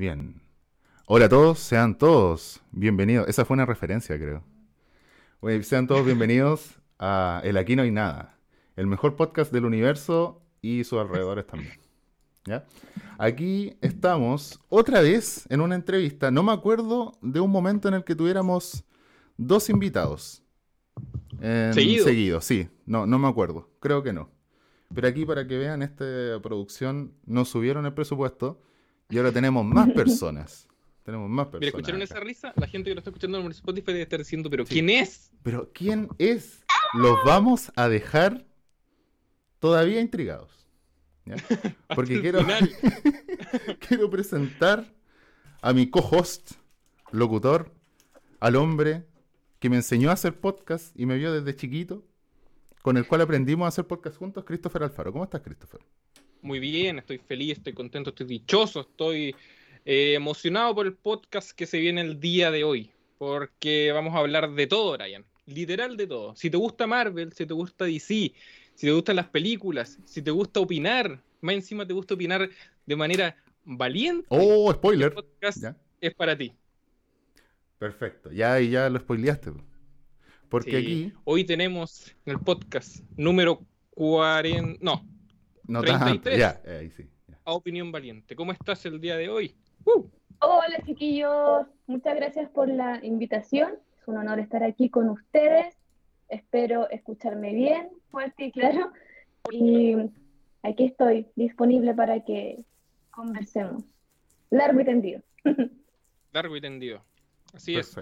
bien. 0.00 0.40
Hola 1.04 1.26
a 1.26 1.28
todos, 1.28 1.58
sean 1.58 1.98
todos 1.98 2.62
bienvenidos. 2.72 3.28
Esa 3.28 3.44
fue 3.44 3.52
una 3.52 3.66
referencia, 3.66 4.16
creo. 4.16 4.42
sean 5.62 5.86
todos 5.86 6.06
bienvenidos 6.06 6.80
a 6.98 7.42
El 7.44 7.58
Aquí 7.58 7.76
No 7.76 7.82
Hay 7.82 7.90
Nada, 7.90 8.38
el 8.76 8.86
mejor 8.86 9.14
podcast 9.14 9.52
del 9.52 9.66
universo 9.66 10.40
y 10.62 10.84
sus 10.84 10.98
alrededores 10.98 11.46
también. 11.46 11.74
¿Ya? 12.46 12.64
Aquí 13.18 13.76
estamos 13.82 14.58
otra 14.70 15.02
vez 15.02 15.44
en 15.50 15.60
una 15.60 15.74
entrevista. 15.74 16.30
No 16.30 16.42
me 16.42 16.52
acuerdo 16.52 17.18
de 17.20 17.40
un 17.40 17.50
momento 17.50 17.86
en 17.86 17.92
el 17.92 18.02
que 18.02 18.14
tuviéramos 18.14 18.82
dos 19.36 19.68
invitados. 19.68 20.42
¿Seguido? 21.72 22.06
Seguido, 22.06 22.40
sí. 22.40 22.70
No, 22.86 23.04
no 23.04 23.18
me 23.18 23.28
acuerdo. 23.28 23.68
Creo 23.80 24.02
que 24.02 24.14
no. 24.14 24.30
Pero 24.94 25.08
aquí 25.08 25.26
para 25.26 25.46
que 25.46 25.58
vean, 25.58 25.82
esta 25.82 26.40
producción 26.42 27.12
nos 27.26 27.50
subieron 27.50 27.84
el 27.84 27.92
presupuesto 27.92 28.62
y 29.10 29.18
ahora 29.18 29.32
tenemos 29.32 29.64
más 29.64 29.90
personas. 29.94 30.66
Tenemos 31.02 31.28
más 31.28 31.46
personas. 31.46 31.60
Mira, 31.60 31.68
¿escucharon 31.70 32.02
esa 32.02 32.20
risa? 32.20 32.52
La 32.56 32.66
gente 32.66 32.90
que 32.90 32.94
lo 32.94 33.00
está 33.00 33.10
escuchando 33.10 33.38
en 33.38 33.50
Spotify 33.50 33.92
debe 33.92 34.02
estar 34.02 34.18
diciendo, 34.18 34.48
¿pero 34.50 34.64
quién 34.64 34.90
es? 34.90 35.32
Pero 35.42 35.70
¿quién 35.72 36.08
es? 36.18 36.64
Los 36.94 37.16
vamos 37.24 37.72
a 37.74 37.88
dejar 37.88 38.46
todavía 39.58 40.00
intrigados. 40.00 40.60
Porque 41.94 42.20
quiero, 42.20 42.40
quiero 43.88 44.10
presentar 44.10 44.92
a 45.60 45.72
mi 45.72 45.88
co-host, 45.88 46.52
locutor, 47.12 47.72
al 48.40 48.56
hombre 48.56 49.06
que 49.58 49.68
me 49.68 49.76
enseñó 49.76 50.10
a 50.10 50.14
hacer 50.14 50.40
podcast 50.40 50.98
y 50.98 51.06
me 51.06 51.16
vio 51.16 51.32
desde 51.32 51.54
chiquito, 51.54 52.04
con 52.82 52.96
el 52.96 53.06
cual 53.06 53.20
aprendimos 53.20 53.66
a 53.66 53.68
hacer 53.68 53.86
podcast 53.86 54.16
juntos, 54.16 54.44
Christopher 54.44 54.84
Alfaro. 54.84 55.12
¿Cómo 55.12 55.24
estás, 55.24 55.42
Christopher? 55.42 55.80
Muy 56.42 56.58
bien, 56.58 56.98
estoy 56.98 57.18
feliz, 57.18 57.58
estoy 57.58 57.74
contento, 57.74 58.10
estoy 58.10 58.26
dichoso, 58.26 58.80
estoy 58.80 59.34
eh, 59.84 60.14
emocionado 60.14 60.74
por 60.74 60.86
el 60.86 60.94
podcast 60.94 61.50
que 61.50 61.66
se 61.66 61.78
viene 61.78 62.00
el 62.00 62.18
día 62.18 62.50
de 62.50 62.64
hoy, 62.64 62.90
porque 63.18 63.92
vamos 63.92 64.14
a 64.14 64.18
hablar 64.18 64.50
de 64.50 64.66
todo, 64.66 64.96
Ryan, 64.96 65.24
literal 65.44 65.98
de 65.98 66.06
todo. 66.06 66.34
Si 66.36 66.48
te 66.48 66.56
gusta 66.56 66.86
Marvel, 66.86 67.32
si 67.34 67.44
te 67.44 67.52
gusta 67.52 67.84
DC, 67.84 68.32
si 68.74 68.86
te 68.86 68.90
gustan 68.90 69.16
las 69.16 69.28
películas, 69.28 69.98
si 70.06 70.22
te 70.22 70.30
gusta 70.30 70.60
opinar, 70.60 71.22
más 71.42 71.54
encima 71.54 71.86
te 71.86 71.92
gusta 71.92 72.14
opinar 72.14 72.48
de 72.86 72.96
manera 72.96 73.36
valiente. 73.64 74.26
Oh, 74.30 74.72
spoiler. 74.72 75.08
El 75.08 75.14
podcast 75.14 75.64
es 76.00 76.14
para 76.14 76.38
ti. 76.38 76.54
Perfecto, 77.78 78.32
ya 78.32 78.58
y 78.60 78.70
ya 78.70 78.88
lo 78.88 78.98
spoileaste. 78.98 79.52
Porque 80.48 80.78
aquí. 80.78 81.12
Hoy 81.24 81.44
tenemos 81.44 82.14
el 82.24 82.38
podcast 82.40 83.00
número 83.16 83.64
40. 83.90 84.78
No, 84.80 85.06
no 85.70 85.82
33. 85.82 86.36
Ya, 86.38 86.60
ahí 86.66 86.90
sí. 86.90 87.08
A 87.44 87.52
Opinión 87.52 87.92
Valiente. 87.92 88.34
¿Cómo 88.34 88.50
estás 88.52 88.84
el 88.86 89.00
día 89.00 89.16
de 89.16 89.28
hoy? 89.28 89.54
Hola, 90.40 90.82
chiquillos. 90.84 91.66
Muchas 91.86 92.16
gracias 92.16 92.50
por 92.50 92.68
la 92.68 92.98
invitación. 93.04 93.74
Es 94.00 94.08
un 94.08 94.16
honor 94.16 94.40
estar 94.40 94.64
aquí 94.64 94.88
con 94.90 95.08
ustedes. 95.08 95.76
Espero 96.28 96.90
escucharme 96.90 97.54
bien, 97.54 97.88
fuerte 98.10 98.46
y 98.46 98.52
claro. 98.52 98.92
Y 99.50 99.96
aquí 100.62 100.86
estoy, 100.86 101.28
disponible 101.36 101.94
para 101.94 102.24
que 102.24 102.64
conversemos. 103.10 103.84
Largo 104.50 104.80
y 104.80 104.84
tendido. 104.84 105.22
Largo 106.32 106.56
y 106.56 106.60
tendido. 106.60 107.04
Así 107.52 107.76
es. 107.76 107.96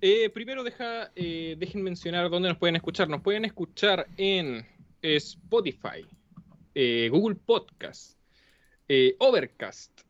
Eh, 0.00 0.30
primero 0.30 0.64
deja, 0.64 1.10
eh, 1.14 1.54
dejen 1.58 1.82
mencionar 1.82 2.30
dónde 2.30 2.48
nos 2.48 2.58
pueden 2.58 2.76
escuchar. 2.76 3.08
Nos 3.10 3.20
pueden 3.20 3.44
escuchar 3.44 4.06
en 4.16 4.66
Spotify, 5.02 6.06
eh, 6.74 7.08
Google 7.10 7.36
Podcast, 7.36 8.18
Overcast 9.18 10.00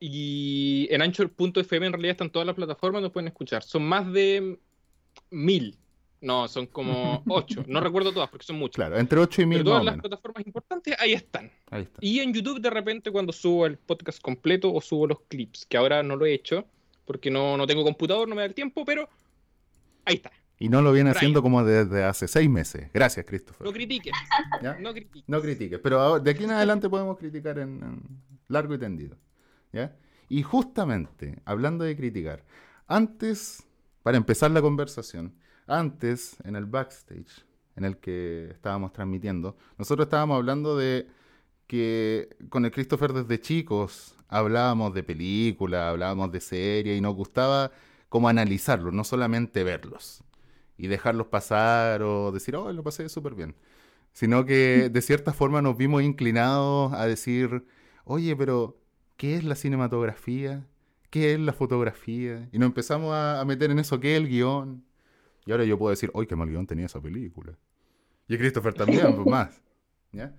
y 0.00 0.88
en 0.90 1.02
Anchor.fm 1.02 1.86
en 1.86 1.92
realidad 1.92 2.12
están 2.12 2.30
todas 2.30 2.46
las 2.46 2.56
plataformas, 2.56 3.02
nos 3.02 3.12
pueden 3.12 3.28
escuchar. 3.28 3.62
Son 3.62 3.82
más 3.84 4.12
de 4.12 4.58
mil 5.30 5.78
no, 6.20 6.48
son 6.48 6.66
como 6.66 7.22
ocho. 7.28 7.64
No 7.66 7.80
recuerdo 7.80 8.12
todas 8.12 8.28
porque 8.28 8.46
son 8.46 8.56
muchas. 8.56 8.76
Claro, 8.76 8.98
entre 8.98 9.20
ocho 9.20 9.42
y 9.42 9.46
mil. 9.46 9.58
Pero 9.58 9.70
todas 9.70 9.84
las 9.84 9.98
plataformas 9.98 10.46
importantes 10.46 10.96
ahí 10.98 11.12
están. 11.12 11.50
ahí 11.70 11.82
están. 11.82 11.98
Y 12.00 12.20
en 12.20 12.32
YouTube 12.32 12.60
de 12.60 12.70
repente 12.70 13.10
cuando 13.10 13.32
subo 13.32 13.66
el 13.66 13.76
podcast 13.76 14.20
completo 14.20 14.72
o 14.72 14.80
subo 14.80 15.06
los 15.06 15.20
clips, 15.28 15.66
que 15.66 15.76
ahora 15.76 16.02
no 16.02 16.16
lo 16.16 16.26
he 16.26 16.34
hecho 16.34 16.66
porque 17.04 17.30
no, 17.30 17.56
no 17.56 17.66
tengo 17.66 17.84
computador, 17.84 18.28
no 18.28 18.34
me 18.34 18.42
da 18.42 18.46
el 18.46 18.54
tiempo, 18.54 18.84
pero 18.84 19.08
ahí 20.04 20.16
está. 20.16 20.30
Y 20.60 20.68
no 20.68 20.82
lo 20.82 20.92
viene 20.92 21.10
haciendo 21.10 21.40
como 21.40 21.62
desde 21.62 22.02
hace 22.02 22.26
seis 22.26 22.50
meses. 22.50 22.90
Gracias, 22.92 23.24
Christopher. 23.24 23.64
No 23.64 23.72
critiques. 23.72 24.12
No 24.80 24.92
critiques. 24.92 25.28
No 25.28 25.40
critiques. 25.40 25.78
Pero 25.78 26.18
de 26.18 26.30
aquí 26.30 26.44
en 26.44 26.50
adelante 26.50 26.88
podemos 26.88 27.16
criticar 27.16 27.58
en, 27.58 28.00
largo 28.48 28.74
y 28.74 28.78
tendido. 28.78 29.16
¿ya? 29.72 29.96
Y 30.28 30.42
justamente, 30.42 31.40
hablando 31.44 31.84
de 31.84 31.96
criticar, 31.96 32.44
antes, 32.88 33.64
para 34.02 34.16
empezar 34.16 34.50
la 34.50 34.60
conversación, 34.60 35.34
antes, 35.66 36.36
en 36.44 36.56
el 36.56 36.66
backstage 36.66 37.44
en 37.76 37.84
el 37.84 37.98
que 37.98 38.48
estábamos 38.50 38.92
transmitiendo, 38.92 39.56
nosotros 39.78 40.06
estábamos 40.06 40.36
hablando 40.38 40.76
de 40.76 41.06
que 41.68 42.36
con 42.48 42.64
el 42.64 42.72
Christopher 42.72 43.12
desde 43.12 43.40
chicos 43.40 44.16
hablábamos 44.26 44.92
de 44.92 45.04
películas, 45.04 45.82
hablábamos 45.82 46.32
de 46.32 46.40
series 46.40 46.98
y 46.98 47.00
nos 47.00 47.14
gustaba 47.14 47.70
como 48.08 48.28
analizarlos, 48.28 48.92
no 48.92 49.04
solamente 49.04 49.62
verlos 49.62 50.24
y 50.78 50.86
dejarlos 50.86 51.26
pasar 51.26 52.02
o 52.02 52.32
decir, 52.32 52.56
oh, 52.56 52.72
lo 52.72 52.82
pasé 52.82 53.08
súper 53.10 53.34
bien, 53.34 53.54
sino 54.12 54.46
que 54.46 54.88
de 54.90 55.02
cierta 55.02 55.32
forma 55.34 55.60
nos 55.60 55.76
vimos 55.76 56.02
inclinados 56.02 56.94
a 56.94 57.06
decir, 57.06 57.66
oye, 58.04 58.34
pero 58.36 58.80
¿qué 59.16 59.36
es 59.36 59.44
la 59.44 59.56
cinematografía? 59.56 60.66
¿Qué 61.10 61.34
es 61.34 61.40
la 61.40 61.52
fotografía? 61.52 62.48
Y 62.52 62.58
nos 62.58 62.68
empezamos 62.68 63.12
a, 63.12 63.40
a 63.40 63.44
meter 63.44 63.70
en 63.70 63.78
eso, 63.78 64.00
¿qué 64.00 64.14
es 64.14 64.22
el 64.22 64.28
guion? 64.28 64.84
Y 65.44 65.52
ahora 65.52 65.64
yo 65.64 65.78
puedo 65.78 65.90
decir, 65.90 66.10
¡ay, 66.14 66.26
qué 66.26 66.36
mal 66.36 66.48
guion 66.48 66.66
tenía 66.66 66.86
esa 66.86 67.00
película! 67.00 67.58
Y 68.28 68.36
Christopher 68.36 68.74
también, 68.74 69.06
pues 69.16 69.26
más. 69.26 69.62
¿ya? 70.12 70.36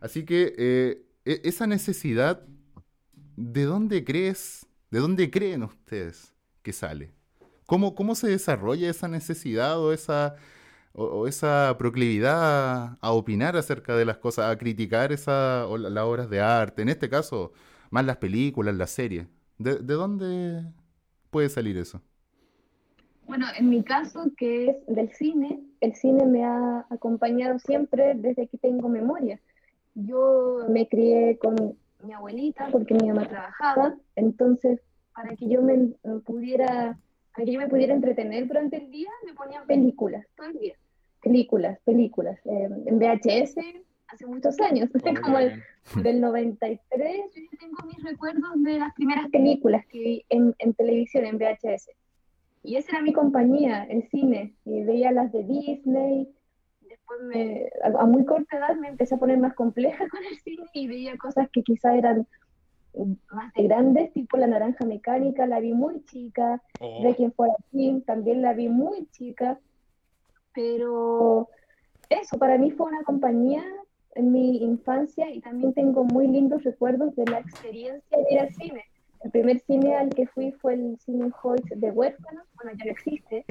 Así 0.00 0.24
que 0.24 0.54
eh, 0.56 1.02
e, 1.24 1.40
esa 1.44 1.66
necesidad, 1.66 2.46
¿de 3.36 3.64
dónde 3.64 4.04
crees, 4.04 4.66
de 4.90 4.98
dónde 4.98 5.30
creen 5.30 5.62
ustedes 5.62 6.34
que 6.62 6.72
sale? 6.72 7.12
¿Cómo, 7.70 7.94
cómo 7.94 8.16
se 8.16 8.26
desarrolla 8.26 8.90
esa 8.90 9.06
necesidad 9.06 9.78
o 9.78 9.92
esa, 9.92 10.34
o, 10.92 11.28
esa 11.28 11.76
proclividad 11.78 12.98
a 13.00 13.12
opinar 13.12 13.56
acerca 13.56 13.94
de 13.94 14.04
las 14.04 14.18
cosas, 14.18 14.50
a 14.50 14.58
criticar 14.58 15.12
esa, 15.12 15.66
las 15.78 16.04
obras 16.04 16.28
de 16.28 16.40
arte? 16.40 16.82
En 16.82 16.88
este 16.88 17.08
caso, 17.08 17.52
más 17.90 18.04
las 18.04 18.16
películas, 18.16 18.74
las 18.74 18.90
series. 18.90 19.28
¿De, 19.56 19.76
de 19.76 19.94
dónde 19.94 20.64
puede 21.30 21.48
salir 21.48 21.78
eso? 21.78 22.02
Bueno, 23.28 23.46
en 23.56 23.70
mi 23.70 23.84
caso, 23.84 24.32
que 24.36 24.70
es 24.70 24.76
del 24.88 25.12
cine, 25.12 25.60
el 25.80 25.94
cine 25.94 26.26
me 26.26 26.44
ha 26.44 26.86
acompañado 26.90 27.60
siempre 27.60 28.14
desde 28.16 28.48
que 28.48 28.58
tengo 28.58 28.88
memoria. 28.88 29.38
Yo 29.94 30.66
me 30.68 30.88
crié 30.88 31.38
con 31.38 31.54
mi 32.02 32.12
abuelita 32.14 32.66
porque 32.72 32.94
mi 32.94 33.06
mamá 33.10 33.28
trabajaba, 33.28 33.94
entonces 34.16 34.80
para 35.14 35.36
que 35.36 35.48
yo 35.48 35.62
me 35.62 35.92
pudiera, 36.24 36.98
para 37.40 37.46
que 37.46 37.52
yo 37.52 37.60
me 37.60 37.68
pudiera 37.68 37.94
entretener 37.94 38.46
durante 38.46 38.76
el 38.76 38.90
día, 38.90 39.08
me 39.24 39.32
ponían 39.32 39.66
películas, 39.66 40.26
todo 40.36 40.48
el 40.48 40.58
día. 40.58 40.74
Películas, 41.22 41.78
películas. 41.86 42.38
Eh, 42.44 42.68
en 42.84 42.98
VHS 42.98 43.56
hace 44.08 44.26
muchos 44.26 44.60
años, 44.60 44.90
como 45.24 45.38
el, 45.38 45.62
del 46.02 46.20
93, 46.20 47.16
yo 47.34 47.58
tengo 47.58 47.78
mis 47.86 48.02
recuerdos 48.04 48.62
de 48.62 48.78
las 48.78 48.92
primeras 48.92 49.30
películas 49.30 49.86
que 49.86 49.98
vi 49.98 50.24
en, 50.28 50.54
en 50.58 50.74
televisión, 50.74 51.24
en 51.24 51.38
VHS. 51.38 51.88
Y 52.62 52.76
esa 52.76 52.92
era 52.92 53.02
mi 53.02 53.14
compañía, 53.14 53.84
el 53.84 54.06
cine. 54.10 54.54
Y 54.66 54.82
veía 54.82 55.10
las 55.10 55.32
de 55.32 55.42
Disney. 55.42 56.28
Después, 56.82 57.20
me, 57.22 57.70
a, 57.82 58.04
muy 58.04 58.26
corta 58.26 58.58
edad, 58.58 58.76
me 58.76 58.88
empecé 58.88 59.14
a 59.14 59.18
poner 59.18 59.38
más 59.38 59.54
compleja 59.54 60.06
con 60.10 60.22
el 60.26 60.38
cine 60.40 60.66
y 60.74 60.88
veía 60.88 61.16
cosas 61.16 61.48
que 61.50 61.62
quizá 61.62 61.96
eran 61.96 62.26
más 63.32 63.52
de 63.54 63.62
grandes, 63.64 64.12
tipo 64.12 64.36
La 64.36 64.46
Naranja 64.46 64.84
Mecánica, 64.84 65.46
la 65.46 65.60
vi 65.60 65.72
muy 65.72 66.04
chica. 66.04 66.62
Oh. 66.80 67.02
De 67.02 67.14
quien 67.14 67.32
fuera 67.32 67.54
aquí, 67.58 68.02
también 68.06 68.42
la 68.42 68.52
vi 68.52 68.68
muy 68.68 69.06
chica. 69.10 69.58
Pero 70.54 71.48
eso, 72.08 72.38
para 72.38 72.58
mí 72.58 72.70
fue 72.70 72.86
una 72.86 73.02
compañía 73.04 73.64
en 74.14 74.32
mi 74.32 74.56
infancia 74.58 75.30
y 75.30 75.40
también 75.40 75.72
tengo 75.72 76.04
muy 76.04 76.26
lindos 76.26 76.64
recuerdos 76.64 77.14
de 77.14 77.24
la 77.26 77.38
experiencia 77.38 78.18
de 78.18 78.26
ir 78.28 78.40
al 78.40 78.52
cine 78.54 78.84
el 79.22 79.30
primer 79.30 79.60
cine 79.60 79.96
al 79.96 80.10
que 80.10 80.26
fui 80.26 80.52
fue 80.52 80.74
el 80.74 80.98
cine 81.00 81.30
Hoyt 81.42 81.66
de 81.66 81.90
Huérfanos, 81.90 82.44
bueno, 82.54 82.72
ya 82.78 82.86
no 82.86 82.90
existe, 82.92 83.44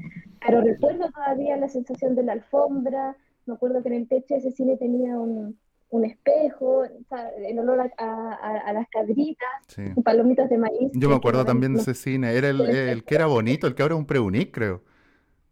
pero 0.45 0.61
recuerdo 0.61 1.09
todavía 1.11 1.57
la 1.57 1.69
sensación 1.69 2.15
de 2.15 2.23
la 2.23 2.33
alfombra, 2.33 3.15
me 3.45 3.53
acuerdo 3.53 3.81
que 3.81 3.89
en 3.89 3.95
el 3.95 4.07
techo 4.07 4.35
ese 4.35 4.51
cine 4.51 4.77
tenía 4.77 5.17
un, 5.19 5.59
un 5.89 6.05
espejo, 6.05 6.83
el 6.85 7.59
olor 7.59 7.91
a, 7.97 8.73
las 8.73 8.87
cadritas, 8.89 9.49
palomitas 10.03 10.49
de 10.49 10.57
maíz. 10.57 10.91
Yo 10.93 11.09
me 11.09 11.15
acuerdo 11.15 11.43
también 11.45 11.73
de 11.73 11.81
ese 11.81 11.95
cine, 11.95 12.33
era 12.33 12.49
el, 12.49 12.61
el, 12.61 13.03
que 13.03 13.15
era 13.15 13.25
bonito, 13.25 13.65
el 13.67 13.75
que 13.75 13.81
ahora 13.81 13.95
es 13.95 13.99
un 13.99 14.05
preunic, 14.05 14.51
creo. 14.51 14.83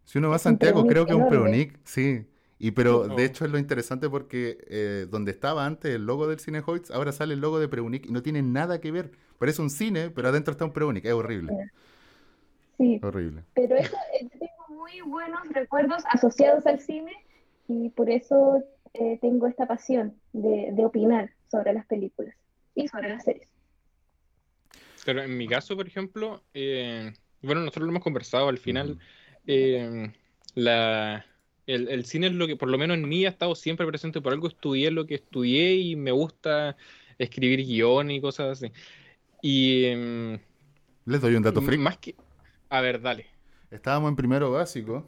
Si 0.04 0.18
uno 0.18 0.30
va 0.30 0.36
a 0.36 0.38
Santiago, 0.38 0.86
creo 0.86 1.04
que 1.04 1.12
es 1.12 1.18
un 1.18 1.28
preunic, 1.28 1.78
sí. 1.84 2.24
Y 2.60 2.72
pero 2.72 3.06
de 3.06 3.24
hecho 3.24 3.44
es 3.44 3.52
lo 3.52 3.58
interesante 3.58 4.10
porque 4.10 4.58
eh, 4.68 5.06
donde 5.08 5.30
estaba 5.30 5.64
antes 5.64 5.94
el 5.94 6.06
logo 6.06 6.26
del 6.26 6.40
Cine 6.40 6.62
Hoyts, 6.64 6.90
ahora 6.90 7.12
sale 7.12 7.34
el 7.34 7.40
logo 7.40 7.60
de 7.60 7.68
Preunic 7.68 8.06
y 8.06 8.12
no 8.12 8.22
tiene 8.22 8.42
nada 8.42 8.80
que 8.80 8.90
ver. 8.90 9.12
Parece 9.38 9.62
un 9.62 9.70
cine, 9.70 10.10
pero 10.10 10.28
adentro 10.28 10.52
está 10.52 10.64
un 10.64 10.72
Preunic. 10.72 11.04
Es 11.04 11.12
horrible. 11.12 11.70
Sí. 12.76 13.00
Horrible. 13.02 13.44
Pero 13.54 13.76
eso, 13.76 13.96
eh, 14.20 14.28
tengo 14.30 14.80
muy 14.80 15.00
buenos 15.02 15.48
recuerdos 15.50 16.02
asociados 16.10 16.66
al 16.66 16.80
cine 16.80 17.12
y 17.68 17.90
por 17.90 18.10
eso 18.10 18.64
eh, 18.98 19.18
tengo 19.20 19.46
esta 19.46 19.66
pasión 19.66 20.14
de, 20.32 20.70
de 20.72 20.84
opinar 20.84 21.30
sobre 21.50 21.72
las 21.72 21.86
películas 21.86 22.34
y 22.74 22.88
sobre 22.88 23.08
las 23.08 23.24
series. 23.24 23.48
Pero 25.04 25.22
en 25.22 25.36
mi 25.36 25.46
caso, 25.46 25.76
por 25.76 25.86
ejemplo, 25.86 26.42
bueno, 26.52 27.60
nosotros 27.60 27.84
lo 27.84 27.90
hemos 27.90 28.02
conversado 28.02 28.48
al 28.48 28.58
final. 28.58 28.98
la, 30.54 31.24
el, 31.68 32.04
cine 32.06 32.28
es 32.28 32.32
lo 32.32 32.46
que, 32.46 32.56
por 32.56 32.68
lo 32.68 32.78
menos 32.78 32.96
en 32.96 33.08
mí, 33.08 33.26
ha 33.26 33.28
estado 33.28 33.54
siempre 33.54 33.86
presente. 33.86 34.20
Por 34.20 34.32
algo 34.32 34.48
estudié 34.48 34.90
lo 34.90 35.06
que 35.06 35.16
estudié 35.16 35.76
y 35.76 35.96
me 35.96 36.12
gusta 36.12 36.76
escribir 37.18 37.64
guion 37.64 38.10
y 38.10 38.20
cosas 38.20 38.58
así. 38.58 38.72
Y. 39.42 39.84
Em, 39.84 40.38
Les 41.04 41.20
doy 41.20 41.34
un 41.34 41.42
dato 41.42 41.60
freak. 41.60 41.80
Más 41.80 41.98
que. 41.98 42.14
A 42.70 42.80
ver, 42.80 43.00
dale. 43.00 43.26
Estábamos 43.70 44.08
en 44.08 44.16
primero 44.16 44.50
básico 44.50 45.06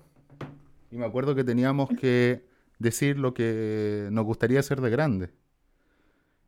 y 0.90 0.96
me 0.96 1.06
acuerdo 1.06 1.34
que 1.34 1.44
teníamos 1.44 1.88
que 1.98 2.43
decir 2.81 3.17
lo 3.17 3.32
que 3.32 4.09
nos 4.11 4.25
gustaría 4.25 4.59
hacer 4.59 4.81
de 4.81 4.91
grande 4.91 5.31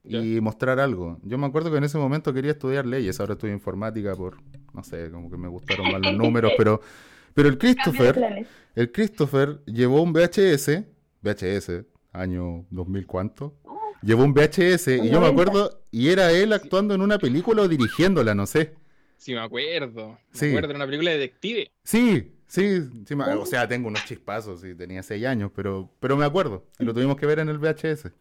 y 0.04 0.40
mostrar 0.40 0.80
algo. 0.80 1.20
Yo 1.22 1.38
me 1.38 1.46
acuerdo 1.46 1.70
que 1.70 1.76
en 1.76 1.84
ese 1.84 1.98
momento 1.98 2.34
quería 2.34 2.50
estudiar 2.50 2.86
leyes, 2.86 3.20
ahora 3.20 3.34
estudio 3.34 3.54
informática 3.54 4.16
por, 4.16 4.38
no 4.74 4.82
sé, 4.82 5.10
como 5.12 5.30
que 5.30 5.36
me 5.36 5.46
gustaron 5.46 5.92
más 5.92 6.00
los 6.00 6.14
números, 6.14 6.52
pero 6.56 6.80
pero 7.34 7.48
el 7.48 7.58
Christopher, 7.58 8.46
el 8.74 8.92
Christopher 8.92 9.62
llevó 9.66 10.02
un 10.02 10.12
VHS, 10.12 10.84
VHS, 11.22 11.84
año 12.12 12.66
2000 12.70 13.06
cuánto, 13.06 13.56
llevó 14.02 14.24
un 14.24 14.34
VHS 14.34 14.88
y 14.88 15.10
yo 15.10 15.20
me 15.20 15.28
acuerdo, 15.28 15.82
y 15.90 16.08
era 16.08 16.30
él 16.32 16.52
actuando 16.52 16.94
en 16.94 17.00
una 17.00 17.18
película 17.18 17.62
o 17.62 17.68
dirigiéndola, 17.68 18.34
no 18.34 18.46
sé. 18.46 18.74
Sí, 19.16 19.34
me 19.34 19.40
acuerdo. 19.40 20.18
Me 20.40 20.48
acuerdo 20.48 20.68
de 20.68 20.74
una 20.74 20.86
película 20.86 21.12
de 21.12 21.18
detective. 21.18 21.70
Sí, 21.84 22.32
sí, 22.52 22.80
sí 23.06 23.14
o 23.14 23.46
sea, 23.46 23.66
tengo 23.66 23.88
unos 23.88 24.04
chispazos, 24.04 24.64
y 24.64 24.74
tenía 24.74 25.02
seis 25.02 25.24
años, 25.24 25.50
pero, 25.54 25.90
pero 26.00 26.16
me 26.16 26.24
acuerdo, 26.24 26.66
y 26.78 26.84
lo 26.84 26.94
tuvimos 26.94 27.16
que 27.16 27.26
ver 27.26 27.38
en 27.38 27.48
el 27.48 27.58
VHS. 27.58 28.12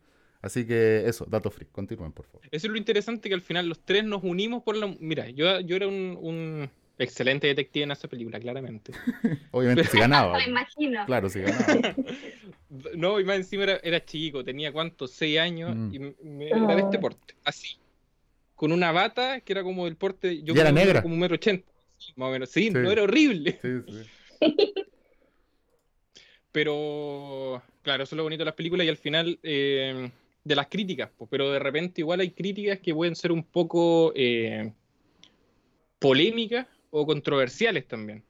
Así 0.42 0.66
que 0.66 1.04
eso, 1.06 1.26
dato 1.30 1.52
free, 1.52 1.68
continúen, 1.72 2.12
por 2.12 2.26
favor. 2.26 2.42
Eso 2.50 2.66
es 2.66 2.72
lo 2.72 2.78
interesante 2.78 3.30
que 3.30 3.36
al 3.36 3.42
final 3.42 3.70
los 3.70 3.86
tres 3.86 4.04
nos 4.04 4.24
unimos 4.24 4.64
por 4.64 4.76
la... 4.76 4.88
Mira, 5.00 5.30
yo, 5.30 5.60
yo 5.60 5.76
era 5.76 5.88
un 5.88 6.68
Excelente 7.02 7.48
detective 7.48 7.84
en 7.84 7.92
esa 7.92 8.08
película, 8.08 8.40
claramente. 8.40 8.92
Obviamente 9.52 9.86
si 9.86 9.98
ganaba. 9.98 10.38
Me 10.38 10.46
imagino. 10.46 11.04
Claro, 11.08 11.30
si 11.30 11.42
ganaba. 11.42 11.96
no, 12.96 13.20
y 13.20 13.26
más 13.26 13.38
encima 13.38 13.64
era, 13.64 14.06
chico, 14.06 14.44
tenía 14.44 14.72
cuántos, 14.72 15.12
seis 15.12 15.40
años, 15.40 15.76
mm. 15.76 15.96
y 15.96 16.00
me, 16.00 16.48
era 16.50 16.76
de 16.76 16.82
este 16.82 16.98
oh. 16.98 17.02
porte, 17.02 17.34
así. 17.44 17.80
Con 18.54 18.72
una 18.72 18.92
bata 18.92 19.42
que 19.42 19.52
era 19.52 19.64
como 19.64 19.86
del 19.86 19.96
porte. 19.96 20.44
Yo 20.44 20.54
era 20.54 20.72
negra. 20.72 21.02
Como 21.02 21.16
un 21.16 21.22
metro 21.22 21.36
ochenta, 21.36 21.68
más 22.16 22.30
o 22.30 22.32
menos. 22.32 22.50
Sí, 22.52 22.70
no 22.70 22.92
era 22.92 23.02
horrible. 23.02 23.58
Sí, 23.64 23.82
sí. 23.88 24.10
Pero, 26.52 27.62
claro, 27.82 28.04
eso 28.04 28.16
es 28.16 28.18
lo 28.18 28.24
bonito 28.24 28.42
de 28.42 28.46
las 28.46 28.56
películas 28.56 28.86
y 28.86 28.90
al 28.90 28.98
final. 28.98 29.40
Eh, 29.44 30.12
de 30.44 30.56
las 30.56 30.68
críticas, 30.68 31.10
pues, 31.18 31.30
pero 31.30 31.52
de 31.52 31.60
repente 31.60 32.02
igual 32.02 32.20
hay 32.20 32.32
críticas 32.32 32.80
que 32.80 32.94
pueden 32.94 33.16
ser 33.16 33.32
un 33.32 33.44
poco 33.44 34.12
eh, 34.16 34.74
polémicas 36.00 36.68
o 36.90 37.06
controversiales 37.06 37.88
también. 37.88 38.24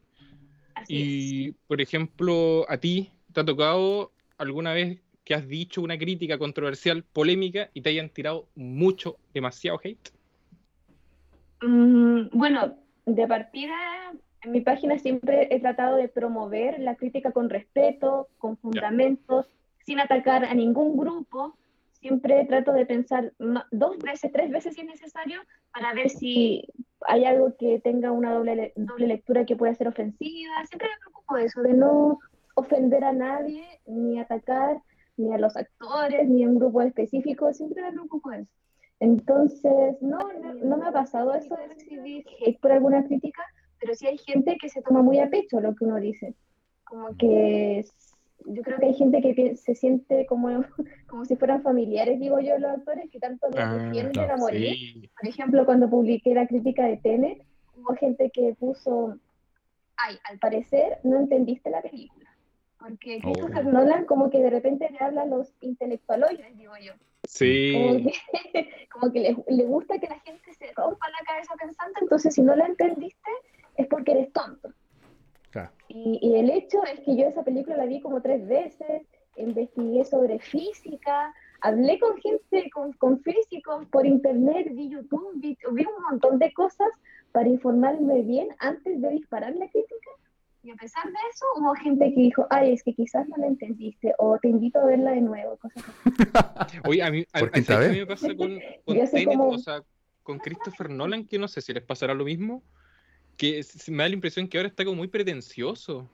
y, 0.87 1.51
por 1.67 1.79
ejemplo, 1.79 2.65
a 2.67 2.77
ti, 2.77 3.11
¿te 3.31 3.39
ha 3.39 3.45
tocado 3.45 4.11
alguna 4.37 4.73
vez 4.73 4.99
que 5.23 5.35
has 5.35 5.47
dicho 5.47 5.81
una 5.81 5.97
crítica 5.97 6.37
controversial, 6.37 7.03
polémica, 7.03 7.69
y 7.73 7.81
te 7.81 7.89
hayan 7.91 8.09
tirado 8.09 8.47
mucho, 8.55 9.17
demasiado 9.33 9.79
hate? 9.81 10.09
Mm, 11.61 12.29
bueno, 12.33 12.75
de 13.05 13.27
partida, 13.27 14.13
en 14.43 14.51
mi 14.51 14.61
página 14.61 14.97
siempre 14.97 15.47
he 15.53 15.59
tratado 15.59 15.97
de 15.97 16.07
promover 16.07 16.79
la 16.79 16.95
crítica 16.95 17.31
con 17.31 17.49
respeto, 17.49 18.27
con 18.37 18.57
fundamentos, 18.57 19.49
sin 19.85 19.99
atacar 19.99 20.45
a 20.45 20.53
ningún 20.53 20.97
grupo. 20.97 21.55
Siempre 21.93 22.45
trato 22.45 22.73
de 22.73 22.85
pensar 22.87 23.33
dos 23.71 23.97
veces, 23.99 24.31
tres 24.31 24.49
veces 24.49 24.73
si 24.73 24.81
es 24.81 24.87
necesario, 24.87 25.39
para 25.71 25.93
ver 25.93 26.09
si 26.09 26.67
hay 27.07 27.25
algo 27.25 27.55
que 27.57 27.79
tenga 27.79 28.11
una 28.11 28.33
doble, 28.33 28.73
doble 28.75 29.07
lectura 29.07 29.45
que 29.45 29.55
pueda 29.55 29.75
ser 29.75 29.87
ofensiva. 29.87 30.65
Siempre 30.65 30.89
me 30.89 30.99
preocupo 30.99 31.35
de 31.35 31.45
eso, 31.45 31.61
de 31.61 31.73
no 31.73 32.19
ofender 32.55 33.03
a 33.03 33.13
nadie, 33.13 33.63
ni 33.85 34.19
atacar 34.19 34.81
ni 35.17 35.33
a 35.33 35.37
los 35.37 35.55
actores, 35.55 36.27
ni 36.27 36.43
a 36.43 36.47
un 36.47 36.57
grupo 36.57 36.81
específico, 36.81 37.53
siempre 37.53 37.83
me 37.83 37.91
preocupo 37.91 38.31
de 38.31 38.41
eso. 38.41 38.51
Entonces, 38.99 40.01
no, 40.01 40.19
no, 40.63 40.77
me 40.77 40.85
ha 40.85 40.91
pasado 40.91 41.33
eso 41.33 41.55
de 41.55 41.67
recibir 41.67 42.25
hate 42.39 42.59
por 42.59 42.71
alguna 42.71 43.03
crítica, 43.03 43.43
pero 43.81 43.95
sí 43.95 44.07
hay 44.07 44.17
gente 44.19 44.57
que 44.61 44.69
se 44.69 44.81
toma 44.81 45.01
muy 45.01 45.19
a 45.19 45.29
pecho 45.29 45.59
lo 45.59 45.75
que 45.75 45.85
uno 45.85 45.97
dice. 45.97 46.35
Como 46.85 47.17
que 47.17 47.83
yo 48.45 48.61
creo 48.61 48.77
que 48.77 48.85
hay 48.85 48.93
gente 48.93 49.21
que 49.21 49.55
se 49.55 49.75
siente 49.75 50.25
como, 50.27 50.47
como 51.07 51.25
si 51.25 51.35
fueran 51.35 51.63
familiares, 51.63 52.19
digo 52.19 52.39
yo, 52.39 52.57
los 52.59 52.71
actores, 52.71 53.09
que 53.09 53.19
tanto 53.19 53.47
los 53.47 53.59
ah, 53.59 53.75
defienden 53.75 54.29
a 54.29 54.37
morir. 54.37 55.09
Por 55.19 55.27
ejemplo, 55.27 55.65
cuando 55.65 55.89
publiqué 55.89 56.33
la 56.33 56.47
crítica 56.47 56.85
de 56.85 56.97
Tenet, 56.97 57.43
hubo 57.75 57.95
gente 57.95 58.29
que 58.31 58.55
puso, 58.59 59.17
ay, 59.97 60.17
al 60.29 60.37
parecer 60.39 60.99
no 61.03 61.17
entendiste 61.17 61.69
la 61.69 61.81
película. 61.81 62.29
Porque 62.79 63.19
oh. 63.23 63.31
Christopher 63.31 63.65
Nolan 63.65 64.05
como 64.05 64.29
que 64.29 64.39
de 64.39 64.49
repente 64.49 64.89
le 64.89 64.99
habla 64.99 65.23
a 65.23 65.27
los 65.27 65.53
intelectualoides, 65.61 66.57
digo 66.57 66.73
yo. 66.81 66.93
Sí. 67.27 67.73
Como 68.91 69.11
que, 69.11 69.19
le, 69.19 69.37
le, 69.47 69.63
gusta 69.65 69.99
que 69.99 70.07
la 70.07 70.19
gente 70.19 70.53
se 70.53 70.71
rompa 70.75 71.07
la 71.09 71.25
cabeza 71.25 71.53
pensando, 71.59 71.99
entonces 72.01 72.33
si 72.33 72.41
no 72.41 72.55
la 72.55 72.65
entendiste 72.65 73.29
es 73.81 73.87
porque 73.87 74.11
eres 74.11 74.33
tonto. 74.33 74.69
Y, 75.87 76.35
el 76.35 76.49
hecho 76.49 76.81
es 76.85 77.01
que 77.01 77.17
yo 77.17 77.27
esa 77.27 77.43
película 77.43 77.75
la 77.75 77.85
vi 77.85 77.99
como 77.99 78.21
tres 78.21 78.47
veces, 78.47 79.01
investigué 79.35 80.05
sobre 80.05 80.39
física, 80.39 81.33
hablé 81.59 81.99
con 81.99 82.17
gente, 82.17 82.69
con, 82.97 83.21
físicos 83.21 83.85
por 83.87 84.05
internet, 84.05 84.67
vi 84.71 84.89
YouTube, 84.89 85.33
vi, 85.35 85.57
un 85.65 86.03
montón 86.09 86.39
de 86.39 86.53
cosas 86.53 86.87
para 87.33 87.49
informarme 87.49 88.21
bien 88.21 88.47
antes 88.59 89.01
de 89.01 89.09
disparar 89.09 89.53
la 89.55 89.69
crítica. 89.69 90.11
Y 90.63 90.69
a 90.69 90.75
pesar 90.75 91.03
de 91.05 91.19
eso, 91.31 91.45
hubo 91.57 91.73
gente 91.75 92.13
que 92.13 92.21
dijo, 92.21 92.45
ay, 92.51 92.73
es 92.73 92.83
que 92.83 92.93
quizás 92.93 93.27
no 93.27 93.35
la 93.37 93.47
entendiste, 93.47 94.13
o 94.19 94.37
te 94.37 94.47
invito 94.47 94.79
a 94.79 94.85
verla 94.85 95.11
de 95.11 95.21
nuevo, 95.21 95.57
cosas 95.57 95.83
así. 95.83 96.79
Oye, 96.87 97.03
a 97.03 97.11
mí, 97.11 97.25
a, 97.33 97.41
mí 97.41 97.99
me 97.99 98.05
pasa 98.05 98.27
con, 98.35 98.59
con 98.85 99.41
o 99.41 99.57
sea, 99.57 99.81
con 100.23 100.37
Christopher 100.37 100.89
Nolan, 100.89 101.25
que 101.25 101.39
no 101.39 101.47
sé 101.47 101.61
si 101.61 101.73
les 101.73 101.83
pasará 101.83 102.13
lo 102.13 102.25
mismo, 102.25 102.63
que 103.41 103.65
me 103.87 104.03
da 104.03 104.09
la 104.09 104.13
impresión 104.13 104.47
que 104.47 104.59
ahora 104.59 104.69
está 104.69 104.85
como 104.85 104.97
muy 104.97 105.07
pretencioso. 105.07 106.07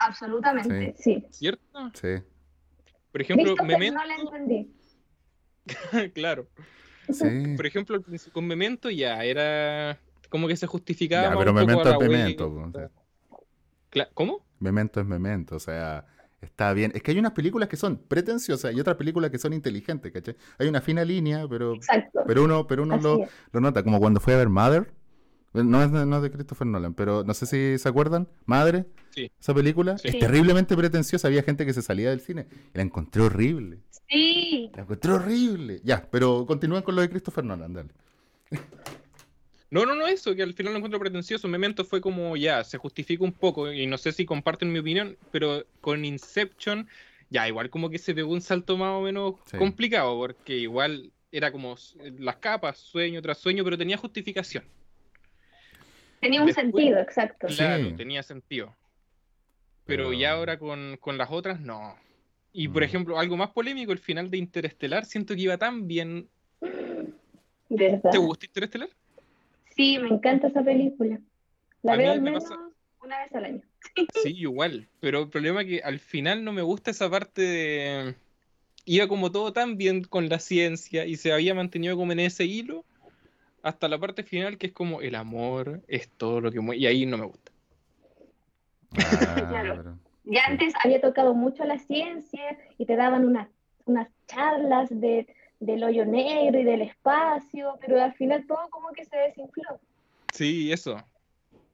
Absolutamente, 0.00 0.96
sí. 0.98 1.24
¿Cierto? 1.30 1.92
Sí. 1.94 2.24
Por 3.12 3.20
ejemplo, 3.20 3.54
Memento. 3.64 4.00
No 4.00 4.04
la 4.04 4.16
entendí. 4.16 4.74
claro. 6.12 6.48
Sí. 7.08 7.54
Por 7.54 7.66
ejemplo, 7.66 8.02
con 8.32 8.48
Memento 8.48 8.90
ya 8.90 9.22
era 9.22 10.00
como 10.28 10.48
que 10.48 10.56
se 10.56 10.66
justificaba. 10.66 11.30
Ya, 11.30 11.38
pero 11.38 11.52
Memento 11.52 11.88
es 11.88 12.08
Memento. 12.08 12.72
¿Cómo? 14.14 14.44
Memento 14.58 15.00
es 15.00 15.06
Memento, 15.06 15.54
o 15.54 15.60
sea, 15.60 16.04
está 16.40 16.72
bien. 16.72 16.90
Es 16.96 17.02
que 17.04 17.12
hay 17.12 17.18
unas 17.20 17.32
películas 17.32 17.68
que 17.68 17.76
son 17.76 17.96
pretenciosas 17.96 18.74
y 18.74 18.80
otras 18.80 18.96
películas 18.96 19.30
que 19.30 19.38
son 19.38 19.52
inteligentes, 19.52 20.10
¿cachai? 20.10 20.34
Hay 20.58 20.66
una 20.66 20.80
fina 20.80 21.04
línea, 21.04 21.46
pero, 21.48 21.74
pero 22.26 22.42
uno, 22.42 22.66
pero 22.66 22.82
uno 22.82 22.96
lo, 22.96 23.20
lo, 23.52 23.60
nota, 23.60 23.84
como 23.84 24.00
cuando 24.00 24.18
fue 24.18 24.34
a 24.34 24.38
ver 24.38 24.48
Mother, 24.48 24.92
no 25.52 25.82
es, 25.82 25.90
no 25.90 26.20
de 26.20 26.30
Christopher 26.30 26.66
Nolan, 26.66 26.94
pero 26.94 27.24
no 27.24 27.34
sé 27.34 27.46
si 27.46 27.78
se 27.78 27.88
acuerdan. 27.88 28.28
Madre, 28.46 28.86
sí. 29.10 29.30
esa 29.40 29.52
película 29.54 29.96
es 30.02 30.18
terriblemente 30.18 30.76
pretenciosa. 30.76 31.28
Había 31.28 31.42
gente 31.42 31.66
que 31.66 31.72
se 31.72 31.82
salía 31.82 32.10
del 32.10 32.20
cine 32.20 32.46
y 32.72 32.76
la 32.76 32.82
encontré 32.82 33.22
horrible. 33.22 33.78
Sí. 34.08 34.70
La 34.74 34.82
encontré 34.82 35.12
horrible. 35.12 35.80
Ya, 35.82 36.06
pero 36.10 36.46
continúen 36.46 36.82
con 36.82 36.94
lo 36.94 37.02
de 37.02 37.10
Christopher 37.10 37.44
Nolan, 37.44 37.72
dale. 37.72 37.90
No, 39.70 39.86
no, 39.86 39.94
no, 39.94 40.08
eso, 40.08 40.34
que 40.34 40.42
al 40.42 40.54
final 40.54 40.72
lo 40.72 40.78
encuentro 40.78 40.98
pretencioso. 40.98 41.46
Memento 41.46 41.84
fue 41.84 42.00
como, 42.00 42.36
ya, 42.36 42.64
se 42.64 42.76
justifica 42.76 43.22
un 43.22 43.32
poco, 43.32 43.72
y 43.72 43.86
no 43.86 43.98
sé 43.98 44.10
si 44.10 44.26
comparten 44.26 44.72
mi 44.72 44.80
opinión, 44.80 45.16
pero 45.30 45.64
con 45.80 46.04
Inception, 46.04 46.88
ya, 47.28 47.46
igual 47.46 47.70
como 47.70 47.88
que 47.88 47.98
se 47.98 48.12
pegó 48.12 48.32
un 48.32 48.40
salto 48.40 48.76
más 48.76 48.90
o 48.96 49.02
menos 49.02 49.34
complicado, 49.56 50.18
porque 50.18 50.56
igual 50.56 51.12
era 51.30 51.52
como 51.52 51.76
las 52.18 52.36
capas, 52.36 52.78
sueño 52.78 53.22
tras 53.22 53.38
sueño, 53.38 53.62
pero 53.62 53.78
tenía 53.78 53.96
justificación. 53.96 54.64
Tenía 56.20 56.42
un 56.42 56.52
sentido, 56.52 56.98
exacto. 56.98 57.46
Claro, 57.48 57.94
tenía 57.96 58.22
sentido. 58.22 58.74
Pero, 59.86 60.12
ya 60.12 60.32
ahora 60.32 60.58
con, 60.58 60.98
las 61.16 61.30
otras, 61.30 61.60
no. 61.60 61.96
Y 62.52 62.68
por 62.68 62.82
ejemplo, 62.82 63.18
algo 63.18 63.36
más 63.36 63.50
polémico, 63.50 63.92
el 63.92 63.98
final 63.98 64.30
de 64.30 64.38
Interestelar, 64.38 65.04
siento 65.06 65.34
que 65.34 65.40
iba 65.40 65.56
tan 65.56 65.88
bien. 65.88 66.28
¿Te 67.68 68.18
gusta 68.18 68.46
Interestelar? 68.46 68.90
Sí, 69.74 69.98
me 69.98 70.08
encanta 70.08 70.48
esa 70.48 70.62
película. 70.62 71.18
La 71.82 71.96
veo 71.96 72.12
al 72.12 72.20
menos 72.20 72.44
una 73.02 73.18
vez 73.18 73.34
al 73.34 73.44
año. 73.44 73.62
Sí, 74.22 74.34
igual. 74.36 74.88
Pero 75.00 75.22
el 75.22 75.28
problema 75.30 75.62
es 75.62 75.66
que 75.66 75.80
al 75.82 75.98
final 75.98 76.44
no 76.44 76.52
me 76.52 76.62
gusta 76.62 76.90
esa 76.90 77.10
parte 77.10 77.42
de. 77.42 78.14
Iba 78.84 79.08
como 79.08 79.32
todo 79.32 79.52
tan 79.52 79.76
bien 79.76 80.04
con 80.04 80.28
la 80.28 80.38
ciencia 80.38 81.06
y 81.06 81.16
se 81.16 81.32
había 81.32 81.54
mantenido 81.54 81.96
como 81.96 82.12
en 82.12 82.20
ese 82.20 82.44
hilo 82.44 82.84
hasta 83.62 83.88
la 83.88 83.98
parte 83.98 84.22
final 84.22 84.58
que 84.58 84.68
es 84.68 84.72
como 84.72 85.00
el 85.00 85.14
amor 85.14 85.82
es 85.88 86.08
todo 86.08 86.40
lo 86.40 86.50
que 86.50 86.60
y 86.76 86.86
ahí 86.86 87.06
no 87.06 87.18
me 87.18 87.26
gusta. 87.26 87.52
claro. 89.48 89.98
Ya 90.24 90.44
antes 90.46 90.74
había 90.82 91.00
tocado 91.00 91.34
mucho 91.34 91.64
la 91.64 91.78
ciencia 91.78 92.58
y 92.78 92.86
te 92.86 92.96
daban 92.96 93.24
unas 93.24 93.48
unas 93.86 94.08
charlas 94.26 94.88
de, 94.90 95.26
del 95.58 95.84
hoyo 95.84 96.06
negro 96.06 96.60
y 96.60 96.64
del 96.64 96.82
espacio, 96.82 97.78
pero 97.80 98.02
al 98.02 98.14
final 98.14 98.46
todo 98.46 98.68
como 98.70 98.90
que 98.90 99.04
se 99.04 99.16
desinfló. 99.16 99.80
Sí, 100.32 100.72
eso. 100.72 100.96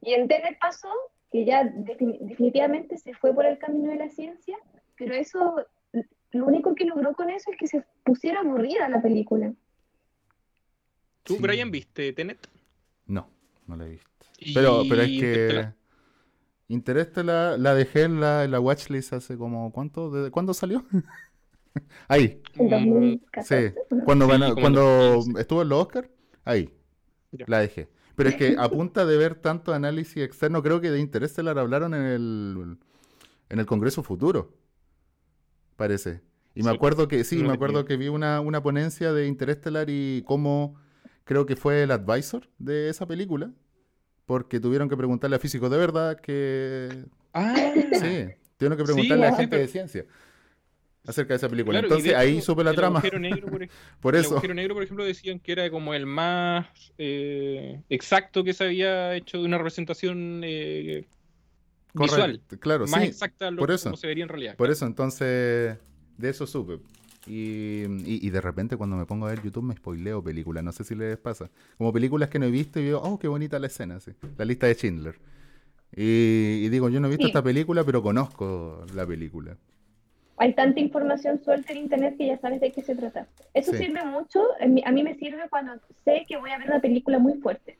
Y 0.01 0.15
en 0.15 0.29
Tenet 0.29 0.59
pasó 0.59 0.89
que 1.31 1.45
ya 1.45 1.65
definitivamente 1.65 2.97
se 2.99 3.15
fue 3.15 3.35
por 3.35 3.45
el 3.47 3.59
camino 3.59 3.91
de 3.91 3.97
la 3.97 4.09
ciencia, 4.09 4.57
pero 4.97 5.15
eso, 5.15 5.67
lo 6.33 6.47
único 6.47 6.75
que 6.75 6.85
logró 6.85 7.15
con 7.15 7.31
eso 7.31 7.51
es 7.51 7.59
que 7.59 7.67
se 7.67 7.85
pusiera 8.05 8.41
aburrida 8.41 8.89
la 8.89 9.03
película. 9.03 9.53
¿Tú, 11.27 11.39
Brian, 11.39 11.71
viste 11.71 12.13
Tenet? 12.13 12.49
No, 13.07 13.29
no 13.67 13.77
la 13.77 13.87
he 13.87 13.91
visto. 13.91 14.07
Pero, 14.55 14.85
pero 14.89 15.03
es 15.03 15.09
que 15.09 15.69
Interestelar 16.69 17.59
la 17.59 17.75
dejé 17.75 18.03
en 18.03 18.21
la, 18.21 18.45
en 18.45 18.51
la 18.51 18.61
watchlist 18.61 19.13
hace 19.13 19.37
como, 19.37 19.73
¿cuánto? 19.73 20.11
¿Desde 20.11 20.31
cuándo 20.31 20.53
salió? 20.55 20.85
ahí. 22.09 22.43
En 22.55 22.71
2014. 22.71 23.69
Sí, 23.69 23.97
cuando, 24.05 24.27
cuando 24.27 25.25
estuvo 25.39 25.63
en 25.63 25.69
los 25.69 25.83
Oscar, 25.83 26.11
ahí. 26.45 26.73
La 27.47 27.61
dejé. 27.61 27.89
Pero 28.17 28.31
es 28.31 28.37
que 28.37 28.57
a 28.59 28.69
punta 28.69 29.07
de 29.07 29.17
ver 29.17 29.37
tanto 29.37 29.75
análisis 29.75 30.23
externo, 30.23 30.63
creo 30.63 30.81
que 30.81 30.91
de 30.91 30.99
Interestelar 30.99 31.59
hablaron 31.59 31.95
en 31.95 32.03
el, 32.03 32.79
en 33.49 33.59
el 33.59 33.67
Congreso 33.67 34.03
Futuro. 34.03 34.55
Parece. 35.77 36.23
Y 36.55 36.63
me 36.63 36.71
acuerdo 36.71 37.07
que, 37.07 37.23
sí, 37.23 37.43
me 37.45 37.53
acuerdo 37.53 37.85
que 37.85 37.97
vi 37.97 38.09
una, 38.09 38.41
una 38.41 38.63
ponencia 38.63 39.13
de 39.13 39.27
Interestelar 39.27 39.89
y 39.91 40.23
cómo 40.27 40.75
creo 41.27 41.45
que 41.45 41.57
fue 41.57 41.83
el 41.83 41.91
advisor 41.91 42.49
de 42.59 42.89
esa 42.89 43.07
película. 43.07 43.53
Porque 44.25 44.59
tuvieron 44.59 44.89
que 44.89 44.97
preguntarle 44.97 45.37
a 45.37 45.39
físicos 45.39 45.71
de 45.71 45.77
verdad 45.77 46.19
que. 46.19 47.05
Ah, 47.33 47.55
sí. 47.93 48.27
Tuvieron 48.57 48.79
que 48.79 48.85
preguntarle 48.85 49.27
a 49.27 49.37
gente 49.37 49.57
de 49.57 49.69
ciencia 49.69 50.07
acerca 51.07 51.35
de 51.35 51.37
esa 51.37 51.49
película. 51.49 51.79
Entonces 51.79 52.15
ahí 52.15 52.41
supe 52.41 52.65
la 52.65 52.75
trama. 52.75 53.03
Negro, 53.19 53.49
por, 54.01 54.17
eso. 54.17 54.29
El 54.29 54.33
agujero 54.33 54.55
negro, 54.55 54.75
por 54.75 54.83
ejemplo, 54.83 55.05
decían 55.05 55.39
que 55.39 55.53
era 55.53 55.71
como 55.71 55.95
el 55.95 56.07
más 56.07 56.67
eh, 56.99 57.83
exacto 57.89 58.45
que 58.45 58.53
se 58.53 58.65
había 58.65 59.15
hecho 59.15 59.39
de 59.39 59.45
una 59.45 59.59
representación 59.59 60.41
eh, 60.45 61.07
visual. 61.95 62.41
Claro, 62.61 62.87
más 62.89 63.03
sí. 63.03 63.09
exacta 63.09 63.51
lo, 63.51 63.59
por 63.59 63.71
eso, 63.71 63.91
como 63.91 63.97
se 63.97 64.07
vería 64.07 64.25
en 64.25 64.29
realidad. 64.29 64.57
Por 64.57 64.71
eso, 64.71 64.87
entonces, 64.87 65.79
de 66.19 66.29
eso 66.29 66.47
supe. 66.47 66.81
Y, 67.27 67.85
y, 68.05 68.31
de 68.31 68.41
repente 68.41 68.77
cuando 68.77 68.97
me 68.97 69.05
pongo 69.05 69.27
a 69.27 69.31
ver 69.31 69.43
YouTube 69.43 69.65
me 69.65 69.75
spoileo 69.75 70.23
películas, 70.23 70.63
no 70.63 70.73
sé 70.73 70.85
si 70.85 70.95
les 70.95 71.17
pasa. 71.17 71.51
Como 71.77 71.93
películas 71.93 72.29
que 72.29 72.39
no 72.39 72.47
he 72.47 72.51
visto 72.51 72.79
y 72.79 72.85
veo, 72.85 73.01
oh, 73.03 73.19
qué 73.19 73.27
bonita 73.27 73.59
la 73.59 73.67
escena, 73.67 73.99
sí. 73.99 74.13
la 74.39 74.45
lista 74.45 74.67
de 74.67 74.75
Schindler. 74.75 75.17
Y, 75.93 76.69
digo, 76.69 76.89
yo 76.89 77.01
no 77.01 77.09
he 77.09 77.11
visto 77.11 77.27
esta 77.27 77.43
película, 77.43 77.83
pero 77.85 78.03
conozco 78.03 78.85
la 78.95 79.07
película 79.07 79.57
hay 80.39 80.53
tanta 80.55 80.81
información 80.81 81.43
suelta 81.43 81.73
en 81.73 81.79
internet 81.79 82.17
que 82.19 82.27
ya 82.27 82.39
sabes 82.39 82.61
de 82.61 82.73
qué 82.73 82.83
se 82.83 82.95
trata. 82.95 83.27
Eso 83.55 83.73
sirve 83.73 84.05
mucho, 84.05 84.43
a 84.61 84.93
mí 84.93 85.03
me 85.03 85.15
sirve 85.15 85.49
cuando 85.49 85.73
sé 86.05 86.27
que 86.29 86.37
voy 86.37 86.51
a 86.51 86.59
ver 86.59 86.69
una 86.69 86.81
película 86.81 87.19
muy 87.19 87.35
fuerte, 87.35 87.79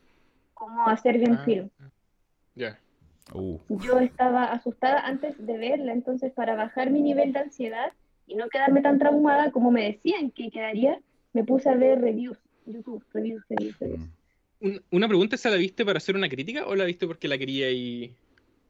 como 0.55 0.89
hacer 0.89 1.19
bien 1.19 1.35
ah, 1.35 1.45
film. 1.45 1.71
Ya. 2.55 2.79
Uh. 3.35 3.59
Yo 3.69 3.99
estaba 3.99 4.45
asustada 4.45 5.01
antes 5.01 5.35
de 5.45 5.59
verla, 5.59 5.93
entonces 5.93 6.33
para 6.33 6.55
bajar 6.55 6.91
mi 6.91 7.03
nivel 7.03 7.33
de 7.33 7.41
ansiedad 7.41 7.93
y 8.27 8.35
no 8.35 8.49
quedarme 8.49 8.83
tan 8.83 8.99
traumada 8.99 9.51
como 9.51 9.71
me 9.71 9.85
decían 9.85 10.31
que 10.31 10.51
quedaría, 10.51 11.01
me 11.33 11.45
puse 11.45 11.69
a 11.69 11.75
ver 11.75 12.01
reviews, 12.01 12.39
YouTube, 12.67 13.05
reviews, 13.13 13.45
reviews, 13.49 13.79
reviews. 13.79 14.11
Mm. 14.61 14.77
Una 14.91 15.09
pregunta, 15.09 15.37
¿esa 15.37 15.51
la 15.51 15.57
viste 15.57 15.85
para 15.85 15.99
hacer 15.99 16.17
una 16.17 16.29
crítica 16.29 16.67
o 16.67 16.75
la 16.75 16.85
viste 16.85 17.07
porque 17.07 17.29
la 17.29 17.39
quería 17.39 17.71
y... 17.71 18.15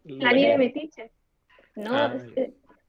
La, 0.05 0.33
vi 0.33 0.47
de 0.47 0.59
metiche. 0.59 1.11
No, 1.75 1.97
ah, 1.97 2.15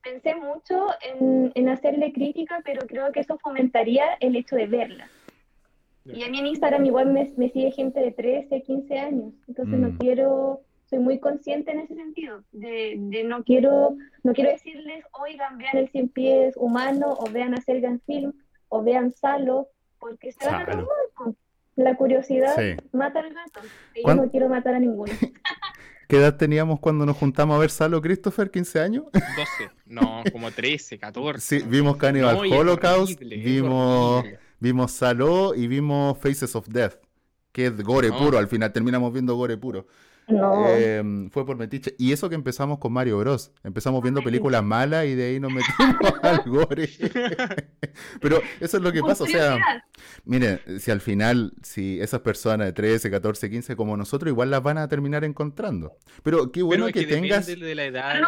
pensé 0.03 0.35
mucho 0.35 0.87
en, 1.01 1.69
hacerle 1.69 2.13
crítica, 2.13 2.61
pero 2.63 2.85
creo 2.87 3.11
que 3.11 3.19
eso 3.19 3.37
fomentaría 3.39 4.05
el 4.19 4.35
hecho 4.35 4.55
de 4.55 4.67
verla. 4.67 5.09
Y 6.05 6.23
a 6.23 6.29
mí 6.29 6.39
en 6.39 6.47
Instagram 6.47 6.85
igual 6.85 7.11
me, 7.11 7.49
sigue 7.49 7.71
gente 7.71 7.99
de 7.99 8.11
13, 8.11 8.61
15 8.61 8.99
años, 8.99 9.33
entonces 9.47 9.77
no 9.77 9.89
mm. 9.89 9.97
quiero, 9.97 10.61
soy 10.89 10.99
muy 10.99 11.19
consciente 11.19 11.71
en 11.71 11.79
ese 11.79 11.95
sentido, 11.95 12.43
de, 12.51 12.95
no 13.25 13.43
quiero 13.43 13.95
no 14.23 14.33
quiero 14.33 14.51
decirles, 14.51 15.05
oigan, 15.11 15.57
vean 15.57 15.77
el 15.77 15.89
100 15.89 16.09
pies 16.09 16.53
humano, 16.57 17.15
o 17.19 17.29
vean 17.29 17.53
a 17.53 17.61
Selgan 17.61 18.01
Film, 18.05 18.33
o 18.69 18.83
vean 18.83 19.11
Salo, 19.11 19.69
porque 19.99 20.31
se 20.31 20.45
van 20.45 20.69
a 20.69 20.85
La 21.75 21.95
curiosidad 21.95 22.55
mata 22.91 23.19
al 23.19 23.33
gato, 23.33 23.59
y 23.95 24.05
yo 24.05 24.15
no 24.15 24.29
quiero 24.29 24.49
matar 24.49 24.75
a 24.75 24.79
ninguno. 24.79 25.11
¿Qué 26.07 26.15
edad 26.17 26.37
teníamos 26.37 26.79
cuando 26.79 27.05
nos 27.05 27.17
juntamos 27.17 27.57
a 27.57 27.59
ver 27.59 27.69
Salo, 27.69 28.01
Christopher? 28.01 28.49
¿15 28.49 28.79
años? 28.79 29.03
12, 29.11 29.71
no, 29.87 30.23
como 30.31 30.51
13, 30.51 30.99
14. 30.99 31.59
Sí, 31.59 31.65
vimos 31.67 31.97
Cannibal 31.97 32.37
Holocaust, 32.37 33.19
vimos, 33.19 34.23
vimos 34.59 34.91
Salo 34.93 35.53
y 35.53 35.67
vimos 35.67 36.17
Faces 36.17 36.55
of 36.55 36.69
Death, 36.69 36.95
que 37.51 37.65
es 37.65 37.83
gore 37.83 38.09
puro, 38.13 38.37
al 38.37 38.47
final 38.47 38.71
terminamos 38.71 39.11
viendo 39.11 39.35
gore 39.35 39.57
puro. 39.57 39.87
No. 40.27 40.67
Em, 40.67 41.29
fue 41.29 41.45
por 41.45 41.57
metiche. 41.57 41.95
Y 41.97 42.11
eso 42.11 42.27
que 42.29 42.35
empezamos 42.35 42.79
con 42.79 42.91
Mario 42.91 43.17
Bros. 43.19 43.51
Empezamos 43.63 44.03
viendo 44.03 44.21
películas 44.21 44.63
malas 44.63 45.05
y 45.05 45.15
de 45.15 45.29
ahí 45.29 45.39
nos 45.39 45.51
metimos 45.51 46.13
al 46.21 46.43
gore. 46.45 46.89
Pero 48.21 48.41
eso 48.59 48.77
es 48.77 48.83
lo 48.83 48.91
que 48.91 49.01
pasa. 49.01 49.23
O 49.23 49.27
sea, 49.27 49.57
miren, 50.25 50.59
si 50.79 50.91
al 50.91 50.99
final, 50.99 51.53
si 51.63 51.99
esas 52.01 52.21
personas 52.21 52.67
de 52.67 52.73
13, 52.73 53.09
14, 53.09 53.49
15 53.49 53.75
como 53.75 53.95
nosotros, 53.95 54.29
igual 54.29 54.51
las 54.51 54.61
van 54.61 54.77
a 54.77 54.87
terminar 54.87 55.23
encontrando. 55.23 55.97
Pero 56.23 56.51
qué 56.51 56.61
bueno 56.61 56.87
que, 56.87 57.05
tengas. 57.05 57.47
De 57.47 57.75
la 57.75 57.85
edad, 57.85 58.21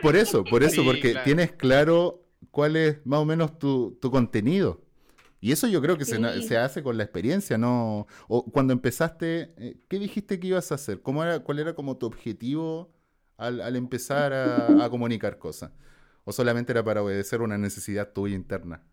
por, 0.00 0.16
eso, 0.16 0.44
por 0.44 0.62
eso, 0.62 0.82
porque 0.84 1.16
tienes 1.24 1.52
claro 1.52 2.24
cuál 2.50 2.76
es 2.76 3.04
más 3.04 3.20
o 3.20 3.24
menos 3.24 3.58
tu, 3.58 3.98
tu 4.00 4.10
contenido. 4.10 4.81
Y 5.42 5.50
eso 5.50 5.66
yo 5.66 5.82
creo 5.82 5.98
que 5.98 6.04
se, 6.04 6.56
hace 6.56 6.84
con 6.84 6.96
la 6.96 7.02
experiencia, 7.02 7.58
¿no? 7.58 8.06
O 8.28 8.44
cuando 8.44 8.72
empezaste, 8.72 9.52
eh, 9.56 9.76
¿qué 9.88 9.98
dijiste 9.98 10.38
que 10.38 10.46
ibas 10.46 10.70
a 10.70 10.76
hacer? 10.76 11.02
¿Cómo 11.02 11.24
era, 11.24 11.40
¿Cuál 11.40 11.58
era 11.58 11.74
como 11.74 11.96
tu 11.96 12.06
objetivo 12.06 12.92
al, 13.36 13.74
empezar 13.74 14.32
a, 14.32 14.88
comunicar 14.88 15.38
cosas? 15.38 15.72
¿O 16.22 16.30
solamente 16.30 16.70
era 16.70 16.84
para 16.84 17.02
obedecer 17.02 17.42
una 17.42 17.58
necesidad 17.58 18.12
tuya 18.12 18.36
interna? 18.36 18.84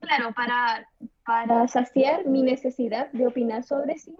Claro, 0.00 0.34
para, 0.34 0.86
para 1.24 1.66
saciar 1.68 2.26
mi 2.26 2.42
necesidad 2.42 3.10
de 3.12 3.26
opinar 3.26 3.64
sobre 3.64 3.96
cine 3.96 4.18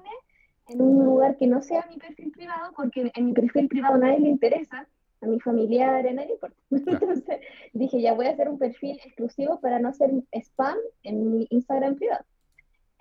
en 0.68 0.80
un 0.80 1.04
lugar 1.04 1.36
que 1.36 1.46
no 1.46 1.60
sea 1.60 1.84
mi 1.90 1.98
perfil 1.98 2.32
privado, 2.32 2.72
porque 2.75 3.12
en 3.14 3.26
mi 3.26 3.34
perfil 3.34 3.68
privado 3.68 3.98
nadie 3.98 4.20
le 4.20 4.30
interesa, 4.30 4.88
a 5.20 5.26
mi 5.26 5.40
familiar, 5.40 6.06
a 6.06 6.12
nadie 6.12 6.32
importa. 6.32 6.56
Entonces 6.70 7.40
dije, 7.73 8.00
ya 8.00 8.14
voy 8.14 8.26
a 8.26 8.30
hacer 8.30 8.49
un 8.49 8.58
perfil 8.58 8.99
exclusivo 9.04 9.61
para 9.61 9.78
no 9.78 9.88
hacer 9.88 10.11
spam 10.32 10.76
en 11.02 11.30
mi 11.30 11.46
Instagram 11.50 11.96
privado. 11.96 12.25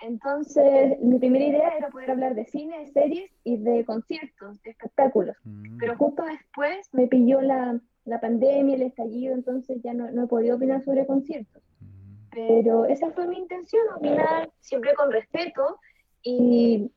Entonces, 0.01 0.99
mi 1.01 1.19
primera 1.19 1.45
idea 1.45 1.69
era 1.69 1.89
poder 1.89 2.11
hablar 2.11 2.35
de 2.35 2.45
cine, 2.45 2.79
de 2.79 2.87
series 2.87 3.31
y 3.43 3.57
de 3.57 3.85
conciertos, 3.85 4.61
de 4.63 4.71
espectáculos. 4.71 5.37
Mm. 5.43 5.77
Pero 5.77 5.97
justo 5.97 6.23
después 6.23 6.89
me 6.91 7.07
pilló 7.07 7.41
la, 7.41 7.79
la, 8.03 8.19
pandemia, 8.19 8.75
el 8.75 8.81
estallido, 8.81 9.33
entonces 9.33 9.81
ya 9.83 9.93
no, 9.93 10.11
no 10.11 10.23
he 10.23 10.27
podido 10.27 10.57
opinar 10.57 10.83
sobre 10.83 11.05
conciertos. 11.05 11.63
Mm. 11.79 11.85
Pero 12.31 12.85
esa 12.85 13.11
fue 13.11 13.27
mi 13.27 13.37
intención, 13.37 13.83
opinar 13.95 14.51
siempre 14.59 14.93
con 14.95 15.11
respeto 15.11 15.79
y 16.21 16.91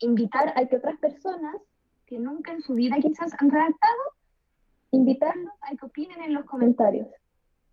invitar 0.00 0.52
a 0.56 0.66
que 0.66 0.76
otras 0.76 0.98
personas 0.98 1.56
que 2.06 2.18
nunca 2.18 2.52
en 2.52 2.60
su 2.60 2.74
vida 2.74 2.96
quizás 3.00 3.32
han 3.38 3.50
redactado 3.50 4.02
invitarlos 4.92 5.52
a 5.62 5.74
que 5.74 5.86
opinen 5.86 6.22
en 6.22 6.34
los 6.34 6.44
comentarios. 6.44 7.08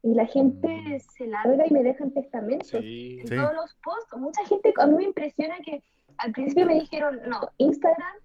Y 0.01 0.13
la 0.13 0.25
gente 0.25 0.67
mm. 0.67 0.99
se 0.99 1.27
larga 1.27 1.67
y 1.67 1.71
me 1.71 1.83
dejan 1.83 2.11
testamentos 2.11 2.73
en 2.73 3.25
todos 3.25 3.53
los 3.53 3.75
posts. 3.83 4.17
Mucha 4.17 4.45
gente, 4.45 4.73
a 4.77 4.87
mí 4.87 4.95
me 4.95 5.03
impresiona 5.03 5.57
que 5.63 5.83
al 6.17 6.31
principio 6.31 6.65
me 6.65 6.75
dijeron, 6.75 7.19
no, 7.27 7.41
Instagram, 7.57 8.15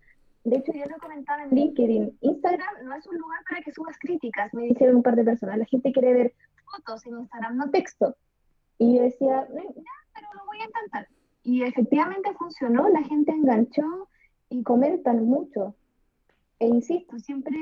de 0.44 0.56
hecho 0.56 0.72
yo 0.72 0.84
lo 0.86 0.98
comentaba 0.98 1.42
en 1.42 1.50
LinkedIn, 1.50 2.18
Instagram 2.20 2.84
no 2.84 2.94
es 2.94 3.06
un 3.06 3.18
lugar 3.18 3.40
para 3.48 3.62
que 3.62 3.72
subas 3.72 3.98
críticas, 3.98 4.52
me 4.54 4.64
dijeron 4.64 4.96
un 4.96 5.02
par 5.02 5.16
de 5.16 5.24
personas. 5.24 5.58
La 5.58 5.64
gente 5.66 5.92
quiere 5.92 6.12
ver 6.12 6.34
fotos 6.70 7.04
en 7.06 7.18
Instagram, 7.18 7.56
no 7.56 7.70
texto. 7.70 8.16
Y 8.78 8.96
yo 8.96 9.02
decía, 9.02 9.46
ya, 9.48 9.92
pero 10.14 10.28
lo 10.34 10.46
voy 10.46 10.60
a 10.60 10.64
intentar. 10.64 11.08
Y 11.42 11.62
efectivamente 11.62 12.32
funcionó, 12.38 12.88
la 12.88 13.02
gente 13.02 13.32
enganchó 13.32 14.08
y 14.48 14.62
comentan 14.62 15.24
mucho. 15.24 15.74
E 16.60 16.66
insisto, 16.66 17.18
siempre 17.18 17.52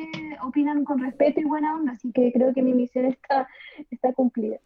opinan 0.43 0.85
con 0.85 1.01
respeto 1.01 1.41
y 1.41 1.45
buena 1.45 1.75
onda, 1.77 1.93
así 1.93 2.13
que 2.13 2.33
creo 2.33 2.53
que 2.53 2.63
mi 2.63 2.75
misión 2.75 3.07
está, 3.07 3.49
está 3.91 4.13
cumplida. 4.13 4.59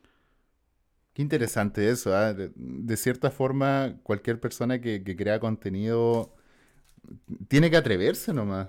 Qué 1.16 1.22
interesante 1.22 1.88
eso. 1.88 2.14
¿ah? 2.14 2.34
De, 2.34 2.96
cierta 2.98 3.30
forma, 3.30 3.96
cualquier 4.02 4.38
persona 4.38 4.82
que, 4.82 5.02
crea 5.02 5.40
contenido 5.40 6.34
tiene 7.48 7.70
que 7.70 7.78
atreverse 7.78 8.34
nomás. 8.34 8.68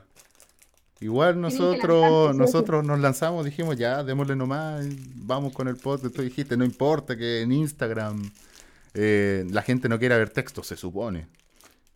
Igual 1.01 1.41
nosotros, 1.41 2.33
nosotros 2.35 2.85
nos 2.85 2.99
lanzamos, 2.99 3.43
dijimos 3.43 3.75
ya, 3.75 4.01
démosle 4.01 4.37
nomás, 4.37 4.87
vamos 5.15 5.53
con 5.53 5.67
el 5.67 5.75
post. 5.75 6.05
Tú 6.15 6.21
dijiste, 6.21 6.55
no 6.55 6.63
importa 6.63 7.17
que 7.17 7.41
en 7.41 7.51
Instagram 7.51 8.31
eh, 8.93 9.45
la 9.51 9.61
gente 9.61 9.89
no 9.89 9.99
quiera 9.99 10.17
ver 10.17 10.29
texto, 10.29 10.63
se 10.63 10.77
supone. 10.77 11.27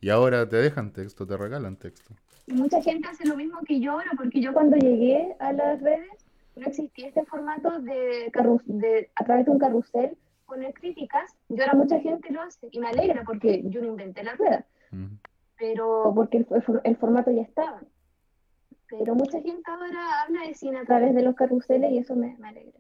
Y 0.01 0.09
ahora 0.09 0.49
te 0.49 0.57
dejan 0.57 0.91
texto, 0.91 1.25
te 1.25 1.37
regalan 1.37 1.77
texto. 1.77 2.13
Mucha 2.47 2.81
gente 2.81 3.07
hace 3.07 3.27
lo 3.27 3.35
mismo 3.35 3.59
que 3.65 3.79
yo 3.79 3.93
ahora, 3.93 4.11
porque 4.17 4.41
yo 4.41 4.53
cuando 4.53 4.77
llegué 4.77 5.35
a 5.39 5.53
las 5.53 5.81
redes 5.81 6.25
no 6.55 6.67
existía 6.67 7.07
este 7.07 7.25
formato 7.25 7.79
de, 7.79 8.31
de 8.65 9.09
a 9.15 9.23
través 9.23 9.45
de 9.45 9.51
un 9.51 9.59
carrusel 9.59 10.17
poner 10.45 10.73
críticas. 10.73 11.33
Yo 11.49 11.63
ahora 11.63 11.75
mucha 11.75 11.99
gente 11.99 12.31
lo 12.31 12.41
hace 12.41 12.67
y 12.71 12.79
me 12.79 12.87
alegra 12.87 13.23
porque 13.23 13.61
yo 13.65 13.81
no 13.81 13.87
inventé 13.87 14.23
la 14.23 14.35
rueda, 14.35 14.65
pero 15.57 16.11
porque 16.13 16.37
el, 16.37 16.47
el 16.83 16.97
formato 16.97 17.31
ya 17.31 17.43
estaba 17.43 17.81
pero 18.91 19.15
mucha 19.15 19.41
gente 19.41 19.63
ahora 19.65 20.21
habla 20.21 20.41
de 20.45 20.53
cine 20.53 20.79
a 20.79 20.85
través 20.85 21.15
de 21.15 21.23
los 21.23 21.35
carruseles 21.35 21.91
y 21.91 21.99
eso 21.99 22.15
me, 22.15 22.35
alegra. 22.43 22.79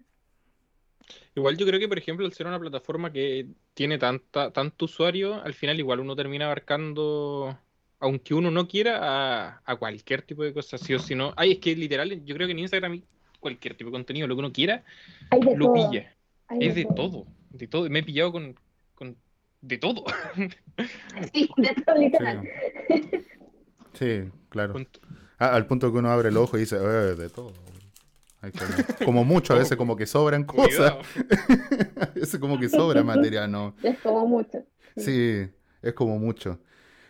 Igual 1.35 1.57
yo 1.57 1.65
creo 1.65 1.79
que, 1.79 1.87
por 1.87 1.97
ejemplo, 1.97 2.25
al 2.25 2.33
ser 2.33 2.47
una 2.47 2.59
plataforma 2.59 3.11
que 3.11 3.47
tiene 3.73 3.97
tanta, 3.97 4.51
tanto 4.51 4.85
usuario, 4.85 5.41
al 5.41 5.53
final 5.53 5.79
igual 5.79 6.01
uno 6.01 6.15
termina 6.15 6.45
abarcando, 6.45 7.57
aunque 8.01 8.33
uno 8.33 8.49
no 8.49 8.67
quiera, 8.67 9.61
a, 9.63 9.75
cualquier 9.77 10.23
tipo 10.23 10.43
de 10.43 10.53
cosas, 10.53 10.81
sí 10.81 10.93
o 10.93 10.99
si 10.99 11.15
no. 11.15 11.33
Ay, 11.37 11.53
es 11.53 11.59
que 11.59 11.75
literal, 11.75 12.25
yo 12.25 12.35
creo 12.35 12.47
que 12.47 12.51
en 12.51 12.59
Instagram 12.59 13.01
cualquier 13.39 13.75
tipo 13.75 13.89
de 13.89 13.93
contenido, 13.93 14.27
lo 14.27 14.35
que 14.35 14.39
uno 14.39 14.51
quiera, 14.51 14.83
lo 15.55 15.71
pilla. 15.71 16.15
es 16.59 16.75
de, 16.75 16.85
todo. 16.95 17.27
de 17.51 17.67
todo. 17.67 17.89
Me 17.89 17.99
he 17.99 18.03
pillado 18.03 18.31
con, 18.31 18.55
de 19.61 19.77
todo. 19.77 20.03
Sí, 21.33 21.49
de 21.57 21.75
todo, 21.85 21.95
literal. 21.97 22.49
Sí, 23.93 24.23
claro. 24.49 24.75
Ah, 25.37 25.55
al 25.55 25.67
punto 25.67 25.91
que 25.91 25.99
uno 25.99 26.09
abre 26.09 26.29
el 26.29 26.37
ojo 26.37 26.57
y 26.57 26.61
dice, 26.61 26.77
eh, 26.77 27.15
de 27.15 27.29
todo. 27.29 27.53
como, 29.05 29.23
mucho, 29.23 29.53
a 29.53 29.57
veces 29.57 29.77
como 29.77 29.95
que 29.95 30.07
sobran 30.07 30.43
cosas. 30.43 30.93
a 31.99 32.05
veces 32.15 32.39
como 32.39 32.59
que 32.59 32.67
sobra 32.67 33.03
material, 33.03 33.51
¿no? 33.51 33.75
Es 33.83 33.99
como 33.99 34.25
mucho. 34.25 34.63
Sí. 34.97 35.47
es 35.83 35.93
como 35.93 36.17
mucho. 36.17 36.59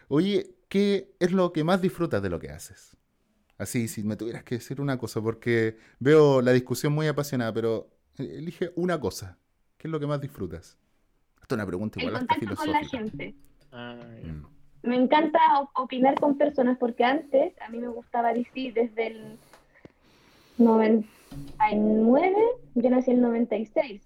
Oye, 0.10 0.50
¿qué 0.72 1.14
es 1.20 1.32
lo 1.34 1.52
que 1.52 1.64
más 1.64 1.82
disfrutas 1.82 2.24
de 2.24 2.30
lo 2.30 2.40
que 2.40 2.50
haces? 2.50 2.96
Así, 3.58 3.88
si 3.88 4.04
me 4.04 4.16
tuvieras 4.16 4.44
que 4.44 4.56
decir 4.56 4.80
una 4.80 4.98
cosa, 4.98 5.22
porque 5.22 5.78
veo 6.00 6.42
la 6.42 6.54
discusión 6.54 6.94
muy 6.94 7.08
apasionada, 7.08 7.54
pero 7.54 7.90
elige 8.18 8.72
una 8.76 9.00
cosa. 9.00 9.38
¿Qué 9.78 9.88
es 9.88 9.92
lo 9.92 10.00
que 10.00 10.08
más 10.08 10.22
disfrutas? 10.22 10.80
Esta 11.42 11.56
es 11.56 11.58
una 11.58 11.66
pregunta 11.66 12.00
igual 12.00 12.16
hasta 12.16 12.36
filosófica. 12.36 12.80
Con 12.80 12.82
la 12.82 12.88
gente. 12.88 13.36
Ah, 13.72 14.00
mm 14.24 14.62
me 14.84 14.96
encanta 14.96 15.40
opinar 15.76 16.16
con 16.20 16.38
personas 16.38 16.78
porque 16.78 17.04
antes 17.04 17.54
a 17.62 17.70
mí 17.70 17.80
me 17.80 17.88
gustaba 17.88 18.34
decir 18.34 18.74
desde 18.74 19.08
el 19.08 19.38
99, 20.58 22.36
yo 22.76 22.90
nací 22.90 23.12
en 23.12 23.18
el 23.18 23.24
96. 23.24 24.02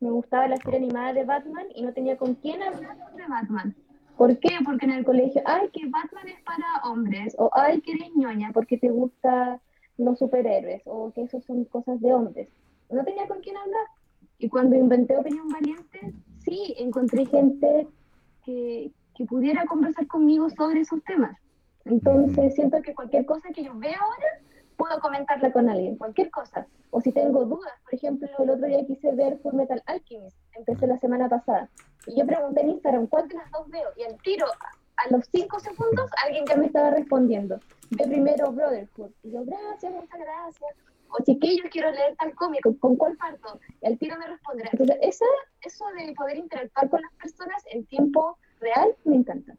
Me 0.00 0.10
gustaba 0.10 0.48
la 0.48 0.56
serie 0.56 0.78
animada 0.78 1.12
de 1.12 1.24
Batman 1.24 1.66
y 1.74 1.82
no 1.82 1.92
tenía 1.92 2.16
con 2.16 2.34
quién 2.34 2.62
hablar 2.62 2.96
de 3.14 3.26
Batman. 3.26 3.74
¿Por 4.22 4.38
qué? 4.38 4.50
Porque 4.64 4.86
en 4.86 4.92
el 4.92 5.04
colegio, 5.04 5.42
ay, 5.44 5.68
que 5.72 5.88
Batman 5.88 6.28
es 6.28 6.40
para 6.42 6.88
hombres, 6.88 7.34
o 7.40 7.50
ay, 7.54 7.80
que 7.80 7.90
eres 7.90 8.14
ñoña 8.14 8.52
porque 8.54 8.78
te 8.78 8.88
gustan 8.88 9.60
los 9.98 10.20
superhéroes, 10.20 10.80
o 10.84 11.12
que 11.12 11.22
eso 11.22 11.40
son 11.40 11.64
cosas 11.64 12.00
de 12.00 12.14
hombres. 12.14 12.48
No 12.88 13.02
tenía 13.02 13.26
con 13.26 13.40
quién 13.40 13.56
hablar. 13.56 13.84
Y 14.38 14.48
cuando 14.48 14.76
inventé 14.76 15.16
Opinión 15.16 15.48
Valiente, 15.48 16.14
sí, 16.44 16.72
encontré 16.78 17.26
gente 17.26 17.88
que, 18.44 18.92
que 19.16 19.24
pudiera 19.24 19.66
conversar 19.66 20.06
conmigo 20.06 20.48
sobre 20.50 20.82
esos 20.82 21.02
temas. 21.02 21.36
Entonces, 21.84 22.54
siento 22.54 22.80
que 22.80 22.94
cualquier 22.94 23.26
cosa 23.26 23.48
que 23.52 23.64
yo 23.64 23.76
vea 23.76 23.98
ahora, 23.98 24.40
puedo 24.82 24.98
comentarla 24.98 25.52
con 25.52 25.68
alguien, 25.68 25.96
cualquier 25.96 26.28
cosa. 26.30 26.66
O 26.90 27.00
si 27.00 27.12
tengo 27.12 27.44
dudas, 27.44 27.72
por 27.84 27.94
ejemplo, 27.94 28.28
el 28.36 28.50
otro 28.50 28.66
día 28.66 28.84
quise 28.84 29.12
ver 29.12 29.38
Full 29.38 29.54
Metal 29.54 29.80
Alchemist, 29.86 30.36
empecé 30.56 30.88
la 30.88 30.98
semana 30.98 31.28
pasada, 31.28 31.70
y 32.04 32.18
yo 32.18 32.26
pregunté 32.26 32.62
en 32.62 32.70
Instagram, 32.70 33.06
¿cuál 33.06 33.28
de 33.28 33.36
las 33.36 33.48
dos 33.52 33.70
veo? 33.70 33.88
Y 33.96 34.02
al 34.02 34.20
tiro, 34.22 34.46
a 34.96 35.08
los 35.12 35.24
cinco 35.30 35.60
segundos, 35.60 36.10
alguien 36.24 36.44
ya 36.46 36.56
me 36.56 36.66
estaba 36.66 36.90
respondiendo. 36.90 37.60
Ve 37.90 38.06
primero 38.08 38.50
Brotherhood. 38.50 39.12
Y 39.22 39.30
yo, 39.30 39.44
gracias, 39.44 39.92
muchas 39.92 40.18
gracias. 40.18 40.74
O 41.10 41.22
chiquillos, 41.22 41.70
quiero 41.70 41.92
leer 41.92 42.16
tal 42.16 42.34
cómico, 42.34 42.76
¿con 42.80 42.96
cuál 42.96 43.16
parto? 43.16 43.60
Y 43.82 43.86
al 43.86 43.96
tiro 43.98 44.18
me 44.18 44.26
responderá. 44.26 44.70
Entonces, 44.72 44.96
esa, 45.00 45.26
eso 45.60 45.84
de 45.96 46.12
poder 46.14 46.38
interactuar 46.38 46.90
con 46.90 47.00
las 47.00 47.12
personas 47.12 47.62
en 47.70 47.86
tiempo 47.86 48.36
real, 48.58 48.96
me 49.04 49.14
encanta. 49.14 49.54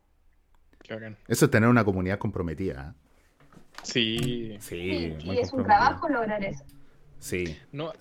Eso 1.30 1.46
es 1.46 1.52
tener 1.52 1.70
una 1.70 1.86
comunidad 1.86 2.18
comprometida. 2.20 2.94
¿eh? 2.94 3.03
Sí. 3.82 4.58
Sí, 4.60 5.16
y 5.20 5.38
es 5.38 5.52
un 5.54 5.64
trabajo 5.64 6.08
lograr 6.10 6.44
eso. 6.44 6.64
Sí, 7.20 7.58
no, 7.72 7.92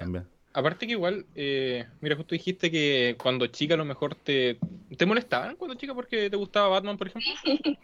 Aparte 0.54 0.86
que 0.86 0.92
igual, 0.92 1.24
eh, 1.34 1.86
mira, 2.02 2.14
justo 2.14 2.34
dijiste 2.34 2.70
que 2.70 3.16
cuando 3.20 3.46
chica 3.46 3.72
a 3.72 3.78
lo 3.78 3.86
mejor 3.86 4.14
te, 4.14 4.58
te 4.98 5.06
molestaban 5.06 5.56
cuando 5.56 5.76
chica 5.76 5.94
porque 5.94 6.28
te 6.28 6.36
gustaba 6.36 6.68
Batman, 6.68 6.98
por 6.98 7.06
ejemplo. 7.06 7.32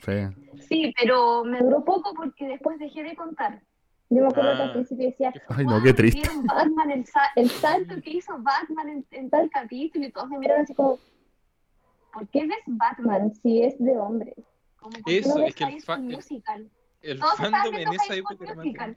Sí. 0.05 0.29
sí. 0.69 0.95
pero 0.99 1.45
me 1.45 1.61
duró 1.61 1.83
poco 1.83 2.13
porque 2.15 2.47
después 2.47 2.79
dejé 2.79 3.05
de 3.05 3.17
contar. 3.17 3.63
Yo 4.11 4.23
me 4.23 4.29
acuerdo 4.29 4.57
que 4.57 4.63
al 4.63 4.71
ah, 4.71 4.73
principio 4.73 5.07
decía, 5.07 5.33
ay 5.49 5.65
no, 5.65 5.83
qué 5.83 5.95
triste. 5.95 6.29
Batman, 6.45 6.91
el, 6.91 7.05
el, 7.37 7.51
salto 7.51 8.01
que 8.03 8.11
hizo 8.11 8.39
Batman 8.39 8.89
en, 8.89 9.07
en, 9.13 9.31
tal 9.31 9.51
capítulo 9.51 10.07
y 10.07 10.13
todos 10.13 10.29
me 10.29 10.39
miraron 10.39 10.63
así 10.63 10.75
como, 10.75 10.99
¿por 12.13 12.29
qué 12.29 12.47
ves 12.47 12.59
Batman 12.67 13.35
si 13.35 13.63
es 13.63 13.79
de 13.79 13.97
hombres? 13.99 14.35
Eso, 15.07 15.39
es 15.45 15.55
que 15.55 15.65
el, 15.65 15.83
fa 15.83 15.99
musical? 15.99 16.71
El 17.03 17.19
fandom 17.19 17.75
en 17.75 17.93
esa 17.93 18.15
época 18.15 18.45
era 18.45 18.95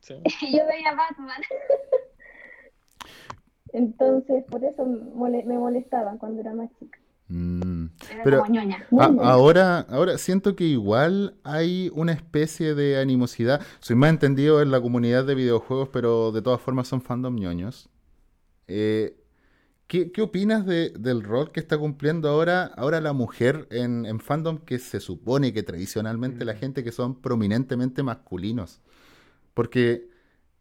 sí. 0.00 0.14
Yo 0.52 0.66
veía 0.66 0.94
Batman. 0.94 1.40
Entonces, 3.72 4.44
por 4.50 4.62
eso 4.64 4.84
me 4.84 5.58
molestaban 5.58 6.18
cuando 6.18 6.40
era 6.40 6.52
más 6.52 6.68
chica. 6.78 6.98
Mm. 7.28 7.86
Pero 8.22 8.44
ahora, 9.22 9.86
ahora 9.88 10.18
siento 10.18 10.54
que 10.54 10.64
igual 10.64 11.36
hay 11.44 11.90
una 11.94 12.12
especie 12.12 12.74
de 12.74 13.00
animosidad. 13.00 13.62
Soy 13.80 13.96
más 13.96 14.10
entendido 14.10 14.60
en 14.60 14.70
la 14.70 14.82
comunidad 14.82 15.24
de 15.24 15.34
videojuegos, 15.34 15.88
pero 15.90 16.32
de 16.32 16.42
todas 16.42 16.60
formas 16.60 16.88
son 16.88 17.00
fandom 17.00 17.36
ñoños. 17.36 17.88
Eh, 18.68 19.21
¿Qué, 19.92 20.22
opinas 20.22 20.64
del 20.64 21.22
rol 21.22 21.52
que 21.52 21.60
está 21.60 21.76
cumpliendo 21.76 22.30
ahora, 22.30 22.64
ahora 22.78 23.02
la 23.02 23.12
mujer 23.12 23.68
en, 23.70 24.20
fandom 24.20 24.56
que 24.56 24.78
se 24.78 25.00
supone 25.00 25.52
que 25.52 25.62
tradicionalmente 25.62 26.46
la 26.46 26.54
mm. 26.54 26.56
gente 26.56 26.82
que 26.82 26.92
son 26.92 27.20
prominentemente 27.20 28.02
masculinos? 28.02 28.80
Porque 29.52 30.08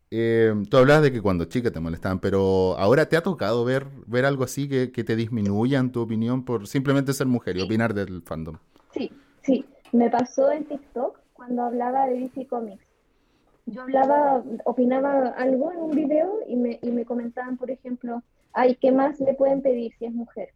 eh, 0.09 0.53
tú 0.69 0.75
hablabas 0.75 1.03
de 1.03 1.13
que 1.13 1.21
cuando 1.21 1.45
chica 1.45 1.71
te 1.71 1.79
molestaban, 1.79 2.19
pero 2.19 2.77
ahora 2.77 3.05
te 3.05 3.15
ha 3.15 3.23
tocado 3.23 3.63
ver, 3.63 3.87
ver 4.05 4.25
algo 4.25 4.43
así 4.43 4.67
que, 4.67 4.87
te 4.89 5.15
disminuyan 5.15 5.93
tu 5.93 6.01
opinión 6.01 6.43
por 6.43 6.67
simplemente 6.67 7.13
ser 7.13 7.27
mujer 7.27 7.55
y 7.55 7.61
opinar 7.61 7.93
del 7.93 8.23
fandom. 8.23 8.57
Sí, 8.93 9.13
sí. 9.43 9.63
Me 9.93 10.09
pasó 10.09 10.51
en 10.51 10.65
TikTok 10.65 11.17
cuando 11.31 11.61
hablaba 11.61 12.05
de 12.07 12.19
DC 12.19 12.47
Comics. 12.47 12.83
Yo 13.65 13.83
hablaba, 13.83 14.43
opinaba 14.65 15.29
algo 15.29 15.71
en 15.71 15.77
un 15.79 15.91
video 15.91 16.39
y 16.49 16.57
me, 16.57 16.79
y 16.81 16.91
me 16.91 17.05
comentaban, 17.05 17.55
por 17.55 17.71
ejemplo, 17.71 18.21
ay, 18.53 18.75
¿qué 18.75 18.91
más 18.91 19.19
le 19.19 19.33
pueden 19.33 19.61
pedir 19.61 19.93
si 19.97 20.05
es 20.05 20.13
mujer? 20.13 20.49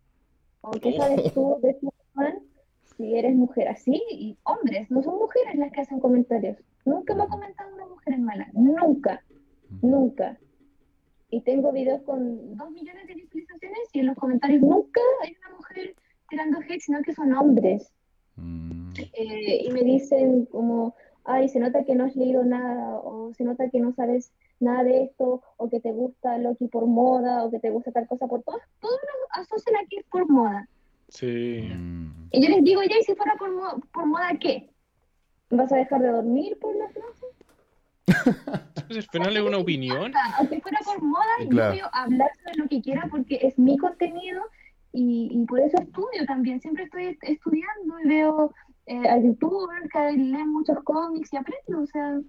¿O 0.62 0.71
qué 0.71 0.93
sabes 0.93 1.34
tú 1.34 1.60
de 1.62 1.73
tu 1.75 1.93
fan 2.13 2.39
si 2.84 3.15
eres 3.15 3.36
mujer? 3.36 3.67
Así, 3.67 4.01
y 4.10 4.38
hombres, 4.43 4.89
no 4.89 5.03
son 5.03 5.17
mujeres 5.17 5.55
las 5.55 5.71
que 5.71 5.81
hacen 5.81 5.99
comentarios. 5.99 6.58
Nunca 6.86 7.15
me 7.15 7.23
ha 7.23 7.27
comentado 7.27 7.73
una 7.73 7.88
mujer 7.88 8.13
en 8.13 8.23
mala, 8.23 8.47
nunca, 8.53 9.23
nunca. 9.81 10.38
Y 11.29 11.41
tengo 11.41 11.71
videos 11.71 12.01
con 12.03 12.55
dos 12.55 12.71
millones 12.71 13.08
de 13.08 13.15
visualizaciones 13.15 13.89
y 13.93 13.99
en 13.99 14.08
los 14.08 14.15
comentarios 14.17 14.62
nunca 14.62 15.01
hay 15.23 15.36
una 15.39 15.58
mujer 15.58 15.95
tirando 16.29 16.60
hate, 16.60 16.81
sino 16.81 17.01
que 17.01 17.13
son 17.13 17.34
hombres. 17.34 17.91
Mm. 18.36 18.93
Eh, 19.13 19.65
y 19.65 19.71
me 19.71 19.84
dicen 19.84 20.45
como, 20.45 20.95
ay, 21.23 21.49
se 21.49 21.60
nota 21.60 21.84
que 21.84 21.95
no 21.95 22.05
has 22.05 22.15
leído 22.15 22.43
nada, 22.43 22.99
o 22.99 23.34
se 23.34 23.43
nota 23.43 23.69
que 23.69 23.79
no 23.79 23.93
sabes 23.93 24.31
nada 24.60 24.84
de 24.84 25.04
esto, 25.04 25.41
o 25.58 25.70
que 25.70 25.80
te 25.80 25.91
gusta 25.91 26.38
Loki 26.38 26.68
por 26.68 26.86
moda, 26.86 27.44
o 27.44 27.52
que 27.52 27.60
te 27.60 27.70
gusta 27.70 27.91
tal 27.91 28.08
cosa 28.08 28.28
por 28.28 28.44
todo, 28.44 28.60
todos 28.80 29.00
lo 29.02 29.41
asocian 29.41 29.76
aquí 29.84 29.98
por 30.10 30.30
moda. 30.30 30.68
Sí. 31.10 31.70
Y 32.32 32.41
yo 32.41 32.50
les 32.50 32.63
digo, 32.63 32.82
ya, 32.84 32.98
¿y 33.00 33.04
si 33.04 33.15
fuera 33.15 33.36
por, 33.38 33.52
moda, 33.52 33.78
por 33.94 34.06
moda 34.06 34.30
qué? 34.39 34.70
¿Vas 35.50 35.72
a 35.72 35.78
dejar 35.78 36.02
de 36.02 36.10
dormir 36.10 36.58
por 36.60 36.76
la 36.76 36.89
frase? 36.89 37.26
pues 38.88 38.98
al 38.98 39.04
final 39.12 39.38
es 39.38 39.44
una 39.44 39.58
opinión. 39.58 40.13
Si 40.50 40.62
fuera 40.62 40.80
por 40.86 41.02
moda, 41.02 41.24
yo 41.39 41.50
voy 41.50 41.80
a 41.80 42.04
hablar 42.04 42.30
sobre 42.44 42.58
lo 42.58 42.68
que 42.68 42.82
quiera 42.82 43.08
porque 43.10 43.39
es 43.41 43.58
mi 43.58 43.78
contenido 43.78 44.41
y, 44.91 45.30
y 45.32 45.46
por 45.46 45.60
eso 45.60 45.78
estudio 45.78 46.26
también. 46.28 46.62
Siempre 46.62 46.86
estoy 46.86 47.18
estudiando 47.22 48.00
y 48.04 48.08
veo 48.08 48.54
eh, 48.88 49.10
a 49.10 49.18
youtubers 49.18 49.89
que 49.91 50.12
leen 50.12 50.50
muchos 50.50 50.78
cómics 50.84 51.34
y 51.34 51.38
aprendo, 51.38 51.82
o 51.82 51.88
sea. 51.88 52.20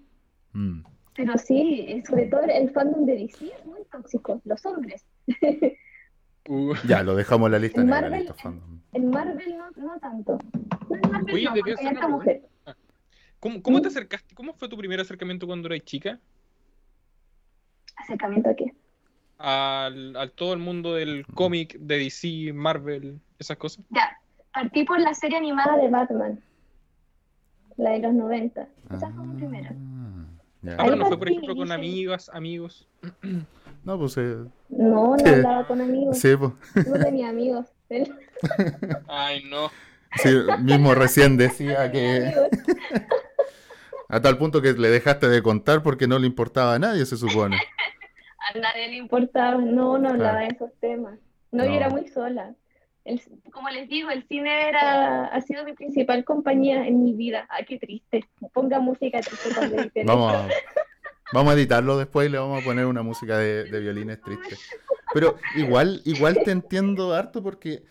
Mm. 0.53 0.83
Pero 1.17 1.39
sí, 1.39 2.03
sobre 2.07 2.27
todo 2.27 2.43
el 2.43 2.71
fandom 2.71 3.07
de 3.07 3.17
DC 3.17 3.47
es 3.47 3.67
muy 3.67 3.81
tóxico, 3.91 4.41
los 4.45 4.65
hombres. 4.67 5.05
Uh. 6.49 6.75
Ya, 6.87 7.03
lo 7.03 7.17
dejamos 7.17 7.47
en 7.47 7.53
la 7.53 7.59
lista. 7.59 7.81
En 7.81 7.89
Marvel, 7.89 8.33
en 8.93 9.11
Marvel 9.11 9.59
no, 9.59 9.71
no 9.85 9.99
tanto. 9.99 10.39
No, 10.89 10.95
en 10.95 11.11
Marvel 11.11 11.97
no, 12.01 12.09
mujer. 12.09 12.43
¿Cómo, 13.41 13.83
te 13.83 13.89
acercaste? 13.89 14.35
¿Cómo 14.35 14.55
fue 14.55 14.69
tu 14.69 14.77
primer 14.77 15.01
acercamiento 15.01 15.47
cuando 15.47 15.69
eras 15.69 15.85
chica? 15.85 16.21
¿Acercamiento 17.97 18.51
a 18.51 18.55
qué? 18.55 18.73
Al, 19.39 20.33
todo 20.35 20.53
el 20.53 20.61
mundo 20.61 20.95
del 20.95 21.27
cómic, 21.27 21.79
de 21.79 21.99
DC, 21.99 22.53
Marvel, 22.53 23.21
esas 23.39 23.57
cosas. 23.57 23.85
Ya, 23.91 24.17
partí 24.53 24.85
por 24.85 25.01
la 25.01 25.15
serie 25.15 25.37
animada 25.39 25.77
de 25.77 25.89
Batman, 25.89 26.41
la 27.77 27.91
de 27.91 27.99
los 27.99 28.15
90. 28.15 28.69
Esa 28.95 29.11
fue 29.11 29.25
mi 29.25 29.37
primera. 29.37 29.75
Ah, 30.79 30.87
no 30.97 31.07
fue, 31.07 31.19
por 31.19 31.29
ejemplo, 31.29 31.55
con 31.55 31.73
amigas, 31.73 32.31
amigos. 32.33 32.89
No, 33.85 33.99
pues. 33.99 34.17
Eh... 34.17 34.37
No, 34.69 35.17
no 35.17 35.31
hablaba 35.31 35.67
con 35.67 35.81
amigos. 35.81 36.19
Sí, 36.19 36.35
pues. 36.37 36.53
No 36.87 36.99
tenía 36.99 37.29
amigos. 37.29 37.67
Ay, 39.09 39.45
no. 39.45 39.71
Sí, 40.17 40.31
mismo 40.61 40.95
recién 40.95 41.37
decía 41.37 41.91
que. 41.91 42.33
A 44.09 44.21
tal 44.21 44.39
punto 44.39 44.63
que 44.63 44.73
le 44.73 44.89
dejaste 44.89 45.29
de 45.29 45.43
contar 45.43 45.83
porque 45.83 46.07
no 46.07 46.19
le 46.19 46.27
importaba 46.27 46.75
a 46.75 46.79
nadie, 46.79 47.05
se 47.07 47.17
supone. 47.17 47.57
A 48.55 48.59
nadie 48.59 48.89
le 48.89 48.97
importaba, 48.97 49.57
no, 49.57 49.99
no 49.99 50.11
hablaba 50.11 50.41
de 50.41 50.49
esos 50.49 50.71
temas. 50.81 51.19
No, 51.51 51.65
yo 51.65 51.73
era 51.73 51.89
muy 51.89 52.07
sola. 52.07 52.55
Como 53.53 53.69
les 53.71 53.89
digo, 53.89 54.11
el 54.11 54.27
cine 54.27 54.69
era, 54.69 55.27
ha 55.27 55.41
sido 55.41 55.65
mi 55.65 55.73
principal 55.73 56.25
compañía 56.25 56.87
en 56.87 57.05
mi 57.05 57.15
vida. 57.15 57.47
Ay, 57.49 57.65
qué 57.67 57.79
triste. 57.79 58.25
Ponga 58.53 58.81
música 58.81 59.21
triste 59.21 59.55
cuando 59.55 59.77
Vamos 60.05 60.35
a, 60.35 60.49
vamos 61.33 61.53
a 61.53 61.57
editarlo 61.57 61.99
después 61.99 62.29
y 62.29 62.33
le 62.33 62.39
vamos 62.39 62.63
a 62.63 62.65
poner 62.65 62.87
una 62.87 63.03
música 63.03 63.39
de, 63.39 63.65
de 63.65 63.81
violines 63.81 64.21
tristes. 64.21 64.59
Pero 65.15 65.37
igual, 65.57 66.03
igual 66.05 66.39
te 66.45 66.51
entiendo 66.51 67.15
harto 67.15 67.43
porque 67.43 67.83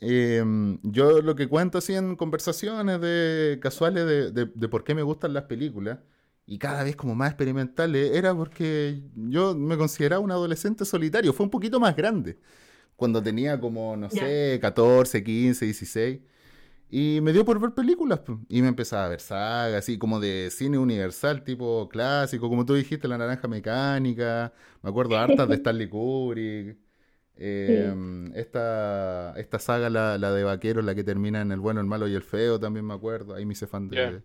Em, 0.00 0.78
yo 0.82 1.20
lo 1.22 1.34
que 1.34 1.48
cuento 1.48 1.78
así 1.78 1.94
en 1.94 2.14
conversaciones 2.14 3.00
de 3.00 3.58
casuales 3.60 4.06
de, 4.06 4.46
de, 4.46 4.68
por 4.68 4.84
qué 4.84 4.94
me 4.94 5.02
gustan 5.02 5.34
las 5.34 5.44
películas 5.44 5.98
y 6.46 6.58
cada 6.58 6.84
vez 6.84 6.94
como 6.94 7.16
más 7.16 7.30
experimentales 7.30 8.12
era 8.14 8.32
porque 8.34 9.02
yo 9.16 9.56
me 9.56 9.76
consideraba 9.76 10.22
un 10.22 10.30
adolescente 10.30 10.84
solitario, 10.84 11.32
fue 11.32 11.44
un 11.44 11.50
poquito 11.50 11.80
más 11.80 11.96
grande, 11.96 12.38
cuando 12.98 13.22
tenía 13.22 13.58
como, 13.58 13.96
no 13.96 14.10
sé, 14.10 14.58
14, 14.60 15.24
15, 15.24 15.64
16. 15.64 16.20
Y 16.90 17.20
me 17.22 17.32
dio 17.32 17.44
por 17.44 17.60
ver 17.60 17.72
películas, 17.72 18.20
y 18.48 18.62
me 18.62 18.68
empezaba 18.68 19.06
a 19.06 19.08
ver 19.08 19.20
sagas, 19.20 19.74
así 19.74 19.98
como 19.98 20.20
de 20.20 20.50
cine 20.50 20.78
universal, 20.78 21.44
tipo 21.44 21.88
clásico, 21.88 22.48
como 22.50 22.66
tú 22.66 22.74
dijiste, 22.74 23.08
La 23.08 23.18
Naranja 23.18 23.48
Mecánica, 23.48 24.52
me 24.82 24.90
acuerdo 24.90 25.16
hartas 25.18 25.48
de 25.48 25.54
Stanley 25.56 25.88
Kubrick, 25.88 26.76
Em, 27.40 28.34
esta, 28.34 29.32
esta 29.36 29.60
saga, 29.60 29.88
la, 29.88 30.18
la, 30.18 30.32
de 30.32 30.42
vaqueros, 30.42 30.84
la 30.84 30.96
que 30.96 31.04
termina 31.04 31.40
en 31.40 31.52
el 31.52 31.60
bueno, 31.60 31.80
el 31.80 31.86
malo 31.86 32.08
y 32.08 32.14
el 32.14 32.22
feo, 32.22 32.58
también 32.58 32.84
me 32.84 32.94
acuerdo. 32.94 33.34
Ahí 33.36 33.46
me 33.46 33.52
hice 33.52 33.68
fan 33.68 33.88
de, 33.88 34.22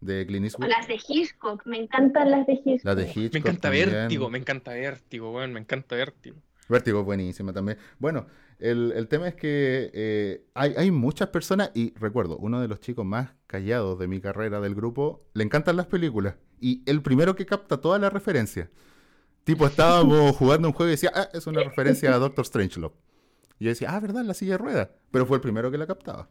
de 0.00 0.26
Clint 0.26 0.46
Eastwood. 0.46 0.68
Las 0.68 0.88
de 0.88 0.98
Hitchcock, 1.06 1.66
me 1.66 1.78
encantan 1.78 2.30
las 2.30 2.46
de 2.46 2.54
Hitchcock. 2.54 2.84
Las 2.84 2.96
de 2.96 3.02
Hitchcock 3.04 3.34
me 3.34 3.38
encanta 3.40 3.68
Vértigo, 3.68 4.30
me 4.30 4.38
encanta 4.38 4.72
Vértigo, 4.72 5.30
bueno, 5.30 5.52
me 5.52 5.60
encanta 5.60 5.94
Vértigo. 5.94 6.36
Vértigo 6.68 7.00
es 7.00 7.04
buenísima 7.04 7.52
también. 7.52 7.78
Bueno, 7.98 8.26
el, 8.58 8.92
el 8.96 9.08
tema 9.08 9.28
es 9.28 9.34
que 9.34 9.90
eh, 9.92 10.46
hay, 10.54 10.74
hay 10.76 10.90
muchas 10.90 11.28
personas, 11.28 11.70
y 11.74 11.94
recuerdo, 11.94 12.36
uno 12.38 12.60
de 12.60 12.68
los 12.68 12.80
chicos 12.80 13.04
más 13.04 13.30
callados 13.46 13.98
de 13.98 14.08
mi 14.08 14.20
carrera 14.20 14.60
del 14.60 14.74
grupo, 14.74 15.26
le 15.34 15.44
encantan 15.44 15.76
las 15.76 15.86
películas. 15.86 16.36
Y 16.60 16.82
el 16.86 17.02
primero 17.02 17.36
que 17.36 17.46
capta 17.46 17.80
todas 17.80 18.00
las 18.00 18.12
referencias. 18.12 18.68
Tipo, 19.44 19.66
estábamos 19.66 20.36
jugando 20.36 20.68
un 20.68 20.74
juego 20.74 20.88
y 20.88 20.92
decía, 20.92 21.12
ah, 21.14 21.28
es 21.32 21.46
una 21.46 21.62
referencia 21.62 22.14
a 22.14 22.18
Doctor 22.18 22.46
Strangelove. 22.46 22.94
Y 23.58 23.64
yo 23.64 23.70
decía, 23.70 23.94
ah, 23.94 24.00
¿verdad? 24.00 24.24
La 24.24 24.34
silla 24.34 24.52
de 24.52 24.58
ruedas. 24.58 24.88
Pero 25.10 25.26
fue 25.26 25.36
el 25.36 25.40
primero 25.42 25.70
que 25.70 25.78
la 25.78 25.86
captaba. 25.86 26.28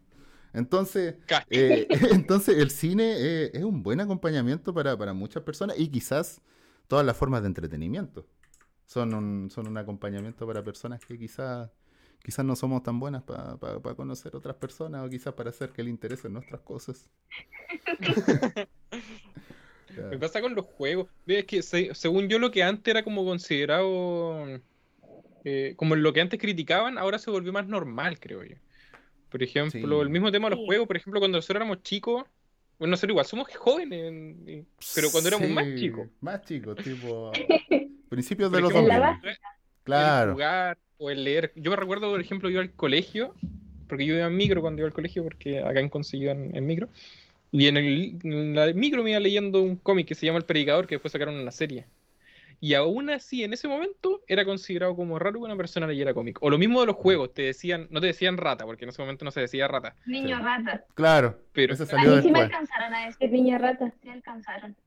Entonces, 0.53 1.15
eh, 1.49 1.87
entonces 2.11 2.57
el 2.57 2.69
cine 2.69 3.15
eh, 3.17 3.51
es 3.53 3.63
un 3.63 3.83
buen 3.83 3.99
acompañamiento 4.01 4.73
para, 4.73 5.13
muchas 5.13 5.43
personas 5.43 5.77
y 5.79 5.89
quizás 5.89 6.41
todas 6.87 7.05
las 7.05 7.17
formas 7.17 7.41
de 7.41 7.47
entretenimiento 7.47 8.27
son 8.93 9.13
un, 9.15 9.49
son 9.49 9.67
un 9.67 9.77
acompañamiento 9.77 10.45
para 10.45 10.63
personas 10.63 11.03
que 11.03 11.17
quizás 11.17 11.71
quizás 12.23 12.45
no 12.45 12.55
somos 12.55 12.83
tan 12.83 12.99
buenas 12.99 13.23
para 13.23 13.57
conocer 13.95 14.35
otras 14.35 14.55
personas 14.55 15.05
o 15.05 15.09
quizás 15.09 15.33
para 15.33 15.49
hacer 15.49 15.71
que 15.71 15.83
le 15.83 15.89
interesen 15.89 16.33
nuestras 16.33 16.61
cosas. 16.61 17.09
Me 20.09 20.17
pasa 20.17 20.41
con 20.41 20.55
los 20.55 20.65
juegos. 20.65 21.07
Es 21.27 21.45
que 21.45 21.61
según 21.61 22.29
yo 22.29 22.39
lo 22.39 22.49
que 22.49 22.63
antes 22.63 22.89
era 22.91 23.03
como 23.03 23.25
considerado 23.25 24.47
eh, 25.43 25.73
como 25.75 25.95
lo 25.95 26.13
que 26.13 26.21
antes 26.21 26.39
criticaban, 26.39 26.97
ahora 26.97 27.19
se 27.19 27.29
volvió 27.29 27.51
más 27.51 27.67
normal, 27.67 28.19
creo 28.19 28.43
yo. 28.43 28.55
Por 29.29 29.43
ejemplo, 29.43 30.01
el 30.01 30.09
mismo 30.09 30.31
tema 30.31 30.49
de 30.49 30.55
los 30.55 30.65
juegos, 30.65 30.87
por 30.87 30.97
ejemplo, 30.97 31.19
cuando 31.19 31.39
nosotros 31.39 31.57
éramos 31.57 31.81
chicos, 31.83 32.23
bueno, 32.79 32.91
nosotros 32.91 33.11
igual 33.11 33.25
somos 33.25 33.47
jóvenes, 33.55 34.65
pero 34.95 35.11
cuando 35.11 35.29
éramos 35.29 35.49
más 35.49 35.65
chicos. 35.75 36.07
Más 36.21 36.41
chicos, 36.43 36.77
tipo 36.77 37.31
principios 38.13 38.51
de 38.51 38.61
los 38.61 38.71
2000. 38.71 38.91
Claro. 39.83 40.29
El 40.29 40.33
jugar 40.33 40.77
o 40.97 41.09
el 41.09 41.23
leer. 41.23 41.51
Yo 41.55 41.71
me 41.71 41.77
recuerdo, 41.77 42.09
por 42.09 42.21
ejemplo, 42.21 42.49
yo 42.49 42.61
al 42.61 42.71
colegio, 42.71 43.33
porque 43.87 44.05
yo 44.05 44.15
iba 44.15 44.27
en 44.27 44.35
micro 44.35 44.61
cuando 44.61 44.81
iba 44.81 44.87
al 44.87 44.93
colegio, 44.93 45.23
porque 45.23 45.59
acá 45.59 45.79
en 45.79 45.89
conseguían 45.89 46.55
en 46.55 46.65
micro. 46.65 46.87
Y 47.51 47.67
en 47.67 47.77
el, 47.77 48.55
la 48.55 48.73
micro 48.73 49.03
me 49.03 49.11
iba 49.11 49.19
leyendo 49.19 49.61
un 49.61 49.75
cómic 49.75 50.07
que 50.07 50.15
se 50.15 50.25
llama 50.25 50.39
El 50.39 50.45
Predicador, 50.45 50.87
que 50.87 50.95
después 50.95 51.11
sacaron 51.11 51.35
una 51.35 51.51
serie. 51.51 51.85
Y 52.63 52.75
aún 52.75 53.09
así, 53.09 53.43
en 53.43 53.51
ese 53.51 53.67
momento, 53.67 54.21
era 54.25 54.45
considerado 54.45 54.95
como 54.95 55.19
raro 55.19 55.41
que 55.41 55.45
una 55.47 55.57
persona 55.57 55.85
leyera 55.85 56.13
cómic. 56.13 56.37
O 56.39 56.49
lo 56.49 56.57
mismo 56.57 56.79
de 56.79 56.85
los 56.85 56.95
juegos, 56.95 57.33
te 57.33 57.41
decían, 57.41 57.87
no 57.89 57.99
te 57.99 58.07
decían 58.07 58.37
rata, 58.37 58.63
porque 58.63 58.85
en 58.85 58.89
ese 58.89 59.01
momento 59.01 59.25
no 59.25 59.31
se 59.31 59.41
decía 59.41 59.67
rata. 59.67 59.97
Niño 60.05 60.39
rata. 60.39 60.85
Claro, 60.93 61.37
pero 61.51 61.73
eso 61.73 61.85
salió 61.85 62.13
a 62.13 62.15
mí 62.15 62.21
sí 62.21 62.31
me 62.31 62.39
alcanzaron 62.39 62.95
a 62.95 63.05
decir 63.07 63.29
niña 63.33 63.57
rata, 63.57 63.93
sí 64.01 64.07
alcanzaron. 64.07 64.77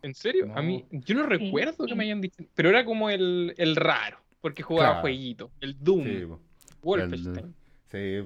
¿En 0.00 0.14
serio? 0.14 0.50
A 0.56 0.62
mí, 0.62 0.86
yo 0.92 1.14
no 1.14 1.24
recuerdo 1.24 1.84
que 1.84 1.94
me 1.94 2.04
hayan 2.04 2.22
dicho, 2.22 2.42
pero 2.54 2.70
era 2.70 2.86
como 2.86 3.10
el, 3.10 3.52
el 3.58 3.76
raro, 3.76 4.16
porque 4.40 4.62
jugaba 4.62 5.02
jueguito, 5.02 5.50
el 5.60 5.76
Doom, 5.78 6.38
Wolfenstein. 6.80 7.54
Sí, 7.90 8.24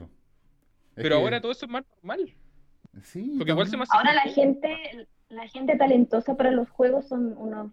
pero 0.94 1.16
ahora 1.16 1.40
todo 1.40 1.50
eso 1.50 1.66
es 1.66 1.72
más 1.72 1.82
normal. 1.96 2.32
Ahora 3.90 4.14
la 4.14 4.32
gente, 4.32 5.08
la 5.30 5.48
gente 5.48 5.76
talentosa 5.76 6.36
para 6.36 6.52
los 6.52 6.70
juegos 6.70 7.08
son 7.08 7.36
unos. 7.36 7.72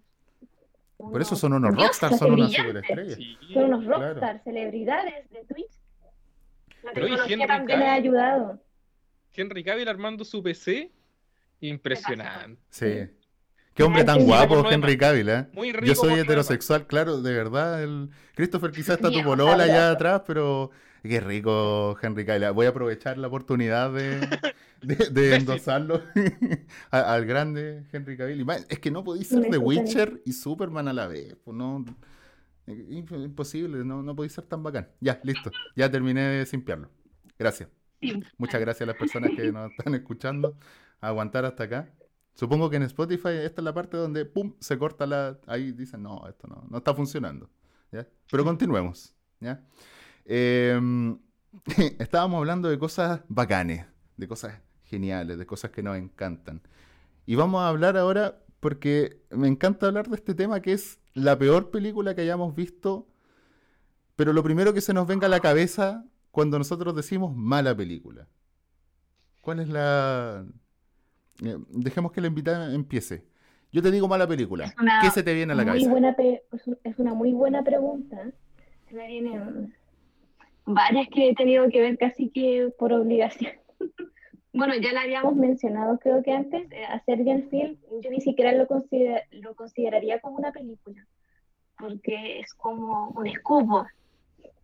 Por 1.11 1.21
eso 1.21 1.35
son 1.35 1.53
unos 1.53 1.75
rockstars, 1.75 2.17
son 2.17 2.33
unas 2.33 2.51
superestrellas. 2.51 3.17
Son 3.53 3.63
unos 3.65 3.85
rockstars, 3.85 4.43
celebridades 4.43 5.29
de 5.31 5.43
Twitch. 5.45 5.71
La 6.83 6.93
tecnología 6.93 7.47
también 7.47 7.79
le 7.79 7.87
ha 7.87 7.93
ayudado. 7.93 8.59
Henry 9.33 9.63
Cavill 9.63 9.87
armando 9.87 10.23
su 10.23 10.41
PC, 10.41 10.91
impresionante. 11.59 12.61
Sí. 12.69 13.07
Qué 13.73 13.83
hombre 13.83 14.05
tan 14.05 14.23
guapo, 14.23 14.69
Henry 14.69 14.97
Cavill, 14.97 15.29
¿eh? 15.29 15.47
Yo 15.83 15.95
soy 15.95 16.19
heterosexual, 16.19 16.87
claro, 16.87 17.21
de 17.21 17.33
verdad. 17.33 17.83
El... 17.83 18.09
Christopher 18.33 18.71
quizás 18.71 18.95
está 18.95 19.11
tu 19.11 19.21
polola 19.21 19.63
allá 19.63 19.91
atrás, 19.91 20.21
pero 20.25 20.71
qué 21.07 21.19
rico, 21.19 21.97
Henry 22.01 22.25
Cavill. 22.25 22.51
Voy 22.51 22.65
a 22.65 22.69
aprovechar 22.69 23.17
la 23.17 23.27
oportunidad 23.27 23.91
de, 23.93 24.27
de, 24.81 25.35
endosarlo 25.35 26.01
al 26.91 27.25
grande 27.25 27.85
Henry 27.91 28.17
Cavill. 28.17 28.45
es 28.69 28.79
que 28.79 28.91
no 28.91 29.03
podéis 29.03 29.27
ser 29.27 29.49
de 29.49 29.57
Witcher 29.57 30.21
y 30.25 30.33
Superman 30.33 30.87
a 30.87 30.93
la 30.93 31.07
vez. 31.07 31.35
Pues 31.43 31.55
no, 31.55 31.85
imposible, 32.67 33.83
no, 33.83 34.01
no 34.01 34.15
podéis 34.15 34.33
ser 34.33 34.45
tan 34.45 34.63
bacán. 34.63 34.89
Ya, 34.99 35.19
listo. 35.23 35.51
Ya 35.75 35.89
terminé 35.89 36.21
de 36.21 36.45
simpiarlo. 36.45 36.89
Gracias. 37.37 37.69
Muchas 38.37 38.61
gracias 38.61 38.81
a 38.81 38.85
las 38.91 38.97
personas 38.97 39.31
que 39.35 39.51
nos 39.51 39.71
están 39.71 39.95
escuchando. 39.95 40.57
A 41.01 41.09
aguantar 41.09 41.45
hasta 41.45 41.63
acá. 41.63 41.93
Supongo 42.33 42.69
que 42.69 42.77
en 42.77 42.83
Spotify 42.83 43.29
esta 43.43 43.61
es 43.61 43.65
la 43.65 43.73
parte 43.73 43.97
donde 43.97 44.25
pum 44.25 44.55
se 44.59 44.77
corta 44.77 45.05
la. 45.05 45.39
Ahí 45.47 45.71
dicen, 45.71 46.03
no, 46.03 46.27
esto 46.27 46.47
no, 46.47 46.65
no 46.69 46.77
está 46.77 46.93
funcionando. 46.93 47.49
¿ya? 47.91 48.07
Pero 48.29 48.43
continuemos. 48.43 49.15
¿ya? 49.39 49.63
Em, 50.25 51.19
estábamos 51.99 52.39
hablando 52.39 52.69
de 52.69 52.77
cosas 52.77 53.21
bacanes, 53.27 53.85
de 54.17 54.27
cosas 54.27 54.59
geniales, 54.83 55.37
de 55.37 55.45
cosas 55.45 55.71
que 55.71 55.83
nos 55.83 55.97
encantan. 55.97 56.61
Y 57.25 57.35
vamos 57.35 57.61
a 57.61 57.69
hablar 57.69 57.97
ahora, 57.97 58.41
porque 58.59 59.21
me 59.29 59.47
encanta 59.47 59.87
hablar 59.87 60.07
de 60.09 60.15
este 60.15 60.33
tema, 60.33 60.61
que 60.61 60.73
es 60.73 60.99
la 61.13 61.37
peor 61.37 61.71
película 61.71 62.15
que 62.15 62.21
hayamos 62.21 62.55
visto, 62.55 63.07
pero 64.15 64.33
lo 64.33 64.43
primero 64.43 64.73
que 64.73 64.81
se 64.81 64.93
nos 64.93 65.07
venga 65.07 65.27
a 65.27 65.29
la 65.29 65.39
cabeza 65.39 66.05
cuando 66.31 66.57
nosotros 66.57 66.95
decimos 66.95 67.35
mala 67.35 67.75
película. 67.75 68.27
¿Cuál 69.41 69.59
es 69.59 69.69
la... 69.69 70.45
Eh, 71.43 71.57
dejemos 71.69 72.11
que 72.11 72.21
la 72.21 72.27
invitada 72.27 72.73
empiece. 72.73 73.25
Yo 73.71 73.81
te 73.81 73.91
digo 73.91 74.07
mala 74.07 74.27
película. 74.27 74.73
¿Qué 75.01 75.09
se 75.11 75.21
te 75.21 75.33
viene 75.33 75.53
a 75.53 75.55
la 75.55 75.65
cabeza? 75.65 75.91
es 76.83 76.97
una 76.97 77.13
muy 77.13 77.33
buena 77.33 77.63
pregunta. 77.63 78.31
Se 78.87 78.95
me 78.95 79.07
vienen 79.07 79.73
varias 80.65 81.07
que 81.09 81.29
he 81.29 81.35
tenido 81.35 81.69
que 81.69 81.81
ver 81.81 81.97
casi 81.97 82.29
que 82.29 82.69
por 82.77 82.93
obligación. 82.93 83.53
bueno, 84.53 84.75
ya 84.75 84.93
la 84.93 85.01
habíamos 85.01 85.35
mencionado, 85.35 85.97
creo 85.99 86.23
que 86.23 86.31
antes, 86.31 86.71
eh, 86.71 86.85
hacer 86.85 87.23
bien 87.23 87.49
film, 87.49 87.77
yo 88.01 88.09
ni 88.09 88.21
siquiera 88.21 88.51
lo, 88.51 88.67
lo 89.31 89.55
consideraría 89.55 90.19
como 90.19 90.37
una 90.37 90.51
película, 90.51 91.05
porque 91.77 92.39
es 92.39 92.53
como 92.53 93.09
un 93.09 93.27
escupo. 93.27 93.85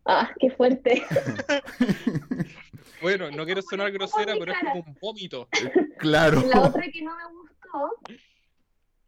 Ah, 0.06 0.32
qué 0.40 0.50
fuerte. 0.50 1.04
bueno, 3.02 3.30
no 3.30 3.46
quiero 3.46 3.62
sonar 3.62 3.92
grosera, 3.92 4.34
pero 4.40 4.52
es 4.52 4.60
como 4.60 4.84
un 4.86 4.98
vómito. 5.02 5.48
Claro. 6.00 6.42
La 6.48 6.64
otra 6.64 6.82
que 6.92 7.04
no 7.04 7.16
me 7.16 7.26
gustó 7.26 7.92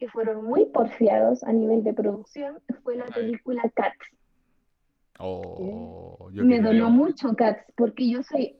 fueron 0.09 0.43
muy 0.43 0.65
porfiados 0.65 1.43
a 1.43 1.51
nivel 1.51 1.83
de 1.83 1.93
producción 1.93 2.59
fue 2.83 2.95
la 2.95 3.05
película 3.05 3.63
Cats. 3.73 3.97
Oh, 5.25 6.29
me 6.33 6.59
dolió 6.59 6.89
mucho 6.89 7.33
Cats, 7.33 7.63
porque 7.77 8.09
yo 8.09 8.23
soy 8.23 8.59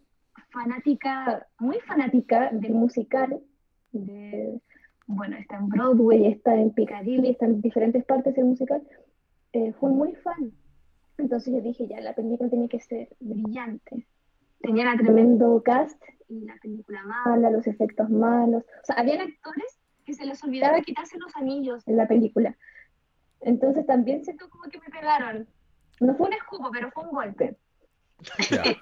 fanática, 0.50 1.46
muy 1.60 1.78
fanática 1.82 2.52
del 2.54 2.74
musical, 2.74 3.42
de, 3.92 4.62
bueno, 5.06 5.36
está 5.36 5.58
en 5.58 5.68
Broadway, 5.68 6.28
está 6.28 6.56
en 6.56 6.72
Piccadilly, 6.72 7.32
está 7.32 7.48
en 7.48 7.60
diferentes 7.60 8.06
partes 8.06 8.34
del 8.36 8.46
musical, 8.46 8.82
eh, 9.52 9.74
fui 9.74 9.92
muy 9.92 10.16
fan. 10.16 10.54
Entonces 11.18 11.54
yo 11.54 11.60
dije, 11.60 11.86
ya, 11.88 12.00
la 12.00 12.16
película 12.16 12.50
tiene 12.50 12.70
que 12.70 12.80
ser 12.80 13.10
brillante. 13.20 14.08
Tenía 14.62 14.90
un 14.90 14.98
tremendo 14.98 15.62
cast 15.64 16.02
y 16.30 16.46
la 16.46 16.56
película 16.62 17.04
mala, 17.04 17.52
los 17.52 17.68
efectos 17.68 18.10
malos. 18.10 18.64
O 18.64 18.86
sea, 18.86 18.96
habían 18.96 19.20
actores 19.20 19.80
que 20.06 20.14
se 20.14 20.26
les 20.26 20.42
olvidaba 20.42 20.80
quitarse 20.80 21.18
los 21.20 21.36
anillos 21.36 21.86
en 21.90 21.98
la 21.98 22.08
película. 22.08 22.56
Entonces 23.42 23.86
también 23.86 24.24
siento 24.24 24.50
como 24.50 24.64
que 24.64 24.80
me 24.80 24.90
pegaron. 24.90 25.46
No 26.06 26.16
fue 26.16 26.28
un 26.28 26.34
escupo, 26.34 26.70
pero 26.72 26.92
fue 26.92 27.04
un 27.04 27.12
golpe. 27.12 27.58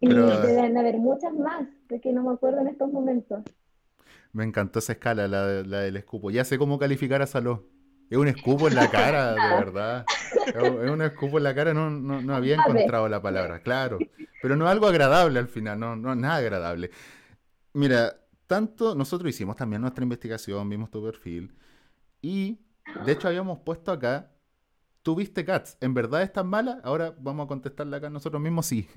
y 0.00 0.08
deben 0.08 0.76
haber 0.76 0.98
muchas 0.98 1.32
más, 1.34 1.66
de 1.88 2.00
que 2.00 2.12
no 2.12 2.22
me 2.22 2.34
acuerdo 2.34 2.60
en 2.60 2.68
estos 2.68 2.92
momentos. 2.92 3.42
Me 4.32 4.44
encantó 4.44 4.80
esa 4.80 4.92
escala, 4.92 5.28
la, 5.28 5.62
la 5.62 5.80
del 5.80 5.96
escupo. 5.96 6.30
Ya 6.30 6.44
sé 6.44 6.58
cómo 6.58 6.78
calificar 6.78 7.22
a 7.22 7.26
Saló. 7.26 7.66
Es 8.10 8.18
un 8.18 8.28
escupo 8.28 8.68
en 8.68 8.74
la 8.74 8.90
cara, 8.90 9.32
de 9.32 9.40
verdad. 9.64 10.04
Es 10.46 10.90
un 10.90 11.02
escupo 11.02 11.38
en 11.38 11.44
la 11.44 11.54
cara, 11.54 11.72
no, 11.72 11.90
no, 11.90 12.34
había 12.34 12.56
encontrado 12.56 13.08
la 13.08 13.22
palabra, 13.22 13.60
claro. 13.60 13.98
Pero 14.42 14.56
no 14.56 14.66
es 14.66 14.70
algo 14.70 14.86
agradable 14.86 15.38
al 15.38 15.48
final, 15.48 15.80
no, 15.80 15.96
no 15.96 16.14
nada 16.14 16.36
agradable. 16.36 16.90
Mira, 17.72 18.14
tanto 18.46 18.94
nosotros 18.94 19.30
hicimos 19.30 19.56
también 19.56 19.80
nuestra 19.80 20.02
investigación, 20.02 20.68
vimos 20.68 20.90
tu 20.90 21.02
perfil 21.02 21.54
y 22.20 22.60
de 23.04 23.12
hecho 23.12 23.28
habíamos 23.28 23.60
puesto 23.60 23.90
acá, 23.90 24.30
¿tú 25.04 25.14
viste 25.14 25.44
Cats? 25.44 25.76
¿En 25.80 25.94
verdad 25.94 26.22
es 26.22 26.32
tan 26.32 26.48
mala? 26.48 26.80
Ahora 26.82 27.14
vamos 27.20 27.44
a 27.44 27.48
contestarle 27.48 27.96
acá 27.96 28.10
nosotros 28.10 28.42
mismos, 28.42 28.66
sí. 28.66 28.88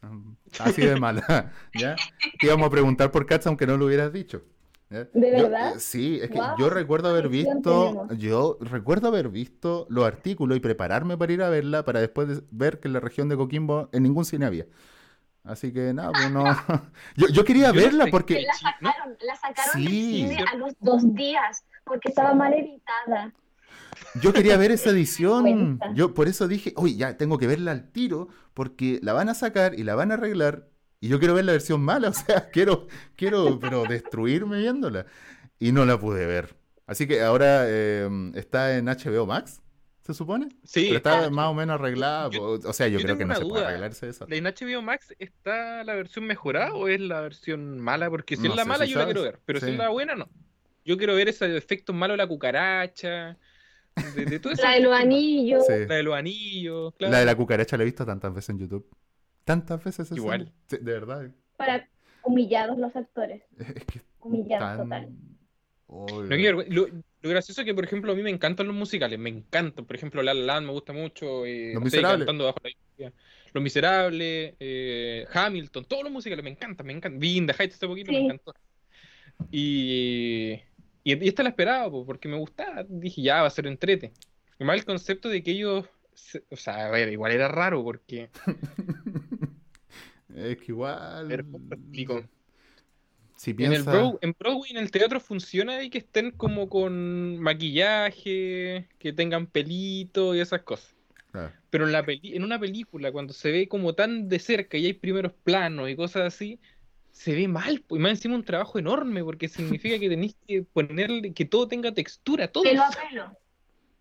Así 0.60 0.80
de 0.80 0.98
mala, 0.98 1.52
¿ya? 1.74 1.96
Te 2.40 2.46
íbamos 2.46 2.68
a 2.68 2.70
preguntar 2.70 3.10
por 3.10 3.26
Cats 3.26 3.46
aunque 3.46 3.66
no 3.66 3.76
lo 3.76 3.84
hubieras 3.84 4.12
dicho. 4.12 4.42
¿De 4.88 5.08
verdad? 5.12 5.74
Eh, 5.76 5.80
sí, 5.80 6.20
es 6.22 6.30
que 6.30 6.38
yo 6.58 6.70
recuerdo 6.70 7.08
haber 7.08 7.28
visto, 7.28 8.06
yo 8.16 8.56
recuerdo 8.60 9.08
haber 9.08 9.28
visto 9.28 9.84
los 9.90 10.06
artículos 10.06 10.56
y 10.56 10.60
prepararme 10.60 11.18
para 11.18 11.32
ir 11.32 11.42
a 11.42 11.48
verla 11.48 11.84
para 11.84 11.98
después 12.00 12.44
ver 12.52 12.78
que 12.78 12.86
en 12.86 12.94
la 12.94 13.00
región 13.00 13.28
de 13.28 13.36
Coquimbo 13.36 13.88
en 13.92 14.04
ningún 14.04 14.24
cine 14.24 14.46
había. 14.46 14.66
Así 15.42 15.72
que 15.72 15.92
nada, 15.92 16.12
pues 16.12 16.30
no. 16.30 16.44
yo, 17.16 17.26
yo, 17.28 17.44
quería 17.44 17.72
verla 17.72 18.06
porque. 18.12 18.42
La 18.42 18.54
sacaron, 18.54 19.16
la 19.20 19.34
sacaron 19.34 19.82
del 19.82 19.92
cine 19.92 20.44
a 20.52 20.54
los 20.54 20.72
dos 20.78 21.14
días 21.14 21.64
porque 21.84 22.08
estaba 22.10 22.34
mal 22.34 22.52
editada. 22.52 23.32
Yo 24.22 24.32
quería 24.32 24.56
ver 24.56 24.70
esa 24.70 24.90
edición. 24.90 25.78
Yo 25.94 26.14
por 26.14 26.28
eso 26.28 26.48
dije, 26.48 26.72
uy, 26.76 26.96
ya 26.96 27.16
tengo 27.16 27.38
que 27.38 27.46
verla 27.46 27.72
al 27.72 27.90
tiro 27.90 28.28
porque 28.54 28.98
la 29.02 29.12
van 29.12 29.28
a 29.28 29.34
sacar 29.34 29.78
y 29.78 29.82
la 29.82 29.94
van 29.94 30.10
a 30.10 30.14
arreglar 30.14 30.68
y 31.00 31.08
yo 31.08 31.18
quiero 31.18 31.34
ver 31.34 31.44
la 31.44 31.52
versión 31.52 31.82
mala, 31.82 32.08
o 32.10 32.12
sea, 32.12 32.50
quiero, 32.50 32.86
quiero, 33.14 33.58
pero 33.60 33.84
destruirme 33.84 34.58
viéndola. 34.58 35.06
Y 35.58 35.72
no 35.72 35.84
la 35.84 35.98
pude 35.98 36.26
ver. 36.26 36.54
Así 36.86 37.06
que 37.06 37.22
ahora 37.22 37.64
eh, 37.66 38.08
está 38.34 38.76
en 38.76 38.86
HBO 38.86 39.26
Max, 39.26 39.62
¿se 40.02 40.14
supone? 40.14 40.48
Sí. 40.64 40.86
Pero 40.86 40.96
está 40.96 41.30
más 41.30 41.46
o 41.46 41.54
menos 41.54 41.80
arreglada. 41.80 42.28
o 42.28 42.72
sea, 42.72 42.88
yo, 42.88 43.00
creo 43.00 43.18
que 43.18 43.24
no 43.24 43.34
se 43.34 43.44
puede 43.44 43.64
arreglarse 43.64 44.08
eso. 44.08 44.26
¿En 44.28 44.44
HBO 44.44 44.82
Max 44.82 45.14
está 45.18 45.82
la 45.84 45.94
versión 45.94 46.26
mejorada 46.26 46.74
o 46.74 46.88
es 46.88 47.00
la 47.00 47.20
versión 47.20 47.80
mala? 47.80 48.10
Porque 48.10 48.36
si 48.36 48.46
es 48.46 48.54
la 48.54 48.64
mala, 48.64 48.84
yo 48.84 48.98
la 48.98 49.06
quiero 49.06 49.22
ver. 49.22 49.40
Pero 49.44 49.60
si 49.60 49.70
es 49.70 49.76
la 49.76 49.88
buena, 49.88 50.14
no. 50.14 50.28
Yo 50.84 50.96
quiero 50.96 51.16
ver 51.16 51.28
ese 51.28 51.56
efecto 51.56 51.92
malo 51.92 52.12
de 52.12 52.18
la 52.18 52.28
cucaracha. 52.28 53.36
De, 54.14 54.38
todo 54.38 54.52
eso. 54.52 54.62
La 54.62 54.72
de 54.72 54.80
los 54.80 54.94
anillos. 54.94 55.64
La 55.68 55.94
de 55.96 56.02
los 56.02 56.14
anillos, 56.14 56.94
claro. 56.96 57.12
La 57.12 57.20
de 57.20 57.26
la 57.26 57.34
cucaracha 57.34 57.76
la 57.76 57.82
he 57.82 57.86
visto 57.86 58.04
tantas 58.04 58.34
veces 58.34 58.50
en 58.50 58.58
YouTube. 58.58 58.88
Tantas 59.44 59.82
veces 59.82 60.10
Igual. 60.12 60.52
de 60.68 60.78
verdad. 60.80 61.30
Para 61.56 61.88
humillados 62.24 62.78
los 62.78 62.94
actores. 62.94 63.42
Es 63.58 63.84
que 63.84 64.02
humillados 64.20 64.82
total. 64.82 65.08
lo, 66.68 66.88
gracioso 67.22 67.60
es 67.60 67.64
que, 67.64 67.74
por 67.74 67.84
ejemplo, 67.84 68.12
a 68.12 68.14
mí 68.14 68.22
me 68.22 68.30
encantan 68.30 68.66
los 68.66 68.76
musicales, 68.76 69.18
me 69.18 69.30
encantan. 69.30 69.86
Por 69.86 69.96
ejemplo, 69.96 70.22
La 70.22 70.34
La 70.34 70.54
Land 70.54 70.66
me 70.66 70.72
gusta 70.72 70.92
mucho. 70.92 71.46
Eh, 71.46 71.72
los 71.74 71.82
Miserables. 71.82 72.28
Los 73.52 73.62
Miserables, 73.62 74.54
eh, 74.60 75.26
Hamilton, 75.32 75.84
todos 75.86 76.02
los 76.02 76.12
musicales 76.12 76.44
me 76.44 76.50
encantan, 76.50 76.86
me 76.86 76.92
encantan. 76.92 77.18
Vi 77.18 77.36
In 77.36 77.46
the 77.46 77.54
Heights 77.54 77.76
hace 77.76 77.86
poquito, 77.86 78.12
me 78.12 78.24
encantó. 78.24 78.52
Y, 79.50 80.60
y, 81.12 81.28
esta 81.28 81.42
la 81.42 81.50
esperaba, 81.50 81.90
porque 82.04 82.28
me 82.28 82.36
gustaba. 82.36 82.84
Dije, 82.88 83.22
ya, 83.22 83.42
va 83.42 83.46
a 83.46 83.50
ser 83.50 83.66
entrete. 83.66 84.12
Y 84.58 84.64
más 84.64 84.78
el 84.78 84.84
concepto 84.84 85.28
de 85.28 85.42
que 85.42 85.52
ellos 85.52 85.84
o 86.50 86.56
sea, 86.56 86.86
a 86.86 86.90
ver, 86.90 87.12
igual 87.12 87.32
era 87.32 87.48
raro 87.48 87.82
porque. 87.82 88.30
es 90.34 90.56
que 90.58 90.64
igual. 90.68 91.28
Si 93.36 93.52
piensa... 93.52 93.92
en, 93.92 93.98
el 93.98 94.18
en 94.22 94.34
Broadway, 94.38 94.70
en 94.70 94.78
el 94.78 94.90
teatro 94.90 95.20
funciona 95.20 95.82
y 95.82 95.90
que 95.90 95.98
estén 95.98 96.30
como 96.30 96.68
con 96.70 97.38
maquillaje, 97.38 98.88
que 98.98 99.12
tengan 99.12 99.46
pelito 99.46 100.34
y 100.34 100.40
esas 100.40 100.62
cosas. 100.62 100.94
Pero 101.68 101.84
en, 101.84 101.92
la 101.92 102.02
en 102.06 102.44
una 102.44 102.58
película, 102.58 103.12
cuando 103.12 103.34
se 103.34 103.50
ve 103.50 103.68
como 103.68 103.94
tan 103.94 104.30
de 104.30 104.38
cerca 104.38 104.78
y 104.78 104.86
hay 104.86 104.94
primeros 104.94 105.34
planos 105.34 105.90
y 105.90 105.94
cosas 105.94 106.32
así, 106.34 106.58
se 107.16 107.34
ve 107.34 107.48
mal. 107.48 107.82
Y 107.88 107.98
más 107.98 108.10
encima 108.10 108.34
un 108.34 108.44
trabajo 108.44 108.78
enorme, 108.78 109.24
porque 109.24 109.48
significa 109.48 109.98
que 109.98 110.08
tenéis 110.08 110.36
que 110.46 110.62
ponerle 110.62 111.32
que 111.32 111.46
todo 111.46 111.66
tenga 111.66 111.92
textura, 111.92 112.48
todo. 112.48 112.64
Pelo 112.64 112.82
a 112.82 112.90
pelo. 112.90 113.32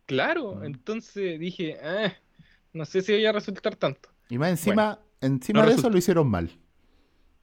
Claro, 0.05 0.63
entonces 0.65 1.39
dije, 1.39 1.77
ah, 1.81 2.13
no 2.73 2.83
sé 2.83 3.01
si 3.01 3.13
voy 3.13 3.25
a 3.25 3.31
resultar 3.31 3.77
tanto. 3.77 4.09
Y 4.29 4.37
más 4.37 4.49
encima, 4.49 4.99
encima 5.21 5.65
de 5.65 5.75
eso 5.75 5.89
lo 5.89 5.97
hicieron 5.97 6.29
mal. 6.29 6.51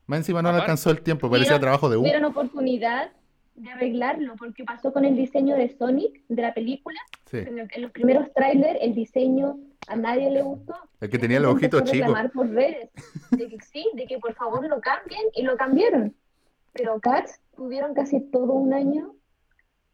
Más 0.06 0.18
encima 0.18 0.42
no 0.42 0.50
alcanzó 0.50 0.90
el 0.90 1.00
tiempo, 1.00 1.30
parecía 1.30 1.58
trabajo 1.58 1.88
de 1.88 1.96
uno. 1.96 2.06
Tuvieron 2.06 2.24
oportunidad 2.26 3.10
de 3.54 3.70
arreglarlo, 3.70 4.34
porque 4.36 4.64
pasó 4.64 4.92
con 4.92 5.04
el 5.04 5.16
diseño 5.16 5.56
de 5.56 5.68
Sonic, 5.76 6.24
de 6.28 6.42
la 6.42 6.54
película. 6.54 6.98
En, 7.32 7.82
los 7.82 7.90
primeros 7.92 8.32
trailers, 8.34 8.78
el 8.82 8.94
diseño 8.94 9.58
a 9.88 9.96
nadie 9.96 10.30
le 10.30 10.42
gustó. 10.42 10.74
El 11.00 11.10
que 11.10 11.18
tenía 11.18 11.40
los 11.40 11.54
ojitos 11.54 11.84
chicos. 11.84 12.14
por 12.32 12.48
redes, 12.50 12.90
de 13.30 13.48
que 13.48 13.58
sí, 13.60 13.88
de 13.94 14.06
que 14.06 14.18
por 14.18 14.34
favor 14.34 14.66
lo 14.68 14.80
cambien, 14.80 15.22
y 15.34 15.42
lo 15.42 15.56
cambiaron. 15.56 16.14
Pero 16.72 17.00
Cats 17.00 17.40
tuvieron 17.54 17.94
casi 17.94 18.20
todo 18.20 18.52
un 18.52 18.72
año, 18.72 19.14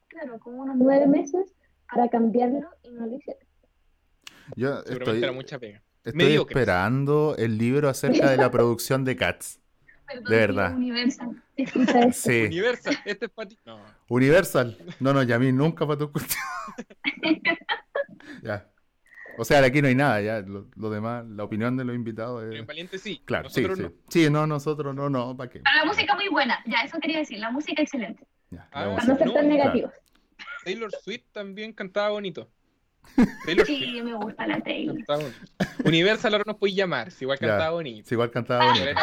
claro, 0.08 0.38
como 0.38 0.62
unos 0.62 0.76
nueve 0.76 1.06
meses, 1.06 1.54
para 1.90 2.08
cambiarlo 2.08 2.68
y 2.82 2.90
no 2.90 3.06
lo 3.06 3.16
hicieron. 3.16 3.42
Yo 4.56 4.78
estoy, 4.80 5.22
estoy 6.04 6.34
esperando 6.34 7.34
el 7.36 7.58
libro 7.58 7.88
acerca 7.88 8.30
de 8.30 8.36
la 8.36 8.50
producción 8.50 9.04
de 9.04 9.16
Cats. 9.16 9.60
De 10.14 10.36
verdad. 10.36 10.74
Universal. 10.74 11.42
Escucha 11.56 12.12
Sí. 12.12 12.44
Universal, 12.46 12.98
este 13.04 13.26
es 13.26 13.30
para 13.30 13.48
ti. 13.48 13.58
No. 13.64 13.80
Universal. 14.08 14.76
No, 15.00 15.12
no, 15.12 15.22
ya 15.22 15.36
a 15.36 15.38
mí 15.38 15.52
nunca 15.52 15.86
para 15.86 15.98
tu 15.98 16.12
cuestión. 16.12 16.42
ya. 18.42 18.68
O 19.40 19.44
sea, 19.44 19.62
aquí 19.64 19.80
no 19.80 19.88
hay 19.88 19.94
nada, 19.94 20.20
ya. 20.20 20.40
Lo, 20.40 20.90
demás, 20.90 21.24
la 21.26 21.44
opinión 21.44 21.76
de 21.76 21.84
los 21.84 21.94
invitados 21.94 22.42
es. 22.44 22.58
En 22.58 22.66
Valiente 22.66 22.98
sí. 22.98 23.22
Claro, 23.24 23.44
nosotros 23.44 23.76
sí, 23.76 23.82
no. 23.82 23.88
sí. 23.90 23.94
Sí, 24.08 24.30
no, 24.30 24.46
nosotros 24.46 24.94
no, 24.94 25.08
no, 25.08 25.36
¿para 25.36 25.48
qué? 25.48 25.60
Pero 25.60 25.76
la 25.76 25.84
música 25.84 26.14
muy 26.16 26.28
buena, 26.28 26.58
ya, 26.66 26.78
eso 26.82 26.98
quería 26.98 27.18
decir. 27.18 27.38
La 27.38 27.50
música 27.50 27.82
excelente. 27.82 28.26
Ya, 28.50 28.68
para 28.70 28.94
no 28.94 29.00
ser 29.00 29.32
tan 29.32 29.48
negativos. 29.48 29.92
Taylor 30.64 30.90
Swift 31.02 31.24
también 31.32 31.72
cantaba 31.72 32.10
bonito. 32.10 32.50
Taylor 33.46 33.66
sí, 33.66 34.00
me 34.02 34.14
gusta 34.14 34.46
la 34.46 34.60
Taylor. 34.60 34.96
Universal 35.84 36.34
ahora 36.34 36.44
nos 36.46 36.56
podéis 36.56 36.76
llamar, 36.76 37.10
si 37.10 37.24
igual 37.24 37.38
cantaba 37.38 37.70
bonito. 37.70 38.08
Si 38.08 38.14
igual 38.14 38.30
cantaba 38.30 38.72
bonito. 38.72 39.00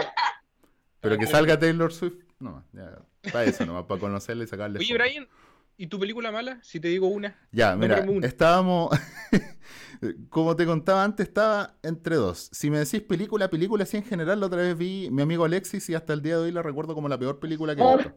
Pero 1.10 1.20
que 1.20 1.28
salga 1.28 1.60
Taylor 1.60 1.94
Swift, 1.94 2.24
no, 2.40 2.64
ya, 2.74 3.00
para 3.32 3.46
eso 3.46 3.66
nomás, 3.66 3.86
para 3.86 4.00
conocerle 4.00 4.44
y 4.44 4.48
sacarle. 4.48 4.80
Oye, 4.80 4.94
Brian, 4.94 5.28
¿y 5.78 5.88
tu 5.88 6.00
película 6.00 6.32
mala? 6.32 6.60
Si 6.64 6.80
te 6.80 6.88
digo 6.88 7.08
una. 7.08 7.38
Ya, 7.52 7.76
mira, 7.76 8.06
estábamos. 8.24 8.92
Como 10.30 10.56
te 10.56 10.66
contaba 10.66 11.04
antes, 11.04 11.28
estaba 11.28 11.76
entre 11.82 12.16
dos. 12.16 12.50
Si 12.52 12.70
me 12.70 12.80
decís 12.80 13.02
película, 13.02 13.50
película, 13.50 13.86
sí 13.86 13.98
en 13.98 14.04
general, 14.04 14.40
la 14.40 14.48
otra 14.48 14.62
vez 14.62 14.78
vi 14.78 15.10
mi 15.12 15.22
amigo 15.22 15.46
Alexis 15.46 15.90
y 15.90 15.96
hasta 15.96 16.14
el 16.14 16.22
día 16.22 16.38
de 16.38 16.44
hoy 16.44 16.52
la 16.52 16.62
recuerdo 16.62 16.94
como 16.94 17.08
la 17.08 17.18
peor 17.18 17.40
película 17.40 17.76
que 17.76 17.82
he 17.82 17.96
visto. 17.96 18.14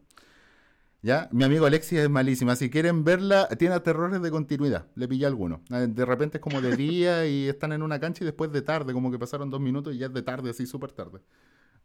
¿Ya? 1.01 1.29
Mi 1.31 1.44
amigo 1.44 1.64
Alexis 1.64 2.01
es 2.01 2.11
malísima. 2.11 2.57
Si 2.57 2.70
quieren 2.70 3.05
verla, 3.05 3.48
tiene 3.57 3.79
terrores 3.81 4.20
de 4.20 4.31
continuidad. 4.31 4.87
Le 4.96 5.07
pillé 5.07 5.27
alguno. 5.27 5.62
Ah, 5.70 5.81
de 5.81 6.05
repente 6.05 6.38
es 6.38 6.42
como 6.42 6.61
de 6.61 6.77
día 6.77 7.24
y 7.27 7.48
están 7.48 7.72
en 7.72 7.83
una 7.83 8.01
cancha 8.01 8.24
y 8.24 8.27
después 8.27 8.51
de 8.51 8.62
tarde, 8.62 8.92
como 8.92 9.11
que 9.11 9.18
pasaron 9.18 9.48
dos 9.48 9.61
minutos 9.61 9.94
y 9.94 9.98
ya 9.98 10.07
es 10.07 10.12
de 10.12 10.22
tarde, 10.22 10.51
así 10.51 10.66
súper 10.66 10.90
tarde. 10.90 11.20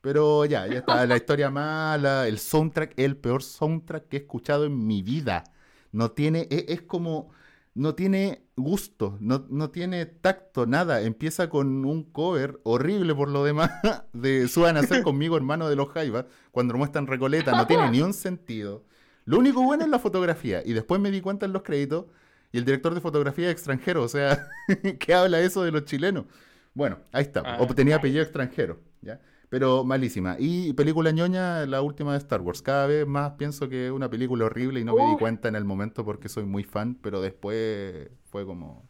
Pero 0.03 0.43
ya, 0.43 0.67
ya 0.67 0.79
está. 0.79 1.05
La 1.05 1.15
historia 1.15 1.49
mala, 1.49 2.27
el 2.27 2.37
soundtrack, 2.37 2.93
el 2.99 3.15
peor 3.15 3.41
soundtrack 3.41 4.09
que 4.09 4.17
he 4.17 4.19
escuchado 4.19 4.65
en 4.65 4.85
mi 4.85 5.01
vida. 5.01 5.45
No 5.93 6.11
tiene, 6.11 6.45
es, 6.51 6.65
es 6.67 6.81
como, 6.81 7.29
no 7.73 7.95
tiene 7.95 8.43
gusto, 8.57 9.17
no, 9.21 9.45
no, 9.49 9.69
tiene 9.69 10.05
tacto, 10.05 10.65
nada. 10.65 11.03
Empieza 11.03 11.49
con 11.49 11.85
un 11.85 12.03
cover 12.03 12.59
horrible 12.63 13.15
por 13.15 13.29
lo 13.29 13.45
demás 13.45 13.71
de 14.11 14.49
Suban 14.49 14.75
a 14.75 14.83
ser 14.83 15.03
conmigo, 15.03 15.37
hermano 15.37 15.69
de 15.69 15.77
los 15.77 15.87
Jaivas, 15.87 16.25
cuando 16.51 16.73
muestran 16.73 17.07
Recoleta. 17.07 17.53
No 17.53 17.65
tiene 17.65 17.89
ni 17.89 18.01
un 18.01 18.13
sentido 18.13 18.83
Lo 19.23 19.39
único 19.39 19.63
bueno 19.63 19.85
es 19.85 19.89
la 19.89 19.99
fotografía. 19.99 20.61
Y 20.65 20.73
después 20.73 20.99
me 20.99 21.11
di 21.11 21.21
cuenta 21.21 21.45
en 21.45 21.53
los 21.53 21.63
créditos 21.63 22.07
y 22.51 22.57
el 22.57 22.65
director 22.65 22.93
de 22.93 22.99
fotografía 22.99 23.45
es 23.45 23.53
extranjero. 23.53 24.03
O 24.03 24.09
sea, 24.09 24.49
¿qué 24.99 25.13
habla 25.13 25.39
eso 25.39 25.63
de 25.63 25.71
los 25.71 25.85
chilenos? 25.85 26.25
Bueno, 26.73 26.99
ahí 27.13 27.23
está. 27.23 27.41
ah. 27.45 27.65
tenía 27.73 27.95
apellido 27.95 28.21
extranjero. 28.21 28.81
¿ya? 29.01 29.21
Pero 29.53 29.83
malísima. 29.83 30.35
Y 30.39 30.73
película 30.73 31.11
ñoña, 31.11 31.67
la 31.67 31.83
última 31.83 32.13
de 32.13 32.17
Star 32.17 32.41
Wars. 32.41 32.63
Cada 32.63 32.87
vez 32.87 33.05
más 33.05 33.33
pienso 33.33 33.69
que 33.69 33.85
es 33.85 33.91
una 33.91 34.09
película 34.09 34.45
horrible 34.45 34.79
y 34.79 34.83
no 34.83 34.95
me 34.95 35.05
di 35.11 35.15
cuenta 35.15 35.47
en 35.47 35.55
el 35.55 35.63
momento 35.63 36.03
porque 36.03 36.27
soy 36.27 36.43
muy 36.43 36.63
fan, 36.63 36.95
pero 36.95 37.21
después 37.21 38.09
fue 38.31 38.47
como, 38.47 38.89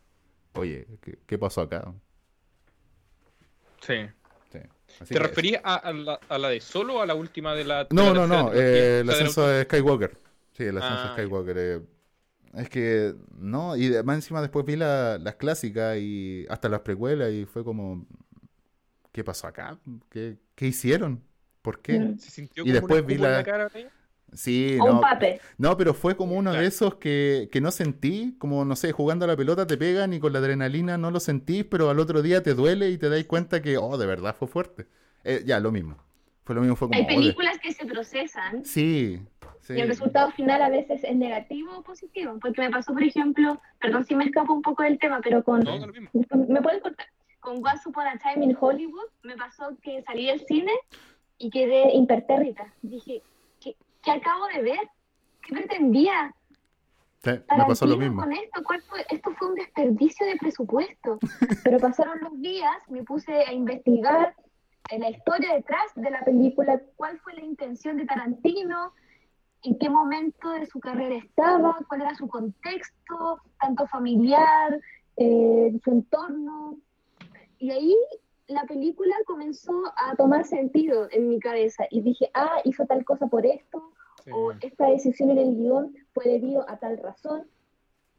oye, 0.53 0.87
¿qué, 1.27 1.37
pasó 1.37 1.59
acá? 1.59 1.93
Sí. 3.81 4.05
¿Te 5.09 5.19
referías 5.19 5.61
a, 5.65 5.91
la, 5.91 6.47
de 6.47 6.61
solo 6.61 6.95
o 6.95 7.01
a 7.01 7.05
la 7.05 7.15
última 7.15 7.53
de 7.55 7.65
la... 7.65 7.85
No, 7.89 8.13
no, 8.13 8.25
no, 8.25 8.53
eh, 8.53 9.01
el 9.01 9.09
ascenso 9.09 9.45
de 9.45 9.65
Skywalker. 9.65 10.17
Sí, 10.53 10.63
el 10.63 10.77
ascenso 10.77 11.03
de 11.03 11.09
ah, 11.09 11.13
Skywalker. 11.13 11.57
Eh, 11.57 11.81
es 12.53 12.69
que, 12.69 13.13
no, 13.37 13.75
y 13.75 14.01
más 14.05 14.15
encima 14.15 14.41
después 14.41 14.65
vi 14.65 14.77
las 14.77 15.35
clásicas 15.35 15.97
y 15.97 16.45
hasta 16.47 16.69
las 16.69 16.79
precuelas 16.79 17.33
y 17.33 17.43
fue 17.43 17.65
como, 17.65 18.07
¿qué 19.13 19.23
pasó 19.23 19.47
acá? 19.47 19.79
¿Qué, 20.09 20.37
qué 20.55 20.67
hicieron? 20.67 21.23
¿Por 21.61 21.79
qué? 21.79 21.97
Mm. 21.97 22.19
¿Se 22.19 22.29
sintió 22.29 22.65
y 22.65 22.71
después 22.71 23.05
vi 23.05 23.17
la... 23.17 23.41
cara, 23.43 23.69
Sí, 24.33 24.77
no, 24.79 24.99
no, 25.59 25.77
pero 25.77 25.93
fue 25.93 26.17
como 26.17 26.35
uno 26.35 26.51
de 26.51 26.65
esos 26.65 26.95
que, 26.95 27.49
que, 27.51 27.61
no 27.61 27.69
sentí, 27.69 28.35
como 28.39 28.65
no 28.65 28.75
sé, 28.75 28.91
jugando 28.91 29.25
a 29.25 29.27
la 29.27 29.37
pelota 29.37 29.67
te 29.67 29.77
pegan 29.77 30.11
y 30.11 30.19
con 30.19 30.33
la 30.33 30.39
adrenalina 30.39 30.97
no 30.97 31.11
lo 31.11 31.19
sentís, 31.19 31.65
pero 31.65 31.91
al 31.91 31.99
otro 31.99 32.23
día 32.23 32.41
te 32.41 32.55
duele 32.55 32.89
y 32.89 32.97
te 32.97 33.09
dais 33.09 33.25
cuenta 33.25 33.61
que, 33.61 33.77
oh, 33.77 33.95
de 33.95 34.07
verdad 34.07 34.35
fue 34.35 34.47
fuerte. 34.47 34.87
Eh, 35.23 35.43
ya, 35.45 35.59
lo 35.59 35.71
mismo. 35.71 35.97
Fue 36.45 36.55
lo 36.55 36.61
mismo, 36.61 36.75
fue 36.75 36.87
como, 36.87 36.99
Hay 36.99 37.05
películas 37.05 37.59
que 37.59 37.73
se 37.73 37.85
procesan. 37.85 38.65
Sí, 38.65 39.21
sí, 39.61 39.73
Y 39.75 39.81
el 39.81 39.87
resultado 39.87 40.31
final 40.31 40.63
a 40.63 40.69
veces 40.69 41.03
es 41.03 41.15
negativo 41.15 41.77
o 41.77 41.83
positivo. 41.83 42.39
Porque 42.41 42.61
me 42.61 42.71
pasó, 42.71 42.91
por 42.91 43.03
ejemplo, 43.03 43.61
perdón 43.79 44.03
si 44.03 44.15
me 44.15 44.25
escapo 44.25 44.51
un 44.53 44.63
poco 44.63 44.81
del 44.81 44.97
tema, 44.97 45.21
pero 45.23 45.43
con... 45.43 45.59
No, 45.59 45.77
no 45.77 45.93
¿Me 46.47 46.61
puedes 46.61 46.81
cortar? 46.81 47.05
Con 47.43 47.57
Once 47.57 47.87
Upon 47.87 48.07
a 48.07 48.17
Time 48.17 48.45
in 48.45 48.57
Hollywood 48.59 49.09
me 49.23 49.35
pasó 49.35 49.77
que 49.81 50.01
salí 50.03 50.27
del 50.27 50.39
cine 50.47 50.71
y 51.37 51.49
quedé 51.49 51.93
impertérrita. 51.93 52.73
Dije, 52.81 53.21
¿qué, 53.59 53.75
¿qué, 54.01 54.11
acabo 54.11 54.47
de 54.47 54.61
ver? 54.61 54.89
¿Qué 55.41 55.53
pretendía? 55.53 56.33
Sí, 57.21 57.31
me 57.31 57.65
pasó 57.65 57.85
lo 57.85 57.97
mismo. 57.97 58.21
Con 58.21 58.33
esto? 58.33 58.63
¿Cuál 58.63 58.81
fue? 58.83 59.05
Esto 59.09 59.31
fue 59.37 59.49
un 59.49 59.55
desperdicio 59.55 60.25
de 60.25 60.37
presupuesto. 60.37 61.19
Pero 61.63 61.79
pasaron 61.79 62.19
los 62.21 62.41
días, 62.41 62.75
me 62.89 63.03
puse 63.03 63.33
a 63.33 63.53
investigar 63.53 64.35
en 64.89 65.01
la 65.01 65.09
historia 65.09 65.53
detrás 65.53 65.93
de 65.95 66.09
la 66.11 66.23
película, 66.23 66.81
cuál 66.95 67.19
fue 67.19 67.33
la 67.33 67.41
intención 67.43 67.97
de 67.97 68.05
Tarantino, 68.05 68.93
en 69.63 69.77
qué 69.77 69.89
momento 69.89 70.49
de 70.51 70.65
su 70.65 70.79
carrera 70.79 71.15
estaba, 71.15 71.77
cuál 71.87 72.01
era 72.01 72.15
su 72.15 72.27
contexto, 72.27 73.39
tanto 73.59 73.87
familiar, 73.87 74.79
eh, 75.15 75.79
su 75.83 75.91
entorno, 75.91 76.77
y 77.59 77.71
ahí 77.71 77.95
la 78.47 78.63
película 78.63 79.15
comenzó 79.25 79.73
a 79.95 80.15
tomar 80.15 80.45
sentido 80.45 81.07
en 81.11 81.29
mi 81.29 81.39
cabeza 81.39 81.85
y 81.89 82.01
dije, 82.01 82.29
ah, 82.33 82.61
hizo 82.63 82.85
tal 82.85 83.03
cosa 83.05 83.27
por 83.27 83.45
esto, 83.45 83.91
o 84.31 84.51
esta 84.61 84.87
decisión 84.87 85.31
en 85.31 85.37
el 85.37 85.55
guion 85.55 85.95
fue 86.13 86.25
debido 86.25 86.69
a 86.69 86.77
tal 86.77 86.97
razón. 86.97 87.45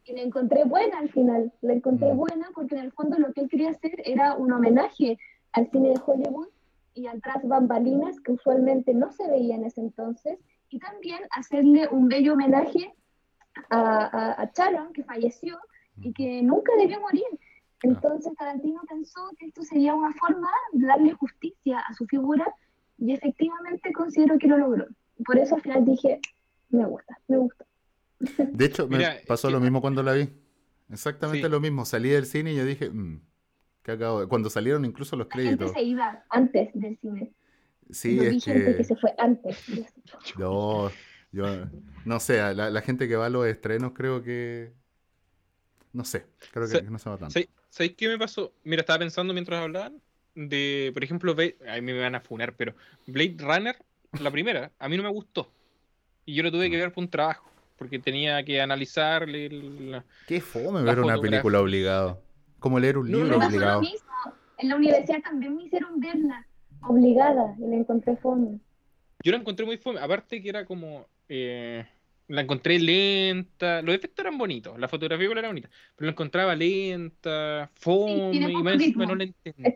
Y 0.04 0.12
la 0.12 0.20
encontré 0.20 0.64
buena 0.64 0.98
al 0.98 1.08
final, 1.08 1.52
la 1.62 1.72
encontré 1.72 2.12
mm. 2.12 2.16
buena 2.16 2.50
porque 2.54 2.74
en 2.74 2.82
el 2.82 2.92
fondo 2.92 3.18
lo 3.18 3.32
que 3.32 3.42
él 3.42 3.48
quería 3.48 3.70
hacer 3.70 4.02
era 4.04 4.34
un 4.34 4.52
homenaje 4.52 5.18
al 5.52 5.70
cine 5.70 5.90
de 5.90 6.00
Hollywood 6.04 6.48
y 6.94 7.06
al 7.06 7.22
tras 7.22 7.46
bambalinas 7.46 8.20
que 8.20 8.32
usualmente 8.32 8.92
no 8.92 9.10
se 9.12 9.28
veía 9.28 9.56
en 9.56 9.64
ese 9.64 9.80
entonces, 9.80 10.38
y 10.68 10.78
también 10.78 11.20
hacerle 11.30 11.88
un 11.88 12.08
bello 12.08 12.34
homenaje 12.34 12.94
a, 13.70 13.80
a, 13.80 14.42
a 14.42 14.52
Sharon, 14.54 14.92
que 14.92 15.04
falleció 15.04 15.58
y 16.00 16.12
que 16.12 16.42
nunca 16.42 16.72
debió 16.76 17.00
morir. 17.00 17.24
Entonces 17.84 18.32
Tarantino 18.38 18.80
pensó 18.88 19.20
que 19.38 19.46
esto 19.46 19.62
sería 19.62 19.94
una 19.94 20.12
forma 20.14 20.50
de 20.72 20.86
darle 20.86 21.12
justicia 21.12 21.80
a 21.80 21.92
su 21.92 22.06
figura 22.06 22.46
y 22.98 23.12
efectivamente 23.12 23.92
considero 23.92 24.38
que 24.38 24.48
lo 24.48 24.56
logró. 24.56 24.86
Por 25.24 25.38
eso 25.38 25.56
al 25.56 25.62
final 25.62 25.84
dije, 25.84 26.20
me 26.70 26.86
gusta, 26.86 27.18
me 27.28 27.36
gusta. 27.36 27.66
De 28.52 28.64
hecho, 28.64 28.88
me 28.88 29.04
pasó 29.26 29.50
lo 29.50 29.60
mismo 29.60 29.80
cuando 29.80 30.02
la 30.02 30.14
vi. 30.14 30.30
Exactamente 30.90 31.48
lo 31.48 31.60
mismo. 31.60 31.84
Salí 31.84 32.08
del 32.08 32.24
cine 32.24 32.52
y 32.52 32.56
yo 32.56 32.64
dije, 32.64 32.88
mmm, 32.88 33.20
¿qué 33.82 33.92
acabo 33.92 34.26
Cuando 34.28 34.48
salieron 34.48 34.84
incluso 34.84 35.16
los 35.16 35.28
créditos. 35.28 35.60
La 35.60 35.66
gente 35.66 35.80
se 35.80 35.84
iba 35.84 36.24
antes 36.30 36.70
del 36.72 36.98
cine. 36.98 37.32
Sí, 37.90 38.18
es 38.18 38.44
que... 38.44 38.76
que 38.76 38.84
se 38.84 38.96
fue 38.96 39.14
antes. 39.18 39.58
No, 40.38 40.90
yo 41.32 41.44
no 42.06 42.18
sé, 42.18 42.38
la, 42.54 42.70
la 42.70 42.80
gente 42.80 43.08
que 43.08 43.16
va 43.16 43.26
a 43.26 43.30
los 43.30 43.46
estrenos 43.46 43.92
creo 43.92 44.22
que 44.22 44.72
no 45.92 46.04
sé, 46.04 46.26
creo 46.52 46.68
que 46.68 46.82
no 46.82 46.98
se 46.98 47.08
va 47.08 47.16
tanto. 47.16 47.38
¿Sabéis 47.74 47.96
qué 47.96 48.06
me 48.06 48.16
pasó? 48.16 48.52
Mira, 48.62 48.82
estaba 48.82 49.00
pensando 49.00 49.34
mientras 49.34 49.60
hablaban 49.60 50.00
de, 50.36 50.92
por 50.94 51.02
ejemplo, 51.02 51.32
a 51.32 51.74
mí 51.74 51.82
me 51.82 51.98
van 51.98 52.14
a 52.14 52.20
funar, 52.20 52.54
pero 52.54 52.72
Blade 53.08 53.34
Runner, 53.40 53.76
la 54.20 54.30
primera, 54.30 54.70
a 54.78 54.88
mí 54.88 54.96
no 54.96 55.02
me 55.02 55.08
gustó. 55.08 55.50
Y 56.24 56.36
yo 56.36 56.44
lo 56.44 56.52
tuve 56.52 56.70
que 56.70 56.76
ver 56.76 56.92
por 56.92 57.02
un 57.02 57.10
trabajo, 57.10 57.50
porque 57.76 57.98
tenía 57.98 58.44
que 58.44 58.60
analizarle. 58.60 59.48
La, 59.50 60.04
Qué 60.28 60.40
fome 60.40 60.82
ver 60.82 61.00
una 61.00 61.18
película 61.18 61.60
obligado. 61.60 62.22
Como 62.60 62.78
leer 62.78 62.96
un 62.96 63.10
libro 63.10 63.38
obligado. 63.38 63.82
En 64.58 64.68
la 64.68 64.76
universidad 64.76 65.20
también 65.22 65.56
me 65.56 65.64
hicieron 65.64 65.98
verla 65.98 66.46
obligada 66.82 67.56
y 67.58 67.66
la 67.66 67.74
encontré 67.74 68.16
fome. 68.18 68.60
Yo 69.24 69.32
la 69.32 69.38
encontré 69.38 69.66
muy 69.66 69.78
fome, 69.78 69.98
aparte 69.98 70.40
que 70.40 70.48
era 70.48 70.64
como. 70.64 71.08
Eh, 71.28 71.84
la 72.28 72.42
encontré 72.42 72.78
lenta. 72.78 73.82
Los 73.82 73.94
efectos 73.94 74.24
eran 74.24 74.38
bonitos, 74.38 74.78
la 74.78 74.88
fotografía 74.88 75.28
era 75.30 75.48
bonita, 75.48 75.70
pero 75.96 76.06
la 76.06 76.12
encontraba 76.12 76.54
lenta, 76.54 77.70
fome, 77.74 78.52
y 78.52 78.62
más 78.62 78.78
no 78.96 79.14
la 79.14 79.24
entendí. 79.24 79.72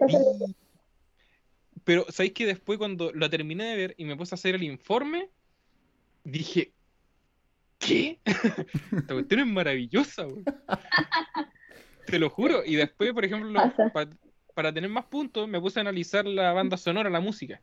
Pero 1.85 2.07
sabéis 2.11 2.33
que 2.35 2.47
después, 2.47 2.79
cuando 2.79 3.13
la 3.13 3.31
terminé 3.31 3.65
de 3.65 3.77
ver 3.77 3.95
y 3.97 4.05
me 4.05 4.17
puse 4.17 4.35
a 4.35 4.37
hacer 4.37 4.55
el 4.55 4.63
informe, 4.63 5.31
dije: 6.25 6.73
¿Qué? 7.79 8.19
Esta 8.25 9.15
cuestión 9.15 9.41
es 9.41 9.47
maravillosa, 9.47 10.27
Te 12.07 12.19
lo 12.19 12.31
juro. 12.31 12.65
Y 12.65 12.77
después, 12.77 13.13
por 13.13 13.25
ejemplo, 13.25 13.61
para 14.55 14.73
tener 14.73 14.91
más 14.91 15.05
puntos, 15.07 15.47
me 15.49 15.61
puse 15.61 15.79
a 15.79 15.83
analizar 15.83 16.27
la 16.27 16.53
banda 16.53 16.77
sonora, 16.77 17.11
la 17.11 17.21
música. 17.21 17.63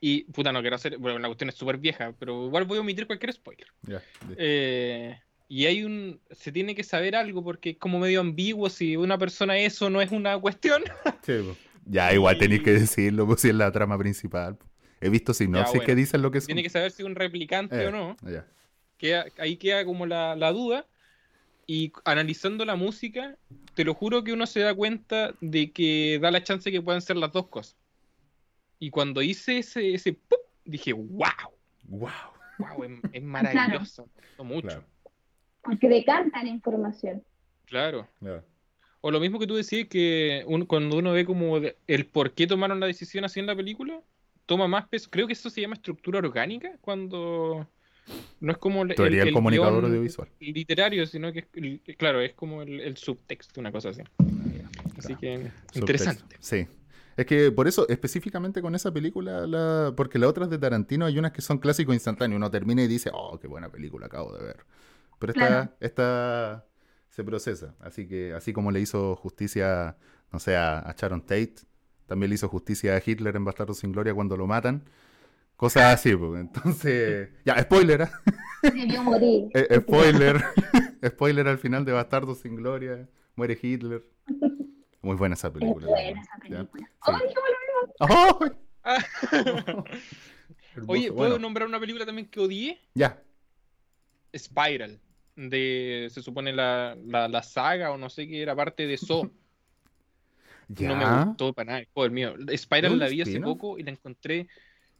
Y, 0.00 0.24
puta, 0.24 0.50
no 0.52 0.60
quiero 0.62 0.76
hacer. 0.76 0.96
Bueno, 0.98 1.18
la 1.18 1.28
cuestión 1.28 1.50
es 1.50 1.56
súper 1.56 1.76
vieja, 1.76 2.14
pero 2.18 2.46
igual 2.46 2.64
voy 2.64 2.78
a 2.78 2.80
omitir 2.80 3.06
cualquier 3.06 3.32
spoiler. 3.32 3.66
Eh, 4.36 5.18
y 5.48 5.66
hay 5.66 5.84
un. 5.84 6.20
Se 6.30 6.52
tiene 6.52 6.74
que 6.74 6.84
saber 6.84 7.14
algo 7.14 7.44
porque 7.44 7.70
es 7.70 7.76
como 7.76 7.98
medio 7.98 8.20
ambiguo 8.20 8.70
si 8.70 8.96
una 8.96 9.18
persona 9.18 9.58
eso 9.58 9.90
no 9.90 10.00
es 10.00 10.10
una 10.10 10.38
cuestión. 10.38 10.82
Sí, 11.22 11.34
ya, 11.84 12.14
igual 12.14 12.38
tenéis 12.38 12.62
que 12.62 12.72
decirlo, 12.72 13.26
pues 13.26 13.40
si 13.40 13.48
es 13.48 13.54
la 13.54 13.70
trama 13.72 13.98
principal. 13.98 14.56
He 15.00 15.08
visto 15.08 15.34
sinopsis 15.34 15.82
que 15.82 15.94
dicen 15.94 16.22
lo 16.22 16.30
que 16.30 16.38
es. 16.38 16.46
Tiene 16.46 16.62
que 16.62 16.70
saber 16.70 16.90
si 16.92 17.02
es 17.02 17.06
un 17.06 17.14
replicante 17.14 17.86
o 17.86 17.90
no. 17.90 18.16
ahí 19.38 19.56
queda 19.56 19.84
como 19.84 20.06
la, 20.06 20.36
la 20.36 20.52
duda. 20.52 20.86
Y 21.66 21.92
analizando 22.04 22.64
la 22.64 22.74
música, 22.74 23.36
te 23.74 23.84
lo 23.84 23.94
juro 23.94 24.24
que 24.24 24.32
uno 24.32 24.46
se 24.46 24.60
da 24.60 24.74
cuenta 24.74 25.34
de 25.40 25.70
que 25.70 26.18
da 26.20 26.30
la 26.30 26.42
chance 26.42 26.72
que 26.72 26.82
puedan 26.82 27.00
ser 27.00 27.16
las 27.16 27.32
dos 27.32 27.46
cosas. 27.46 27.76
Y 28.80 28.90
cuando 28.90 29.22
hice 29.22 29.58
ese, 29.58 29.94
ese 29.94 30.16
dije, 30.64 30.92
wow. 30.92 31.28
Wow. 31.84 32.10
Wow, 32.58 32.84
es, 33.12 33.22
maravilloso. 33.22 34.08
Mucho. 34.38 34.82
Porque 35.62 35.88
decanta 35.88 36.42
la 36.42 36.48
información. 36.48 37.22
Claro. 37.66 38.08
O 39.02 39.10
lo 39.10 39.20
mismo 39.20 39.38
que 39.38 39.46
tú 39.46 39.54
decías, 39.54 39.86
que 39.88 40.44
cuando 40.66 40.96
uno 40.96 41.12
ve 41.12 41.24
como 41.24 41.58
el 41.58 42.06
por 42.06 42.32
qué 42.32 42.46
tomaron 42.46 42.80
la 42.80 42.86
decisión 42.86 43.24
así 43.24 43.38
en 43.38 43.46
la 43.46 43.54
película, 43.54 44.00
toma 44.46 44.66
más 44.66 44.88
peso. 44.88 45.08
Creo 45.10 45.26
que 45.26 45.34
eso 45.34 45.50
se 45.50 45.60
llama 45.60 45.74
estructura 45.74 46.18
orgánica, 46.18 46.72
cuando 46.80 47.68
no 48.40 48.52
es 48.52 48.58
como 48.58 48.82
el, 48.82 48.98
el, 48.98 49.32
comunicador 49.32 49.84
audiovisual. 49.84 50.28
literario, 50.40 51.06
sino 51.06 51.32
que, 51.32 51.46
claro, 51.96 52.20
es 52.20 52.32
como 52.32 52.62
el, 52.62 52.96
subtexto, 52.96 53.60
una 53.60 53.70
cosa 53.70 53.90
así. 53.90 54.02
Así 54.98 55.14
que 55.16 55.50
interesante. 55.74 56.36
Sí, 56.40 56.66
es 57.20 57.26
que 57.26 57.52
por 57.52 57.68
eso, 57.68 57.86
específicamente 57.90 58.62
con 58.62 58.74
esa 58.74 58.90
película, 58.94 59.46
la... 59.46 59.92
porque 59.94 60.18
las 60.18 60.30
otras 60.30 60.48
de 60.48 60.56
Tarantino 60.56 61.04
hay 61.04 61.18
unas 61.18 61.32
que 61.32 61.42
son 61.42 61.58
clásicos 61.58 61.94
instantáneos. 61.94 62.38
Uno 62.38 62.50
termina 62.50 62.82
y 62.82 62.88
dice, 62.88 63.10
oh, 63.12 63.38
qué 63.38 63.46
buena 63.46 63.68
película 63.68 64.06
acabo 64.06 64.34
de 64.34 64.42
ver. 64.42 64.64
Pero 65.18 65.34
esta, 65.34 65.76
esta 65.80 66.64
se 67.10 67.22
procesa. 67.22 67.74
Así 67.78 68.08
que, 68.08 68.32
así 68.32 68.54
como 68.54 68.70
le 68.70 68.80
hizo 68.80 69.16
justicia, 69.16 69.98
no 70.32 70.38
sé, 70.38 70.56
a, 70.56 70.94
Sharon 70.96 71.20
Tate, 71.20 71.56
también 72.06 72.30
le 72.30 72.36
hizo 72.36 72.48
justicia 72.48 72.96
a 72.96 73.02
Hitler 73.04 73.36
en 73.36 73.44
Bastardo 73.44 73.74
sin 73.74 73.92
Gloria 73.92 74.14
cuando 74.14 74.38
lo 74.38 74.46
matan. 74.46 74.84
Cosas 75.56 75.92
así, 75.92 76.16
pues. 76.16 76.40
Entonces, 76.40 77.28
ya, 77.44 77.60
spoiler. 77.60 78.00
¿eh? 78.00 78.98
morir. 79.02 79.50
Eh, 79.54 79.78
spoiler. 79.78 80.42
spoiler 81.06 81.48
al 81.48 81.58
final 81.58 81.84
de 81.84 81.92
Bastardo 81.92 82.34
sin 82.34 82.56
Gloria. 82.56 83.06
Muere 83.36 83.58
Hitler. 83.60 84.06
Muy 85.02 85.16
buena 85.16 85.34
esa 85.34 85.52
película. 85.52 85.86
Es 85.86 85.92
buena 85.92 86.20
esa 86.20 86.36
película. 86.38 86.90
¡Ay, 87.00 87.20
qué 87.28 87.34
Oye, 90.86 91.12
¿puedo 91.12 91.38
nombrar 91.38 91.68
una 91.68 91.80
película 91.80 92.06
también 92.06 92.28
que 92.28 92.40
odié? 92.40 92.80
Ya. 92.94 93.22
Spiral. 94.36 95.00
De, 95.36 96.08
se 96.10 96.22
supone, 96.22 96.52
la, 96.52 96.96
la, 97.04 97.42
saga 97.42 97.92
o 97.92 97.98
no 97.98 98.10
sé 98.10 98.28
qué 98.28 98.42
era 98.42 98.54
parte 98.54 98.86
de 98.86 98.96
So. 98.96 99.30
No 100.68 100.94
me 100.94 101.24
gustó 101.24 101.52
para 101.52 101.72
nada. 101.72 101.84
Joder 101.92 102.12
mío. 102.12 102.36
Spiral 102.56 102.96
la 102.96 103.08
vi 103.08 103.22
hace 103.22 103.40
poco 103.40 103.76
y 103.76 103.82
la 103.82 103.90
encontré. 103.90 104.46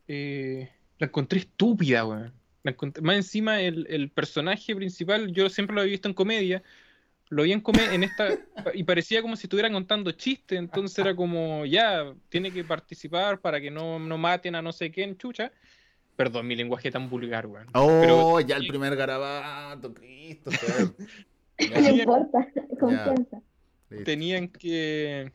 Eh, 0.09 0.69
la 0.99 1.07
encontré 1.07 1.39
estúpida, 1.39 2.05
weón. 2.05 2.35
Más 2.65 3.17
encima, 3.17 3.61
el, 3.61 3.87
el, 3.89 4.11
personaje 4.11 4.75
principal, 4.75 5.33
yo 5.33 5.49
siempre 5.49 5.75
lo 5.75 5.83
había 5.83 5.93
visto 5.93 6.09
en 6.09 6.15
comedia, 6.15 6.63
lo 7.31 7.45
vi 7.45 7.53
en 7.53 7.61
comedia 7.61 7.95
en 7.95 8.03
esta, 8.03 8.29
y 8.75 8.85
parecía 8.85 9.23
como 9.23 9.37
si 9.37 9.47
estuvieran 9.47 9.73
contando 9.73 10.11
chistes, 10.13 10.59
entonces 10.59 10.99
era 10.99 11.15
como, 11.15 11.65
ya, 11.65 12.13
tiene 12.29 12.53
que 12.53 12.65
participar 12.65 13.41
para 13.41 13.61
que 13.61 13.71
no, 13.71 13.99
no 13.99 14.19
maten 14.19 14.57
a 14.57 14.63
no 14.63 14.73
sé 14.73 14.91
quién, 14.91 15.17
chucha. 15.17 15.51
Perdón, 16.17 16.47
mi 16.47 16.57
lenguaje 16.57 16.91
tan 16.91 17.09
vulgar, 17.09 17.47
weón. 17.47 17.69
Oh, 17.73 18.41
ya 18.41 18.57
el 18.57 18.67
primer 18.67 18.95
garabato, 18.95 19.95
Cristo. 19.95 20.51
no 21.59 21.89
importa, 21.89 22.47
confianza. 22.81 23.41
Tenían 24.05 24.49
que, 24.49 25.33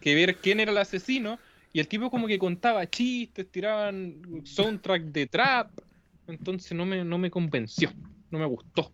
que 0.00 0.14
ver 0.14 0.36
quién 0.36 0.60
era 0.60 0.72
el 0.72 0.78
asesino, 0.78 1.38
y 1.72 1.80
el 1.80 1.88
tipo 1.88 2.10
como 2.10 2.26
que 2.26 2.38
contaba 2.38 2.88
chistes, 2.88 3.50
tiraban 3.50 4.42
soundtrack 4.44 5.04
de 5.04 5.26
trap, 5.26 5.70
entonces 6.26 6.72
no 6.72 6.84
me, 6.86 7.02
no 7.02 7.18
me 7.18 7.30
convenció, 7.30 7.90
no 8.30 8.38
me 8.38 8.46
gustó. 8.46 8.92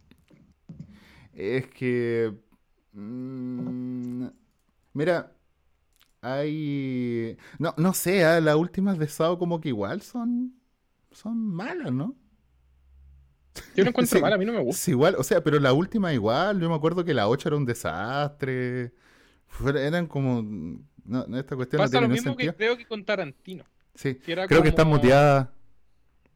Es 1.40 1.66
que... 1.68 2.34
Mm, 2.92 4.26
mira, 4.92 5.32
hay... 6.20 7.38
No, 7.58 7.72
no 7.78 7.94
sé, 7.94 8.20
¿eh? 8.20 8.40
las 8.42 8.56
últimas 8.56 8.98
de 8.98 9.08
Sao 9.08 9.38
como 9.38 9.58
que 9.58 9.70
igual 9.70 10.02
son, 10.02 10.54
son 11.10 11.38
malas, 11.38 11.92
¿no? 11.92 12.14
Yo 13.74 13.84
no 13.84 13.90
encuentro 13.90 14.20
mal, 14.20 14.34
a 14.34 14.36
mí 14.36 14.44
no 14.44 14.52
me 14.52 14.60
gusta. 14.60 14.90
igual, 14.90 15.14
o 15.16 15.22
sea, 15.22 15.42
pero 15.42 15.58
la 15.58 15.72
última 15.72 16.12
igual, 16.12 16.60
yo 16.60 16.68
me 16.68 16.74
acuerdo 16.74 17.06
que 17.06 17.14
la 17.14 17.26
8 17.26 17.48
era 17.48 17.56
un 17.56 17.64
desastre. 17.64 18.92
eran 19.74 20.06
como... 20.08 20.42
No, 21.06 21.38
esta 21.38 21.56
cuestión 21.56 21.80
Pasa 21.80 22.02
lo 22.02 22.08
mismo 22.08 22.36
que 22.36 22.52
creo 22.52 22.76
que 22.76 22.84
con 22.84 23.02
Tarantino. 23.02 23.64
Sí, 23.94 24.14
creo 24.16 24.46
que 24.46 24.68
está 24.68 24.84
muteada. 24.84 25.54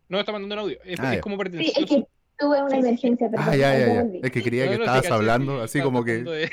No, 0.08 0.18
está 0.18 0.32
mandando 0.32 0.54
un 0.54 0.60
audio. 0.60 0.78
Es, 0.82 0.98
ah, 0.98 1.20
como. 1.20 1.36
Sí, 1.44 1.72
es 1.76 1.86
que 1.86 2.06
tuve 2.38 2.62
una 2.62 2.78
emergencia. 2.78 3.30
Perdón, 3.30 3.46
ah, 3.48 3.56
ya, 3.56 3.78
ya, 3.78 3.86
ya. 3.86 4.04
Es 4.22 4.30
que 4.30 4.42
creía 4.42 4.68
que 4.68 4.74
estabas 4.74 5.10
hablando, 5.10 5.62
así 5.62 5.80
como 5.80 6.04
que... 6.04 6.24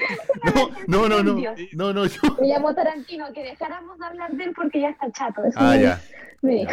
No, 0.87 1.07
no, 1.07 1.07
no, 1.07 1.23
no, 1.23 1.55
no, 1.73 1.93
no, 1.93 2.05
yo... 2.05 2.21
Me 2.39 2.47
llamó 2.47 2.73
Tarantino, 2.73 3.31
que 3.33 3.43
dejáramos 3.43 3.97
de 3.99 4.05
hablar 4.05 4.31
de 4.31 4.43
él 4.45 4.53
porque 4.55 4.81
ya 4.81 4.89
está 4.89 5.11
chato. 5.11 5.43
Eso 5.43 5.59
ah, 5.59 5.77
ya. 5.77 6.01
Me 6.41 6.53
dijo. 6.55 6.71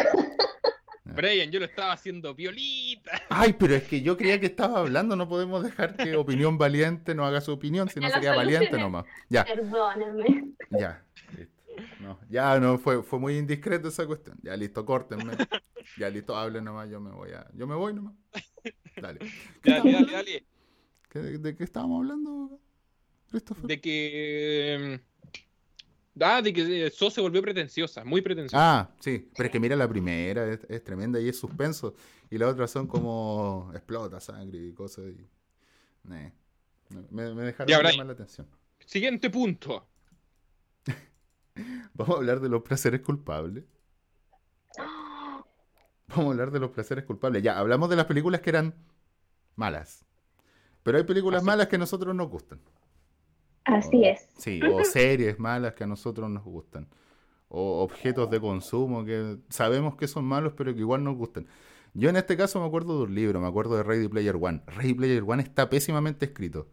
Brian, 1.15 1.51
yo 1.51 1.59
lo 1.59 1.65
estaba 1.65 1.93
haciendo 1.93 2.33
violita. 2.33 3.21
Ay, 3.29 3.53
pero 3.53 3.75
es 3.75 3.83
que 3.83 4.01
yo 4.01 4.17
creía 4.17 4.39
que 4.39 4.47
estaba 4.47 4.79
hablando, 4.79 5.15
no 5.15 5.27
podemos 5.27 5.63
dejar 5.63 5.95
que 5.95 6.15
opinión 6.15 6.57
valiente 6.57 7.15
no 7.15 7.25
haga 7.25 7.41
su 7.41 7.51
opinión, 7.51 7.89
si 7.89 7.99
no 7.99 8.09
sería 8.09 8.35
valiente 8.35 8.77
nomás. 8.77 9.05
Ya. 9.29 9.45
Perdónenme. 9.45 10.53
Ya. 10.69 11.03
No, 11.99 12.19
ya 12.29 12.59
no, 12.59 12.77
fue, 12.77 13.03
fue 13.03 13.19
muy 13.19 13.37
indiscreto 13.37 13.87
esa 13.87 14.05
cuestión. 14.05 14.37
Ya 14.41 14.55
listo, 14.55 14.85
córtenme. 14.85 15.33
Ya 15.97 16.09
listo, 16.09 16.35
hablen 16.35 16.63
nomás, 16.63 16.89
yo 16.89 16.99
me 16.99 17.11
voy 17.11 17.31
a. 17.31 17.47
Yo 17.53 17.67
me 17.67 17.75
voy 17.75 17.93
nomás. 17.93 18.13
Dale. 19.01 19.19
Dale, 19.63 19.91
dale, 19.91 20.11
dale. 20.11 20.45
¿De 21.39 21.55
qué 21.55 21.63
estábamos 21.63 21.99
hablando, 21.99 22.59
Christopher? 23.29 23.65
De 23.65 23.81
que. 23.81 25.01
Ah, 26.21 26.41
de 26.41 26.53
que 26.53 26.85
eh, 26.85 26.89
So 26.91 27.09
se 27.09 27.21
volvió 27.21 27.41
pretenciosa, 27.41 28.03
muy 28.03 28.21
pretenciosa. 28.21 28.79
Ah, 28.81 28.91
sí, 28.99 29.29
pero 29.35 29.47
es 29.47 29.51
que 29.51 29.59
mira 29.59 29.75
la 29.75 29.87
primera, 29.87 30.51
es, 30.51 30.83
tremenda 30.83 31.19
y 31.19 31.29
es 31.29 31.39
suspenso. 31.39 31.95
Y 32.29 32.37
la 32.37 32.47
otra 32.47 32.67
son 32.67 32.87
como 32.87 33.71
explota 33.73 34.19
sangre 34.19 34.59
y 34.59 34.73
cosas. 34.73 35.05
Y... 35.07 35.27
me, 36.03 36.33
me, 37.09 37.43
dejaron 37.43 37.67
llamar 37.67 38.05
la 38.05 38.13
atención. 38.13 38.47
Siguiente 38.85 39.29
punto. 39.29 39.87
Vamos 41.93 42.15
a 42.15 42.19
hablar 42.19 42.39
de 42.39 42.49
los 42.49 42.61
placeres 42.61 43.01
culpables. 43.01 43.63
Vamos 46.07 46.25
a 46.25 46.29
hablar 46.29 46.51
de 46.51 46.59
los 46.59 46.71
placeres 46.71 47.03
culpables. 47.05 47.43
Ya, 47.43 47.59
hablamos 47.59 47.89
de 47.89 47.95
las 47.95 48.05
películas 48.05 48.41
que 48.41 48.49
eran 48.49 48.73
malas. 49.55 50.05
Pero 50.83 50.97
hay 50.97 51.03
películas 51.03 51.43
malas 51.43 51.67
que 51.67 51.75
a 51.75 51.79
nosotros 51.79 52.15
nos 52.15 52.29
gustan. 52.29 52.59
Así 53.65 54.05
es. 54.05 54.27
Sí, 54.37 54.59
o 54.63 54.83
series 54.83 55.37
malas 55.37 55.73
que 55.73 55.83
a 55.83 55.87
nosotros 55.87 56.29
nos 56.29 56.43
gustan. 56.43 56.87
O 57.47 57.83
objetos 57.83 58.29
de 58.29 58.39
consumo 58.39 59.05
que 59.05 59.37
sabemos 59.49 59.95
que 59.95 60.07
son 60.07 60.25
malos, 60.25 60.53
pero 60.55 60.73
que 60.73 60.79
igual 60.79 61.03
nos 61.03 61.15
gustan. 61.15 61.47
Yo 61.93 62.09
en 62.09 62.15
este 62.15 62.37
caso 62.37 62.59
me 62.59 62.67
acuerdo 62.67 62.97
de 62.97 63.03
un 63.03 63.15
libro, 63.15 63.39
me 63.39 63.47
acuerdo 63.47 63.75
de 63.75 63.83
Ready 63.83 64.07
Player 64.07 64.35
One. 64.35 64.63
Ready 64.67 64.93
Player 64.93 65.23
One 65.25 65.43
está 65.43 65.69
pésimamente 65.69 66.25
escrito 66.25 66.67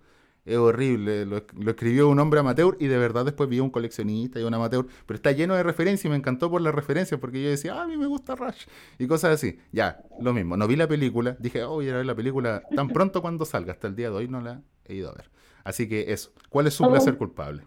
es 0.46 0.56
horrible. 0.56 1.26
Lo, 1.26 1.38
escribió 1.38 2.08
un 2.08 2.18
hombre 2.20 2.40
amateur 2.40 2.76
y 2.78 2.86
de 2.86 2.96
verdad 2.96 3.24
después 3.24 3.48
vi 3.48 3.58
un 3.58 3.70
coleccionista 3.70 4.40
y 4.40 4.44
un 4.44 4.54
amateur. 4.54 4.86
Pero 5.04 5.16
está 5.16 5.32
lleno 5.32 5.54
de 5.54 5.62
referencias 5.64 6.04
y 6.04 6.08
me 6.08 6.16
encantó 6.16 6.48
por 6.50 6.60
las 6.60 6.74
referencias 6.74 7.20
porque 7.20 7.42
yo 7.42 7.50
decía, 7.50 7.74
ah, 7.74 7.82
a 7.82 7.86
mí 7.86 7.96
me 7.96 8.06
gusta 8.06 8.36
Rush 8.36 8.66
y 8.98 9.06
cosas 9.08 9.32
así. 9.32 9.58
Ya, 9.72 10.00
lo 10.20 10.32
mismo. 10.32 10.56
No 10.56 10.68
vi 10.68 10.76
la 10.76 10.86
película. 10.86 11.36
Dije, 11.40 11.64
oh, 11.64 11.74
voy 11.74 11.90
a 11.90 11.96
ver 11.96 12.06
la 12.06 12.14
película 12.14 12.62
tan 12.74 12.88
pronto 12.88 13.20
cuando 13.20 13.44
salga. 13.44 13.72
Hasta 13.72 13.88
el 13.88 13.96
día 13.96 14.08
de 14.08 14.16
hoy 14.16 14.28
no 14.28 14.40
la 14.40 14.62
he 14.84 14.94
ido 14.94 15.10
a 15.10 15.14
ver. 15.14 15.28
Así 15.64 15.88
que 15.88 16.12
eso. 16.12 16.30
¿Cuál 16.48 16.68
es 16.68 16.74
su 16.74 16.88
placer 16.88 17.14
oh. 17.14 17.18
culpable? 17.18 17.64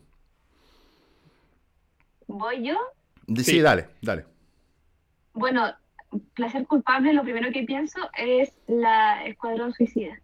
¿Voy 2.27 2.65
yo? 2.65 2.77
Sí, 3.43 3.59
dale, 3.59 3.89
dale. 4.01 4.25
Bueno, 5.34 5.73
placer 6.34 6.65
culpable, 6.65 7.13
lo 7.13 7.23
primero 7.23 7.51
que 7.51 7.63
pienso 7.63 7.99
es 8.17 8.53
la 8.67 9.25
Escuadrón 9.25 9.73
Suicida. 9.73 10.19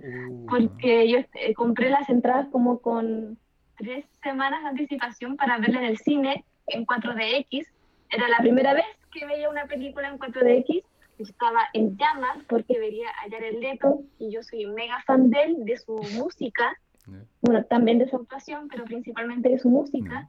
Uh. 0.00 0.46
porque 0.46 1.08
yo 1.10 1.18
eh, 1.34 1.54
compré 1.54 1.90
las 1.90 2.08
entradas 2.08 2.46
como 2.52 2.78
con 2.78 3.36
tres 3.76 4.04
semanas 4.22 4.62
de 4.62 4.68
anticipación 4.68 5.36
para 5.36 5.58
verla 5.58 5.80
en 5.80 5.86
el 5.86 5.98
cine 5.98 6.44
en 6.66 6.86
4DX. 6.86 7.66
Era 8.10 8.28
la 8.28 8.38
primera 8.38 8.74
vez 8.74 8.86
que 9.12 9.26
veía 9.26 9.50
una 9.50 9.66
película 9.66 10.08
en 10.08 10.18
4DX. 10.18 10.84
Estaba 11.18 11.62
en 11.72 11.96
llamas 11.96 12.38
porque 12.48 12.78
veía 12.78 13.08
a 13.08 13.30
Jared 13.30 13.58
Leto 13.60 14.02
y 14.18 14.30
yo 14.30 14.42
soy 14.42 14.66
mega 14.66 15.02
fan 15.02 15.30
de 15.30 15.42
él, 15.42 15.64
de 15.64 15.76
su 15.76 15.94
música. 16.14 16.76
Bueno, 17.40 17.64
también 17.64 17.98
de 17.98 18.06
su 18.06 18.16
actuación, 18.16 18.68
pero 18.68 18.84
principalmente 18.84 19.48
de 19.48 19.58
su 19.58 19.70
música. 19.70 20.28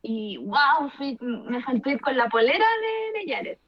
Y 0.00 0.36
wow, 0.36 0.88
me 1.20 1.60
faltó 1.60 1.90
ir 1.90 2.00
con 2.00 2.16
la 2.16 2.28
polera 2.28 2.64
de, 2.82 3.18
de 3.18 3.34
Jared. 3.34 3.58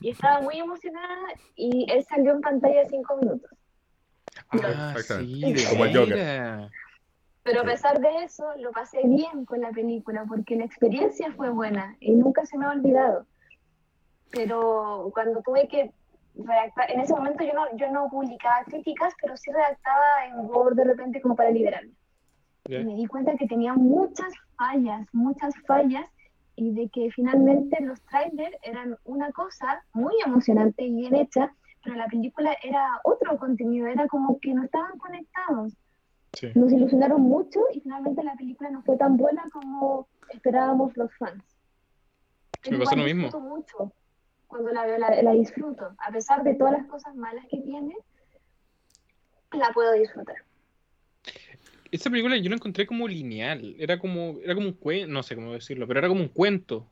Y 0.00 0.10
estaba 0.10 0.40
muy 0.40 0.58
emocionada 0.58 1.16
y 1.56 1.90
él 1.90 2.04
salió 2.04 2.32
en 2.32 2.40
pantalla 2.40 2.88
cinco 2.88 3.16
minutos. 3.16 3.50
Ah, 4.50 4.94
sí, 4.98 5.54
como 5.68 5.84
el 5.84 5.96
Joker. 5.96 6.70
Pero 7.42 7.62
a 7.62 7.64
pesar 7.64 7.98
de 7.98 8.24
eso, 8.24 8.44
lo 8.58 8.72
pasé 8.72 9.00
bien 9.04 9.44
con 9.46 9.60
la 9.60 9.70
película 9.70 10.24
porque 10.28 10.56
la 10.56 10.64
experiencia 10.64 11.32
fue 11.32 11.48
buena 11.50 11.96
y 12.00 12.12
nunca 12.12 12.44
se 12.44 12.58
me 12.58 12.66
ha 12.66 12.70
olvidado. 12.70 13.26
Pero 14.30 15.10
cuando 15.14 15.40
tuve 15.40 15.66
que 15.68 15.90
redactar, 16.34 16.90
en 16.90 17.00
ese 17.00 17.14
momento 17.14 17.44
yo 17.44 17.54
no, 17.54 17.64
yo 17.76 17.90
no 17.90 18.08
publicaba 18.10 18.64
críticas, 18.64 19.14
pero 19.20 19.36
sí 19.36 19.50
redactaba 19.50 20.26
en 20.26 20.40
Word 20.40 20.76
de 20.76 20.84
repente 20.84 21.20
como 21.22 21.36
para 21.36 21.50
liberarme. 21.50 21.92
Y 22.66 22.84
me 22.84 22.96
di 22.96 23.06
cuenta 23.06 23.34
que 23.36 23.46
tenía 23.46 23.72
muchas 23.72 24.30
fallas, 24.58 25.06
muchas 25.12 25.54
fallas, 25.66 26.04
y 26.54 26.72
de 26.72 26.88
que 26.90 27.10
finalmente 27.12 27.82
los 27.82 27.98
trailers 28.02 28.56
eran 28.62 28.98
una 29.04 29.32
cosa 29.32 29.82
muy 29.94 30.14
emocionante 30.24 30.84
y 30.84 30.94
bien 30.94 31.14
hecha, 31.14 31.54
pero 31.88 32.00
la 32.00 32.08
película 32.08 32.54
era 32.62 33.00
otro 33.02 33.38
contenido, 33.38 33.86
era 33.86 34.06
como 34.08 34.38
que 34.40 34.52
no 34.52 34.62
estaban 34.62 34.98
conectados. 34.98 35.72
Nos 36.54 36.70
ilusionaron 36.70 37.22
mucho 37.22 37.60
y 37.72 37.80
finalmente 37.80 38.22
la 38.22 38.36
película 38.36 38.70
no 38.70 38.82
fue 38.82 38.98
tan 38.98 39.16
buena 39.16 39.48
como 39.50 40.06
esperábamos 40.28 40.94
los 40.98 41.10
fans. 41.16 41.42
Me 42.70 42.78
pasó 42.78 42.94
lo 42.94 43.04
mismo. 43.04 43.30
mucho 43.40 43.90
cuando 44.48 44.70
la 44.70 44.84
veo, 44.84 44.98
la, 44.98 45.32
disfruto. 45.32 45.94
A 45.98 46.12
pesar 46.12 46.42
de 46.42 46.54
todas 46.56 46.74
las 46.74 46.86
cosas 46.88 47.14
malas 47.14 47.46
que 47.50 47.56
tiene, 47.58 47.96
la 49.52 49.70
puedo 49.72 49.92
disfrutar. 49.92 50.36
Esa 51.90 52.10
película 52.10 52.36
yo 52.36 52.50
la 52.50 52.56
encontré 52.56 52.86
como 52.86 53.08
lineal, 53.08 53.76
era 53.78 53.98
como, 53.98 54.38
era 54.44 54.54
como 54.54 54.66
un 54.66 54.74
cuento, 54.74 55.10
no 55.10 55.22
sé 55.22 55.34
cómo 55.34 55.54
decirlo, 55.54 55.86
pero 55.86 56.00
era 56.00 56.08
como 56.08 56.20
un 56.20 56.28
cuento. 56.28 56.86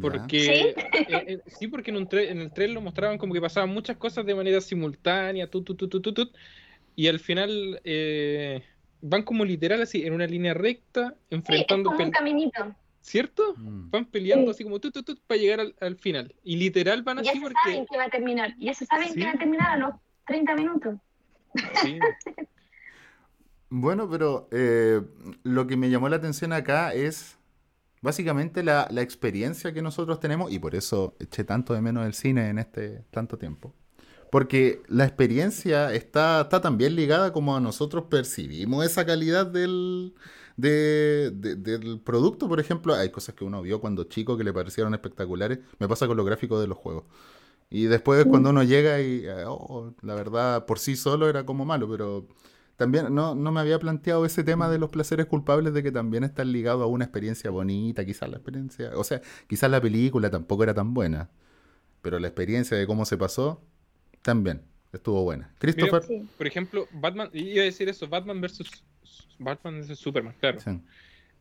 Porque 0.00 0.70
eh, 0.70 0.74
eh, 1.08 1.40
¿Sí? 1.46 1.68
porque 1.68 1.90
en, 1.90 1.98
un 1.98 2.08
en 2.12 2.40
el 2.40 2.52
tren 2.52 2.72
lo 2.74 2.80
mostraban 2.80 3.18
como 3.18 3.34
que 3.34 3.40
pasaban 3.40 3.70
muchas 3.70 3.96
cosas 3.96 4.24
de 4.24 4.34
manera 4.34 4.60
simultánea, 4.60 5.48
tu, 5.48 5.62
tu, 5.62 5.74
tu, 5.74 5.88
tu, 5.88 6.00
tu, 6.00 6.30
y 6.96 7.08
al 7.08 7.20
final 7.20 7.80
eh, 7.84 8.62
van 9.00 9.22
como 9.22 9.44
literal 9.44 9.82
así, 9.82 10.04
en 10.04 10.14
una 10.14 10.26
línea 10.26 10.54
recta, 10.54 11.14
enfrentando... 11.30 11.90
Sí, 11.90 11.94
es 11.94 11.98
como 11.98 12.06
un 12.06 12.10
caminito. 12.10 12.76
¿Cierto? 13.00 13.54
Mm. 13.56 13.90
Van 13.90 14.04
peleando 14.06 14.52
así 14.52 14.62
como 14.62 14.78
tu, 14.78 14.92
tu, 14.92 15.02
tu, 15.02 15.16
para 15.26 15.40
llegar 15.40 15.60
al, 15.60 15.74
al, 15.80 15.96
final. 15.96 16.34
Y 16.44 16.56
literal 16.56 17.02
van 17.02 17.18
así 17.18 17.30
ya 17.34 17.40
porque... 17.40 17.54
saben 17.64 17.86
que 17.86 17.96
va 17.96 18.04
a 18.04 18.10
terminar. 18.10 18.54
Ya 18.58 18.74
se 18.74 18.86
saben 18.86 19.12
que 19.12 19.24
va 19.24 19.32
a 19.32 19.38
terminar 19.38 19.70
a 19.70 19.76
los 19.76 19.94
30 20.26 20.54
minutos. 20.54 20.94
Sí. 21.82 21.98
bueno, 23.70 24.08
pero 24.08 24.48
eh, 24.52 25.02
lo 25.42 25.66
que 25.66 25.76
me 25.76 25.90
llamó 25.90 26.08
la 26.08 26.16
atención 26.16 26.52
acá 26.52 26.94
es 26.94 27.36
Básicamente 28.02 28.62
la, 28.62 28.86
la, 28.90 29.00
experiencia 29.00 29.72
que 29.72 29.80
nosotros 29.80 30.20
tenemos, 30.20 30.52
y 30.52 30.58
por 30.58 30.74
eso 30.74 31.14
eché 31.20 31.44
tanto 31.44 31.72
de 31.72 31.80
menos 31.80 32.04
el 32.04 32.14
cine 32.14 32.50
en 32.50 32.58
este 32.58 33.04
tanto 33.10 33.38
tiempo, 33.38 33.72
porque 34.32 34.82
la 34.88 35.04
experiencia 35.04 35.92
está, 35.92 36.40
está 36.40 36.60
también 36.60 36.96
ligada 36.96 37.32
como 37.32 37.56
a 37.56 37.60
nosotros 37.60 38.04
percibimos 38.10 38.84
esa 38.84 39.06
calidad 39.06 39.46
del, 39.46 40.14
del 40.56 42.00
producto. 42.02 42.48
Por 42.48 42.58
ejemplo, 42.58 42.94
hay 42.94 43.10
cosas 43.10 43.34
que 43.34 43.44
uno 43.44 43.60
vio 43.62 43.80
cuando 43.80 44.04
chico 44.04 44.36
que 44.36 44.44
le 44.44 44.52
parecieron 44.52 44.94
espectaculares. 44.94 45.58
Me 45.78 45.88
pasa 45.88 46.06
con 46.06 46.16
los 46.16 46.26
gráficos 46.26 46.60
de 46.60 46.66
los 46.66 46.78
juegos. 46.78 47.04
Y 47.68 47.84
después 47.84 48.24
cuando 48.26 48.50
uno 48.50 48.62
llega 48.62 49.00
y, 49.00 49.26
oh, 49.46 49.94
la 50.02 50.14
verdad, 50.14 50.66
por 50.66 50.78
sí 50.78 50.96
solo 50.96 51.28
era 51.28 51.46
como 51.46 51.64
malo, 51.64 51.88
pero 51.88 52.26
también 52.82 53.14
no, 53.14 53.36
no, 53.36 53.52
me 53.52 53.60
había 53.60 53.78
planteado 53.78 54.26
ese 54.26 54.42
tema 54.42 54.68
de 54.68 54.76
los 54.76 54.90
placeres 54.90 55.26
culpables 55.26 55.72
de 55.72 55.84
que 55.84 55.92
también 55.92 56.24
están 56.24 56.50
ligados 56.50 56.82
a 56.82 56.86
una 56.86 57.04
experiencia 57.04 57.48
bonita, 57.48 58.04
quizás 58.04 58.28
la 58.28 58.38
experiencia, 58.38 58.90
o 58.96 59.04
sea, 59.04 59.20
quizás 59.46 59.70
la 59.70 59.80
película 59.80 60.30
tampoco 60.30 60.64
era 60.64 60.74
tan 60.74 60.92
buena, 60.92 61.30
pero 62.00 62.18
la 62.18 62.26
experiencia 62.26 62.76
de 62.76 62.84
cómo 62.84 63.04
se 63.04 63.16
pasó, 63.16 63.62
también 64.22 64.62
estuvo 64.92 65.22
buena. 65.22 65.54
Christopher. 65.58 66.02
Por 66.36 66.46
ejemplo, 66.48 66.88
Batman, 66.92 67.30
iba 67.32 67.62
a 67.62 67.66
decir 67.66 67.88
eso, 67.88 68.08
Batman 68.08 68.40
versus 68.40 68.82
Batman 69.38 69.80
vs 69.80 69.96
Superman, 69.96 70.34
claro. 70.40 70.58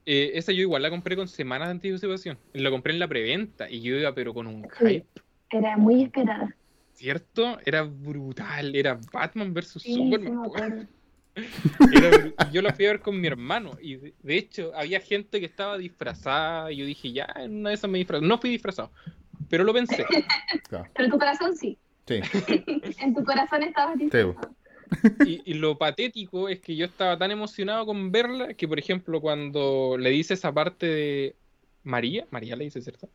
Eh, 0.05 0.31
esa 0.35 0.51
yo 0.51 0.61
igual 0.61 0.83
la 0.83 0.91
compré 0.91 1.15
con 1.15 1.27
semanas 1.27 1.69
de 1.69 1.71
anticipación. 1.71 2.37
La 2.53 2.69
compré 2.69 2.93
en 2.93 2.99
la 2.99 3.07
preventa 3.07 3.67
y 3.67 3.81
yo 3.81 3.95
iba 3.95 4.13
pero 4.13 4.31
con 4.31 4.45
un 4.45 4.67
hype. 4.69 5.07
Era 5.49 5.75
muy 5.75 6.03
esperada. 6.03 6.55
¿Cierto? 6.93 7.57
Era 7.65 7.81
brutal. 7.81 8.75
Era 8.75 8.99
Batman 9.11 9.55
vs 9.55 9.81
Superman 9.81 10.87
yo 12.51 12.61
la 12.61 12.73
fui 12.73 12.85
a 12.85 12.89
ver 12.89 12.99
con 12.99 13.19
mi 13.19 13.27
hermano 13.27 13.77
y 13.81 13.95
de, 13.95 14.37
hecho 14.37 14.71
había 14.75 14.99
gente 14.99 15.39
que 15.39 15.45
estaba 15.45 15.77
disfrazada 15.77 16.71
y 16.71 16.77
yo 16.77 16.85
dije, 16.85 17.11
ya, 17.11 17.27
en 17.37 17.59
una 17.59 17.69
de 17.69 17.75
esas 17.75 17.89
me 17.89 17.97
disfrazé. 17.97 18.25
No 18.25 18.37
fui 18.37 18.49
disfrazado, 18.49 18.91
pero 19.49 19.63
lo 19.63 19.73
pensé. 19.73 20.05
Pero 20.69 21.05
en 21.05 21.11
tu 21.11 21.19
corazón 21.19 21.55
sí. 21.55 21.77
Sí. 22.07 22.19
en 22.99 23.13
tu 23.13 23.23
corazón 23.23 23.63
estabas 23.63 23.97
disfrazado. 23.97 24.55
Y, 25.25 25.41
y, 25.45 25.53
lo 25.53 25.77
patético 25.77 26.49
es 26.49 26.59
que 26.59 26.75
yo 26.75 26.85
estaba 26.85 27.17
tan 27.17 27.31
emocionado 27.31 27.85
con 27.85 28.11
verla 28.11 28.53
que, 28.55 28.67
por 28.67 28.77
ejemplo, 28.77 29.21
cuando 29.21 29.95
le 29.97 30.09
dice 30.09 30.33
esa 30.33 30.51
parte 30.51 30.85
de 30.85 31.35
María, 31.83 32.27
María 32.29 32.57
le 32.57 32.65
dice, 32.65 32.81
¿cierto? 32.81 33.09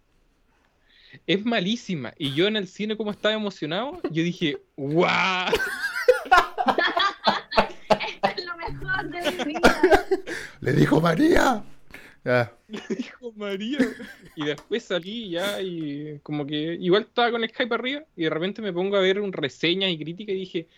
Es 1.27 1.45
malísima. 1.45 2.14
Y 2.17 2.33
yo 2.33 2.47
en 2.47 2.57
el 2.57 2.67
cine, 2.67 2.97
como 2.97 3.11
estaba 3.11 3.35
emocionado, 3.35 4.01
yo 4.11 4.23
dije, 4.23 4.59
¡guau! 4.77 5.53
Le 10.61 10.72
dijo 10.72 11.01
María. 11.01 11.64
Le 12.24 12.80
dijo 12.97 13.32
María. 13.37 13.78
Y 14.34 14.47
después 14.47 14.82
salí 14.82 15.30
ya 15.30 15.61
y 15.61 16.18
como 16.22 16.45
que 16.47 16.74
igual 16.74 17.03
estaba 17.03 17.30
con 17.30 17.45
el 17.45 17.51
Skype 17.51 17.74
arriba 17.74 18.03
y 18.16 18.24
de 18.24 18.30
repente 18.30 18.62
me 18.62 18.72
pongo 18.72 18.97
a 18.97 19.01
ver 19.01 19.20
un 19.20 19.32
reseña 19.32 19.89
y 19.89 19.99
crítica 19.99 20.32
y 20.32 20.37
dije, 20.37 20.68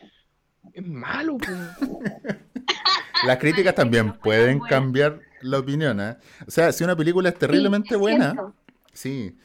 es 0.73 0.87
malo. 0.87 1.39
Las 3.27 3.39
críticas 3.39 3.75
también 3.75 4.13
pueden 4.19 4.61
cambiar 4.61 5.21
la 5.41 5.59
opinión. 5.59 6.01
¿eh? 6.01 6.17
O 6.47 6.51
sea, 6.51 6.73
si 6.73 6.85
una 6.85 6.97
película 6.97 7.31
es 7.31 7.39
terriblemente 7.39 7.97
buena, 7.97 8.53
sí. 8.93 9.37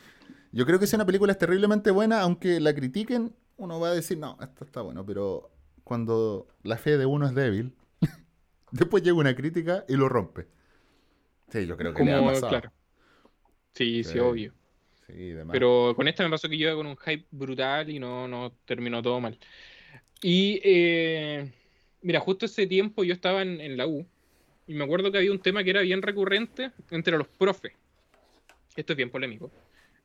Yo 0.52 0.66
creo 0.66 0.78
que 0.78 0.86
si 0.86 0.96
una 0.96 1.06
película 1.06 1.32
es 1.32 1.38
terriblemente 1.38 1.90
buena, 1.90 2.22
aunque 2.22 2.60
la 2.60 2.76
critiquen, 2.76 3.34
uno 3.58 3.80
va 3.80 3.90
a 3.90 3.94
decir, 3.94 4.18
no, 4.20 4.38
esto 4.42 4.66
está 4.66 4.82
bueno, 4.82 5.04
pero 5.06 5.50
cuando 5.84 6.48
la 6.62 6.78
fe 6.78 6.98
de 6.98 7.06
uno 7.06 7.26
es 7.26 7.34
débil, 7.34 7.74
Después 8.74 9.04
llega 9.04 9.16
una 9.16 9.36
crítica 9.36 9.86
y 9.88 9.96
lo 9.96 10.10
rompe. 10.10 10.48
Sí, 11.50 11.68
yo 11.68 11.78
creo 11.78 11.94
que 11.94 12.04
le 12.04 12.14
ha 12.14 12.24
pasado. 12.24 12.62
Sí, 13.72 14.04
sí, 14.04 14.18
obvio. 14.18 14.52
Pero 15.52 15.94
con 15.96 16.08
esta 16.08 16.24
me 16.24 16.32
pasó 16.32 16.50
que 16.50 16.58
yo 16.58 16.70
iba 16.70 16.76
con 16.76 16.88
un 16.88 16.98
hype 16.98 17.28
brutal 17.30 17.88
y 17.92 18.00
no, 18.00 18.28
no 18.28 18.52
terminó 18.66 19.04
todo 19.04 19.20
mal. 19.20 19.38
Y 20.24 20.60
eh, 20.64 21.52
mira, 22.02 22.20
justo 22.20 22.48
ese 22.48 22.66
tiempo 22.66 23.04
yo 23.04 23.14
estaba 23.14 23.44
en, 23.44 23.78
la 23.78 23.86
U 23.86 24.08
y 24.66 24.74
me 24.74 24.86
acuerdo 24.86 25.12
que 25.12 25.20
había 25.20 25.32
un 25.32 25.42
tema 25.42 25.64
que 25.64 25.70
era 25.70 25.82
bien 25.82 26.02
recurrente 26.02 26.72
entre 26.90 27.16
los 27.16 27.28
profes. 27.28 27.74
Esto 28.76 28.94
es 28.94 28.98
bien 28.98 29.12
polémico. 29.12 29.52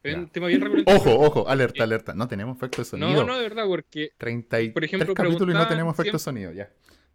un 0.05 0.29
tema 0.29 0.49
bien 0.49 0.61
recurrente. 0.61 0.93
Ojo, 0.93 1.19
ojo, 1.19 1.49
alerta, 1.49 1.85
alerta. 1.85 2.13
No 2.13 2.29
tenemos 2.29 2.55
efecto 2.59 2.83
de 2.83 2.85
sonido. 2.85 3.13
No, 3.15 3.25
no, 3.25 3.37
de 3.39 3.45
verdad, 3.45 3.65
porque. 3.67 4.11
33 4.19 4.75
por 4.75 4.85
ejemplo, 4.85 5.15
capítulos 5.15 5.55
y 5.55 5.59
no 5.59 5.67
tenemos 5.67 5.95
efecto 5.95 6.19
de 6.19 6.23
sonido, 6.23 6.53
ya. 6.53 6.71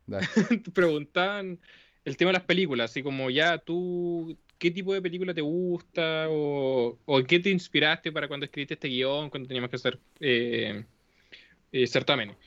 preguntaban 0.74 1.60
el 2.06 2.18
tema 2.18 2.30
de 2.30 2.34
las 2.34 2.44
películas, 2.44 2.92
así 2.92 3.02
como 3.02 3.30
ya 3.30 3.58
tú, 3.58 4.38
¿qué 4.58 4.72
tipo 4.72 4.94
de 4.94 5.02
película 5.02 5.34
te 5.34 5.42
gusta? 5.42 6.28
O, 6.30 7.00
o 7.06 7.24
qué 7.24 7.40
te 7.40 7.50
inspiraste 7.50 8.12
para 8.12 8.28
cuando 8.28 8.46
escribiste 8.46 8.74
este 8.76 8.90
guion, 8.90 9.30
cuando 9.30 9.48
teníamos 9.48 9.70
que 9.70 9.76
hacer 9.78 10.00
eh, 10.20 10.86
eh, 11.72 11.88
certámenes. 11.88 12.38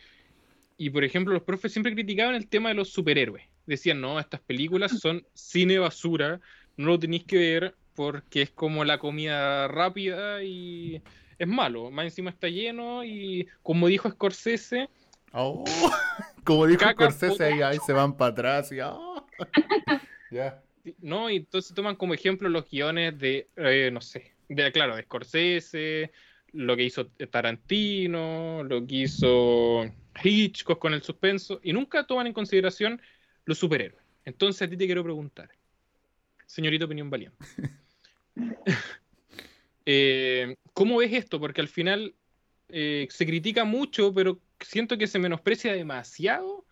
Y 0.78 0.90
por 0.90 1.04
ejemplo, 1.04 1.32
los 1.32 1.42
profes 1.42 1.72
siempre 1.72 1.94
criticaban 1.94 2.34
el 2.34 2.48
tema 2.48 2.68
de 2.68 2.74
los 2.74 2.90
superhéroes. 2.90 3.44
Decían, 3.66 4.00
no, 4.00 4.20
estas 4.20 4.40
películas 4.40 4.92
son 5.00 5.26
cine 5.34 5.78
basura, 5.78 6.40
no 6.76 6.88
lo 6.88 6.98
tenéis 6.98 7.24
que 7.24 7.38
ver 7.38 7.74
porque 7.94 8.42
es 8.42 8.50
como 8.50 8.84
la 8.84 8.98
comida 8.98 9.68
rápida 9.68 10.42
y 10.44 11.02
es 11.38 11.48
malo. 11.48 11.90
Más 11.90 12.04
encima 12.04 12.30
está 12.30 12.48
lleno 12.48 13.04
y 13.04 13.48
como 13.62 13.88
dijo 13.88 14.11
Scorsese, 14.11 14.90
Oh, 15.33 15.64
como 16.45 16.66
dijo 16.66 16.89
Scorsese, 16.91 17.62
ahí, 17.62 17.79
se 17.85 17.93
van 17.93 18.16
para 18.16 18.33
atrás 18.33 18.72
y 18.72 18.81
ah. 18.81 19.24
No, 21.01 21.29
y 21.31 21.37
entonces 21.37 21.74
toman 21.74 21.97
como 21.97 22.14
ejemplo 22.14 22.49
los 22.49 22.70
guiones 22.70 23.18
de, 23.18 23.49
eh, 23.57 23.91
no 23.93 24.01
sé, 24.01 24.33
de, 24.49 24.70
claro, 24.70 24.95
de 24.95 25.03
Scorsese, 25.03 26.12
lo 26.53 26.77
que 26.77 26.85
hizo 26.85 27.07
Tarantino, 27.31 28.62
lo 28.62 28.87
que 28.87 28.95
hizo 28.95 29.85
Hitchcock 30.22 30.79
con 30.79 30.95
el 30.95 31.03
suspenso, 31.03 31.61
y 31.62 31.72
nunca 31.72 32.07
toman 32.07 32.29
en 32.29 32.33
consideración 32.33 33.01
los 33.45 33.59
superhéroes. 33.59 34.03
Entonces 34.24 34.62
a 34.62 34.70
ti 34.70 34.77
te 34.77 34.87
quiero 34.87 35.03
preguntar, 35.03 35.51
señorita 36.47 36.85
Opinión 36.85 37.11
Valiente, 37.11 37.37
eh, 39.87 40.57
¿cómo 40.72 40.99
ves 40.99 41.12
esto? 41.12 41.41
Porque 41.41 41.61
al 41.61 41.68
final 41.68 42.14
eh, 42.68 43.06
se 43.10 43.26
critica 43.26 43.64
mucho, 43.64 44.12
pero 44.12 44.38
siento 44.60 44.98
que 44.98 45.06
se 45.06 45.18
menosprecia 45.18 45.72
demasiado 45.72 46.64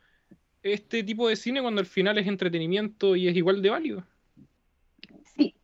este 0.63 1.05
tipo 1.05 1.29
de 1.29 1.37
cine 1.37 1.61
cuando 1.61 1.81
al 1.81 1.87
final 1.87 2.19
es 2.19 2.27
entretenimiento 2.27 3.17
y 3.17 3.29
es 3.29 3.37
igual 3.37 3.61
de 3.63 3.71
válido. 3.71 4.05
Sí, 5.37 5.55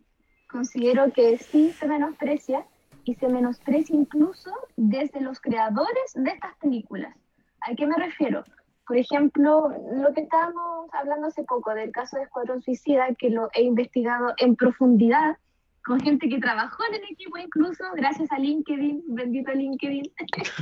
considero 0.48 1.10
que 1.12 1.38
sí 1.38 1.72
se 1.72 1.86
menosprecia 1.86 2.66
y 3.04 3.14
se 3.14 3.28
menosprecia 3.28 3.96
incluso 3.96 4.52
desde 4.76 5.20
los 5.20 5.40
creadores 5.40 6.12
de 6.14 6.30
estas 6.30 6.54
películas. 6.58 7.16
¿A 7.62 7.74
qué 7.74 7.86
me 7.86 7.96
refiero? 7.96 8.44
Por 8.86 8.98
ejemplo, 8.98 9.72
lo 9.92 10.12
que 10.12 10.22
estábamos 10.22 10.92
hablando 10.92 11.28
hace 11.28 11.44
poco 11.44 11.72
del 11.74 11.92
caso 11.92 12.16
de 12.16 12.24
Escuadrón 12.24 12.60
Suicida, 12.62 13.14
que 13.14 13.30
lo 13.30 13.48
he 13.54 13.62
investigado 13.62 14.34
en 14.38 14.56
profundidad, 14.56 15.38
con 15.84 16.00
gente 16.00 16.28
que 16.28 16.38
trabajó 16.38 16.82
en 16.88 16.96
el 16.96 17.04
equipo 17.10 17.38
incluso, 17.38 17.84
gracias 17.94 18.30
a 18.32 18.38
LinkedIn, 18.38 19.02
bendito 19.08 19.52
LinkedIn. 19.52 20.12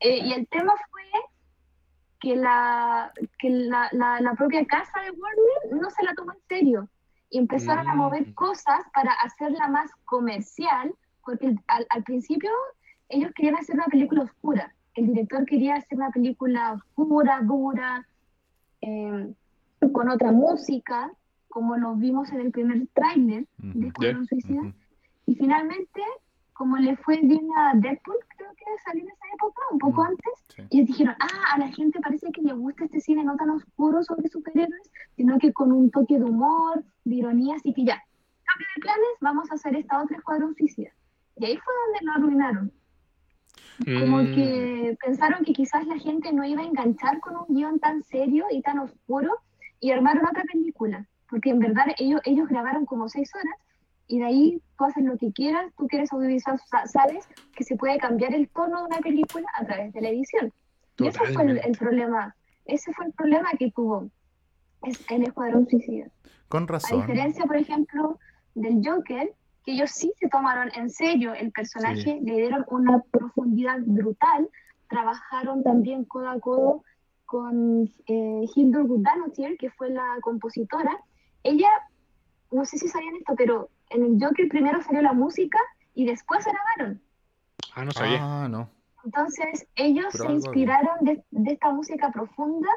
Eh, 0.00 0.20
y 0.24 0.32
el 0.32 0.46
tema 0.46 0.74
fue 0.92 1.02
que, 2.20 2.36
la, 2.36 3.12
que 3.40 3.50
la, 3.50 3.88
la, 3.90 4.34
propia 4.34 4.64
casa 4.64 5.00
de 5.00 5.10
Warner 5.10 5.82
no 5.82 5.90
se 5.90 6.04
la 6.04 6.14
tomó 6.14 6.34
en 6.34 6.38
serio 6.48 6.88
y 7.30 7.38
empezaron 7.38 7.88
a 7.88 7.96
mover 7.96 8.28
mm. 8.28 8.34
cosas 8.34 8.84
para 8.94 9.10
hacerla 9.14 9.66
más 9.66 9.90
comercial, 10.04 10.94
porque 11.24 11.52
al, 11.66 11.84
al, 11.90 12.04
principio 12.04 12.48
ellos 13.08 13.32
querían 13.34 13.56
hacer 13.56 13.74
una 13.74 13.86
película 13.86 14.22
oscura. 14.22 14.72
El 14.94 15.08
director 15.08 15.44
quería 15.46 15.74
hacer 15.74 15.98
una 15.98 16.10
película 16.10 16.74
oscura, 16.74 17.40
dura, 17.42 18.06
eh, 18.80 19.34
con 19.92 20.08
otra 20.08 20.32
música, 20.32 21.10
como 21.58 21.76
lo 21.76 21.96
vimos 21.96 22.30
en 22.30 22.38
el 22.38 22.52
primer 22.52 22.86
tráiler 22.94 23.44
de 23.58 23.88
Escuadrón 23.88 24.24
Suicida. 24.28 24.62
Y 25.26 25.34
finalmente, 25.34 26.02
como 26.52 26.76
le 26.76 26.96
fue 26.98 27.18
bien 27.20 27.48
a 27.56 27.72
Deadpool, 27.74 28.14
creo 28.36 28.50
que 28.54 28.64
salió 28.84 29.02
en 29.02 29.10
esa 29.10 29.24
época, 29.34 29.60
un 29.72 29.78
poco 29.80 30.04
antes, 30.04 30.32
y 30.70 30.78
ellos 30.78 30.86
dijeron, 30.86 31.16
ah, 31.18 31.54
a 31.54 31.58
la 31.58 31.66
gente 31.72 31.98
parece 31.98 32.30
que 32.30 32.42
le 32.42 32.52
gusta 32.52 32.84
este 32.84 33.00
cine 33.00 33.24
no 33.24 33.36
tan 33.36 33.50
oscuro 33.50 34.04
sobre 34.04 34.28
superhéroes, 34.28 34.88
sino 35.16 35.36
que 35.40 35.52
con 35.52 35.72
un 35.72 35.90
toque 35.90 36.16
de 36.16 36.26
humor, 36.26 36.84
de 37.04 37.16
ironía, 37.16 37.56
así 37.56 37.74
que 37.74 37.84
ya, 37.84 38.04
cambio 38.44 38.66
de 38.76 38.80
planes, 38.82 39.14
vamos 39.20 39.50
a 39.50 39.54
hacer 39.54 39.74
esta 39.74 40.00
otra 40.00 40.16
Escuadrón 40.16 40.54
Suicida. 40.54 40.92
Y 41.38 41.44
ahí 41.44 41.56
fue 41.56 41.74
donde 41.86 42.06
lo 42.06 42.12
arruinaron. 42.12 42.72
Como 43.84 44.22
mm. 44.22 44.34
que 44.36 44.98
pensaron 45.04 45.44
que 45.44 45.54
quizás 45.54 45.84
la 45.88 45.98
gente 45.98 46.32
no 46.32 46.44
iba 46.44 46.62
a 46.62 46.66
enganchar 46.66 47.18
con 47.18 47.34
un 47.34 47.46
guion 47.48 47.80
tan 47.80 48.04
serio 48.04 48.44
y 48.52 48.62
tan 48.62 48.78
oscuro 48.78 49.38
y 49.80 49.90
armaron 49.90 50.24
otra 50.24 50.44
película 50.44 51.08
porque 51.28 51.50
en 51.50 51.58
verdad 51.58 51.86
ellos, 51.98 52.20
ellos 52.24 52.48
grabaron 52.48 52.86
como 52.86 53.08
seis 53.08 53.30
horas 53.34 53.54
y 54.06 54.18
de 54.18 54.24
ahí 54.24 54.62
tú 54.76 54.84
haces 54.84 55.04
lo 55.04 55.16
que 55.18 55.32
quieras, 55.32 55.70
tú 55.76 55.86
quieres 55.86 56.12
audiovisual, 56.12 56.58
sabes 56.86 57.28
que 57.54 57.64
se 57.64 57.76
puede 57.76 57.98
cambiar 57.98 58.34
el 58.34 58.48
tono 58.48 58.78
de 58.80 58.86
una 58.86 58.98
película 58.98 59.46
a 59.54 59.64
través 59.66 59.92
de 59.92 60.00
la 60.00 60.08
edición. 60.08 60.52
Y 60.98 61.08
ese 61.08 61.18
fue 61.32 61.44
el, 61.44 61.78
problema, 61.78 62.34
ese 62.64 62.92
fue 62.92 63.06
el 63.06 63.12
problema 63.12 63.50
que 63.58 63.70
tuvo 63.70 64.10
el 64.82 65.22
Escuadrón 65.22 65.68
Suicida. 65.68 66.06
Con 66.48 66.66
razón. 66.66 66.98
A 66.98 67.02
diferencia, 67.02 67.44
por 67.44 67.56
ejemplo, 67.56 68.18
del 68.54 68.80
Joker, 68.84 69.32
que 69.64 69.72
ellos 69.72 69.90
sí 69.90 70.12
se 70.18 70.28
tomaron 70.28 70.70
en 70.74 70.88
serio 70.88 71.34
el 71.34 71.52
personaje, 71.52 72.18
le 72.22 72.32
dieron 72.32 72.64
una 72.68 73.02
profundidad 73.10 73.78
brutal, 73.80 74.48
trabajaron 74.88 75.62
también 75.62 76.04
codo 76.04 76.28
a 76.30 76.40
codo 76.40 76.82
con 77.26 77.90
eh, 78.06 78.44
Hildur 78.56 78.86
Guðnadóttir, 78.86 79.58
que 79.58 79.70
fue 79.70 79.90
la 79.90 80.16
compositora. 80.22 80.98
Ella, 81.48 81.70
no 82.50 82.64
sé 82.66 82.76
si 82.76 82.88
sabían 82.88 83.16
esto, 83.16 83.34
pero 83.34 83.70
en 83.88 84.02
el 84.04 84.22
Joker 84.22 84.48
primero 84.48 84.82
salió 84.82 85.00
la 85.00 85.14
música 85.14 85.58
y 85.94 86.04
después 86.04 86.44
se 86.44 86.50
grabaron. 86.50 87.00
Ah, 87.74 87.84
no 87.86 87.90
sabía. 87.92 88.18
Ah, 88.20 88.48
no. 88.48 88.68
Entonces, 89.04 89.66
ellos 89.74 90.12
se 90.12 90.30
inspiraron 90.30 90.96
de, 91.00 91.24
esta 91.46 91.72
música 91.72 92.12
profunda 92.12 92.68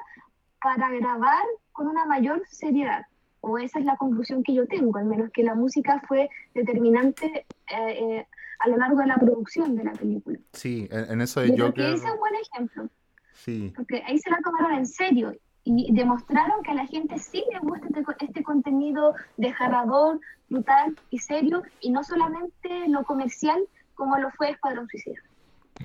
para 0.62 0.90
grabar 0.90 1.44
con 1.74 1.88
una 1.88 2.06
mayor 2.06 2.42
seriedad. 2.50 3.06
O 3.42 3.58
esa 3.58 3.80
es 3.80 3.86
la 3.86 3.98
conclusión 3.98 4.44
que 4.44 4.54
yo 4.54 4.66
tengo, 4.68 4.98
al 4.98 5.06
menos 5.06 5.32
que 5.32 5.44
la 5.44 5.56
música 5.56 6.02
fue 6.08 6.30
determinante 6.54 7.46
eh, 7.68 7.76
eh, 7.78 8.28
a 8.60 8.70
lo 8.70 8.78
largo 8.78 9.00
de 9.00 9.08
la 9.08 9.18
producción 9.18 9.76
de 9.76 9.84
la 9.84 9.92
película. 9.92 10.40
Sí, 10.54 10.88
en, 10.92 11.20
eso 11.20 11.42
de 11.42 11.50
Joker... 11.50 11.74
Que 11.74 11.94
ese 11.94 12.06
es 12.06 12.14
un 12.14 12.20
buen 12.20 12.36
ejemplo. 12.36 12.90
Sí. 13.34 13.74
Porque 13.76 14.02
ahí 14.06 14.18
se 14.20 14.30
la 14.30 14.38
tomaron 14.38 14.74
en 14.74 14.86
serio 14.86 15.34
y 15.64 15.94
demostraron 15.94 16.64
que 16.64 16.72
a 16.72 16.76
la 16.76 16.88
gente 16.88 17.18
sí 17.20 17.44
le 17.52 17.60
gusta 17.60 17.88
este, 17.88 18.26
este 18.26 18.44
contenido 18.44 19.14
desgarrador, 19.38 20.20
brutal 20.50 20.96
y 21.10 21.20
serio, 21.20 21.64
y 21.80 21.92
no 21.92 22.04
solamente 22.04 22.88
lo 22.88 23.04
comercial 23.04 23.60
como 23.94 24.18
lo 24.18 24.32
fue 24.32 24.50
Escuadrón 24.50 24.88
Suicida. 24.90 25.22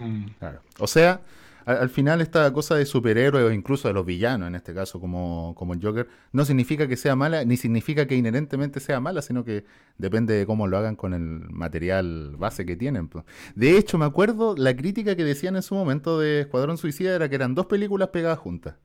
Mm. 0.00 0.26
Claro. 0.38 0.60
O 0.78 0.86
sea, 0.86 1.20
al, 1.66 1.90
final 1.90 2.20
esta 2.20 2.50
cosa 2.52 2.76
de 2.76 2.86
superhéroes 2.86 3.44
o 3.44 3.50
incluso 3.50 3.88
de 3.88 3.94
los 3.94 4.06
villanos, 4.06 4.48
en 4.48 4.54
este 4.54 4.72
caso 4.72 5.00
como, 5.00 5.54
como 5.56 5.74
el 5.74 5.82
Joker, 5.82 6.08
no 6.32 6.44
significa 6.44 6.86
que 6.86 6.96
sea 6.96 7.16
mala, 7.16 7.44
ni 7.44 7.56
significa 7.56 8.06
que 8.06 8.14
inherentemente 8.14 8.80
sea 8.80 9.00
mala, 9.00 9.20
sino 9.20 9.44
que 9.44 9.64
depende 9.98 10.34
de 10.34 10.46
cómo 10.46 10.68
lo 10.68 10.78
hagan 10.78 10.96
con 10.96 11.12
el 11.12 11.50
material 11.50 12.36
base 12.38 12.64
que 12.64 12.76
tienen. 12.76 13.10
De 13.54 13.76
hecho, 13.76 13.98
me 13.98 14.04
acuerdo 14.04 14.54
la 14.56 14.76
crítica 14.76 15.16
que 15.16 15.24
decían 15.24 15.56
en 15.56 15.62
su 15.62 15.74
momento 15.74 16.20
de 16.20 16.42
Escuadrón 16.42 16.78
Suicida 16.78 17.14
era 17.14 17.28
que 17.28 17.34
eran 17.34 17.54
dos 17.54 17.66
películas 17.66 18.08
pegadas 18.08 18.38
juntas. 18.38 18.76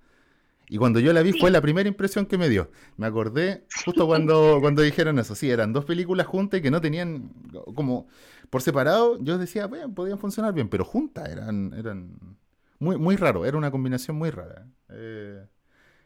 Y 0.71 0.77
cuando 0.77 1.01
yo 1.01 1.11
la 1.11 1.21
vi 1.21 1.33
fue 1.33 1.51
la 1.51 1.59
primera 1.59 1.89
impresión 1.89 2.25
que 2.25 2.37
me 2.37 2.47
dio. 2.47 2.71
Me 2.95 3.05
acordé 3.05 3.65
justo 3.83 4.07
cuando, 4.07 4.59
cuando 4.61 4.81
dijeron 4.81 5.19
eso. 5.19 5.35
Sí, 5.35 5.51
eran 5.51 5.73
dos 5.73 5.83
películas 5.83 6.27
juntas 6.27 6.61
y 6.61 6.63
que 6.63 6.71
no 6.71 6.79
tenían 6.79 7.29
como 7.75 8.07
por 8.49 8.61
separado. 8.61 9.21
Yo 9.21 9.37
decía, 9.37 9.67
bueno, 9.67 9.93
podían 9.93 10.17
funcionar 10.17 10.53
bien, 10.53 10.69
pero 10.69 10.85
juntas 10.85 11.27
eran, 11.27 11.73
eran 11.73 12.37
muy, 12.79 12.97
muy 12.97 13.17
raro. 13.17 13.45
Era 13.45 13.57
una 13.57 13.69
combinación 13.69 14.15
muy 14.15 14.29
rara. 14.29 14.65
Eh, 14.87 15.45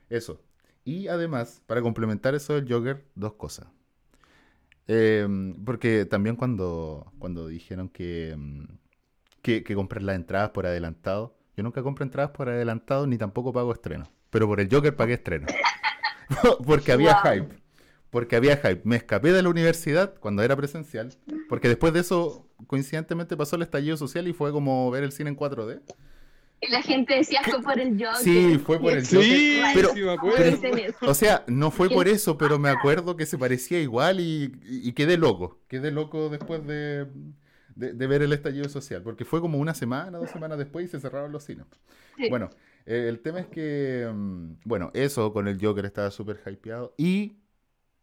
eso. 0.09 0.41
Y 0.83 1.09
además, 1.09 1.61
para 1.67 1.83
complementar 1.83 2.33
eso 2.33 2.55
del 2.55 2.67
Joker, 2.67 3.05
dos 3.13 3.33
cosas. 3.33 3.67
Em, 4.87 5.63
porque 5.63 6.05
también 6.05 6.35
cuando, 6.35 7.13
cuando 7.19 7.47
dijeron 7.47 7.87
que, 7.87 8.35
que, 9.43 9.63
que 9.63 9.75
comprar 9.75 10.01
las 10.01 10.15
entradas 10.15 10.49
por 10.49 10.65
adelantado, 10.65 11.37
yo 11.55 11.61
nunca 11.61 11.83
compro 11.83 12.03
entradas 12.03 12.31
por 12.31 12.49
adelantado 12.49 13.05
ni 13.05 13.19
tampoco 13.19 13.53
pago 13.53 13.71
estreno 13.71 14.09
pero 14.35 14.47
por 14.47 14.59
el 14.59 14.67
Joker 14.69 14.93
pagué 14.93 15.13
estreno. 15.13 15.47
porque 16.65 16.91
había 16.91 17.15
hype. 17.21 17.55
Porque 18.09 18.35
había 18.35 18.57
hype. 18.57 18.81
Me 18.83 18.97
escapé 18.97 19.31
de 19.31 19.41
la 19.41 19.47
universidad 19.47 20.13
cuando 20.19 20.43
era 20.43 20.57
presencial. 20.57 21.15
Porque 21.47 21.69
después 21.69 21.93
de 21.93 22.01
eso, 22.01 22.45
coincidentemente 22.67 23.37
pasó 23.37 23.55
el 23.55 23.61
estallido 23.61 23.95
social 23.95 24.27
y 24.27 24.33
fue 24.33 24.51
como 24.51 24.91
ver 24.91 25.05
el 25.05 25.13
cine 25.13 25.29
en 25.29 25.37
4D. 25.37 25.79
Y 26.59 26.69
la 26.69 26.81
gente 26.81 27.15
decía 27.15 27.43
fue 27.45 27.61
por 27.61 27.79
el 27.79 27.91
Joker. 27.91 28.21
Sí, 28.21 28.57
fue 28.57 28.77
por 28.77 28.91
el 28.91 29.07
Joker. 29.07 29.23
Sí, 29.23 29.61
pero, 29.73 29.91
o 31.09 31.13
sea, 31.13 31.45
no 31.47 31.71
fue 31.71 31.89
por 31.89 32.09
eso, 32.09 32.37
pero 32.37 32.59
me 32.59 32.67
acuerdo 32.67 33.15
que 33.15 33.25
se 33.25 33.37
parecía 33.37 33.79
igual 33.79 34.19
y, 34.19 34.51
y 34.65 34.91
quedé 34.91 35.15
loco. 35.15 35.61
Quedé 35.69 35.91
loco 35.91 36.27
después 36.27 36.67
de, 36.67 37.07
de, 37.75 38.07
ver 38.07 38.21
el 38.21 38.33
estallido 38.33 38.67
social. 38.67 39.01
Porque 39.01 39.23
fue 39.23 39.39
como 39.39 39.59
una 39.59 39.73
semana, 39.73 40.17
dos 40.17 40.29
semanas 40.29 40.57
después 40.57 40.83
y 40.83 40.89
se 40.89 40.99
cerraron 40.99 41.31
los 41.31 41.45
cines. 41.45 41.65
Bueno, 42.29 42.49
eh, 42.85 43.07
el 43.09 43.19
tema 43.21 43.39
es 43.39 43.47
que, 43.47 44.09
mm, 44.13 44.59
bueno, 44.65 44.91
eso 44.93 45.33
con 45.33 45.47
el 45.47 45.59
Joker 45.59 45.85
estaba 45.85 46.11
súper 46.11 46.41
hypeado 46.45 46.93
y 46.97 47.37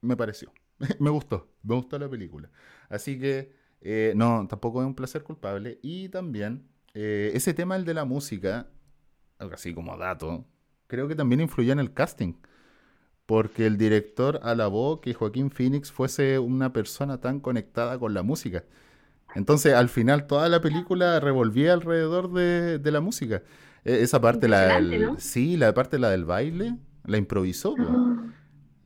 me 0.00 0.16
pareció. 0.16 0.52
me 1.00 1.10
gustó, 1.10 1.48
me 1.62 1.74
gustó 1.74 1.98
la 1.98 2.08
película. 2.08 2.50
Así 2.88 3.18
que, 3.18 3.52
eh, 3.80 4.12
no, 4.16 4.46
tampoco 4.48 4.80
es 4.82 4.86
un 4.86 4.94
placer 4.94 5.22
culpable. 5.22 5.78
Y 5.82 6.08
también, 6.08 6.68
eh, 6.94 7.30
ese 7.34 7.54
tema, 7.54 7.76
el 7.76 7.84
de 7.84 7.94
la 7.94 8.04
música, 8.04 8.68
algo 9.38 9.54
así 9.54 9.74
como 9.74 9.96
dato, 9.96 10.46
creo 10.88 11.08
que 11.08 11.14
también 11.16 11.40
influyó 11.40 11.72
en 11.72 11.80
el 11.80 11.92
casting. 11.94 12.34
Porque 13.26 13.66
el 13.66 13.78
director 13.78 14.40
alabó 14.42 15.00
que 15.00 15.14
Joaquín 15.14 15.50
Phoenix 15.50 15.92
fuese 15.92 16.38
una 16.38 16.72
persona 16.72 17.20
tan 17.20 17.40
conectada 17.40 17.98
con 17.98 18.14
la 18.14 18.22
música. 18.22 18.64
Entonces, 19.34 19.74
al 19.74 19.88
final, 19.88 20.26
toda 20.26 20.48
la 20.48 20.60
película 20.60 21.20
revolvía 21.20 21.72
alrededor 21.72 22.32
de, 22.32 22.78
de 22.78 22.92
la 22.92 23.00
música. 23.00 23.42
E, 23.84 24.02
esa 24.02 24.20
parte, 24.20 24.48
la 24.48 24.80
del, 24.80 25.18
sí, 25.18 25.56
la 25.56 25.72
parte 25.74 25.98
la 25.98 26.10
del 26.10 26.24
baile, 26.24 26.76
la 27.04 27.16
improvisó. 27.16 27.74
Ah. 27.78 28.32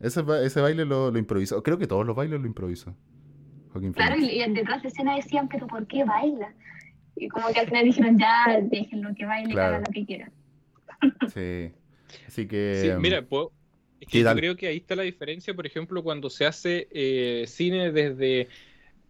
Ese, 0.01 0.22
ese, 0.44 0.61
baile 0.61 0.84
lo, 0.84 1.11
lo, 1.11 1.18
improvisó. 1.18 1.62
Creo 1.62 1.78
que 1.78 1.86
todos 1.86 2.07
los 2.07 2.14
bailes 2.16 2.40
lo 2.40 2.47
improvisó. 2.47 2.94
claro, 3.94 4.16
y, 4.16 4.38
detrás 4.53 4.82
de 4.82 4.88
escena 4.88 5.16
decían, 5.16 5.49
pero 5.49 5.66
¿por 5.66 5.86
qué 5.86 6.05
baila? 6.05 6.53
Y 7.16 7.28
como 7.28 7.49
que 7.49 7.61
al 7.61 7.66
final 7.66 7.84
dijeron, 7.84 8.18
ya, 8.18 8.61
déjenlo 8.62 9.14
que 9.14 9.24
baile, 9.24 9.53
claro. 9.53 9.76
haga 9.76 9.84
lo 9.86 9.92
que 9.92 10.05
quiera. 10.05 10.30
sí. 11.34 11.72
Así 12.26 12.47
que. 12.47 12.80
Sí, 12.82 13.01
mira, 13.01 13.22
puedo, 13.22 13.53
es 14.01 14.09
que 14.09 14.20
yo 14.22 14.34
creo 14.34 14.57
que 14.57 14.66
ahí 14.66 14.76
está 14.76 14.94
la 14.94 15.03
diferencia, 15.03 15.55
por 15.55 15.66
ejemplo, 15.66 16.03
cuando 16.03 16.28
se 16.30 16.47
hace 16.47 16.88
eh, 16.90 17.44
cine 17.47 17.92
desde 17.92 18.49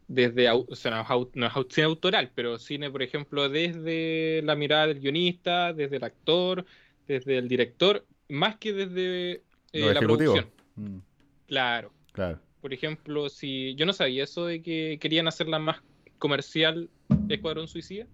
desde, 0.08 0.50
o 0.50 0.74
sea, 0.74 1.04
no, 1.34 1.46
es 1.46 1.52
cine 1.70 1.86
autoral, 1.86 2.30
pero 2.34 2.58
cine, 2.58 2.90
por 2.90 3.02
ejemplo, 3.02 3.48
desde 3.48 4.40
la 4.42 4.54
mirada 4.54 4.86
del 4.86 5.00
guionista, 5.00 5.72
desde 5.72 5.96
el 5.96 6.04
actor, 6.04 6.64
desde 7.08 7.38
el 7.38 7.48
director, 7.48 8.06
más 8.28 8.56
que 8.56 8.72
desde 8.72 9.42
eh, 9.72 9.94
la 9.94 10.00
producción. 10.00 10.46
Mm. 10.76 10.98
Claro. 11.46 11.92
Claro. 12.12 12.40
Por 12.60 12.72
ejemplo, 12.72 13.28
si 13.28 13.74
yo 13.74 13.86
no 13.86 13.92
sabía 13.92 14.24
eso 14.24 14.46
de 14.46 14.62
que 14.62 14.98
querían 15.00 15.28
hacerla 15.28 15.58
más 15.58 15.82
comercial 16.18 16.88
Escuadrón 17.28 17.68
Suicida, 17.68 18.06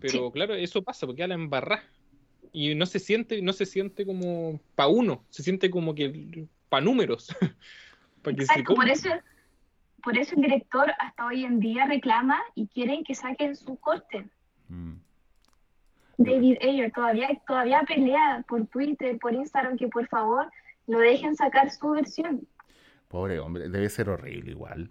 pero 0.00 0.30
claro, 0.30 0.54
eso 0.54 0.82
pasa 0.82 1.06
porque 1.06 1.22
a 1.22 1.28
la 1.28 1.34
embarrá 1.34 1.82
y 2.52 2.74
no 2.74 2.86
se 2.86 2.98
siente, 2.98 3.42
no 3.42 3.52
se 3.52 3.66
siente 3.66 4.06
como 4.06 4.60
pa 4.76 4.86
uno, 4.86 5.24
se 5.30 5.42
siente 5.42 5.70
como 5.70 5.94
que 5.94 6.46
pa 6.68 6.80
números. 6.80 7.34
para 8.22 8.36
que 8.36 8.46
se 8.46 8.62
por 8.62 8.88
eso 8.88 9.08
por 10.04 10.18
eso 10.18 10.34
el 10.36 10.42
director 10.42 10.92
hasta 10.98 11.26
hoy 11.26 11.44
en 11.44 11.58
día 11.58 11.86
reclama 11.86 12.38
y 12.54 12.68
quieren 12.68 13.02
que 13.04 13.14
saquen 13.14 13.56
su 13.56 13.76
corte. 13.76 14.28
Mm. 14.68 14.94
David 16.18 16.58
Ayer 16.62 16.92
todavía, 16.92 17.28
todavía 17.46 17.82
pelea 17.88 18.44
por 18.46 18.66
Twitter, 18.66 19.18
por 19.18 19.32
Instagram, 19.32 19.76
que 19.76 19.88
por 19.88 20.06
favor 20.08 20.46
lo 20.86 20.98
dejen 20.98 21.34
sacar 21.34 21.70
su 21.70 21.90
versión. 21.90 22.46
Pobre 23.08 23.40
hombre, 23.40 23.68
debe 23.68 23.88
ser 23.88 24.10
horrible 24.10 24.50
igual. 24.50 24.90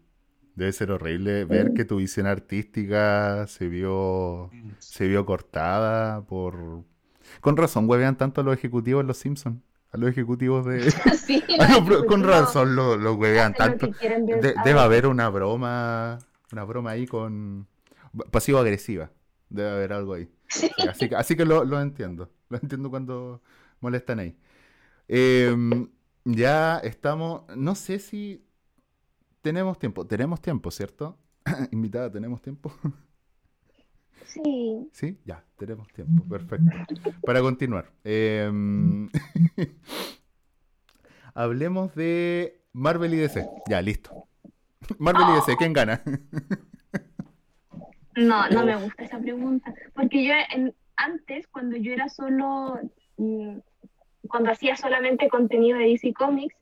Debe 0.55 0.71
ser 0.71 0.91
horrible 0.91 1.45
ver 1.45 1.73
que 1.73 1.85
tu 1.85 1.97
visión 1.97 2.27
artística 2.27 3.47
se 3.47 3.67
vio, 3.67 4.51
se 4.79 5.07
vio 5.07 5.25
cortada 5.25 6.21
por... 6.25 6.83
Con 7.39 7.55
razón, 7.57 7.89
huevean 7.89 8.17
tanto 8.17 8.41
a 8.41 8.43
los 8.43 8.55
ejecutivos 8.55 9.01
en 9.01 9.07
Los 9.07 9.17
Simpsons 9.17 9.61
a 9.93 9.97
los 9.97 10.09
ejecutivos 10.09 10.65
de... 10.65 10.91
con 12.07 12.23
razón 12.23 12.75
lo, 12.75 12.97
lo 12.97 13.13
huevean 13.13 13.53
tanto. 13.53 13.89
debe 14.01 14.79
haber 14.79 15.07
una 15.07 15.29
broma, 15.29 16.19
una 16.51 16.63
broma 16.63 16.91
ahí 16.91 17.05
con... 17.07 17.67
Pasivo-agresiva. 18.31 19.11
Debe 19.49 19.69
haber 19.69 19.93
algo 19.93 20.15
ahí. 20.15 20.29
así 20.89 21.09
que, 21.09 21.15
así 21.15 21.35
que 21.35 21.45
lo, 21.45 21.63
lo, 21.63 21.79
entiendo. 21.79 22.29
Lo 22.49 22.57
entiendo 22.57 22.89
cuando 22.89 23.41
molestan 23.79 24.19
ahí. 24.19 24.35
Em, 25.07 25.87
ya 26.25 26.79
estamos... 26.79 27.43
No 27.55 27.75
sé 27.75 27.99
si 27.99 28.43
tenemos 29.41 29.77
tiempo. 29.77 30.05
Tenemos 30.07 30.41
tiempo, 30.41 30.71
¿cierto? 30.71 31.17
Invitada, 31.71 32.11
¿tenemos 32.11 32.41
tiempo? 32.41 32.73
Sí. 34.25 34.89
Sí, 34.91 35.17
ya, 35.25 35.43
tenemos 35.57 35.87
tiempo, 35.89 36.23
perfecto. 36.27 36.71
Para 37.25 37.41
continuar, 37.41 37.91
em, 38.03 39.09
hablemos 41.33 41.93
de 41.95 42.61
Marvel 42.73 43.13
y 43.13 43.17
DC. 43.17 43.47
Ya, 43.69 43.81
listo. 43.81 44.27
Marvel 44.97 45.27
y 45.29 45.33
DC, 45.35 45.55
¿quién 45.57 45.73
gana? 45.73 46.01
no, 48.15 48.49
no 48.49 48.65
me 48.65 48.75
gusta 48.75 49.03
esa 49.03 49.19
pregunta. 49.19 49.73
Porque 49.93 50.25
yo 50.25 50.33
antes, 50.95 51.47
cuando 51.47 51.77
yo 51.77 51.93
era 51.93 52.09
solo, 52.09 52.79
mm, 53.17 53.57
cuando 54.27 54.51
hacía 54.51 54.75
solamente 54.75 55.29
contenido 55.29 55.77
de 55.77 55.85
DC 55.85 56.13
Comics, 56.13 56.55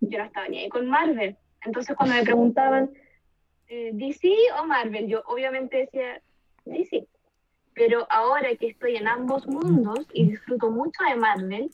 yo 0.00 0.18
no 0.18 0.24
estaba 0.24 0.48
ni 0.48 0.58
ahí 0.58 0.68
con 0.68 0.88
Marvel. 0.88 1.36
Entonces 1.64 1.96
cuando 1.96 2.16
me 2.16 2.22
preguntaban, 2.22 2.90
eh, 3.68 3.90
¿DC 3.94 4.30
o 4.60 4.66
Marvel? 4.66 5.08
Yo 5.08 5.22
obviamente 5.26 5.78
decía 5.78 6.20
sí. 6.90 7.08
Pero 7.74 8.06
ahora 8.10 8.54
que 8.56 8.68
estoy 8.68 8.96
en 8.96 9.06
ambos 9.06 9.46
mundos 9.46 10.06
y 10.12 10.30
disfruto 10.30 10.70
mucho 10.70 11.04
de 11.08 11.16
Marvel, 11.16 11.70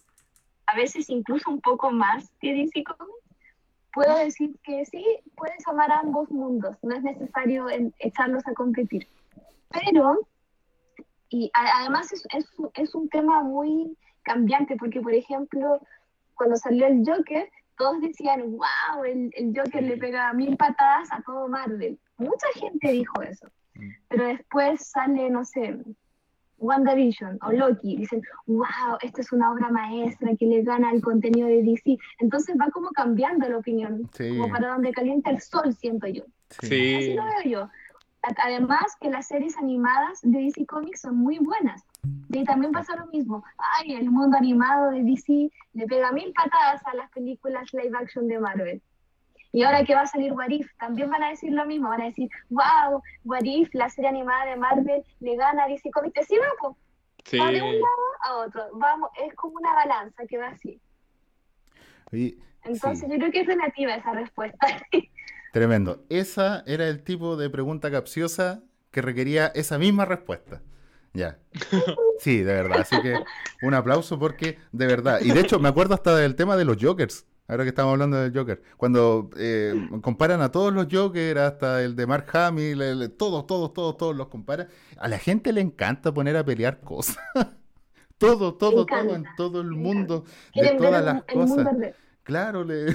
a 0.67 0.77
veces 0.77 1.09
incluso 1.09 1.51
un 1.51 1.61
poco 1.61 1.91
más 1.91 2.31
que 2.41 2.53
DC 2.53 2.85
Comics, 2.85 3.25
puedo 3.93 4.17
decir 4.19 4.55
que 4.63 4.85
sí, 4.85 5.05
puedes 5.37 5.67
amar 5.67 5.91
a 5.91 6.01
ambos 6.01 6.31
mundos, 6.31 6.77
no 6.83 6.95
es 6.95 7.03
necesario 7.03 7.67
echarlos 7.99 8.47
a 8.47 8.55
competir. 8.55 9.07
Pero, 9.71 10.29
y 11.29 11.51
además 11.55 12.13
es, 12.13 12.27
es, 12.35 12.47
es 12.75 12.95
un 12.95 13.09
tema 13.09 13.43
muy 13.43 13.97
cambiante, 14.23 14.77
porque 14.77 15.01
por 15.01 15.15
ejemplo, 15.15 15.81
cuando 16.35 16.57
salió 16.57 16.87
el 16.87 17.03
Joker, 17.07 17.49
todos 17.77 18.01
decían, 18.01 18.43
wow, 18.53 19.05
el, 19.05 19.31
el 19.35 19.55
Joker 19.57 19.83
le 19.83 19.97
pega 19.97 20.33
mil 20.33 20.57
patadas 20.57 21.11
a 21.13 21.23
todo 21.23 21.49
Marvel. 21.49 21.99
Mucha 22.19 22.47
gente 22.55 22.93
dijo 22.93 23.23
eso. 23.23 23.49
Pero 24.09 24.25
después 24.27 24.87
sale, 24.87 25.31
no 25.31 25.45
sé, 25.45 25.79
WandaVision 26.59 27.39
o 27.43 27.53
Loki, 27.53 27.97
dicen, 27.97 28.23
wow, 28.47 28.97
esta 29.03 29.21
es 29.21 29.33
una 29.33 29.53
obra 29.53 29.71
maestra 29.71 30.35
que 30.39 30.47
le 30.47 30.63
gana 30.63 30.91
el 30.91 31.03
contenido 31.03 31.49
de 31.49 31.63
DC. 31.63 31.99
Entonces 32.21 32.57
va 32.61 32.71
como 32.71 32.91
cambiando 32.91 33.49
la 33.49 33.59
opinión, 33.59 34.09
como 34.17 34.49
para 34.49 34.69
donde 34.69 34.93
calienta 34.93 35.31
el 35.31 35.41
sol, 35.41 35.75
siento 35.75 36.07
yo. 36.07 36.25
Sí. 36.61 36.95
Así 36.95 37.15
lo 37.15 37.25
veo 37.25 37.43
yo. 37.45 37.71
Además 38.43 38.97
que 39.01 39.11
las 39.11 39.27
series 39.27 39.57
animadas 39.59 40.21
de 40.23 40.39
DC 40.39 40.65
Comics 40.67 41.03
son 41.03 41.17
muy 41.17 41.39
buenas. 41.39 41.85
Y 42.31 42.45
también 42.45 42.73
pasa 42.73 42.97
lo 42.97 43.07
mismo. 43.07 43.45
Ay, 43.79 43.95
el 43.95 44.11
mundo 44.11 44.37
animado 44.37 44.91
de 44.91 45.03
DC 45.03 45.51
le 45.75 45.87
pega 45.87 46.11
mil 46.13 46.33
patadas 46.33 46.81
a 46.87 46.95
las 46.95 47.11
películas 47.11 47.73
live 47.75 47.97
action 47.99 48.27
de 48.27 48.39
Marvel. 48.39 48.83
Y 49.55 49.63
ahora 49.63 49.85
que 49.85 49.95
va 49.95 50.01
a 50.01 50.07
salir 50.09 50.33
What 50.33 50.49
If, 50.49 50.69
también 50.81 51.09
van 51.09 51.23
a 51.23 51.29
decir 51.29 51.53
lo 51.53 51.65
mismo. 51.65 51.89
Van 51.89 52.01
a 52.01 52.07
decir, 52.07 52.29
wow, 52.51 53.01
What 53.23 53.45
If, 53.45 53.73
la 53.73 53.89
serie 53.89 54.09
animada 54.09 54.47
de 54.47 54.57
Marvel, 54.57 55.05
le 55.21 55.37
gana 55.37 55.63
a 55.63 55.69
DC 55.69 55.93
Comics. 55.93 56.27
¿Sí, 56.27 56.37
va, 56.39 56.75
sí. 57.25 57.39
Va 57.39 57.53
de 57.53 57.63
un 57.63 57.75
lado 57.75 58.05
a 58.25 58.35
otro. 58.39 58.65
Vamos, 58.73 59.11
es 59.25 59.33
como 59.37 59.55
una 59.55 59.73
balanza 59.73 60.27
que 60.29 60.39
va 60.39 60.49
así. 60.49 60.81
Entonces 62.65 63.09
yo 63.09 63.17
creo 63.17 63.31
que 63.31 63.41
es 63.43 63.47
relativa 63.47 63.95
esa 63.95 64.11
respuesta. 64.11 64.67
Tremendo. 65.53 66.05
Esa 66.09 66.65
era 66.67 66.89
el 66.89 67.05
tipo 67.05 67.37
de 67.37 67.49
pregunta 67.49 67.93
capciosa 67.93 68.65
que 68.91 69.03
requería 69.03 69.53
esa 69.55 69.79
misma 69.79 70.05
respuesta. 70.05 70.63
Ya. 71.13 71.39
Sí, 72.19 72.39
de 72.39 72.55
verdad. 72.55 72.81
Así 72.81 73.01
que 73.03 73.23
un 73.63 73.75
aplauso 73.75 74.19
porque, 74.19 74.59
de 74.73 74.87
verdad. 74.89 75.21
Y 75.21 75.31
de 75.31 75.41
hecho, 75.41 75.61
me 75.61 75.69
acuerdo 75.69 75.95
hasta 75.95 76.17
del 76.17 76.35
tema 76.35 76.57
de 76.57 76.65
los 76.65 76.77
Jokers. 76.81 77.25
Ahora 77.47 77.65
que 77.65 77.69
estamos 77.69 77.93
hablando 77.93 78.17
del 78.17 78.33
Joker. 78.35 78.63
Cuando 78.77 79.29
eh, 79.37 79.75
comparan 80.01 80.41
a 80.41 80.51
todos 80.51 80.73
los 80.73 80.87
Jokers, 80.91 81.39
hasta 81.41 81.83
el 81.83 81.95
de 81.95 82.07
Mark 82.07 82.27
Hamill, 82.33 83.13
todos, 83.19 83.47
todos, 83.47 83.75
todos, 83.75 83.97
todos 83.99 84.17
los 84.17 84.29
comparan. 84.29 84.69
A 84.97 85.09
la 85.09 85.19
gente 85.19 85.53
le 85.53 85.61
encanta 85.61 86.15
poner 86.15 86.37
a 86.39 86.45
pelear 86.45 86.81
cosas. 86.81 87.19
todo, 88.19 88.55
todo, 88.55 88.87
todo, 88.87 89.15
en 89.15 89.25
todo 89.37 89.61
el 89.61 89.73
mundo. 89.73 90.25
De 90.55 90.71
todas 90.71 91.05
las 91.05 91.23
cosas. 91.25 91.69
Claro, 92.23 92.65
le, 92.65 92.87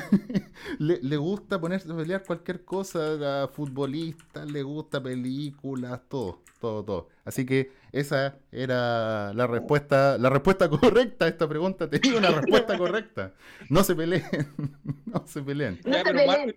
le, 0.79 1.17
gusta 1.17 1.61
ponerse 1.61 1.91
a 1.91 1.95
pelear 1.95 2.23
cualquier 2.25 2.65
cosa, 2.65 3.43
a 3.43 3.47
futbolistas, 3.47 4.51
le 4.51 4.63
gusta 4.63 5.03
películas, 5.03 6.01
todo, 6.09 6.41
todo, 6.59 6.83
todo. 6.83 7.09
Así 7.23 7.45
que 7.45 7.71
esa 7.91 8.37
era 8.51 9.33
la 9.33 9.47
respuesta, 9.47 10.17
la 10.17 10.29
respuesta 10.29 10.69
correcta 10.69 11.25
a 11.25 11.27
esta 11.27 11.47
pregunta. 11.47 11.89
Tenía 11.89 12.17
una 12.17 12.29
respuesta 12.29 12.77
correcta. 12.77 13.33
No 13.69 13.83
se 13.83 13.95
peleen, 13.95 14.23
no 15.05 15.25
se 15.25 15.41
peleen. 15.41 15.79
No, 15.85 15.93
se 15.93 16.03
peleen. 16.13 16.55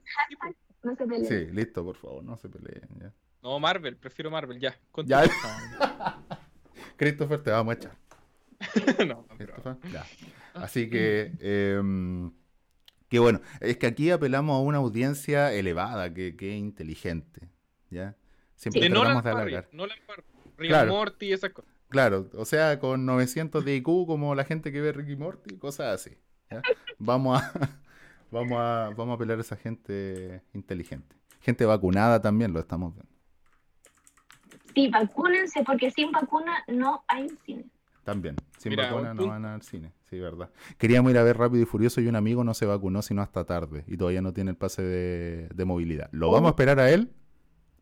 no 0.83 0.97
se 0.97 1.07
peleen. 1.07 1.27
Sí, 1.27 1.53
listo, 1.53 1.85
por 1.85 1.97
favor, 1.97 2.23
no 2.25 2.37
se 2.37 2.49
peleen. 2.49 2.89
Ya. 3.01 3.13
No, 3.43 3.59
Marvel, 3.59 3.97
prefiero 3.97 4.31
Marvel, 4.31 4.61
ya. 4.61 4.77
Ya. 5.05 5.25
Christopher, 6.97 7.43
te 7.43 7.51
vamos 7.51 7.75
a 7.75 7.79
echar. 7.79 9.07
no, 9.07 9.27
Christopher, 9.37 9.77
ya. 9.93 10.05
Así 10.55 10.89
que... 10.89 11.33
Eh, 11.41 11.81
que 13.09 13.19
bueno, 13.19 13.43
es 13.61 13.77
que 13.77 13.87
aquí 13.87 14.11
apelamos 14.11 14.57
a 14.57 14.61
una 14.61 14.79
audiencia 14.79 15.53
elevada, 15.53 16.15
que, 16.15 16.35
que 16.35 16.55
es 16.55 16.59
inteligente, 16.59 17.51
¿ya? 17.91 18.17
Siempre 18.55 18.89
tratamos 18.89 19.23
de 19.23 19.31
alargar. 19.31 19.69
Rick 20.63 20.89
Morty 20.89 21.27
y 21.27 21.33
esas 21.33 21.53
cosas. 21.53 21.71
Claro, 21.89 22.31
o 22.35 22.45
sea, 22.45 22.79
con 22.79 23.05
900 23.05 23.65
de 23.65 23.77
IQ 23.77 24.07
como 24.07 24.35
la 24.35 24.45
gente 24.45 24.73
que 24.73 24.81
ve 24.81 24.93
Ricky 24.93 25.17
Morty, 25.17 25.59
cosas 25.59 25.95
así. 25.95 26.17
Vamos 26.99 27.41
a 27.41 27.53
vamos 28.31 28.59
a 28.59 28.91
vamos 28.97 29.13
a 29.13 29.15
apelar 29.15 29.39
a 29.39 29.43
esa 29.43 29.57
gente 29.57 30.43
inteligente. 30.55 31.17
Gente 31.41 31.67
vacunada 31.67 32.23
también 32.23 32.53
lo 32.53 32.61
estamos 32.61 32.95
viendo. 32.95 33.13
Sí, 34.75 34.89
vacúnense 34.89 35.63
porque 35.65 35.91
sin 35.91 36.11
vacuna 36.13 36.65
no 36.69 37.05
hay 37.09 37.29
cine. 37.45 37.67
También, 38.05 38.37
sin 38.59 38.75
vacuna 38.75 39.15
no 39.15 39.29
van 39.29 39.45
al 39.45 39.63
cine, 39.63 39.93
sí, 40.11 40.19
verdad. 40.19 40.51
Queríamos 40.77 41.13
ir 41.13 41.19
a 41.19 41.23
ver 41.23 41.39
Rápido 41.39 41.63
y 41.63 41.67
Furioso 41.67 42.01
y 42.01 42.09
un 42.09 42.17
amigo 42.17 42.43
no 42.43 42.53
se 42.53 42.67
vacunó 42.67 43.01
sino 43.01 43.23
hasta 43.23 43.45
tarde 43.45 43.85
y 43.87 43.97
todavía 43.97 44.23
no 44.23 44.33
tiene 44.33 44.51
el 44.51 44.57
pase 44.57 44.83
de, 44.83 45.65
movilidad. 45.65 46.09
¿Lo 46.11 46.31
vamos 46.31 46.49
a 46.49 46.51
esperar 46.51 46.81
a 46.81 46.91
él? 46.91 47.13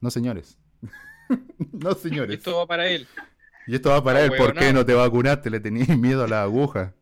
No, 0.00 0.10
señores. 0.10 0.58
no, 1.72 1.94
señores. 1.94 2.38
esto 2.38 2.56
va 2.56 2.66
para 2.66 2.88
él. 2.88 3.06
Y 3.66 3.74
esto 3.74 3.90
va 3.90 4.02
para 4.02 4.24
él. 4.24 4.32
¿Por 4.36 4.54
qué 4.54 4.72
no 4.72 4.84
te 4.84 4.94
vacunaste? 4.94 5.50
Le 5.50 5.60
tenías 5.60 5.88
miedo 5.98 6.24
a 6.24 6.28
la 6.28 6.42
aguja. 6.42 6.94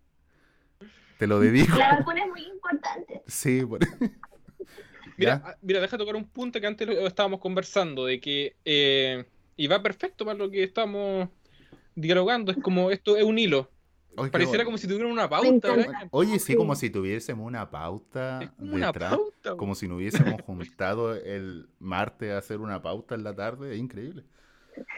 Te 1.18 1.26
lo 1.26 1.40
dedico. 1.40 1.76
La 1.76 1.98
vacuna 1.98 2.22
es 2.22 2.28
muy 2.28 2.42
importante. 2.42 3.22
Sí, 3.26 3.64
por... 3.64 3.80
mira, 5.16 5.42
ah, 5.44 5.56
mira, 5.62 5.80
deja 5.80 5.98
tocar 5.98 6.14
un 6.14 6.28
punto 6.28 6.60
que 6.60 6.66
antes 6.66 6.86
lo 6.86 7.06
estábamos 7.06 7.40
conversando, 7.40 8.04
de 8.04 8.20
que, 8.20 8.56
eh, 8.64 9.24
y 9.56 9.66
va 9.66 9.82
perfecto 9.82 10.24
para 10.24 10.38
lo 10.38 10.50
que 10.50 10.62
estamos 10.62 11.28
dialogando, 11.94 12.52
es 12.52 12.58
como 12.58 12.90
esto 12.90 13.16
es 13.16 13.24
un 13.24 13.38
hilo. 13.38 13.70
Pareciera 14.32 14.64
como 14.64 14.78
si 14.78 14.86
tuvieran 14.86 15.12
una 15.12 15.28
pauta. 15.28 15.74
Oye, 16.10 16.38
sí, 16.38 16.56
como 16.56 16.74
si 16.74 16.90
tuviésemos 16.90 17.46
una 17.46 17.70
pauta 17.70 18.52
una 18.58 18.92
pauta, 18.92 19.56
como 19.56 19.74
si 19.74 19.86
nos 19.86 19.98
hubiésemos 19.98 20.40
juntado 20.42 21.14
el 21.14 21.68
martes 21.78 22.32
a 22.32 22.38
hacer 22.38 22.58
una 22.58 22.82
pauta 22.82 23.14
en 23.14 23.24
la 23.24 23.34
tarde, 23.34 23.74
es 23.74 23.78
increíble. 23.78 24.24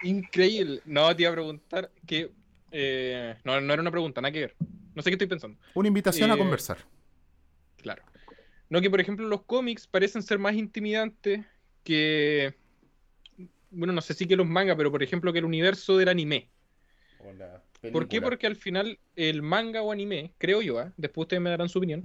Increíble. 0.02 0.80
No, 0.84 1.14
te 1.14 1.22
iba 1.22 1.30
a 1.30 1.34
preguntar 1.34 1.90
que... 2.06 2.32
Eh, 2.72 3.36
no, 3.44 3.60
no 3.60 3.72
era 3.72 3.82
una 3.82 3.90
pregunta, 3.90 4.20
nada 4.20 4.32
que 4.32 4.40
ver. 4.40 4.56
No 4.94 5.02
sé 5.02 5.10
qué 5.10 5.14
estoy 5.14 5.26
pensando. 5.26 5.58
Una 5.74 5.88
invitación 5.88 6.30
a 6.30 6.34
eh, 6.34 6.38
conversar. 6.38 6.78
Claro. 7.76 8.02
No, 8.68 8.80
que 8.80 8.90
por 8.90 9.00
ejemplo 9.00 9.26
los 9.26 9.42
cómics 9.42 9.86
parecen 9.86 10.22
ser 10.22 10.38
más 10.38 10.54
intimidantes 10.54 11.44
que... 11.82 12.54
Bueno, 13.70 13.92
no 13.92 14.00
sé 14.00 14.14
si 14.14 14.26
que 14.26 14.36
los 14.36 14.46
mangas, 14.46 14.76
pero 14.76 14.90
por 14.90 15.02
ejemplo 15.02 15.32
que 15.32 15.40
el 15.40 15.44
universo 15.44 15.96
del 15.96 16.08
anime. 16.08 16.48
¿Por 17.92 18.08
qué? 18.08 18.20
Porque 18.20 18.46
al 18.46 18.56
final 18.56 18.98
el 19.16 19.42
manga 19.42 19.82
o 19.82 19.90
anime, 19.90 20.32
creo 20.38 20.60
yo, 20.60 20.80
¿eh? 20.80 20.92
después 20.96 21.24
ustedes 21.24 21.42
me 21.42 21.50
darán 21.50 21.68
su 21.68 21.78
opinión, 21.78 22.04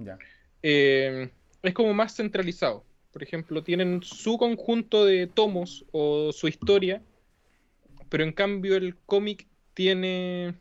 eh, 0.62 1.30
es 1.62 1.74
como 1.74 1.92
más 1.92 2.16
centralizado. 2.16 2.84
Por 3.12 3.22
ejemplo, 3.22 3.62
tienen 3.62 4.02
su 4.02 4.36
conjunto 4.36 5.04
de 5.04 5.26
tomos 5.26 5.84
o 5.92 6.32
su 6.32 6.48
historia, 6.48 7.02
pero 8.08 8.24
en 8.24 8.32
cambio 8.32 8.76
el 8.76 8.96
cómic 8.96 9.46
tiene 9.74 10.54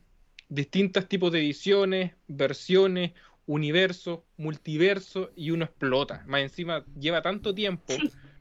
distintos 0.49 1.07
tipos 1.07 1.32
de 1.32 1.39
ediciones, 1.39 2.13
versiones, 2.28 3.11
universo, 3.45 4.26
multiverso 4.38 5.32
y 5.36 5.51
uno 5.51 5.66
explota. 5.66 6.24
Más 6.28 6.41
encima 6.41 6.86
lleva 6.99 7.22
tanto 7.22 7.53
tiempo, 7.53 7.93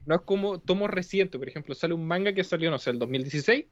no 0.05 0.15
es 0.15 0.21
como 0.21 0.59
tomos 0.59 0.89
recientes, 0.89 1.39
por 1.39 1.47
ejemplo, 1.47 1.75
sale 1.75 1.93
un 1.93 2.05
manga 2.05 2.33
que 2.33 2.43
salió, 2.43 2.69
no 2.71 2.79
sé, 2.79 2.91
el 2.91 2.99
2016 2.99 3.65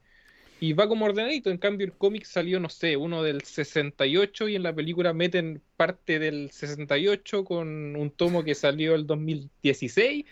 y 0.60 0.72
va 0.72 0.88
como 0.88 1.04
ordenadito. 1.04 1.50
En 1.50 1.58
cambio, 1.58 1.86
el 1.86 1.92
cómic 1.92 2.24
salió, 2.24 2.60
no 2.60 2.68
sé, 2.68 2.96
uno 2.96 3.22
del 3.22 3.42
68 3.42 4.48
y 4.48 4.56
en 4.56 4.62
la 4.62 4.74
película 4.74 5.12
meten 5.12 5.62
parte 5.76 6.18
del 6.18 6.50
68 6.50 7.44
con 7.44 7.96
un 7.96 8.10
tomo 8.10 8.44
que 8.44 8.54
salió 8.54 8.94
el 8.94 9.06
2016 9.06 10.24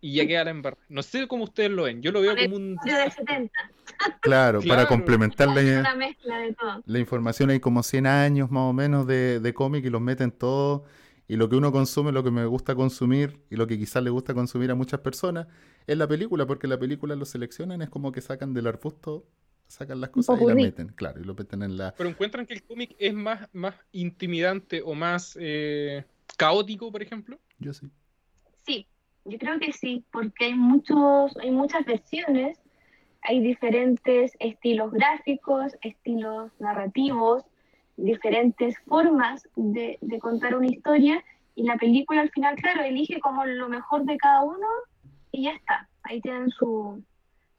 y 0.00 0.14
ya 0.14 0.26
queda 0.26 0.44
la 0.44 0.50
embarrada. 0.50 0.82
No 0.88 1.02
sé 1.02 1.26
cómo 1.26 1.44
ustedes 1.44 1.70
lo 1.70 1.84
ven. 1.84 2.02
Yo 2.02 2.12
lo 2.12 2.20
veo 2.20 2.36
como 2.36 2.56
un. 2.56 2.76
Del 2.84 3.10
70. 3.10 3.52
Claro, 4.20 4.60
para 4.62 4.86
complementar 4.86 5.48
la, 5.48 5.94
mezcla 5.94 6.38
de 6.38 6.54
todo. 6.54 6.82
la 6.84 6.98
información 6.98 7.50
hay 7.50 7.58
como 7.58 7.82
100 7.82 8.06
años 8.06 8.50
más 8.50 8.62
o 8.62 8.72
menos 8.72 9.06
de, 9.06 9.40
de 9.40 9.54
cómic 9.54 9.84
y 9.84 9.90
los 9.90 10.00
meten 10.00 10.30
todos. 10.30 10.82
Y 11.26 11.36
lo 11.36 11.48
que 11.48 11.56
uno 11.56 11.72
consume, 11.72 12.10
lo 12.10 12.24
que 12.24 12.30
me 12.30 12.46
gusta 12.46 12.74
consumir 12.74 13.40
y 13.50 13.56
lo 13.56 13.66
que 13.66 13.78
quizás 13.78 14.02
le 14.02 14.08
gusta 14.08 14.34
consumir 14.34 14.70
a 14.70 14.74
muchas 14.74 15.00
personas 15.00 15.46
es 15.86 15.96
la 15.96 16.06
película, 16.06 16.46
porque 16.46 16.66
la 16.66 16.78
película 16.78 17.16
lo 17.16 17.26
seleccionan, 17.26 17.82
es 17.82 17.90
como 17.90 18.12
que 18.12 18.22
sacan 18.22 18.54
del 18.54 18.66
arbusto 18.66 19.26
sacan 19.68 20.00
las 20.00 20.10
cosas 20.10 20.40
y 20.40 20.44
las 20.46 20.56
meten, 20.56 20.88
claro, 20.88 21.20
y 21.20 21.24
lo 21.24 21.34
meten 21.34 21.62
en 21.62 21.76
la... 21.76 21.94
Pero 21.96 22.08
encuentran 22.08 22.46
que 22.46 22.54
el 22.54 22.62
cómic 22.62 22.96
es 22.98 23.14
más, 23.14 23.48
más 23.52 23.74
intimidante 23.92 24.82
o 24.82 24.94
más 24.94 25.36
eh, 25.40 26.04
caótico, 26.36 26.90
por 26.90 27.02
ejemplo. 27.02 27.38
Yo 27.58 27.72
sí. 27.72 27.88
Sí, 28.66 28.86
yo 29.24 29.38
creo 29.38 29.58
que 29.60 29.72
sí, 29.72 30.04
porque 30.10 30.46
hay 30.46 30.54
muchos, 30.54 31.36
hay 31.36 31.50
muchas 31.50 31.84
versiones, 31.84 32.58
hay 33.22 33.40
diferentes 33.40 34.32
estilos 34.40 34.92
gráficos, 34.92 35.72
estilos 35.82 36.50
narrativos, 36.58 37.44
diferentes 37.96 38.76
formas 38.86 39.48
de, 39.56 39.98
de 40.00 40.18
contar 40.18 40.56
una 40.56 40.66
historia 40.66 41.22
y 41.54 41.64
la 41.64 41.76
película 41.76 42.20
al 42.20 42.30
final, 42.30 42.54
claro, 42.56 42.82
elige 42.82 43.20
como 43.20 43.44
lo 43.44 43.68
mejor 43.68 44.04
de 44.04 44.16
cada 44.16 44.42
uno 44.42 44.66
y 45.32 45.42
ya 45.44 45.50
está, 45.50 45.88
ahí 46.04 46.20
tienen 46.20 46.50
su, 46.50 47.02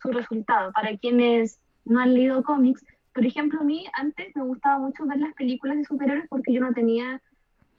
su 0.01 0.11
resultado. 0.11 0.71
Para 0.71 0.97
quienes 0.97 1.59
no 1.89 1.99
han 1.99 2.13
leído 2.13 2.43
cómics. 2.43 2.85
Por 3.13 3.25
ejemplo, 3.25 3.59
a 3.59 3.63
mí 3.63 3.85
antes 3.93 4.33
me 4.35 4.43
gustaba 4.43 4.79
mucho 4.79 5.05
ver 5.05 5.17
las 5.17 5.33
películas 5.33 5.77
de 5.77 5.83
superhéroes 5.83 6.29
porque 6.29 6.53
yo 6.53 6.61
no 6.61 6.71
tenía 6.71 7.21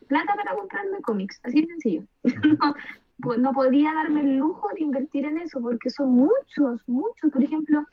plata 0.08 0.34
para 0.34 0.54
comprarme 0.54 1.00
cómics, 1.02 1.40
así 1.44 1.62
de 1.62 1.66
sencillo. 1.68 2.02
no 3.38 3.52
podía 3.52 3.94
darme 3.94 4.20
el 4.22 4.36
lujo 4.38 4.68
de 4.74 4.82
invertir 4.82 5.24
en 5.24 5.38
eso 5.38 5.61
porque 5.61 5.90
son 5.90 6.11
muchos, 6.11 6.82
muchos. 6.86 7.30
Por 7.32 7.42
ejemplo, 7.42 7.84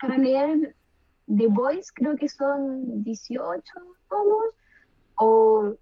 para 0.00 0.18
leer 0.18 0.74
The 1.26 1.46
Voice 1.46 1.92
creo 1.94 2.16
que 2.16 2.28
son 2.28 3.02
18 3.04 3.62
tomos 4.08 4.44
o 5.14 5.74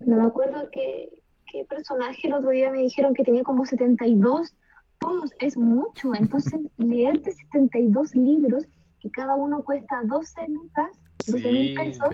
no 0.00 0.16
me 0.16 0.24
acuerdo 0.24 0.68
qué, 0.72 1.22
qué 1.50 1.64
personaje 1.64 2.26
el 2.26 2.34
otro 2.34 2.50
día 2.50 2.72
me 2.72 2.82
dijeron 2.82 3.14
que 3.14 3.22
tenía 3.22 3.44
como 3.44 3.64
72 3.64 4.54
tomos, 4.98 5.30
es 5.38 5.56
mucho. 5.56 6.14
Entonces, 6.14 6.60
leerte 6.76 7.30
72 7.30 8.16
libros 8.16 8.66
que 9.04 9.10
cada 9.10 9.34
uno 9.34 9.62
cuesta 9.62 10.00
12 10.02 10.48
lucas, 10.48 10.98
12 11.26 11.52
mil 11.52 11.74
pesos. 11.74 12.08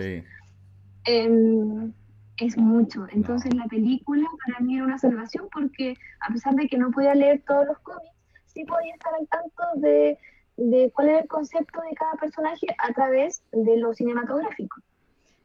Em, 1.05 1.93
es 2.37 2.57
mucho. 2.57 3.07
Entonces 3.11 3.53
la 3.55 3.65
película 3.65 4.27
para 4.45 4.59
mí 4.59 4.75
era 4.75 4.83
una 4.83 4.97
salvación 4.97 5.47
porque 5.53 5.95
a 6.19 6.33
pesar 6.33 6.53
de 6.55 6.67
que 6.67 6.77
no 6.77 6.91
podía 6.91 7.15
leer 7.15 7.43
todos 7.47 7.65
los 7.65 7.79
cómics, 7.79 8.13
sí 8.47 8.65
podía 8.65 8.93
estar 8.93 9.13
al 9.13 9.25
tanto 9.29 9.63
de, 9.75 10.17
de 10.57 10.91
cuál 10.93 11.09
era 11.09 11.19
el 11.19 11.27
concepto 11.29 11.79
de 11.79 11.95
cada 11.95 12.13
personaje 12.15 12.67
a 12.77 12.91
través 12.91 13.41
de 13.53 13.77
lo 13.77 13.93
cinematográfico. 13.93 14.81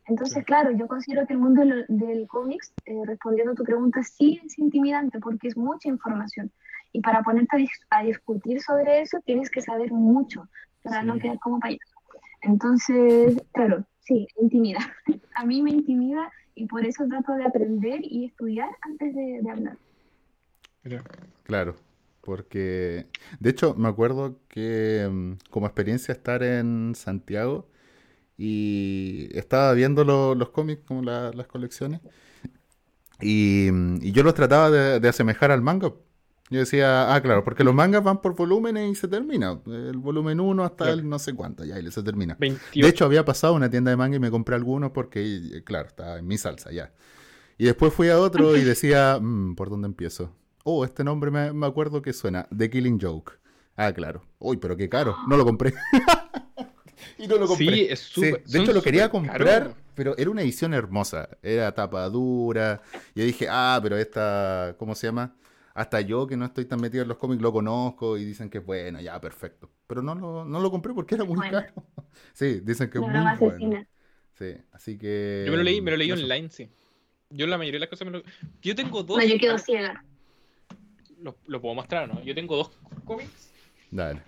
Entonces, 0.06 0.44
claro, 0.44 0.72
yo 0.72 0.88
considero 0.88 1.28
que 1.28 1.34
el 1.34 1.38
mundo 1.38 1.62
del, 1.88 2.26
cómics, 2.26 2.72
eh, 2.86 3.02
respondiendo 3.04 3.52
a 3.52 3.56
tu 3.56 3.62
pregunta, 3.62 4.02
sí 4.02 4.40
es 4.44 4.58
intimidante 4.58 5.20
porque 5.20 5.46
es 5.46 5.56
mucha 5.56 5.88
información. 5.88 6.50
Y 6.92 7.02
para 7.02 7.22
ponerte 7.22 7.68
a, 7.90 8.02
discutir 8.02 8.60
sobre 8.62 9.02
eso, 9.02 9.18
tienes 9.24 9.50
que 9.50 9.60
saber 9.60 9.92
mucho 9.92 10.48
para 10.86 11.02
no 11.02 11.18
quedar 11.18 11.38
como 11.40 11.60
payaso. 11.60 11.96
Entonces, 12.42 13.42
claro, 13.52 13.84
sí, 14.00 14.26
intimida. 14.40 14.78
a 15.34 15.44
mí 15.44 15.62
me 15.62 15.70
intimida 15.70 16.30
y 16.54 16.66
por 16.66 16.84
eso 16.84 17.06
trato 17.08 17.34
de 17.34 17.44
aprender 17.44 18.00
y 18.02 18.26
estudiar 18.26 18.70
antes 18.82 19.14
de, 19.14 19.50
hablar. 19.50 19.76
Claro, 21.42 21.76
porque 22.20 23.06
de 23.40 23.50
hecho 23.50 23.74
me 23.74 23.88
acuerdo 23.88 24.38
que 24.48 25.08
mm, 25.10 25.32
como 25.50 25.66
experiencia 25.66 26.12
estar 26.12 26.42
en 26.42 26.94
Santiago 26.94 27.68
y 28.38 29.28
estaba 29.32 29.72
viendo 29.72 30.04
los 30.04 30.48
cómics, 30.50 30.82
como 30.86 31.02
las 31.02 31.46
colecciones, 31.46 32.00
y, 33.20 33.68
mm, 33.72 33.98
y, 34.02 34.12
yo 34.12 34.22
los 34.22 34.34
trataba 34.34 34.70
de, 34.70 35.00
de 35.00 35.08
asemejar 35.08 35.50
al 35.50 35.62
manga. 35.62 35.92
Yo 36.48 36.60
decía, 36.60 37.12
ah, 37.12 37.20
claro, 37.20 37.42
porque 37.42 37.64
los 37.64 37.74
mangas 37.74 38.04
van 38.04 38.20
por 38.20 38.36
volúmenes 38.36 38.92
y 38.92 38.94
se 38.94 39.08
termina. 39.08 39.60
El 39.66 39.96
volumen 39.96 40.38
1 40.38 40.64
hasta 40.64 40.90
el 40.90 41.08
no 41.08 41.18
sé 41.18 41.34
cuánto, 41.34 41.64
ya, 41.64 41.78
y 41.80 41.90
se 41.90 42.02
termina. 42.04 42.36
De 42.38 42.88
hecho, 42.88 43.04
había 43.04 43.24
pasado 43.24 43.54
a 43.54 43.56
una 43.56 43.68
tienda 43.68 43.90
de 43.90 43.96
manga 43.96 44.16
y 44.16 44.20
me 44.20 44.30
compré 44.30 44.54
algunos 44.54 44.92
porque, 44.92 45.24
eh, 45.24 45.64
claro, 45.64 45.88
estaba 45.88 46.18
en 46.18 46.26
mi 46.26 46.38
salsa 46.38 46.70
ya. 46.70 46.92
Y 47.58 47.64
después 47.64 47.92
fui 47.92 48.10
a 48.10 48.20
otro 48.20 48.56
y 48.56 48.60
decía, 48.64 49.18
mm, 49.20 49.56
¿por 49.56 49.70
dónde 49.70 49.86
empiezo? 49.86 50.32
Oh, 50.62 50.84
este 50.84 51.02
nombre 51.02 51.30
me, 51.32 51.66
acuerdo 51.66 52.00
que 52.00 52.12
suena, 52.12 52.46
The 52.56 52.70
Killing 52.70 53.00
Joke. 53.00 53.32
Ah, 53.76 53.92
claro. 53.92 54.22
Uy, 54.38 54.56
pero 54.56 54.76
qué 54.76 54.88
caro, 54.88 55.16
no 55.28 55.36
lo 55.36 55.44
compré. 55.44 55.74
y 57.18 57.26
no 57.26 57.38
lo 57.38 57.48
compré. 57.48 57.66
Sí, 57.66 57.86
es 57.90 58.00
súper. 58.00 58.44
de 58.44 58.60
hecho, 58.60 58.72
lo 58.72 58.82
quería 58.82 59.08
comprar, 59.10 59.74
pero 59.96 60.16
era 60.16 60.30
una 60.30 60.42
edición 60.42 60.74
hermosa. 60.74 61.28
Era 61.42 61.74
tapa 61.74 62.08
dura. 62.08 62.82
Y 63.16 63.20
yo 63.20 63.26
dije, 63.26 63.48
ah, 63.50 63.80
pero 63.82 63.96
esta, 63.96 64.76
¿cómo 64.78 64.94
se 64.94 65.08
llama? 65.08 65.34
Hasta 65.76 66.00
yo 66.00 66.26
que 66.26 66.38
no 66.38 66.46
estoy 66.46 66.64
tan 66.64 66.80
metido 66.80 67.02
en 67.02 67.08
los 67.08 67.18
cómics 67.18 67.42
lo 67.42 67.52
conozco 67.52 68.16
y 68.16 68.24
dicen 68.24 68.48
que 68.48 68.58
es 68.58 68.64
bueno, 68.64 68.98
ya, 68.98 69.20
perfecto. 69.20 69.70
Pero 69.86 70.00
no 70.00 70.14
lo, 70.14 70.44
no 70.44 70.58
lo 70.58 70.70
compré 70.70 70.94
porque 70.94 71.14
era 71.14 71.24
muy 71.24 71.38
caro. 71.50 71.72
Sí, 72.32 72.60
dicen 72.60 72.88
que 72.88 72.96
es 72.96 73.02
muy 73.02 73.10
bueno. 73.38 73.86
Sí, 74.32 74.54
así 74.72 74.96
que... 74.96 75.42
Yo 75.44 75.52
me 75.52 75.58
lo 75.58 75.62
leí, 75.62 75.82
me 75.82 75.90
lo 75.90 75.98
leí 75.98 76.10
online, 76.10 76.48
sí. 76.48 76.70
Yo 77.28 77.46
la 77.46 77.58
mayoría 77.58 77.76
de 77.76 77.80
las 77.80 77.90
cosas 77.90 78.06
me 78.06 78.12
lo... 78.12 78.22
Yo 78.62 78.74
tengo 78.74 79.02
dos... 79.02 79.18
No, 79.18 79.24
yo 79.24 79.38
quedo 79.38 79.58
ciega. 79.58 80.02
Lo, 81.20 81.36
lo 81.46 81.60
puedo 81.60 81.74
mostrar, 81.74 82.08
¿no? 82.08 82.22
Yo 82.22 82.34
tengo 82.34 82.56
dos 82.56 82.70
cómics. 83.04 83.52
Dale. 83.90 84.22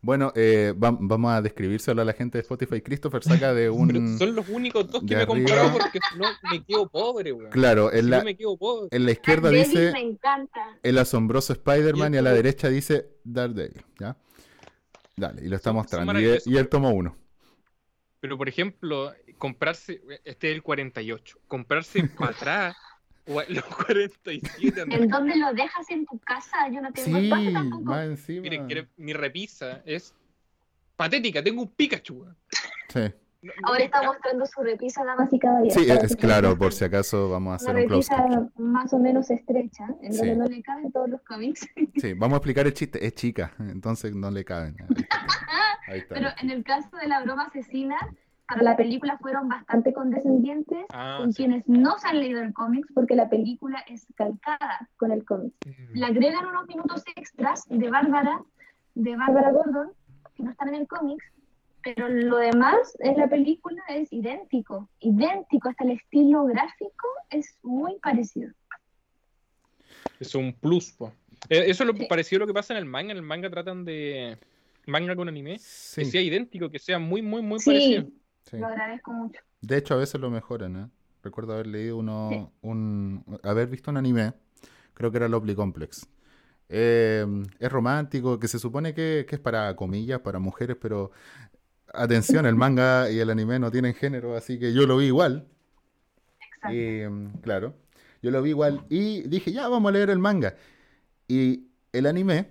Bueno, 0.00 0.32
eh, 0.36 0.72
vamos 0.76 1.32
a 1.32 1.42
describírselo 1.42 2.02
a 2.02 2.04
la 2.04 2.12
gente 2.12 2.38
de 2.38 2.42
Spotify. 2.42 2.80
Christopher 2.80 3.22
saca 3.22 3.52
de 3.54 3.68
un. 3.70 4.18
son 4.18 4.34
los 4.34 4.48
únicos 4.48 4.90
dos 4.90 5.02
que 5.06 5.16
me 5.16 5.22
he 5.22 5.26
comprado 5.26 5.72
porque 5.72 5.98
no 6.16 6.26
me 6.50 6.64
quedo 6.64 6.88
pobre, 6.88 7.32
güey. 7.32 7.50
Claro, 7.50 7.92
en, 7.92 8.10
la, 8.10 8.20
en 8.20 9.04
la 9.04 9.10
izquierda 9.10 9.50
dice. 9.50 9.92
El 10.82 10.98
asombroso 10.98 11.52
Spider-Man 11.52 12.14
y, 12.14 12.16
a 12.18 12.22
la 12.22 12.32
derecha 12.32 12.68
dice 12.68 13.08
Daredevil, 13.24 13.84
¿ya? 13.98 14.16
Dale, 15.16 15.44
y 15.44 15.48
lo 15.48 15.56
está 15.56 15.72
mostrando. 15.72 16.18
Y, 16.20 16.38
y, 16.46 16.56
él 16.56 16.68
tomó 16.68 16.90
uno. 16.90 17.16
Pero 18.20 18.38
por 18.38 18.48
ejemplo, 18.48 19.12
comprarse. 19.36 20.02
Este 20.24 20.50
es 20.50 20.54
el 20.54 20.62
48. 20.62 21.38
Comprarse 21.48 22.04
para 22.18 22.30
atrás. 22.32 22.76
Los 23.48 23.64
47. 23.64 24.84
¿En 24.88 25.08
dónde 25.08 25.36
lo 25.36 25.52
dejas 25.52 25.90
en 25.90 26.06
tu 26.06 26.18
casa? 26.20 26.68
Yo 26.72 26.80
no 26.80 26.92
tengo 26.92 27.18
sí, 27.18 27.30
más 27.82 28.06
encima. 28.06 28.42
Miren, 28.42 28.88
mi 28.96 29.12
repisa 29.12 29.82
es 29.84 30.14
patética. 30.96 31.42
Tengo 31.42 31.62
un 31.62 31.68
Pikachu. 31.68 32.26
Sí. 32.88 33.00
Ahora 33.62 33.84
está 33.84 34.02
mostrando 34.02 34.46
su 34.46 34.62
repisa, 34.62 35.04
damas 35.04 35.32
y 35.32 35.38
caballeros. 35.38 35.74
Sí, 35.74 35.88
es 35.88 36.16
claro, 36.16 36.58
por 36.58 36.72
si 36.72 36.84
acaso 36.84 37.28
vamos 37.28 37.52
a 37.52 37.56
hacer 37.56 37.70
Una 37.70 37.84
un 37.84 37.88
repisa 37.90 38.50
más 38.56 38.92
o 38.92 38.98
menos 38.98 39.30
estrecha, 39.30 39.86
en 40.02 40.16
donde 40.16 40.36
no 40.36 40.44
le 40.46 40.60
caben 40.62 40.90
todos 40.90 41.08
los 41.08 41.22
cómics. 41.22 41.68
Sí, 41.96 42.14
vamos 42.14 42.34
a 42.34 42.36
explicar 42.38 42.66
el 42.66 42.74
chiste. 42.74 43.04
Es 43.06 43.14
chica, 43.14 43.52
entonces 43.60 44.12
no 44.14 44.30
le 44.30 44.44
caben. 44.44 44.76
Ahí 45.86 45.98
está. 45.98 46.14
Pero 46.16 46.28
en 46.40 46.50
el 46.50 46.64
caso 46.64 46.96
de 46.96 47.06
la 47.06 47.22
broma 47.22 47.44
asesina, 47.44 47.96
para 48.48 48.62
la 48.62 48.76
película 48.76 49.18
fueron 49.18 49.46
bastante 49.46 49.92
condescendientes 49.92 50.86
ah, 50.90 51.18
con 51.18 51.32
quienes 51.32 51.68
no 51.68 51.98
se 51.98 52.08
han 52.08 52.18
leído 52.18 52.40
el 52.40 52.54
cómics 52.54 52.88
porque 52.94 53.14
la 53.14 53.28
película 53.28 53.78
es 53.86 54.06
calcada 54.16 54.88
con 54.96 55.12
el 55.12 55.24
cómic. 55.24 55.52
Le 55.92 56.06
agregan 56.06 56.46
unos 56.46 56.66
minutos 56.66 57.04
extras 57.14 57.64
de 57.68 57.90
Bárbara, 57.90 58.42
de 58.94 59.16
Bárbara 59.16 59.52
Gordon, 59.52 59.92
que 60.34 60.42
no 60.42 60.50
están 60.50 60.68
en 60.68 60.76
el 60.76 60.88
cómics, 60.88 61.24
pero 61.82 62.08
lo 62.08 62.38
demás 62.38 62.96
en 63.00 63.18
la 63.18 63.28
película 63.28 63.82
es 63.90 64.10
idéntico, 64.12 64.88
idéntico, 65.00 65.68
hasta 65.68 65.84
el 65.84 65.90
estilo 65.90 66.46
gráfico 66.46 67.06
es 67.28 67.58
muy 67.62 67.98
parecido. 67.98 68.50
Es 70.18 70.34
un 70.34 70.54
plus, 70.54 70.96
eh, 71.50 71.64
Eso 71.66 71.84
es 71.84 71.86
lo 71.86 72.08
parecido 72.08 72.38
a 72.38 72.40
lo 72.40 72.46
que 72.46 72.54
pasa 72.54 72.72
en 72.72 72.78
el 72.78 72.86
manga. 72.86 73.12
En 73.12 73.18
el 73.18 73.22
manga 73.22 73.50
tratan 73.50 73.84
de 73.84 74.38
manga 74.86 75.14
con 75.14 75.28
anime 75.28 75.60
que 75.94 76.04
sea 76.06 76.22
idéntico, 76.22 76.70
que 76.70 76.78
sea 76.78 76.98
muy, 76.98 77.20
muy, 77.20 77.42
muy 77.42 77.58
parecido. 77.62 78.08
Lo 78.52 78.66
agradezco 78.66 79.12
mucho. 79.12 79.40
De 79.60 79.76
hecho, 79.76 79.94
a 79.94 79.98
veces 79.98 80.20
lo 80.20 80.30
mejoran, 80.30 80.76
¿eh? 80.76 80.88
Recuerdo 81.22 81.54
haber 81.54 81.66
leído 81.66 81.96
uno, 81.96 82.52
un, 82.62 83.24
haber 83.42 83.68
visto 83.68 83.90
un 83.90 83.96
anime, 83.96 84.32
creo 84.94 85.10
que 85.10 85.16
era 85.16 85.28
Lovely 85.28 85.54
Complex. 85.54 86.08
Em, 86.68 87.44
es 87.58 87.72
romántico, 87.72 88.38
que 88.38 88.46
se 88.46 88.58
supone 88.58 88.94
que, 88.94 89.26
es 89.28 89.38
para 89.38 89.74
comillas, 89.74 90.20
para 90.20 90.38
mujeres, 90.38 90.76
pero 90.80 91.10
atención, 91.92 92.46
el 92.46 92.54
manga 92.54 93.10
y 93.10 93.18
el 93.18 93.30
anime 93.30 93.58
no 93.58 93.70
tienen 93.70 93.94
género, 93.94 94.36
así 94.36 94.58
que 94.58 94.72
yo 94.72 94.86
lo 94.86 94.98
vi 94.98 95.06
igual. 95.06 95.48
Exacto. 96.40 96.68
Em, 96.70 97.32
claro, 97.40 97.74
yo 98.22 98.30
lo 98.30 98.42
vi 98.42 98.50
igual 98.50 98.84
y 98.88 99.22
dije, 99.28 99.52
ya 99.52 99.68
vamos 99.68 99.88
a 99.90 99.92
leer 99.92 100.10
el 100.10 100.18
manga. 100.18 100.54
Y 101.26 101.68
el 101.92 102.06
anime 102.06 102.48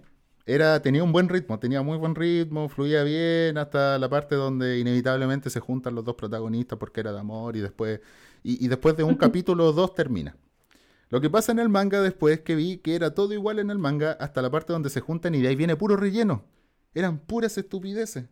era, 0.48 0.82
tenía 0.82 1.04
un 1.04 1.12
buen 1.12 1.28
ritmo, 1.28 1.60
tenía 1.60 1.82
muy 1.82 1.98
buen 1.98 2.16
ritmo, 2.16 2.70
fluía 2.70 3.04
bien 3.04 3.58
hasta 3.58 4.00
la 4.00 4.08
parte 4.08 4.36
donde 4.36 4.80
inevitablemente 4.80 5.50
se 5.50 5.60
juntan 5.60 5.94
los 5.94 6.06
dos 6.06 6.16
protagonistas 6.16 6.80
porque 6.80 7.02
era 7.02 7.12
de 7.12 7.20
amor 7.20 7.58
y 7.58 7.60
después, 7.60 8.00
y, 8.44 8.66
después 8.70 8.96
de 8.96 9.04
un 9.04 9.16
capítulo 9.18 9.68
o 9.68 9.74
dos 9.74 9.94
termina. 9.94 10.38
Lo 11.10 11.20
que 11.20 11.30
pasa 11.30 11.52
en 11.52 11.60
el 11.60 11.68
manga 11.68 12.02
después 12.02 12.40
que 12.40 12.56
vi 12.56 12.78
que 12.78 12.96
era 12.96 13.14
todo 13.14 13.34
igual 13.34 13.60
en 13.60 13.70
el 13.70 13.78
manga 13.78 14.14
hasta 14.14 14.42
la 14.42 14.50
parte 14.50 14.72
donde 14.72 14.90
se 14.90 15.02
juntan 15.02 15.36
y 15.36 15.42
de 15.42 15.50
ahí 15.50 15.56
viene 15.58 15.76
puro 15.76 15.98
relleno. 15.98 16.46
Eran 16.94 17.20
puras 17.20 17.58
estupideces. 17.58 18.26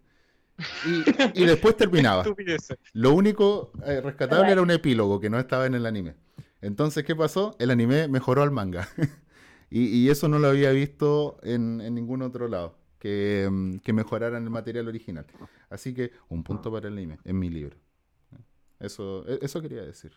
Y, 0.86 1.42
y 1.42 1.46
después 1.46 1.76
terminaba. 1.76 2.24
Lo 2.94 3.14
único 3.14 3.72
eh, 3.86 4.00
rescatable 4.00 4.54
era 4.54 4.62
un 4.62 4.72
epílogo 4.72 5.20
que 5.20 5.30
no 5.30 5.38
estaba 5.38 5.66
en 5.66 5.76
el 5.76 5.86
anime. 5.86 6.16
Entonces, 6.62 7.04
¿qué 7.04 7.14
pasó? 7.14 7.58
El 7.60 7.72
anime 7.72 8.08
mejoró 8.08 8.42
al 8.42 8.52
manga. 8.52 8.88
Y, 9.78 10.10
eso 10.10 10.30
no 10.30 10.40
lo 10.40 10.48
había 10.48 10.72
visto 10.72 11.38
en, 11.44 11.80
ningún 11.94 12.22
otro 12.22 12.48
lado, 12.48 12.78
que, 12.98 13.46
mm, 13.52 13.80
que, 13.80 13.92
mejoraran 13.92 14.42
el 14.42 14.50
material 14.50 14.88
original. 14.88 15.26
Así 15.70 15.94
que 15.94 16.12
un 16.30 16.46
punto 16.46 16.72
para 16.72 16.88
el 16.88 16.94
anime, 16.94 17.18
en 17.26 17.38
mi 17.38 17.50
libro. 17.50 17.76
Eso, 18.80 19.28
e, 19.28 19.40
eso 19.42 19.62
quería 19.62 19.82
decir. 19.82 20.14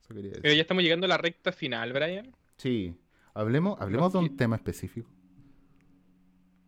Eso 0.00 0.14
quería 0.14 0.30
decir. 0.30 0.42
Pero 0.42 0.54
ya 0.54 0.62
estamos 0.62 0.82
llegando 0.82 1.04
a 1.04 1.08
la 1.08 1.18
recta 1.18 1.52
final, 1.52 1.92
Brian. 1.92 2.34
Sí. 2.56 2.96
Hablemos, 3.34 3.78
hablemos 3.78 4.10
de 4.10 4.20
un 4.20 4.36
tema 4.38 4.56
específico. 4.56 5.10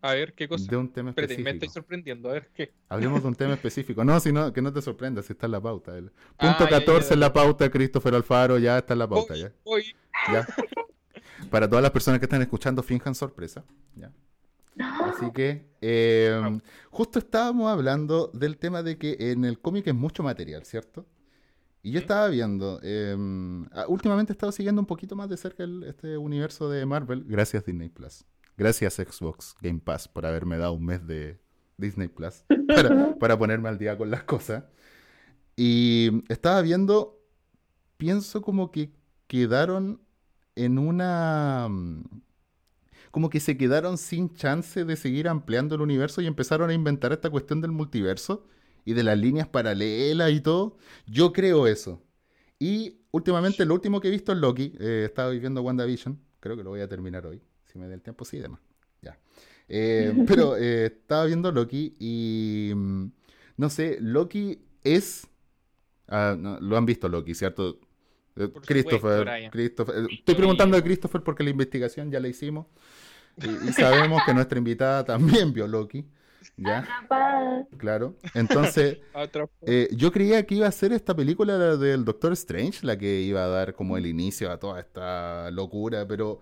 A 0.02 0.12
ver, 0.12 0.34
¿qué 0.34 0.46
cosa? 0.46 0.70
De 0.70 0.76
un 0.76 0.92
tema 0.92 1.10
específico. 1.10 1.42
me 1.42 1.50
estoy 1.52 1.70
sorprendiendo, 1.70 2.28
a 2.28 2.34
ver, 2.34 2.50
¿qué? 2.52 2.74
Hablemos 2.90 3.22
de 3.22 3.28
un 3.28 3.34
tema 3.34 3.54
específico. 3.54 4.04
No, 4.04 4.20
sino, 4.20 4.52
que 4.52 4.60
no 4.60 4.74
te 4.74 4.82
sorprendas, 4.82 5.24
si 5.24 5.32
está 5.32 5.46
en 5.46 5.52
la 5.52 5.62
pauta. 5.62 5.96
El 5.96 6.10
punto 6.36 6.68
14 6.68 7.14
en 7.14 7.20
la 7.20 7.32
pauta, 7.32 7.70
Christopher 7.70 8.14
Alfaro, 8.14 8.58
ya 8.58 8.76
está 8.76 8.92
en 8.92 8.98
la 8.98 9.08
pauta. 9.08 9.36
ya. 9.36 9.54
ya. 10.30 10.46
Para 11.50 11.68
todas 11.68 11.82
las 11.82 11.90
personas 11.90 12.20
que 12.20 12.26
están 12.26 12.42
escuchando, 12.42 12.82
finjan 12.82 13.14
sorpresa. 13.14 13.64
Así 14.78 15.30
que 15.32 15.66
em, 15.80 16.60
justo 16.90 17.18
estábamos 17.18 17.70
hablando 17.70 18.30
del 18.34 18.58
tema 18.58 18.82
de 18.82 18.98
que 18.98 19.16
en 19.18 19.44
el 19.44 19.58
cómic 19.58 19.86
es 19.86 19.94
mucho 19.94 20.22
material, 20.22 20.64
¿cierto? 20.64 21.06
Y 21.82 21.92
yo 21.92 22.00
estaba 22.00 22.28
viendo, 22.28 22.80
em, 22.82 23.64
ah, 23.72 23.86
últimamente 23.88 24.32
he 24.32 24.34
estado 24.34 24.52
siguiendo 24.52 24.82
un 24.82 24.86
poquito 24.86 25.16
más 25.16 25.28
de 25.28 25.36
cerca 25.36 25.64
este 25.86 26.18
universo 26.18 26.68
de 26.68 26.84
Marvel, 26.84 27.24
gracias 27.26 27.64
Disney 27.64 27.88
Plus. 27.88 28.24
Gracias 28.56 28.94
Xbox 28.94 29.54
Game 29.60 29.80
Pass 29.80 30.08
por 30.08 30.24
haberme 30.26 30.56
dado 30.56 30.72
un 30.72 30.84
mes 30.84 31.06
de 31.06 31.38
Disney 31.76 32.08
Plus 32.08 32.44
para, 33.18 33.38
ponerme 33.38 33.68
al 33.68 33.78
día 33.78 33.96
con 33.96 34.10
las 34.10 34.24
cosas. 34.24 34.64
Y 35.56 36.24
estaba 36.28 36.60
viendo, 36.62 37.22
pienso 37.96 38.42
como 38.42 38.70
que 38.70 38.92
quedaron 39.26 40.00
en 40.56 40.78
una... 40.78 41.68
Mm, 41.70 42.02
como 43.10 43.30
que 43.30 43.40
se 43.40 43.56
quedaron 43.56 43.96
sin 43.96 44.34
chance 44.34 44.84
de 44.84 44.96
seguir 44.96 45.28
ampliando 45.28 45.74
el 45.74 45.80
universo 45.80 46.20
y 46.20 46.26
empezaron 46.26 46.68
a 46.68 46.74
inventar 46.74 47.12
esta 47.12 47.30
cuestión 47.30 47.60
del 47.62 47.72
multiverso 47.72 48.46
y 48.84 48.92
de 48.92 49.02
las 49.02 49.16
líneas 49.16 49.48
paralelas 49.48 50.32
y 50.32 50.40
todo. 50.40 50.76
Yo 51.06 51.32
creo 51.32 51.66
eso. 51.66 52.02
Y 52.58 53.00
últimamente 53.12 53.64
lo 53.64 53.74
último 53.74 54.00
que 54.00 54.08
he 54.08 54.10
visto 54.10 54.32
es 54.32 54.38
Loki. 54.38 54.74
Eh, 54.78 55.04
estaba 55.06 55.30
viendo 55.30 55.62
WandaVision. 55.62 56.18
Creo 56.40 56.56
que 56.56 56.62
lo 56.62 56.70
voy 56.70 56.80
a 56.80 56.88
terminar 56.88 57.26
hoy. 57.26 57.40
Si 57.64 57.78
me 57.78 57.88
da 57.88 57.94
el 57.94 58.02
tiempo, 58.02 58.24
sí, 58.24 58.38
demás. 58.38 58.60
Ya. 59.00 59.18
Eh, 59.68 60.14
pero 60.26 60.56
eh, 60.56 60.86
estaba 60.86 61.24
viendo 61.24 61.50
Loki 61.52 61.94
y... 61.98 62.72
Mm, 62.74 63.12
no 63.56 63.70
sé, 63.70 63.96
Loki 64.00 64.60
es... 64.84 65.26
Ah, 66.08 66.36
lo 66.60 66.76
han 66.76 66.86
visto 66.86 67.08
Loki, 67.08 67.34
¿cierto? 67.34 67.80
Christopher, 68.66 69.50
Christopher. 69.50 70.06
Estoy 70.10 70.34
preguntando 70.34 70.76
a 70.76 70.82
Christopher 70.82 71.22
porque 71.22 71.42
la 71.42 71.50
investigación 71.50 72.10
ya 72.10 72.20
la 72.20 72.28
hicimos. 72.28 72.66
y 73.36 73.72
sabemos 73.72 74.22
que 74.24 74.34
nuestra 74.34 74.58
invitada 74.58 75.04
también 75.04 75.52
vio 75.52 75.66
Loki. 75.66 76.06
¿Ya? 76.56 76.86
Claro. 77.76 78.16
Entonces, 78.34 78.98
eh, 79.62 79.88
yo 79.92 80.12
creía 80.12 80.46
que 80.46 80.54
iba 80.54 80.66
a 80.66 80.72
ser 80.72 80.92
esta 80.92 81.14
película 81.14 81.76
del 81.76 82.04
Doctor 82.04 82.32
Strange 82.32 82.86
la 82.86 82.96
que 82.96 83.20
iba 83.20 83.44
a 83.44 83.48
dar 83.48 83.74
como 83.74 83.96
el 83.96 84.06
inicio 84.06 84.50
a 84.50 84.58
toda 84.58 84.80
esta 84.80 85.50
locura, 85.50 86.06
pero 86.06 86.40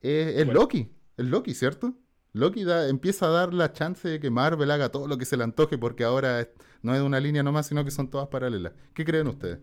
es, 0.00 0.46
Loki, 0.46 0.90
es 1.16 1.24
Loki, 1.24 1.54
¿cierto? 1.54 1.94
Loki 2.32 2.64
da, 2.64 2.88
empieza 2.88 3.26
a 3.26 3.30
dar 3.30 3.54
la 3.54 3.72
chance 3.72 4.06
de 4.08 4.20
que 4.20 4.30
Marvel 4.30 4.70
haga 4.70 4.90
todo 4.90 5.08
lo 5.08 5.18
que 5.18 5.24
se 5.24 5.36
le 5.36 5.44
antoje 5.44 5.78
porque 5.78 6.04
ahora 6.04 6.48
no 6.82 6.94
es 6.94 7.00
una 7.00 7.18
línea 7.18 7.42
nomás, 7.42 7.66
sino 7.66 7.84
que 7.84 7.90
son 7.90 8.08
todas 8.08 8.28
paralelas. 8.28 8.72
¿Qué 8.94 9.04
creen 9.04 9.26
ustedes? 9.26 9.58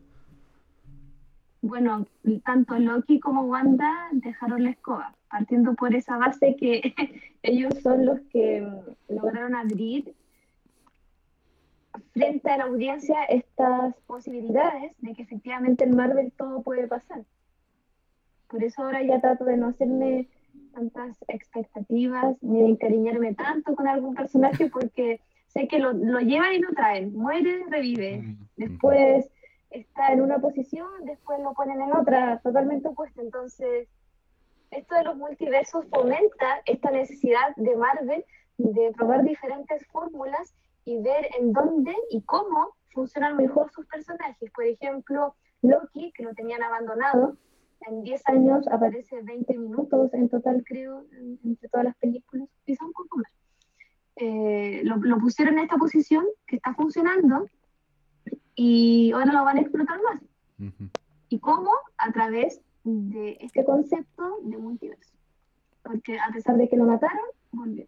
Bueno, 1.65 2.05
tanto 2.45 2.77
Loki 2.77 3.19
como 3.19 3.41
Wanda 3.41 4.09
dejaron 4.11 4.65
la 4.65 4.69
escoba 4.69 5.15
partiendo 5.31 5.73
por 5.73 5.95
esa 5.95 6.15
base 6.15 6.55
que 6.55 6.93
ellos 7.41 7.73
son 7.81 8.05
los 8.05 8.19
que 8.31 8.61
mm, 8.61 9.15
lograron 9.15 9.55
abrir 9.55 10.13
frente 12.13 12.51
a 12.51 12.57
la 12.57 12.65
audiencia 12.65 13.23
estas 13.23 13.95
posibilidades 14.05 14.93
de 14.99 15.15
que 15.15 15.23
efectivamente 15.23 15.85
en 15.85 15.95
Marvel 15.95 16.31
todo 16.37 16.61
puede 16.61 16.87
pasar. 16.87 17.23
Por 18.47 18.63
eso 18.63 18.83
ahora 18.83 19.01
ya 19.01 19.19
trato 19.19 19.45
de 19.45 19.57
no 19.57 19.69
hacerme 19.69 20.27
tantas 20.71 21.17
expectativas 21.27 22.37
ni 22.43 22.61
de 22.61 22.67
encariñarme 22.67 23.33
tanto 23.33 23.75
con 23.75 23.87
algún 23.87 24.13
personaje 24.13 24.69
porque 24.69 25.19
sé 25.47 25.67
que 25.67 25.79
lo, 25.79 25.93
lo 25.93 26.19
llevan 26.19 26.53
y 26.53 26.59
lo 26.59 26.69
traen, 26.73 27.15
muere, 27.15 27.65
revive, 27.71 28.21
mm, 28.21 28.37
después 28.55 29.31
está 29.75 30.13
en 30.13 30.21
una 30.21 30.39
posición, 30.39 30.87
después 31.03 31.39
lo 31.41 31.53
ponen 31.53 31.81
en 31.81 31.93
otra, 31.93 32.39
totalmente 32.39 32.87
opuesta. 32.87 33.21
Entonces, 33.21 33.89
esto 34.71 34.95
de 34.95 35.03
los 35.03 35.17
multiversos 35.17 35.85
fomenta 35.89 36.61
esta 36.65 36.91
necesidad 36.91 37.55
de 37.57 37.75
Marvel 37.75 38.25
de 38.57 38.93
probar 38.95 39.23
diferentes 39.23 39.85
fórmulas 39.87 40.55
y 40.85 41.01
ver 41.01 41.27
en 41.37 41.51
dónde 41.51 41.93
y 42.09 42.21
cómo 42.21 42.75
funcionan 42.93 43.35
mejor 43.35 43.69
sus 43.71 43.85
personajes. 43.87 44.49
Por 44.51 44.65
ejemplo, 44.65 45.35
Loki, 45.61 46.13
que 46.13 46.23
lo 46.23 46.33
tenían 46.33 46.63
abandonado, 46.63 47.37
en 47.87 48.03
10 48.03 48.29
años 48.29 48.67
aparece 48.69 49.21
20 49.21 49.57
minutos 49.57 50.13
en 50.13 50.29
total, 50.29 50.63
creo, 50.65 51.05
entre 51.43 51.69
todas 51.69 51.85
las 51.85 51.97
películas, 51.97 52.47
quizá 52.65 52.85
un 52.85 52.93
poco 52.93 53.17
más. 53.17 53.31
Eh, 54.15 54.81
lo, 54.85 54.95
lo, 54.95 55.17
pusieron 55.17 55.55
en 55.57 55.65
esta 55.65 55.75
posición 55.75 56.25
que 56.47 56.55
está 56.55 56.73
funcionando 56.73 57.49
y 58.55 59.11
ahora 59.11 59.33
lo 59.33 59.43
van 59.43 59.57
a 59.57 59.61
explotar 59.61 59.99
más. 60.01 60.21
¿Y 61.29 61.39
cómo? 61.39 61.71
A 61.97 62.11
través 62.11 62.61
de 62.83 63.37
este 63.41 63.65
concepto 63.65 64.39
de 64.43 64.57
multiverso. 64.57 65.13
Porque 65.83 66.17
a 66.17 66.31
pesar 66.31 66.57
de 66.57 66.69
que 66.69 66.77
lo 66.77 66.85
mataron, 66.85 67.25
volvió. 67.51 67.85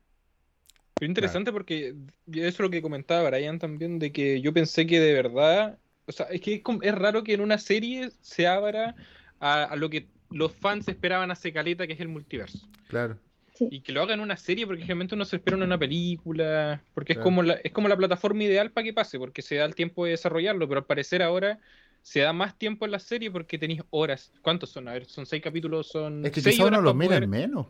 Pero 0.97 1.09
interesante 1.09 1.51
porque 1.51 1.95
eso 2.32 2.47
es 2.47 2.59
lo 2.59 2.70
que 2.70 2.82
comentaba 2.82 3.30
Brian 3.30 3.59
también, 3.59 3.99
de 3.99 4.11
que 4.11 4.41
yo 4.41 4.51
pensé 4.51 4.88
que 4.88 4.99
de 4.99 5.13
verdad, 5.13 5.78
o 6.07 6.11
sea, 6.11 6.26
es 6.28 6.41
que 6.41 6.63
es, 6.82 6.95
raro 6.95 7.24
que 7.24 7.34
en 7.34 7.41
una 7.41 7.59
serie 7.59 8.09
se 8.22 8.47
abra 8.47 8.95
a, 9.39 9.76
lo 9.76 9.89
que 9.89 10.07
los 10.32 10.51
fans 10.51 10.88
esperaban 10.88 11.30
hace 11.30 11.53
caleta, 11.53 11.86
que 11.86 11.93
es 11.93 11.99
el 11.99 12.07
multiverso. 12.07 12.68
Claro. 12.88 13.18
Y 13.59 13.81
que 13.81 13.91
lo 13.91 14.01
hagan 14.01 14.19
en 14.19 14.23
una 14.23 14.37
serie, 14.37 14.65
porque 14.65 14.81
generalmente 14.81 15.15
uno 15.15 15.25
se 15.25 15.37
espera 15.37 15.57
en 15.57 15.63
una 15.63 15.77
película, 15.77 16.81
porque 16.93 17.13
es, 17.13 17.19
como 17.19 17.43
la, 17.43 17.53
es 17.55 17.71
como 17.71 17.87
la 17.87 17.97
plataforma 17.97 18.43
ideal 18.43 18.71
para 18.71 18.85
que 18.85 18.93
pase, 18.93 19.17
porque 19.17 19.41
se 19.41 19.55
da 19.55 19.65
el 19.65 19.75
tiempo 19.75 20.05
de 20.05 20.11
desarrollarlo, 20.11 20.67
pero 20.67 20.79
al 20.79 20.85
parecer 20.85 21.23
ahora 21.23 21.59
se 22.01 22.21
da 22.21 22.31
más 22.31 22.57
tiempo 22.57 22.85
en 22.85 22.91
la 22.91 22.99
serie 22.99 23.29
porque 23.29 23.57
tenéis 23.57 23.81
horas. 23.89 24.31
¿Cuántos 24.41 24.69
son? 24.69 24.87
A 24.87 24.93
ver, 24.93 25.05
son 25.05 25.25
seis 25.25 25.43
capítulos, 25.43 25.87
son. 25.87 26.25
Es 26.25 26.31
que 26.31 26.41
quizá 26.41 26.65
uno 26.65 26.81
lo 26.81 26.93
mira 26.93 27.17
en 27.17 27.29
menos. 27.29 27.67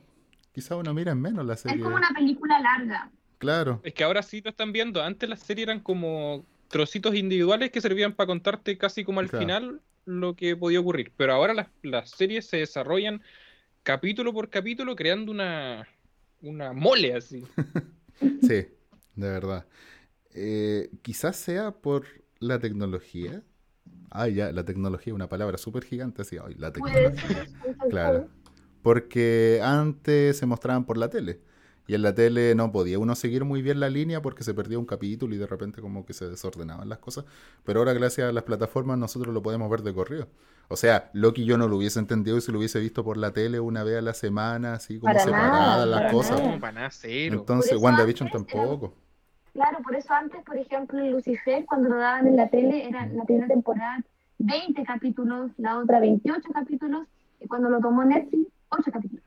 Quizá 0.53 0.75
uno 0.75 0.93
mira 0.93 1.11
en 1.11 1.21
menos 1.21 1.45
la 1.45 1.55
serie. 1.55 1.77
Es 1.77 1.83
como 1.83 1.95
una 1.95 2.09
película 2.09 2.59
larga. 2.59 3.09
Claro. 3.38 3.81
Es 3.83 3.93
que 3.93 4.03
ahora 4.03 4.21
sí 4.21 4.41
lo 4.41 4.51
están 4.51 4.71
viendo. 4.71 5.01
Antes 5.01 5.29
las 5.29 5.39
series 5.39 5.67
eran 5.67 5.79
como 5.79 6.45
trocitos 6.67 7.15
individuales 7.15 7.71
que 7.71 7.81
servían 7.81 8.13
para 8.13 8.27
contarte 8.27 8.77
casi 8.77 9.03
como 9.03 9.19
al 9.19 9.29
final 9.29 9.81
lo 10.05 10.35
que 10.35 10.55
podía 10.55 10.79
ocurrir. 10.79 11.11
Pero 11.17 11.33
ahora 11.33 11.53
las, 11.53 11.67
las, 11.81 12.09
series 12.11 12.45
se 12.47 12.57
desarrollan 12.57 13.21
capítulo 13.88 14.33
por 14.33 14.49
capítulo 14.49 14.97
creando 14.97 15.31
una, 15.31 15.88
una 16.41 16.73
mole 16.73 17.15
así. 17.15 17.45
sí, 18.41 18.67
de 19.15 19.29
verdad. 19.29 19.65
Eh, 20.33 20.89
quizás 21.01 21.38
sea 21.38 21.71
por 21.71 22.05
la 22.39 22.59
tecnología 22.59 23.43
Ah, 24.09 24.27
ya, 24.27 24.51
la 24.51 24.65
tecnología, 24.65 25.13
una 25.13 25.29
palabra 25.29 25.57
súper 25.57 25.83
gigante, 25.83 26.21
así, 26.21 26.38
ay, 26.43 26.55
la 26.55 26.71
tecnología. 26.71 27.45
claro. 27.89 28.29
Porque 28.81 29.59
antes 29.63 30.38
se 30.38 30.45
mostraban 30.45 30.85
por 30.85 30.97
la 30.97 31.09
tele. 31.09 31.41
Y 31.88 31.95
en 31.95 32.01
la 32.01 32.13
tele 32.13 32.53
no 32.53 32.71
podía 32.71 32.99
uno 32.99 33.15
seguir 33.15 33.45
muy 33.45 33.61
bien 33.61 33.79
la 33.79 33.89
línea 33.89 34.21
porque 34.21 34.43
se 34.43 34.53
perdía 34.53 34.77
un 34.77 34.85
capítulo 34.85 35.33
y 35.33 35.38
de 35.38 35.47
repente 35.47 35.81
como 35.81 36.05
que 36.05 36.13
se 36.13 36.27
desordenaban 36.27 36.89
las 36.89 36.99
cosas. 36.99 37.25
Pero 37.63 37.79
ahora 37.79 37.93
gracias 37.93 38.29
a 38.29 38.31
las 38.33 38.43
plataformas 38.43 38.97
nosotros 38.97 39.33
lo 39.33 39.41
podemos 39.41 39.69
ver 39.69 39.81
de 39.81 39.93
corrido. 39.93 40.27
O 40.67 40.75
sea, 40.75 41.09
Loki 41.13 41.45
yo 41.45 41.57
no 41.57 41.69
lo 41.69 41.77
hubiese 41.77 41.99
entendido 41.99 42.38
y 42.38 42.41
si 42.41 42.51
lo 42.51 42.57
hubiese 42.57 42.79
visto 42.81 43.03
por 43.03 43.15
la 43.15 43.31
tele 43.31 43.61
una 43.61 43.83
vez 43.83 43.99
a 43.99 44.01
la 44.01 44.13
semana, 44.13 44.73
así 44.73 44.99
como 44.99 45.17
separadas 45.17 45.88
las 45.88 46.11
cosas. 46.11 46.41
Entonces, 47.03 47.77
WandaVision 47.77 48.29
tampoco. 48.29 48.93
Claro, 49.53 49.79
por 49.81 49.95
eso 49.95 50.13
antes, 50.13 50.43
por 50.43 50.57
ejemplo, 50.57 50.99
Lucifer, 50.99 51.65
cuando 51.65 51.89
lo 51.89 51.97
daban 51.97 52.27
en 52.27 52.35
la 52.35 52.49
tele, 52.49 52.88
era 52.88 53.07
la 53.07 53.23
primera 53.23 53.47
temporada 53.47 54.03
20 54.39 54.83
capítulos, 54.83 55.51
la 55.57 55.79
otra 55.79 55.99
28 55.99 56.49
capítulos, 56.53 57.07
y 57.39 57.47
cuando 57.47 57.69
lo 57.69 57.79
tomó 57.79 58.03
Netflix, 58.03 58.51
8 58.69 58.91
capítulos. 58.91 59.23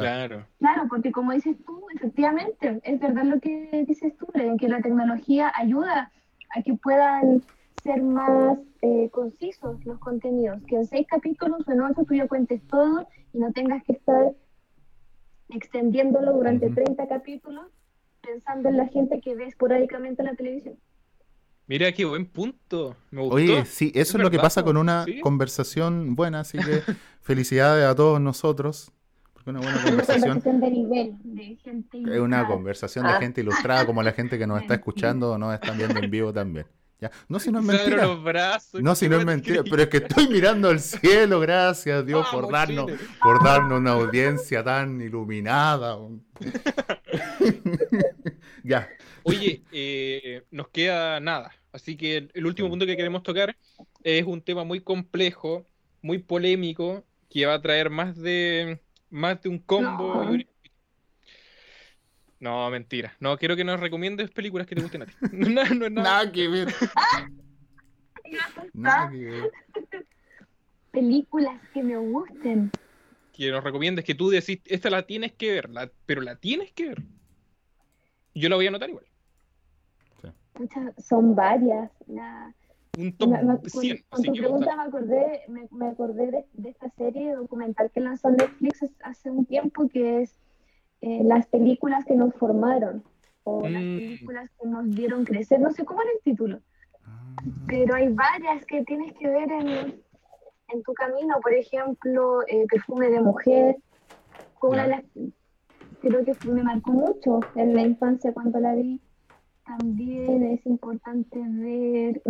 Claro. 0.00 0.46
Claro, 0.58 0.86
porque 0.88 1.12
como 1.12 1.32
dices 1.32 1.56
tú, 1.64 1.86
efectivamente, 1.94 2.80
es 2.82 3.00
verdad 3.00 3.24
lo 3.24 3.40
que 3.40 3.84
dices 3.86 4.16
tú, 4.16 4.26
en 4.34 4.56
que 4.58 4.68
la 4.68 4.80
tecnología 4.80 5.52
ayuda 5.54 6.10
a 6.54 6.62
que 6.62 6.74
puedan 6.74 7.42
ser 7.82 8.02
más 8.02 8.58
eh, 8.82 9.08
concisos 9.10 9.84
los 9.84 9.98
contenidos, 9.98 10.60
que 10.66 10.76
en 10.76 10.86
seis 10.86 11.06
capítulos 11.08 11.66
o 11.66 11.72
en 11.72 11.80
ocho 11.80 12.04
tú 12.04 12.14
ya 12.14 12.26
cuentes 12.26 12.60
todo 12.66 13.06
y 13.32 13.38
no 13.38 13.52
tengas 13.52 13.84
que 13.84 13.92
estar 13.92 14.32
extendiéndolo 15.48 16.32
durante 16.32 16.70
30 16.70 17.06
capítulos 17.06 17.66
pensando 18.20 18.68
en 18.68 18.76
la 18.76 18.88
gente 18.88 19.20
que 19.20 19.36
ve 19.36 19.44
esporádicamente 19.46 20.22
la 20.22 20.34
televisión. 20.34 20.76
Mira 21.68 21.90
qué 21.92 22.04
buen 22.04 22.26
punto. 22.26 22.96
Me 23.10 23.22
gustó. 23.22 23.36
Oye, 23.36 23.64
sí, 23.64 23.90
eso 23.94 24.18
es, 24.18 24.22
lo 24.22 24.30
que 24.30 24.38
pasa 24.38 24.62
con 24.62 24.76
una 24.76 25.04
conversación 25.20 26.14
buena, 26.14 26.40
así 26.40 26.58
que 26.58 26.82
felicidades 27.20 27.84
a 27.84 27.94
todos 27.94 28.20
nosotros. 28.20 28.92
Una 29.46 29.60
buena 29.60 29.80
conversación. 29.84 30.60
de 30.60 30.70
nivel, 30.70 31.14
de 31.22 31.56
gente 31.62 31.98
Es 31.98 32.20
una 32.20 32.46
conversación 32.46 33.06
de 33.06 33.12
ah. 33.12 33.20
gente 33.20 33.40
ilustrada, 33.40 33.86
como 33.86 34.02
la 34.02 34.12
gente 34.12 34.38
que 34.38 34.46
nos 34.46 34.60
está 34.60 34.74
escuchando 34.74 35.32
o 35.32 35.38
nos 35.38 35.54
están 35.54 35.78
viendo 35.78 36.00
en 36.00 36.10
vivo 36.10 36.32
también. 36.32 36.66
¿Ya? 36.98 37.10
No, 37.28 37.38
si 37.38 37.52
no 37.52 37.60
es 37.60 37.64
mentira. 37.64 38.06
no, 38.80 38.94
si 38.94 39.08
no 39.08 39.18
es 39.18 39.24
mentira, 39.24 39.62
pero 39.68 39.82
es 39.82 39.88
que 39.88 39.98
estoy 39.98 40.28
mirando 40.28 40.70
al 40.70 40.80
cielo, 40.80 41.40
gracias 41.40 42.06
Dios 42.06 42.26
por 42.32 42.50
darnos, 42.50 42.90
por 43.20 43.44
darnos 43.44 43.80
una 43.80 43.92
audiencia 43.92 44.64
tan 44.64 45.00
iluminada. 45.02 45.98
ya. 48.64 48.88
Oye, 49.24 49.62
eh, 49.72 50.42
nos 50.50 50.68
queda 50.68 51.20
nada. 51.20 51.52
Así 51.70 51.98
que 51.98 52.28
el, 52.32 52.46
último 52.46 52.70
punto 52.70 52.86
que 52.86 52.96
queremos 52.96 53.22
tocar 53.22 53.54
es 54.02 54.24
un 54.24 54.40
tema 54.40 54.64
muy 54.64 54.80
complejo, 54.80 55.66
muy 56.00 56.18
polémico, 56.18 57.04
que 57.28 57.44
va 57.44 57.54
a 57.54 57.60
traer 57.60 57.90
más 57.90 58.16
de 58.16 58.80
más 59.10 59.42
de 59.42 59.48
un 59.48 59.58
combo. 59.58 60.24
No. 62.38 62.70
mentira. 62.70 63.16
No, 63.20 63.36
quiero 63.38 63.56
que 63.56 63.64
nos 63.64 63.80
recomiendes 63.80 64.30
películas 64.30 64.66
que 64.66 64.74
te 64.74 64.82
gusten 64.82 65.02
a 65.02 65.06
ti. 65.06 65.12
no, 65.32 65.64
no, 65.64 65.90
nada 65.90 66.30
que 66.30 66.48
ver. 66.48 66.68
Nada 68.72 69.10
que 69.10 69.24
ver. 69.24 69.52
Películas 70.90 71.60
que 71.72 71.82
me 71.82 71.96
gusten. 71.96 72.70
Que 73.32 73.50
nos 73.50 73.62
recomiendes 73.62 74.04
que 74.04 74.14
tú 74.14 74.30
decís, 74.30 74.60
esta 74.64 74.90
la 74.90 75.02
tienes 75.02 75.32
que 75.32 75.52
ver, 75.52 75.70
la- 75.70 75.90
pero 76.06 76.22
la 76.22 76.36
tienes 76.36 76.72
que 76.72 76.88
ver. 76.88 77.02
Yo 78.34 78.48
la 78.48 78.56
voy 78.56 78.66
a 78.66 78.68
anotar 78.68 78.88
igual. 78.88 79.06
Muchas, 80.58 80.94
son 81.04 81.34
varias. 81.34 81.90
La, 82.06 82.54
Un 82.96 83.16
top 83.16 83.28
me- 83.28 83.42
me- 83.42 83.58
100. 83.68 84.04
con 84.08 84.22
tu 84.22 84.32
pregunta 84.32 84.74
me 84.76 84.82
acordé, 84.84 85.42
me, 85.48 85.68
me 85.70 85.88
acordé 85.88 86.30
de, 86.30 86.46
de 86.54 86.70
esta 86.70 86.88
serie 86.90 87.34
documental 87.34 87.90
que 87.90 88.00
lanzó 88.00 88.30
Netflix 88.30 88.84
hace 89.02 89.30
un 89.30 89.44
tiempo 89.44 89.88
que 89.88 90.22
es 90.22 90.34
eh, 91.02 91.22
las 91.24 91.46
películas 91.46 92.04
que 92.06 92.16
nos 92.16 92.34
formaron 92.34 93.04
o 93.44 93.68
las 93.68 93.82
Mm. 93.82 93.96
películas 93.98 94.50
que 94.58 94.66
nos 94.68 94.90
dieron 94.90 95.24
crecer. 95.24 95.60
No 95.60 95.70
sé 95.70 95.84
cómo 95.84 96.00
era 96.02 96.10
el 96.12 96.20
título. 96.22 96.60
Ah, 97.04 97.36
pero 97.66 97.94
hay 97.94 98.08
varias 98.08 98.64
que 98.66 98.82
tienes 98.84 99.12
que 99.14 99.28
ver 99.28 99.52
en, 99.52 100.02
en 100.68 100.82
tu 100.82 100.94
camino, 100.94 101.36
por 101.42 101.52
ejemplo, 101.52 102.42
eh, 102.48 102.66
Perfume 102.68 103.10
de 103.10 103.20
Mujer, 103.20 103.76
fue 104.58 104.70
una 104.70 104.84
de 104.84 104.88
las, 104.88 105.04
creo 106.00 106.24
que 106.24 106.34
me 106.48 106.62
marcó 106.62 106.92
mucho 106.92 107.40
en 107.54 107.76
la 107.76 107.82
infancia 107.82 108.32
cuando 108.32 108.58
la 108.58 108.74
vi. 108.74 109.00
También 109.66 110.44
es 110.44 110.64
importante 110.64 111.38
ver, 111.44 112.22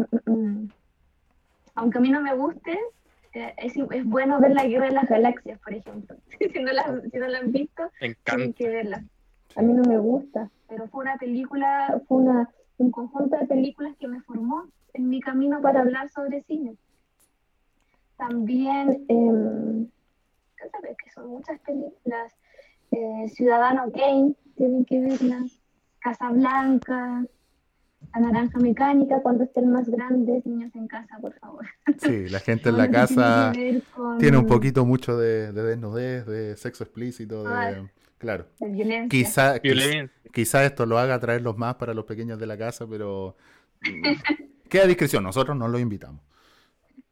aunque 1.74 1.98
a 1.98 2.00
mí 2.00 2.10
no 2.10 2.22
me 2.22 2.34
guste, 2.34 2.78
eh, 3.34 3.54
es, 3.58 3.74
es 3.76 4.04
bueno 4.06 4.40
ver 4.40 4.52
la 4.52 4.66
Guerra 4.66 4.86
de 4.86 4.92
las 4.92 5.08
Galaxias, 5.08 5.58
por 5.60 5.74
ejemplo. 5.74 6.16
si, 6.38 6.58
no 6.60 6.72
la, 6.72 7.00
si 7.10 7.18
no 7.18 7.28
la 7.28 7.38
han 7.38 7.52
visto, 7.52 7.82
tienen 8.24 8.54
que 8.54 8.68
verla. 8.68 9.04
A 9.54 9.62
mí 9.62 9.72
no 9.74 9.82
me 9.82 9.98
gusta, 9.98 10.50
pero 10.68 10.88
fue 10.88 11.04
una 11.04 11.16
película, 11.18 12.00
fue 12.08 12.18
una, 12.18 12.48
un 12.78 12.90
conjunto 12.90 13.36
de 13.36 13.46
películas 13.46 13.94
que 13.98 14.08
me 14.08 14.22
formó 14.22 14.64
en 14.94 15.08
mi 15.10 15.20
camino 15.20 15.60
para 15.60 15.80
hablar 15.80 16.08
sobre 16.08 16.42
cine. 16.42 16.76
También, 18.16 19.04
eh, 19.08 19.86
sabes 20.72 20.96
que 20.96 21.10
son 21.10 21.28
muchas 21.28 21.60
películas. 21.60 22.34
Eh, 22.90 23.28
Ciudadano 23.28 23.92
Kane, 23.92 24.34
tienen 24.56 24.86
que 24.86 25.00
verla. 25.00 25.44
Casablanca, 26.06 27.26
La 28.14 28.20
Naranja 28.20 28.58
Mecánica, 28.60 29.20
cuando 29.22 29.42
estén 29.42 29.72
más 29.72 29.88
grandes, 29.88 30.46
niños 30.46 30.72
en 30.76 30.86
casa, 30.86 31.18
por 31.20 31.34
favor. 31.40 31.66
Sí, 31.98 32.28
la 32.28 32.38
gente 32.38 32.68
en 32.68 32.76
la 32.78 32.84
tiene 32.84 33.00
casa 33.00 33.52
con 33.92 34.18
tiene 34.18 34.36
un 34.36 34.46
poquito 34.46 34.86
mucho 34.86 35.18
de, 35.18 35.52
de 35.52 35.62
desnudez, 35.64 36.24
de 36.26 36.56
sexo 36.56 36.84
explícito, 36.84 37.42
de... 37.42 37.52
Ay. 37.52 37.74
Claro. 38.18 38.46
de 38.60 38.68
violencia. 38.68 39.08
Quizá, 39.08 39.58
quizá, 39.58 39.74
Violencia. 39.74 40.30
quizá 40.32 40.64
esto 40.64 40.86
lo 40.86 40.96
haga 40.98 41.18
traerlos 41.18 41.58
más 41.58 41.74
para 41.74 41.92
los 41.92 42.04
pequeños 42.04 42.38
de 42.38 42.46
la 42.46 42.56
casa, 42.56 42.86
pero 42.88 43.36
mm, 43.82 44.68
queda 44.68 44.84
a 44.84 44.86
discreción, 44.86 45.24
nosotros 45.24 45.56
no 45.56 45.66
los 45.66 45.80
invitamos. 45.80 46.22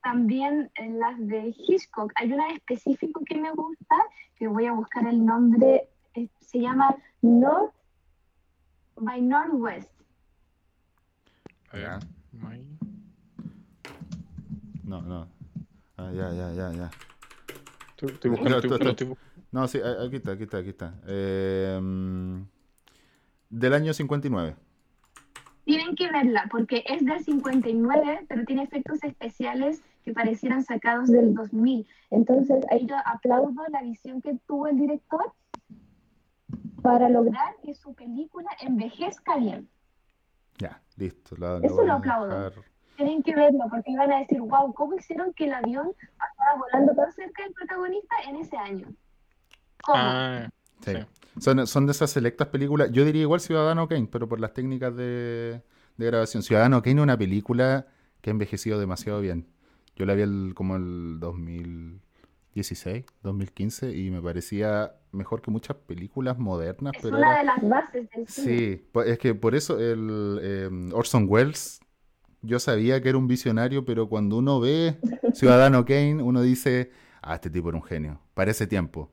también 0.05 0.71
en 0.77 1.01
las 1.01 1.19
de 1.19 1.53
Hitchcock. 1.67 2.13
Hay 2.15 2.33
una 2.33 2.49
en 2.49 2.57
específico 2.57 3.23
que 3.27 3.41
me 3.41 3.51
gusta, 3.51 3.97
que 4.39 4.47
voy 4.47 4.67
a 4.67 4.73
buscar 4.73 5.05
el 5.09 5.27
nombre, 5.27 5.89
eh, 6.15 6.29
se 6.41 6.61
llama 6.61 6.95
North 7.23 7.75
by 9.01 9.21
Northwest. 9.21 9.91
A 11.71 11.77
ver. 11.77 11.85
Ya. 11.85 11.99
My- 12.33 12.79
No, 14.85 15.01
no. 15.03 15.29
Ah, 15.97 16.11
ya, 16.13 16.31
ya, 16.33 16.53
ya, 16.53 16.73
ya. 16.73 16.91
Estoy, 17.91 18.13
estoy 18.13 18.31
No, 18.31 18.37
buscando, 18.37 18.57
estoy 18.57 18.57
esto- 18.57 18.69
buscando, 18.69 18.91
esto- 18.91 18.91
estoy 18.91 19.07
bu- 19.09 19.19
No, 19.53 19.69
sí, 19.69 19.79
aquí 19.79 20.17
está, 20.17 20.33
aquí 20.33 20.43
está, 20.43 20.59
aquí 20.59 20.69
está. 20.71 20.95
Eh, 21.07 21.79
mm, 21.81 22.43
del 23.51 23.73
año 23.75 23.95
59. 23.95 24.57
Tienen 25.65 25.95
que 25.97 26.11
verla 26.11 26.47
porque 26.51 26.85
es 26.87 27.05
del 27.05 27.25
59, 27.25 28.27
pero 28.29 28.45
tiene 28.45 28.65
efectos 28.65 29.03
especiales 29.03 29.81
que 30.05 30.13
parecieran 30.13 30.63
sacados 30.65 31.09
del 31.09 31.33
2000. 31.35 31.87
Entonces, 32.11 32.65
ahí 32.71 32.85
yo 32.87 32.97
aplaudo 33.07 33.63
la 33.71 33.81
visión 33.83 34.21
que 34.21 34.37
tuvo 34.47 34.67
el 34.67 34.77
director 34.77 35.33
para 36.85 37.09
lograr 37.09 37.57
que 37.65 37.75
su 37.75 37.95
película 37.95 38.51
envejezca 38.61 39.39
bien. 39.39 39.67
Ya, 40.59 40.83
listo. 40.99 41.35
la- 41.39 41.59
Eso 41.63 41.83
lo 41.83 41.95
aplaudo. 41.95 42.27
dejar. 42.29 42.53
Tienen 42.97 43.23
que 43.23 43.35
verlo 43.35 43.65
porque 43.71 43.91
iban 43.91 44.13
a 44.13 44.19
decir, 44.19 44.39
wow, 44.43 44.73
¿cómo 44.75 44.95
hicieron 44.95 45.33
que 45.33 45.47
el 45.47 45.55
avión 45.55 45.93
pasara 46.19 46.59
volando 46.59 46.95
tan 46.95 47.11
cerca 47.13 47.43
del 47.43 47.55
protagonista 47.55 48.15
en 48.29 48.37
ese 48.37 48.57
año? 48.59 48.87
¿Cómo? 49.83 49.99
Ah, 49.99 50.49
Sí. 50.83 50.93
Sí. 50.93 51.41
Son, 51.41 51.67
son 51.67 51.87
de 51.87 51.93
esas 51.93 52.11
selectas 52.11 52.49
películas. 52.49 52.91
Yo 52.93 53.05
diría 53.07 53.23
igual 53.23 53.41
Ciudadano 53.41 53.89
Kane, 53.89 54.07
pero 54.13 54.29
por 54.29 54.39
las 54.39 54.53
técnicas 54.53 54.95
de, 54.95 55.63
de 55.97 56.07
grabación. 56.07 56.43
Ciudadano 56.43 56.83
Kane 56.83 57.01
es 57.01 57.03
una 57.03 57.17
película 57.17 57.87
que 58.21 58.29
ha 58.29 58.33
envejecido 58.33 58.79
demasiado 58.79 59.21
bien. 59.23 59.49
Yo 59.97 60.05
la 60.05 60.13
vi 60.15 60.23
el- 60.23 60.53
como 60.55 60.77
el 60.77 61.19
2016, 62.65 63.05
2015 63.23 63.97
y 63.97 64.11
me 64.11 64.23
parecía 64.23 64.95
mejor 65.13 65.43
que 65.43 65.51
muchas 65.51 65.77
películas 65.77 66.39
modernas. 66.39 66.95
es 66.97 67.03
pero 67.03 67.17
una 67.19 67.33
era- 67.33 67.39
de 67.41 67.45
las 67.45 67.69
bases 67.69 68.11
del 68.11 68.27
cine. 68.29 68.57
Sí, 68.57 68.87
es 69.07 69.19
que 69.19 69.35
por 69.35 69.55
eso 69.55 69.79
el 69.81 70.39
eh, 70.41 70.71
Orson 70.93 71.27
Welles, 71.29 71.81
yo 72.43 72.59
sabía 72.61 73.01
que 73.03 73.09
era 73.09 73.19
un 73.19 73.27
visionario, 73.27 73.85
pero 73.85 74.09
cuando 74.09 74.37
uno 74.39 74.61
ve 74.61 74.97
Ciudadano 75.35 75.85
Kane, 75.85 76.23
uno 76.23 76.43
dice, 76.43 76.91
ah, 77.23 77.35
este 77.35 77.51
tipo 77.51 77.69
era 77.71 77.79
un 77.79 77.85
genio, 77.85 78.21
para 78.35 78.51
ese 78.53 78.67
tiempo, 78.67 79.11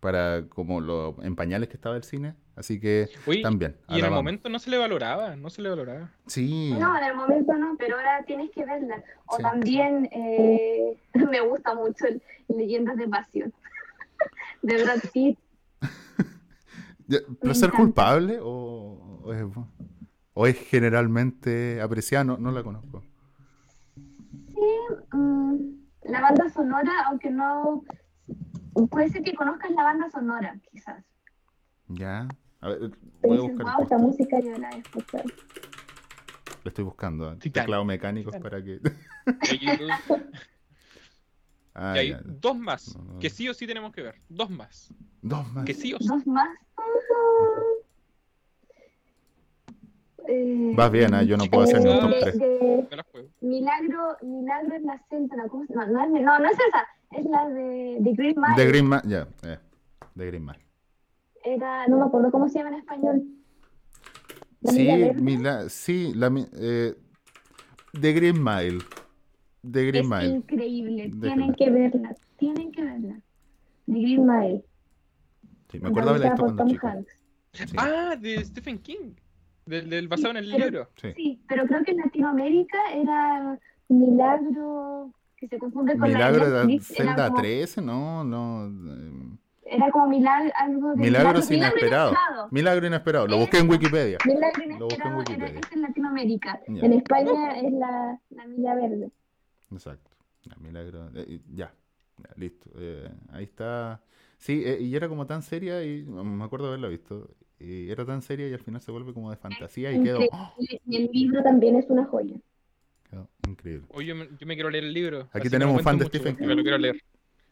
para 0.00 0.46
como 0.48 0.80
lo 0.80 1.16
en 1.22 1.34
pañales 1.36 1.68
que 1.68 1.74
estaba 1.76 1.96
el 1.96 2.04
cine, 2.04 2.34
así 2.58 2.78
que 2.80 3.08
también. 3.42 3.76
y 3.88 3.98
en 3.98 4.04
el 4.04 4.10
momento 4.10 4.48
no 4.48 4.58
se 4.58 4.70
le 4.70 4.78
valoraba, 4.78 5.36
no 5.36 5.48
se 5.50 5.62
le 5.62 5.68
valoraba. 5.70 6.10
Sí, 6.26 6.74
No, 6.78 6.96
en 6.96 7.04
el 7.04 7.16
momento 7.16 7.54
no, 7.54 7.76
pero 7.78 7.96
ahora 7.96 8.22
tienes 8.24 8.50
que 8.50 8.64
verla. 8.64 9.02
O 9.26 9.36
Sí. 9.36 9.42
también 9.42 10.08
eh, 10.12 10.96
me 11.30 11.40
gusta 11.40 11.74
mucho 11.74 12.06
el- 12.06 12.22
Leyendas 12.48 12.96
de 12.96 13.08
Pasión 13.08 13.52
de 14.62 14.82
Brad 14.82 15.00
Pitt. 15.12 15.38
¿Placer 17.40 17.68
encanta. 17.68 17.76
culpable 17.76 18.38
o, 18.40 19.22
o 19.24 19.32
es, 19.32 19.44
o 20.34 20.46
es 20.46 20.58
generalmente 20.68 21.80
apreciada? 21.80 22.24
No, 22.24 22.36
no 22.38 22.50
la 22.50 22.62
conozco. 22.62 23.02
Mm, 25.12 25.56
la 26.04 26.20
banda 26.20 26.48
sonora, 26.50 26.92
aunque 27.06 27.30
no... 27.30 27.82
Puede 28.90 29.08
ser 29.08 29.22
que 29.22 29.34
conozcas 29.34 29.70
la 29.72 29.82
banda 29.82 30.08
sonora, 30.10 30.56
quizás. 30.70 31.04
Ya, 31.88 32.28
a 32.60 32.68
ver, 32.68 32.90
Te 33.20 33.28
voy 33.28 33.38
a 33.38 33.40
buscar. 33.42 33.66
wow, 33.74 33.82
esta 33.82 33.98
música 33.98 34.40
yo 34.40 34.58
la 34.58 34.70
he 34.70 34.78
escuchado. 34.78 35.24
Le 36.64 36.68
estoy 36.68 36.84
buscando, 36.84 37.32
¿eh? 37.32 37.36
Teclados 37.36 37.86
mecánicos 37.86 38.34
Titanic. 38.34 38.50
para 38.50 38.64
que... 38.64 38.80
Y 39.64 39.68
hay, 39.68 39.76
dos- 39.76 40.20
Ah, 41.74 41.92
y 41.94 41.98
hay 41.98 42.10
ya. 42.10 42.20
dos 42.24 42.56
más 42.58 42.96
No, 42.96 43.04
no. 43.14 43.18
que 43.20 43.30
sí 43.30 43.48
o 43.48 43.54
sí 43.54 43.66
tenemos 43.66 43.92
que 43.92 44.02
ver. 44.02 44.16
Dos 44.28 44.50
más. 44.50 44.92
Dos 45.22 45.46
más. 45.52 45.64
Que 45.64 45.74
sí 45.74 45.94
o 45.94 45.98
sí. 45.98 46.08
Dos 46.08 46.26
más. 46.26 46.48
Eh, 50.26 50.72
Vas 50.76 50.90
bien, 50.90 51.14
¿eh? 51.14 51.26
yo 51.26 51.36
no 51.36 51.44
puedo 51.46 51.62
hacer 51.64 51.80
ni 51.82 51.90
un 51.90 52.00
top 52.00 52.10
de- 52.10 52.20
3. 52.20 52.38
de 52.38 52.86
Me 52.90 52.96
la 52.96 53.02
juego. 53.04 53.28
Milagro, 53.40 54.16
Milagro 54.22 54.74
es 54.76 54.82
la 54.82 55.02
celda, 55.08 55.48
¿cómo 55.48 55.64
se- 55.66 55.74
no, 55.74 55.86
no, 55.86 56.04
es, 56.04 56.10
no, 56.22 56.38
no 56.38 56.44
es 56.50 56.58
esa, 56.68 56.86
es 57.12 57.24
la 57.26 57.48
de, 57.48 57.96
de 58.00 58.12
Green 58.12 58.34
Mile. 58.36 58.54
De 58.62 58.66
Green 58.68 58.88
Mile, 58.88 59.02
ya, 59.06 59.28
eh, 59.44 59.58
de 60.14 60.26
Green 60.26 60.44
Mile. 60.44 60.58
Era, 61.54 61.86
no 61.88 61.98
me 61.98 62.04
acuerdo 62.04 62.30
cómo 62.30 62.48
se 62.48 62.58
llama 62.58 62.70
en 62.70 62.80
español. 62.80 63.22
¿La 64.60 64.72
Sí? 64.72 64.88
Mila- 65.20 65.68
sí, 65.68 66.12
la, 66.14 66.30
eh, 66.60 66.94
de 67.92 68.12
Green 68.12 68.42
Mile. 68.42 68.78
De 69.62 69.86
Green 69.86 70.04
es 70.04 70.10
Mile. 70.10 70.36
increíble, 70.36 71.10
tienen 71.20 71.54
que 71.54 71.70
verla, 71.70 72.14
tienen 72.38 72.72
que 72.72 72.82
verla. 72.84 73.20
De 73.86 74.00
Green 74.00 74.26
Mile. 74.26 74.64
Sí, 75.70 75.78
me 75.80 75.88
acuerdo 75.88 76.14
de 76.14 76.18
la 76.20 76.34
por 76.34 76.54
cuando 76.56 76.62
Tom 76.64 76.68
chico. 76.72 76.88
Sí, 77.52 77.64
Ah, 77.76 78.16
de 78.20 78.44
Stephen 78.44 78.78
King. 78.78 79.12
Del, 79.66 79.88
del 79.90 80.08
basado 80.08 80.30
en 80.30 80.36
el 80.38 80.50
pero- 80.50 80.64
libro. 80.64 80.88
sí. 80.96 81.08
Sí, 81.14 81.40
pero 81.48 81.66
creo 81.66 81.82
que 81.84 81.90
en 81.92 81.98
Latinoamérica 81.98 82.78
era 82.94 83.58
Milagro, 83.88 85.12
que 85.36 85.46
se 85.48 85.58
confunde 85.58 85.92
con 85.98 86.08
Milagro 86.08 86.44
la 86.48 86.60
de 86.62 86.66
de 86.66 86.76
la 86.76 86.82
celda 86.82 87.28
como- 87.28 87.40
13, 87.40 87.82
no, 87.82 88.24
no. 88.24 88.66
eh, 88.66 89.38
Era 89.70 89.90
como 89.90 90.08
milagro, 90.08 90.50
algo 90.56 90.90
de 90.90 90.96
Milagros 90.96 91.50
milagro 91.50 91.76
inesperados. 91.78 92.12
inesperado. 92.12 92.48
Milagro 92.50 92.86
inesperado. 92.86 93.26
Lo 93.28 93.38
busqué 93.38 93.58
en 93.58 93.68
Wikipedia. 93.70 94.18
Milagro 94.24 94.78
Lo 94.78 94.84
busqué 94.86 95.02
en 95.02 95.08
inesperado 95.08 95.08
era, 95.10 95.16
Wikipedia. 95.18 95.60
es 95.60 95.72
en 95.72 95.82
Latinoamérica. 95.82 96.60
Ya. 96.68 96.82
En 96.86 96.92
España 96.94 97.58
es 97.60 97.72
la, 97.72 98.20
la 98.30 98.46
milla 98.46 98.74
verde. 98.74 99.10
Exacto. 99.72 100.10
Ya, 100.44 100.56
milagro. 100.60 101.10
eh, 101.14 101.40
ya. 101.54 101.72
Ya, 102.18 102.30
listo. 102.36 102.70
Eh, 102.78 103.08
ahí 103.32 103.44
está. 103.44 104.00
Sí, 104.38 104.62
eh, 104.64 104.78
y 104.80 104.94
era 104.96 105.08
como 105.08 105.26
tan 105.26 105.42
seria 105.42 105.84
y 105.84 106.02
me 106.04 106.44
acuerdo 106.44 106.66
de 106.66 106.70
haberla 106.72 106.88
visto. 106.88 107.30
Y 107.60 107.90
era 107.90 108.04
tan 108.04 108.22
seria 108.22 108.48
y 108.48 108.52
al 108.52 108.60
final 108.60 108.80
se 108.80 108.90
vuelve 108.92 109.12
como 109.12 109.30
de 109.30 109.36
fantasía 109.36 109.90
y 109.92 110.02
quedó, 110.02 110.20
¡oh! 110.32 110.54
Y 110.58 110.96
el 110.96 111.10
libro 111.12 111.42
también 111.42 111.76
es 111.76 111.90
una 111.90 112.04
joya. 112.06 112.36
quedó 113.10 113.28
increíble. 113.48 113.86
Oye, 113.90 114.06
yo 114.06 114.14
me, 114.14 114.28
yo 114.38 114.46
me 114.46 114.54
quiero 114.54 114.70
leer 114.70 114.84
el 114.84 114.92
libro. 114.92 115.28
Aquí 115.32 115.48
tenemos 115.50 115.76
un 115.76 115.82
fan 115.82 115.98
de 115.98 116.06
Stephen 116.06 116.34
porque 116.34 116.46
Me 116.46 116.54
lo 116.54 116.62
quiero 116.62 116.78
leer. 116.78 117.02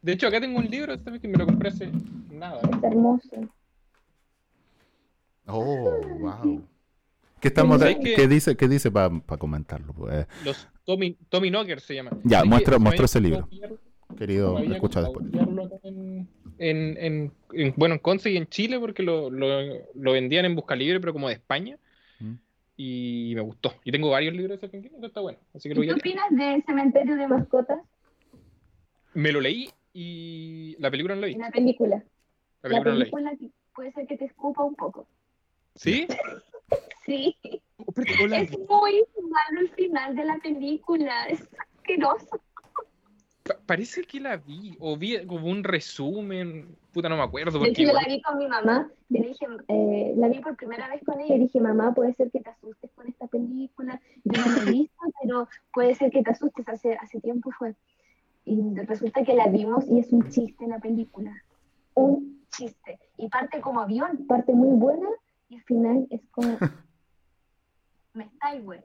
De 0.07 0.13
hecho, 0.13 0.29
acá 0.29 0.41
tengo 0.41 0.57
un 0.61 0.71
libro 0.71 0.97
también 1.01 1.21
que 1.21 1.27
me 1.27 1.37
lo 1.37 1.47
compré 1.47 1.69
hace 1.71 1.91
nada. 2.31 2.61
Es 2.63 2.85
hermoso. 2.85 3.29
Oh, 5.47 5.99
wow. 6.21 6.65
¿Qué 7.41 7.49
estamos 7.49 7.81
¿Sabes 7.81 7.99
de- 7.99 8.05
qué? 8.05 8.15
¿Qué 8.15 8.29
dice, 8.29 8.57
qué 8.57 8.69
dice 8.69 8.93
para 8.93 9.11
comentarlo? 9.37 9.93
Pues, 9.95 10.29
Los, 10.45 10.69
Tommy, 10.85 11.17
Tommy 11.29 11.51
Knocker 11.51 11.81
se 11.81 11.97
llama. 11.97 12.13
Ya, 12.23 12.45
muestra, 12.45 12.79
muestra 12.79 13.07
ese 13.07 13.21
libro. 13.21 13.49
Querido, 14.17 14.57
escucha 14.61 15.03
después. 15.03 15.27
En, 15.83 16.29
en, 16.59 17.33
en, 17.53 17.75
bueno, 17.77 17.97
en 17.97 17.99
Conce 17.99 18.31
y 18.31 18.37
en 18.37 18.47
Chile, 18.47 18.79
porque 18.79 19.03
lo, 19.03 19.29
lo, 19.29 19.49
lo 19.93 20.13
vendían 20.13 20.45
en 20.45 20.55
Busca 20.55 20.77
Libre, 20.77 21.01
pero 21.01 21.15
como 21.15 21.27
de 21.27 21.35
España. 21.35 21.79
Mm. 22.21 22.35
Y 22.77 23.33
me 23.35 23.41
gustó. 23.41 23.75
Y 23.83 23.91
tengo 23.91 24.11
varios 24.11 24.35
libros 24.35 24.61
de 24.61 24.71
King, 24.71 24.83
está 25.03 25.21
bueno. 25.21 25.41
Así 25.53 25.69
que 25.69 25.75
¿Qué 25.75 25.93
opinas 25.93 26.27
de 26.31 26.63
Cementerio 26.65 27.17
de 27.17 27.27
Mascotas? 27.27 27.81
Me 29.13 29.33
lo 29.33 29.41
leí 29.41 29.69
y 29.99 30.77
la 30.79 30.91
película 30.91 31.15
no 31.15 31.23
la 31.23 31.27
vi. 31.29 31.35
La 31.37 31.51
película. 31.51 32.05
La 32.61 32.69
película, 32.69 32.95
la 32.95 33.31
película 33.31 33.53
puede 33.75 33.93
ser 33.93 34.07
que 34.07 34.19
te 34.19 34.27
escupa 34.27 34.63
un 34.63 34.75
poco. 34.75 35.09
¿Sí? 35.75 36.07
sí. 37.07 37.35
Es 37.97 38.59
muy 38.59 39.05
malo 39.31 39.61
el 39.61 39.71
final 39.71 40.15
de 40.15 40.25
la 40.27 40.37
película. 40.37 41.25
Es 41.29 41.49
asqueroso. 41.79 42.43
parece 43.65 44.03
que 44.03 44.21
la 44.21 44.37
vi, 44.37 44.77
o 44.81 44.99
vi 44.99 45.25
como 45.25 45.47
un 45.47 45.65
resumen, 45.65 46.77
puta 46.93 47.09
no 47.09 47.17
me 47.17 47.23
acuerdo. 47.23 47.59
Porque 47.59 47.87
yo 47.87 47.95
la 47.95 48.05
vi 48.07 48.21
con 48.21 48.37
mi 48.37 48.49
mamá, 48.49 48.91
le 49.09 49.21
dije, 49.21 49.47
eh, 49.69 50.13
la 50.15 50.29
vi 50.29 50.41
por 50.41 50.57
primera 50.57 50.91
vez 50.91 51.03
con 51.07 51.19
ella 51.21 51.37
y 51.37 51.39
dije, 51.39 51.59
mamá, 51.59 51.95
puede 51.95 52.13
ser 52.13 52.31
que 52.31 52.41
te 52.41 52.51
asustes 52.51 52.91
con 52.95 53.09
esta 53.09 53.29
película, 53.29 53.99
yo 54.25 54.45
no 54.45 54.57
la 54.57 54.63
he 54.63 54.73
visto, 54.73 54.97
pero 55.23 55.49
puede 55.73 55.95
ser 55.95 56.11
que 56.11 56.23
te 56.23 56.33
asustes, 56.33 56.69
hace, 56.69 56.99
hace 57.01 57.19
tiempo 57.19 57.51
fue. 57.53 57.75
Y 58.47 58.75
resulta 58.77 59.25
que 59.25 59.35
la 59.35 59.49
vimos 59.49 59.85
y 59.91 59.99
es 59.99 60.13
un 60.13 60.31
chiste 60.31 60.69
la 60.69 60.79
película. 60.79 61.43
Un 61.95 62.47
chiste. 62.49 63.01
Y 63.19 63.29
parte 63.29 63.61
como 63.61 63.81
avión, 63.81 64.25
parte 64.29 64.53
muy 64.53 64.79
buena 64.79 65.09
y 65.49 65.57
al 65.57 65.63
final 65.65 66.07
es 66.11 66.21
como. 66.31 66.57
me 68.15 68.25
está 68.25 68.55
igual. 68.55 68.85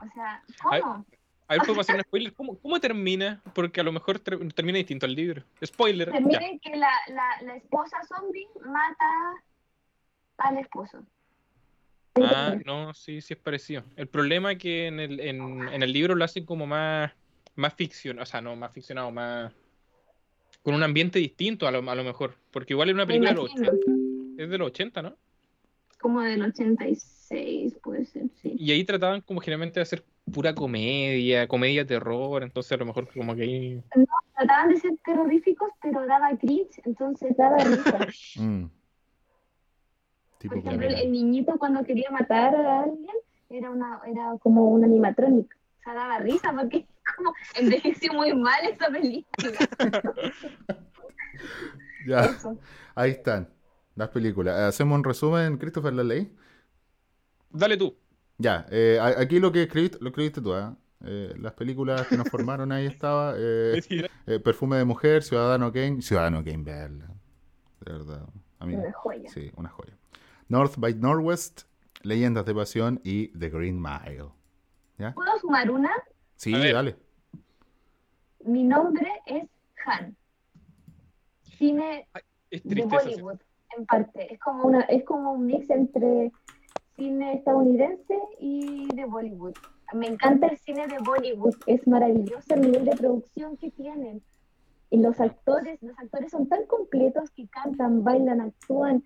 O 0.00 0.06
sea, 0.14 0.42
¿cómo? 0.62 1.04
A 1.46 1.54
ver, 1.54 1.62
¿puedo 1.66 1.80
hacer 1.82 1.96
un 1.96 2.02
spoiler? 2.02 2.32
¿Cómo, 2.32 2.58
¿Cómo, 2.58 2.80
termina? 2.80 3.42
Porque 3.54 3.82
a 3.82 3.84
lo 3.84 3.92
mejor 3.92 4.18
termina 4.18 4.78
distinto 4.78 5.04
al 5.04 5.14
libro. 5.14 5.44
Spoiler. 5.62 6.10
Termina 6.10 6.40
que 6.62 6.74
la, 6.74 6.90
la, 7.08 7.42
la, 7.42 7.56
esposa 7.56 7.98
zombie 8.08 8.48
mata 8.64 9.04
al 10.38 10.56
esposo. 10.56 11.04
Ah, 12.14 12.56
no, 12.64 12.94
sí, 12.94 13.20
sí 13.20 13.34
es 13.34 13.40
parecido. 13.40 13.84
El 13.96 14.08
problema 14.08 14.52
es 14.52 14.58
que 14.58 14.86
en 14.86 15.00
el, 15.00 15.20
en, 15.20 15.68
en 15.68 15.82
el 15.82 15.92
libro 15.92 16.14
lo 16.14 16.24
hacen 16.24 16.46
como 16.46 16.66
más 16.66 17.12
más 17.56 17.74
ficción, 17.74 18.18
o 18.18 18.26
sea, 18.26 18.40
no, 18.40 18.56
más 18.56 18.72
ficcionado, 18.72 19.10
más 19.10 19.52
con 20.62 20.74
un 20.74 20.82
ambiente 20.82 21.18
distinto 21.18 21.66
a 21.66 21.70
lo, 21.70 21.78
a 21.90 21.94
lo 21.94 22.04
mejor, 22.04 22.34
porque 22.50 22.72
igual 22.72 22.88
es 22.88 22.94
una 22.94 23.06
película 23.06 23.30
de 23.30 23.36
los 23.36 23.50
80, 23.50 23.72
es 24.38 24.50
de 24.50 24.58
los 24.58 24.68
80, 24.68 25.02
¿no? 25.02 25.16
Como 26.00 26.20
del 26.20 26.42
86, 26.42 27.78
puede 27.82 28.04
ser, 28.04 28.28
sí. 28.40 28.54
Y 28.56 28.72
ahí 28.72 28.84
trataban 28.84 29.20
como 29.22 29.40
generalmente 29.40 29.80
de 29.80 29.82
hacer 29.82 30.04
pura 30.32 30.54
comedia, 30.54 31.48
comedia 31.48 31.86
terror, 31.86 32.42
entonces 32.42 32.72
a 32.72 32.76
lo 32.76 32.86
mejor 32.86 33.08
como 33.12 33.34
que 33.34 33.42
ahí... 33.42 33.82
No, 33.96 34.04
trataban 34.36 34.70
de 34.70 34.76
ser 34.78 34.92
terroríficos, 35.04 35.70
pero 35.80 36.06
daba 36.06 36.36
cringe, 36.36 36.80
entonces 36.84 37.36
daba 37.36 37.58
risa. 37.58 38.06
mm. 38.40 38.64
Por 40.48 40.58
ejemplo, 40.58 40.88
el, 40.88 41.12
niñito 41.12 41.56
cuando 41.56 41.84
quería 41.84 42.10
matar 42.10 42.54
a 42.56 42.82
alguien 42.82 43.14
era, 43.48 43.70
una, 43.70 44.00
era 44.06 44.34
como 44.40 44.70
un 44.70 44.82
animatrónico 44.82 45.54
o 45.78 45.82
sea, 45.84 45.94
daba 45.94 46.18
risa 46.18 46.52
porque 46.52 46.86
como 47.16 47.34
envejeció 47.54 48.12
muy 48.12 48.34
mal 48.34 48.64
esa 48.64 48.88
película. 48.90 49.58
ya, 52.06 52.36
ahí 52.94 53.10
están 53.12 53.48
las 53.94 54.08
películas. 54.10 54.58
Hacemos 54.60 54.96
un 54.96 55.04
resumen, 55.04 55.58
Christopher, 55.58 55.92
¿la 55.92 56.04
ley? 56.04 56.34
Dale 57.50 57.76
tú. 57.76 57.96
Ya, 58.38 58.66
eh, 58.70 58.98
aquí 59.00 59.38
lo 59.38 59.52
que 59.52 59.64
escribiste, 59.64 59.98
lo 60.00 60.08
escribiste 60.08 60.40
tú, 60.40 60.54
¿eh? 60.54 60.74
Eh, 61.04 61.34
las 61.38 61.52
películas 61.54 62.06
que 62.06 62.16
nos 62.16 62.28
formaron 62.28 62.70
ahí 62.70 62.86
estaba 62.86 63.34
eh, 63.36 63.80
Perfume 64.44 64.76
de 64.76 64.84
Mujer, 64.84 65.22
Ciudadano 65.22 65.72
Kane, 65.72 66.00
Ciudadano 66.00 66.44
Kane, 66.44 66.62
verla. 66.62 67.08
De 67.80 67.92
verdad. 67.92 68.28
una 68.60 68.92
joya. 68.92 69.28
Sí, 69.28 69.50
una 69.56 69.68
joya. 69.68 69.96
North 70.48 70.74
by 70.78 70.94
Northwest, 70.94 71.62
Leyendas 72.02 72.46
de 72.46 72.54
Pasión 72.54 73.00
y 73.04 73.28
The 73.38 73.50
Green 73.50 73.80
Mile. 73.80 74.30
¿Puedo 75.14 75.38
sumar 75.40 75.70
una? 75.70 75.90
Sí, 76.42 76.50
dale. 76.50 76.96
Mi 78.44 78.64
nombre 78.64 79.08
es 79.26 79.48
Han. 79.86 80.16
Cine 81.56 82.08
de 82.50 82.84
Bollywood, 82.84 83.38
en 83.78 83.86
parte. 83.86 84.34
Es 84.34 84.40
como, 84.40 84.64
una, 84.64 84.80
es 84.80 85.04
como 85.04 85.34
un 85.34 85.46
mix 85.46 85.70
entre 85.70 86.32
cine 86.96 87.34
estadounidense 87.34 88.18
y 88.40 88.88
de 88.92 89.04
Bollywood. 89.04 89.54
Me 89.92 90.08
encanta 90.08 90.48
el 90.48 90.58
cine 90.58 90.88
de 90.88 90.98
Bollywood. 90.98 91.54
Es 91.66 91.86
maravilloso 91.86 92.54
el 92.54 92.62
nivel 92.62 92.86
de 92.86 92.96
producción 92.96 93.56
que 93.56 93.70
tienen. 93.70 94.20
Y 94.90 94.96
los 94.96 95.20
actores, 95.20 95.80
los 95.80 95.96
actores 95.96 96.32
son 96.32 96.48
tan 96.48 96.66
completos 96.66 97.30
que 97.30 97.46
cantan, 97.46 98.02
bailan, 98.02 98.40
actúan. 98.40 99.04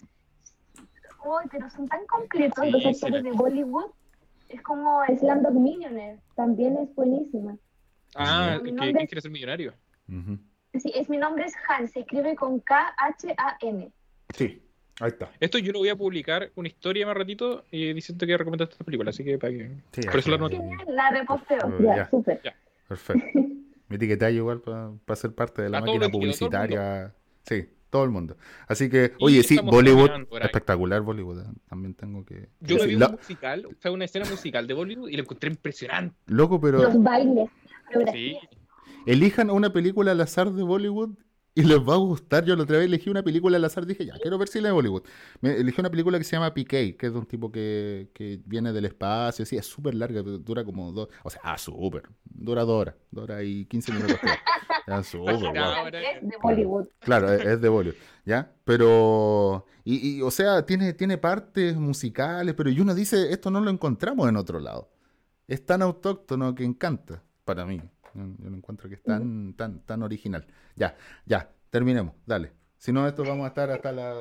pero 1.51 1.69
son 1.69 1.87
tan 1.87 2.07
completos 2.07 2.67
los 2.71 2.87
actores 2.87 3.23
de 3.23 3.33
Bollywood 3.33 3.91
es 4.49 4.63
como 4.63 5.03
Slamdog 5.19 5.55
Millionaire, 5.55 6.19
también 6.35 6.77
es 6.77 6.95
buenísima. 6.95 7.57
Ah, 8.15 8.59
¿qué, 8.63 8.73
quiere 8.73 9.21
ser 9.21 9.31
millonario? 9.31 9.75
Sí, 10.75 10.93
es, 10.95 11.09
mi 11.09 11.17
nombre 11.17 11.45
es 11.45 11.55
Han, 11.69 11.89
se 11.89 12.01
escribe 12.01 12.37
con 12.37 12.61
K-H-A-N. 12.61 13.91
Sí, 14.35 14.63
ahí 15.01 15.09
está. 15.09 15.31
Esto 15.41 15.59
yo 15.59 15.73
lo 15.73 15.81
voy 15.81 15.89
a 15.89 15.97
publicar 15.97 16.51
una 16.55 16.69
historia 16.69 17.07
más 17.07 17.17
ratito 17.17 17.65
y 17.71 17.93
diciendo 17.93 18.27
que 18.27 18.37
recomendaste 18.37 18.73
esta 18.75 18.85
película, 18.85 19.11
así 19.11 19.25
que 19.25 19.39
para 19.39 19.53
que... 19.53 19.71
Sí, 19.93 20.03
por 20.03 20.19
eso 20.19 20.31
la 20.31 20.39
noto. 20.39 20.59
La 20.89 21.11
reposteo, 21.11 21.79
ya, 21.81 22.09
súper. 22.09 22.41
Perfecto. 22.89 23.27
Me 23.89 23.97
etiqueté 23.97 24.33
igual 24.33 24.61
para 24.61 25.17
ser 25.17 25.33
parte 25.33 25.63
de 25.63 25.71
la 25.71 25.81
máquina 25.81 26.09
publicitaria. 26.09 27.15
Sí, 27.45 27.69
todo 27.91 28.05
el 28.05 28.11
mundo. 28.11 28.37
Así 28.69 28.89
que, 28.89 29.13
oye, 29.21 29.43
sí, 29.43 29.59
Bollywood, 29.59 30.11
espectacular 30.43 31.03
Bollywood. 31.03 31.41
¿eh? 31.41 31.47
También 31.69 31.95
tengo 31.95 32.25
que. 32.25 32.49
Yo 32.61 32.77
me 32.77 32.87
vi 32.87 32.95
un 32.97 33.11
musical, 33.13 33.69
fue 33.81 33.91
una 33.91 34.05
escena 34.05 34.29
musical 34.29 34.67
de 34.67 34.75
Bollywood 34.75 35.09
y 35.09 35.17
lo 35.17 35.23
encontré 35.23 35.51
impresionante. 35.51 36.17
Loco, 36.27 36.61
pero. 36.61 36.83
Los 36.83 37.03
bailes. 37.03 37.49
Sí. 38.13 38.37
Elijan 39.07 39.51
una 39.51 39.73
película 39.73 40.13
al 40.13 40.21
azar 40.21 40.53
de 40.53 40.63
Bollywood 40.63 41.11
y 41.57 41.63
les 41.63 41.79
va 41.79 41.95
a 41.95 41.99
gustar. 41.99 42.45
Yo 42.45 42.55
la 42.55 42.65
otra 42.65 42.77
vez 42.77 42.87
elegí 42.87 43.09
una 43.09 43.23
película 43.23 43.57
al 43.57 43.65
azar, 43.65 43.87
dije, 43.87 44.05
ya, 44.05 44.13
quiero 44.21 44.37
ver 44.37 44.49
si 44.49 44.61
la 44.61 44.69
de 44.69 44.75
Bollywood. 44.75 45.03
Me 45.41 45.57
elegí 45.57 45.81
una 45.81 45.91
película 45.91 46.19
que 46.19 46.25
se 46.25 46.37
llama 46.37 46.53
PK, 46.53 46.97
que 46.97 47.07
es 47.07 47.13
de 47.13 47.19
un 47.19 47.25
tipo 47.25 47.51
que, 47.51 48.11
que 48.13 48.41
viene 48.45 48.73
del 48.73 48.85
espacio, 48.85 49.47
sí, 49.47 49.57
es 49.57 49.65
súper 49.65 49.95
larga, 49.95 50.23
dura 50.23 50.65
como 50.65 50.93
dos, 50.93 51.09
o 51.25 51.31
sea, 51.31 51.41
ah, 51.45 51.57
súper, 51.57 52.03
dura 52.25 52.63
dos 52.63 52.81
horas, 52.81 52.95
dos 53.11 53.25
horas 53.25 53.43
y 53.45 53.65
quince 53.65 53.91
minutos. 53.93 54.19
es 54.87 55.13
de 55.13 56.37
Bollywood. 56.41 56.87
Claro, 57.01 57.33
es, 57.33 57.61
de 57.61 57.69
Bollywood, 57.69 57.97
¿ya? 58.25 58.53
Pero, 58.65 59.67
y, 59.85 60.17
y, 60.19 60.23
o 60.23 60.31
sea, 60.31 60.65
tiene, 60.65 60.93
tiene 60.93 61.19
partes 61.19 61.77
musicales, 61.77 62.55
pero 62.55 62.71
y 62.71 62.81
uno 62.81 62.95
dice, 62.95 63.33
esto 63.33 63.51
no 63.51 63.61
lo 63.61 63.71
encontramos 63.71 64.29
en 64.29 64.37
otro 64.37 64.61
lado. 64.61 64.91
Es 65.49 65.65
tan 65.65 65.83
autóctono 65.83 66.55
que 66.55 66.65
encanta, 66.65 67.23
para 67.45 67.67
mí. 67.67 67.81
Yo 68.15 68.51
no 68.51 68.57
encuentro 68.57 68.89
que 68.89 68.95
es 68.95 69.03
tan, 69.03 69.55
tan, 69.55 69.81
tan 69.81 70.03
original. 70.03 70.47
Ya, 70.75 70.97
ya, 71.27 71.51
terminemos, 71.71 72.15
dale. 72.25 72.53
Si 72.79 72.93
no, 72.93 73.07
esto 73.07 73.25
vamos 73.25 73.45
a 73.45 73.49
estar 73.49 73.71
hasta 73.71 73.93
la, 73.93 74.15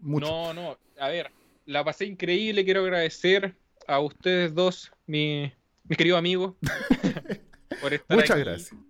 mucho. 0.00 0.26
No, 0.26 0.54
no, 0.54 0.78
a 0.98 1.08
ver, 1.08 1.30
la 1.64 1.84
pasé 1.84 2.06
increíble. 2.06 2.64
Quiero 2.64 2.82
agradecer 2.82 3.56
a 3.86 4.00
ustedes 4.00 4.54
dos, 4.54 4.92
mi, 5.06 5.52
mi 5.84 5.96
querido 5.96 6.16
amigo, 6.16 6.56
por 7.82 7.92
estar 7.92 8.16
Muchas 8.16 8.38
gracias. 8.38 8.80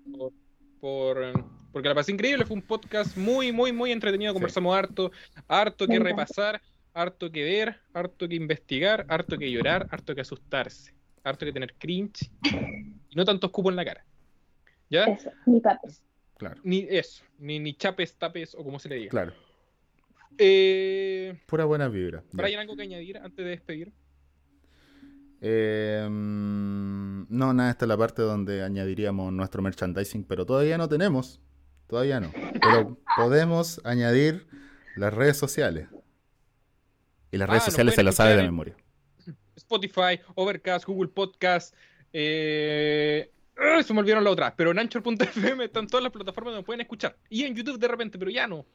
Por, 0.81 1.32
porque 1.73 1.89
la 1.89 1.94
pasé 1.94 2.12
increíble. 2.12 2.44
Fue 2.44 2.57
un 2.57 2.62
podcast 2.62 3.16
muy, 3.16 3.53
muy, 3.53 3.73
muy 3.73 3.93
entretenido. 3.93 4.32
Conversamos 4.32 4.77
harto, 4.77 5.11
harto 5.48 5.86
que 5.86 5.98
repasar, 5.98 6.61
harto 6.94 7.31
que 7.31 7.43
ver, 7.43 7.77
harto 7.93 8.28
que 8.28 8.35
investigar, 8.35 9.07
harto 9.09 9.39
que 9.39 9.51
llorar, 9.51 9.86
harto 9.90 10.15
que 10.15 10.20
asustarse, 10.20 10.94
harto 11.24 11.44
que 11.44 11.53
tener 11.53 11.74
cringe 11.74 12.31
no 13.16 13.24
tanto 13.24 13.47
escupo 13.47 13.70
en 13.70 13.77
la 13.77 13.85
cara. 13.85 14.05
¿Ya? 14.90 15.05
Eso, 15.05 15.31
ni 15.47 15.59
papes. 15.59 16.03
Claro. 16.36 16.61
Ni 16.62 16.86
eso, 16.89 17.24
ni, 17.39 17.59
ni 17.59 17.73
chapes, 17.73 18.15
tapes 18.15 18.55
o 18.55 18.62
como 18.62 18.78
se 18.78 18.90
le 18.90 18.97
diga. 18.97 19.11
Claro. 19.11 19.32
Eh, 20.36 21.35
Pura 21.47 21.65
buena 21.65 21.89
vibra. 21.89 22.23
¿Brian 22.32 22.61
algo 22.61 22.77
que 22.77 22.82
añadir 22.82 23.16
antes 23.16 23.43
de 23.43 23.51
despedir? 23.51 23.93
Eh, 25.40 26.07
no, 27.28 27.53
nada, 27.53 27.70
esta 27.70 27.85
es 27.85 27.89
la 27.89 27.97
parte 27.97 28.23
donde 28.23 28.62
añadiríamos 28.62 29.32
nuestro 29.32 29.62
merchandising, 29.62 30.24
pero 30.24 30.47
todavía 30.47 30.78
no 30.78 30.89
tenemos. 30.89 31.40
Todavía 31.86 32.20
no. 32.20 32.32
Pero 32.61 32.98
podemos 33.16 33.81
añadir 33.85 34.47
las 34.97 35.15
redes 35.15 35.36
sociales. 35.36 35.89
Y 37.31 37.36
las 37.39 37.48
redes 37.48 37.65
ah, 37.65 37.66
sociales 37.66 37.94
se 37.94 38.03
las 38.03 38.16
sabe 38.16 38.36
de 38.36 38.43
memoria. 38.43 38.77
Spotify, 39.57 40.20
Overcast, 40.35 40.85
Google 40.86 41.09
Podcast, 41.09 41.74
eh, 42.12 43.31
se 43.82 43.93
me 43.94 44.01
olvidaron 44.01 44.24
la 44.24 44.31
otra, 44.31 44.55
pero 44.55 44.70
en 44.70 44.78
Anchor.fm 44.78 45.65
están 45.65 45.86
todas 45.86 46.03
las 46.03 46.12
plataformas 46.12 46.55
donde 46.55 46.66
pueden 46.66 46.81
escuchar. 46.81 47.16
Y 47.28 47.44
en 47.44 47.55
YouTube 47.55 47.78
de 47.78 47.89
repente, 47.89 48.19
pero 48.19 48.31
ya 48.31 48.47
no. 48.47 48.66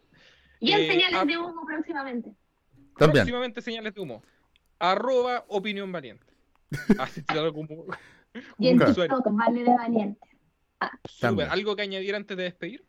Y 0.59 0.71
en 0.71 0.79
eh, 0.81 0.87
señales 0.87 1.27
de 1.27 1.37
humo 1.37 1.65
próximamente. 1.65 2.33
Próximamente 2.95 3.61
señales 3.61 3.93
de 3.93 4.01
humo. 4.01 4.23
Arroba 4.79 5.45
opinión 5.47 5.91
valiente. 5.91 6.25
Así 6.97 7.23
como... 7.53 7.85
Y 8.57 8.67
en 8.69 8.79
TikTok, 8.79 9.27
vale 9.31 9.63
de 9.63 9.69
valiente. 9.69 10.27
Ah. 10.79 10.91
Super. 11.05 11.49
¿Algo 11.49 11.75
que 11.75 11.81
añadir 11.83 12.15
antes 12.15 12.37
de 12.37 12.43
despedir? 12.43 12.83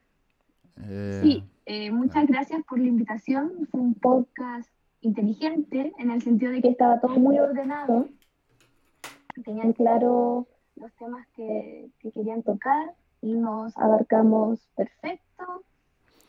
Eh, 0.82 1.20
sí, 1.22 1.44
eh, 1.66 1.90
muchas 1.90 2.26
gracias 2.26 2.62
por 2.64 2.78
la 2.78 2.86
invitación. 2.86 3.68
Fue 3.70 3.80
un 3.80 3.94
podcast 3.94 4.70
inteligente 5.00 5.92
en 5.98 6.10
el 6.10 6.22
sentido 6.22 6.52
de 6.52 6.62
que 6.62 6.68
estaba 6.68 7.00
todo 7.00 7.16
muy 7.16 7.38
ordenado. 7.38 8.08
Tenían 9.44 9.72
claro 9.72 10.46
los 10.76 10.92
temas 10.94 11.26
que, 11.34 11.90
querían 12.14 12.42
tocar 12.42 12.94
y 13.20 13.34
nos 13.34 13.76
abarcamos 13.76 14.60
perfecto. 14.76 15.64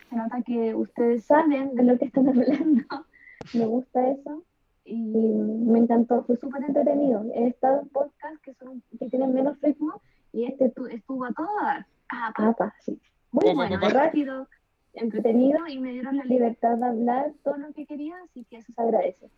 Se 0.10 0.16
nota 0.16 0.42
que 0.44 0.76
ustedes 0.76 1.24
saben 1.26 1.76
de 1.76 1.84
lo 1.84 1.98
que 1.98 2.06
están 2.06 2.28
hablando. 2.30 3.06
Me 3.54 3.66
gusta 3.66 4.10
eso 4.10 4.44
y 4.86 4.96
me 4.96 5.80
encantó, 5.80 6.24
fue 6.26 6.38
súper 6.38 6.64
entretenido. 6.64 7.24
He 7.34 7.48
estado 7.48 7.82
en 7.82 7.90
podcasts 7.90 8.40
que, 8.44 8.54
son, 8.56 8.84
que 9.00 9.10
tienen 9.10 9.34
menos 9.34 9.60
ritmo 9.62 10.02
y 10.32 10.46
este 10.46 10.72
estuvo 10.92 11.26
a 11.26 11.32
todo 11.34 11.48
dar. 11.62 11.86
Ah, 12.10 12.34
papá, 12.36 12.74
sí. 12.82 13.00
Muy 13.32 13.54
bueno, 13.54 13.78
rápido, 13.90 14.48
entretenido 14.94 15.68
y 15.68 15.80
me 15.80 15.92
dieron 15.92 16.18
la 16.18 16.26
libertad 16.26 16.78
de 16.78 16.86
hablar 16.86 17.34
todo 17.44 17.58
lo 17.58 17.74
que 17.74 17.86
quería, 17.86 18.16
así 18.30 18.46
que 18.50 18.58
eso 18.58 18.72
se 18.76 18.82
agradece. 18.82 19.30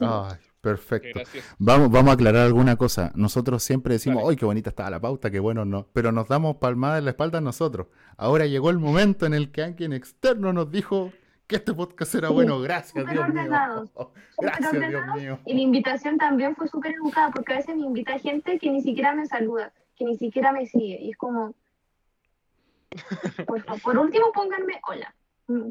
Ay, 0.00 0.36
perfecto. 0.60 1.20
Vamos, 1.58 1.90
vamos 1.90 2.10
a 2.10 2.14
aclarar 2.14 2.46
alguna 2.46 2.76
cosa. 2.76 3.12
Nosotros 3.14 3.62
siempre 3.62 3.94
decimos, 3.94 4.24
¡ay, 4.28 4.36
qué 4.36 4.44
bonita 4.44 4.70
estaba 4.70 4.90
la 4.90 5.00
pauta! 5.00 5.30
¡Qué 5.30 5.40
bueno! 5.40 5.64
no 5.64 5.86
Pero 5.92 6.12
nos 6.12 6.28
damos 6.28 6.56
palmadas 6.56 6.98
en 6.98 7.04
la 7.04 7.12
espalda 7.12 7.40
nosotros. 7.40 7.86
Ahora 8.16 8.46
llegó 8.46 8.70
el 8.70 8.78
momento 8.78 9.26
en 9.26 9.34
el 9.34 9.52
que 9.52 9.62
alguien 9.62 9.92
externo 9.92 10.52
nos 10.52 10.70
dijo 10.70 11.12
que 11.50 11.56
este 11.56 11.74
podcast 11.74 12.14
era 12.14 12.28
bueno. 12.28 12.60
Gracias, 12.60 13.04
Dios 13.10 13.28
mío. 13.28 13.42
Gracias, 14.38 14.72
Dios 14.72 15.02
mío. 15.16 15.38
Y 15.44 15.54
la 15.54 15.60
invitación 15.60 16.16
también 16.16 16.54
fue 16.54 16.68
súper 16.68 16.94
educada, 16.94 17.32
porque 17.32 17.54
a 17.54 17.56
veces 17.56 17.76
me 17.76 17.86
invita 17.86 18.18
gente 18.20 18.56
que 18.60 18.70
ni 18.70 18.80
siquiera 18.82 19.12
me 19.14 19.26
saluda, 19.26 19.72
que 19.96 20.04
ni 20.04 20.16
siquiera 20.16 20.52
me 20.52 20.66
sigue. 20.66 20.98
Y 21.00 21.10
es 21.10 21.16
como, 21.16 21.52
por, 23.82 23.98
último, 23.98 24.30
pónganme 24.32 24.80
hola. 24.88 25.12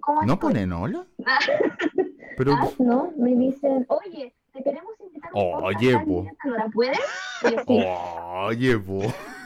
¿Cómo 0.01 0.23
¿No 0.23 0.37
ponen 0.37 0.73
hola? 0.73 1.07
Pero... 2.37 2.53
Ah, 2.53 2.69
no, 2.79 3.13
me 3.17 3.33
dicen, 3.35 3.85
oye, 3.87 4.33
te 4.51 4.61
queremos 4.61 4.91
invitar 4.99 5.31
a 5.33 5.37
un 5.37 5.63
Oye, 5.63 5.97
po. 5.99 6.25
¿No 6.43 6.57
la 6.57 6.67
puedes? 6.67 6.99
Oye, 7.41 8.77
po. 8.77 9.01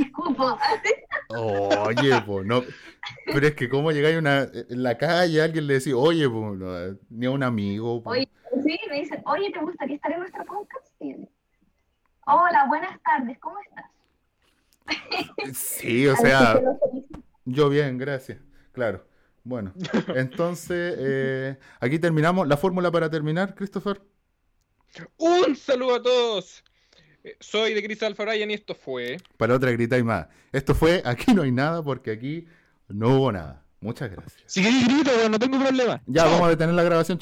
Escupo. 0.00 0.58
Oye, 1.28 2.20
po, 2.26 2.42
no. 2.42 2.62
Pero 3.26 3.46
es 3.46 3.54
que 3.54 3.68
cómo 3.68 3.90
llegáis 3.92 4.18
una, 4.18 4.42
en 4.42 4.82
la 4.82 4.98
calle 4.98 5.42
alguien 5.42 5.66
le 5.66 5.74
decís, 5.74 5.94
oye, 5.94 6.28
po, 6.28 6.56
ni 7.10 7.26
a 7.26 7.30
un 7.30 7.42
amigo. 7.42 8.02
Oye, 8.04 8.28
sí, 8.64 8.78
me 8.88 9.00
dicen, 9.00 9.22
oye, 9.26 9.50
¿te 9.50 9.60
gustaría 9.60 9.96
estar 9.96 10.12
en 10.12 10.20
nuestra 10.20 10.44
podcast? 10.44 10.86
Hola, 12.26 12.66
buenas 12.68 13.00
tardes, 13.02 13.38
¿cómo 13.40 13.56
estás? 13.60 13.86
Sí, 15.54 16.06
o 16.06 16.16
sea, 16.16 16.60
yo 17.44 17.68
bien, 17.68 17.98
gracias. 17.98 18.38
Claro. 18.72 19.04
Bueno, 19.44 19.72
entonces, 20.14 20.94
eh, 20.98 21.58
aquí 21.80 21.98
terminamos. 21.98 22.46
La 22.46 22.56
fórmula 22.56 22.90
para 22.90 23.10
terminar, 23.10 23.54
Christopher. 23.54 24.00
Un 25.16 25.56
saludo 25.56 25.96
a 25.96 26.02
todos. 26.02 26.64
Eh, 27.24 27.36
soy 27.40 27.74
de 27.74 27.82
Chris 27.82 28.02
Alfarayan 28.02 28.50
y 28.50 28.54
esto 28.54 28.74
fue. 28.74 29.18
Para 29.36 29.54
otra 29.54 29.70
grita 29.70 29.98
y 29.98 30.02
más. 30.02 30.26
Esto 30.50 30.74
fue 30.74 31.02
Aquí 31.04 31.32
no 31.34 31.42
hay 31.42 31.52
nada 31.52 31.82
porque 31.82 32.10
aquí 32.10 32.46
no 32.88 33.16
hubo 33.16 33.32
nada. 33.32 33.62
Muchas 33.80 34.10
gracias. 34.10 34.42
Si 34.46 34.62
queréis 34.62 34.86
grito, 34.86 35.10
no 35.28 35.38
tengo 35.38 35.58
problema. 35.58 36.00
Ya, 36.06 36.24
vamos 36.24 36.42
a 36.42 36.50
detener 36.50 36.74
la 36.74 36.84
grabación. 36.84 37.18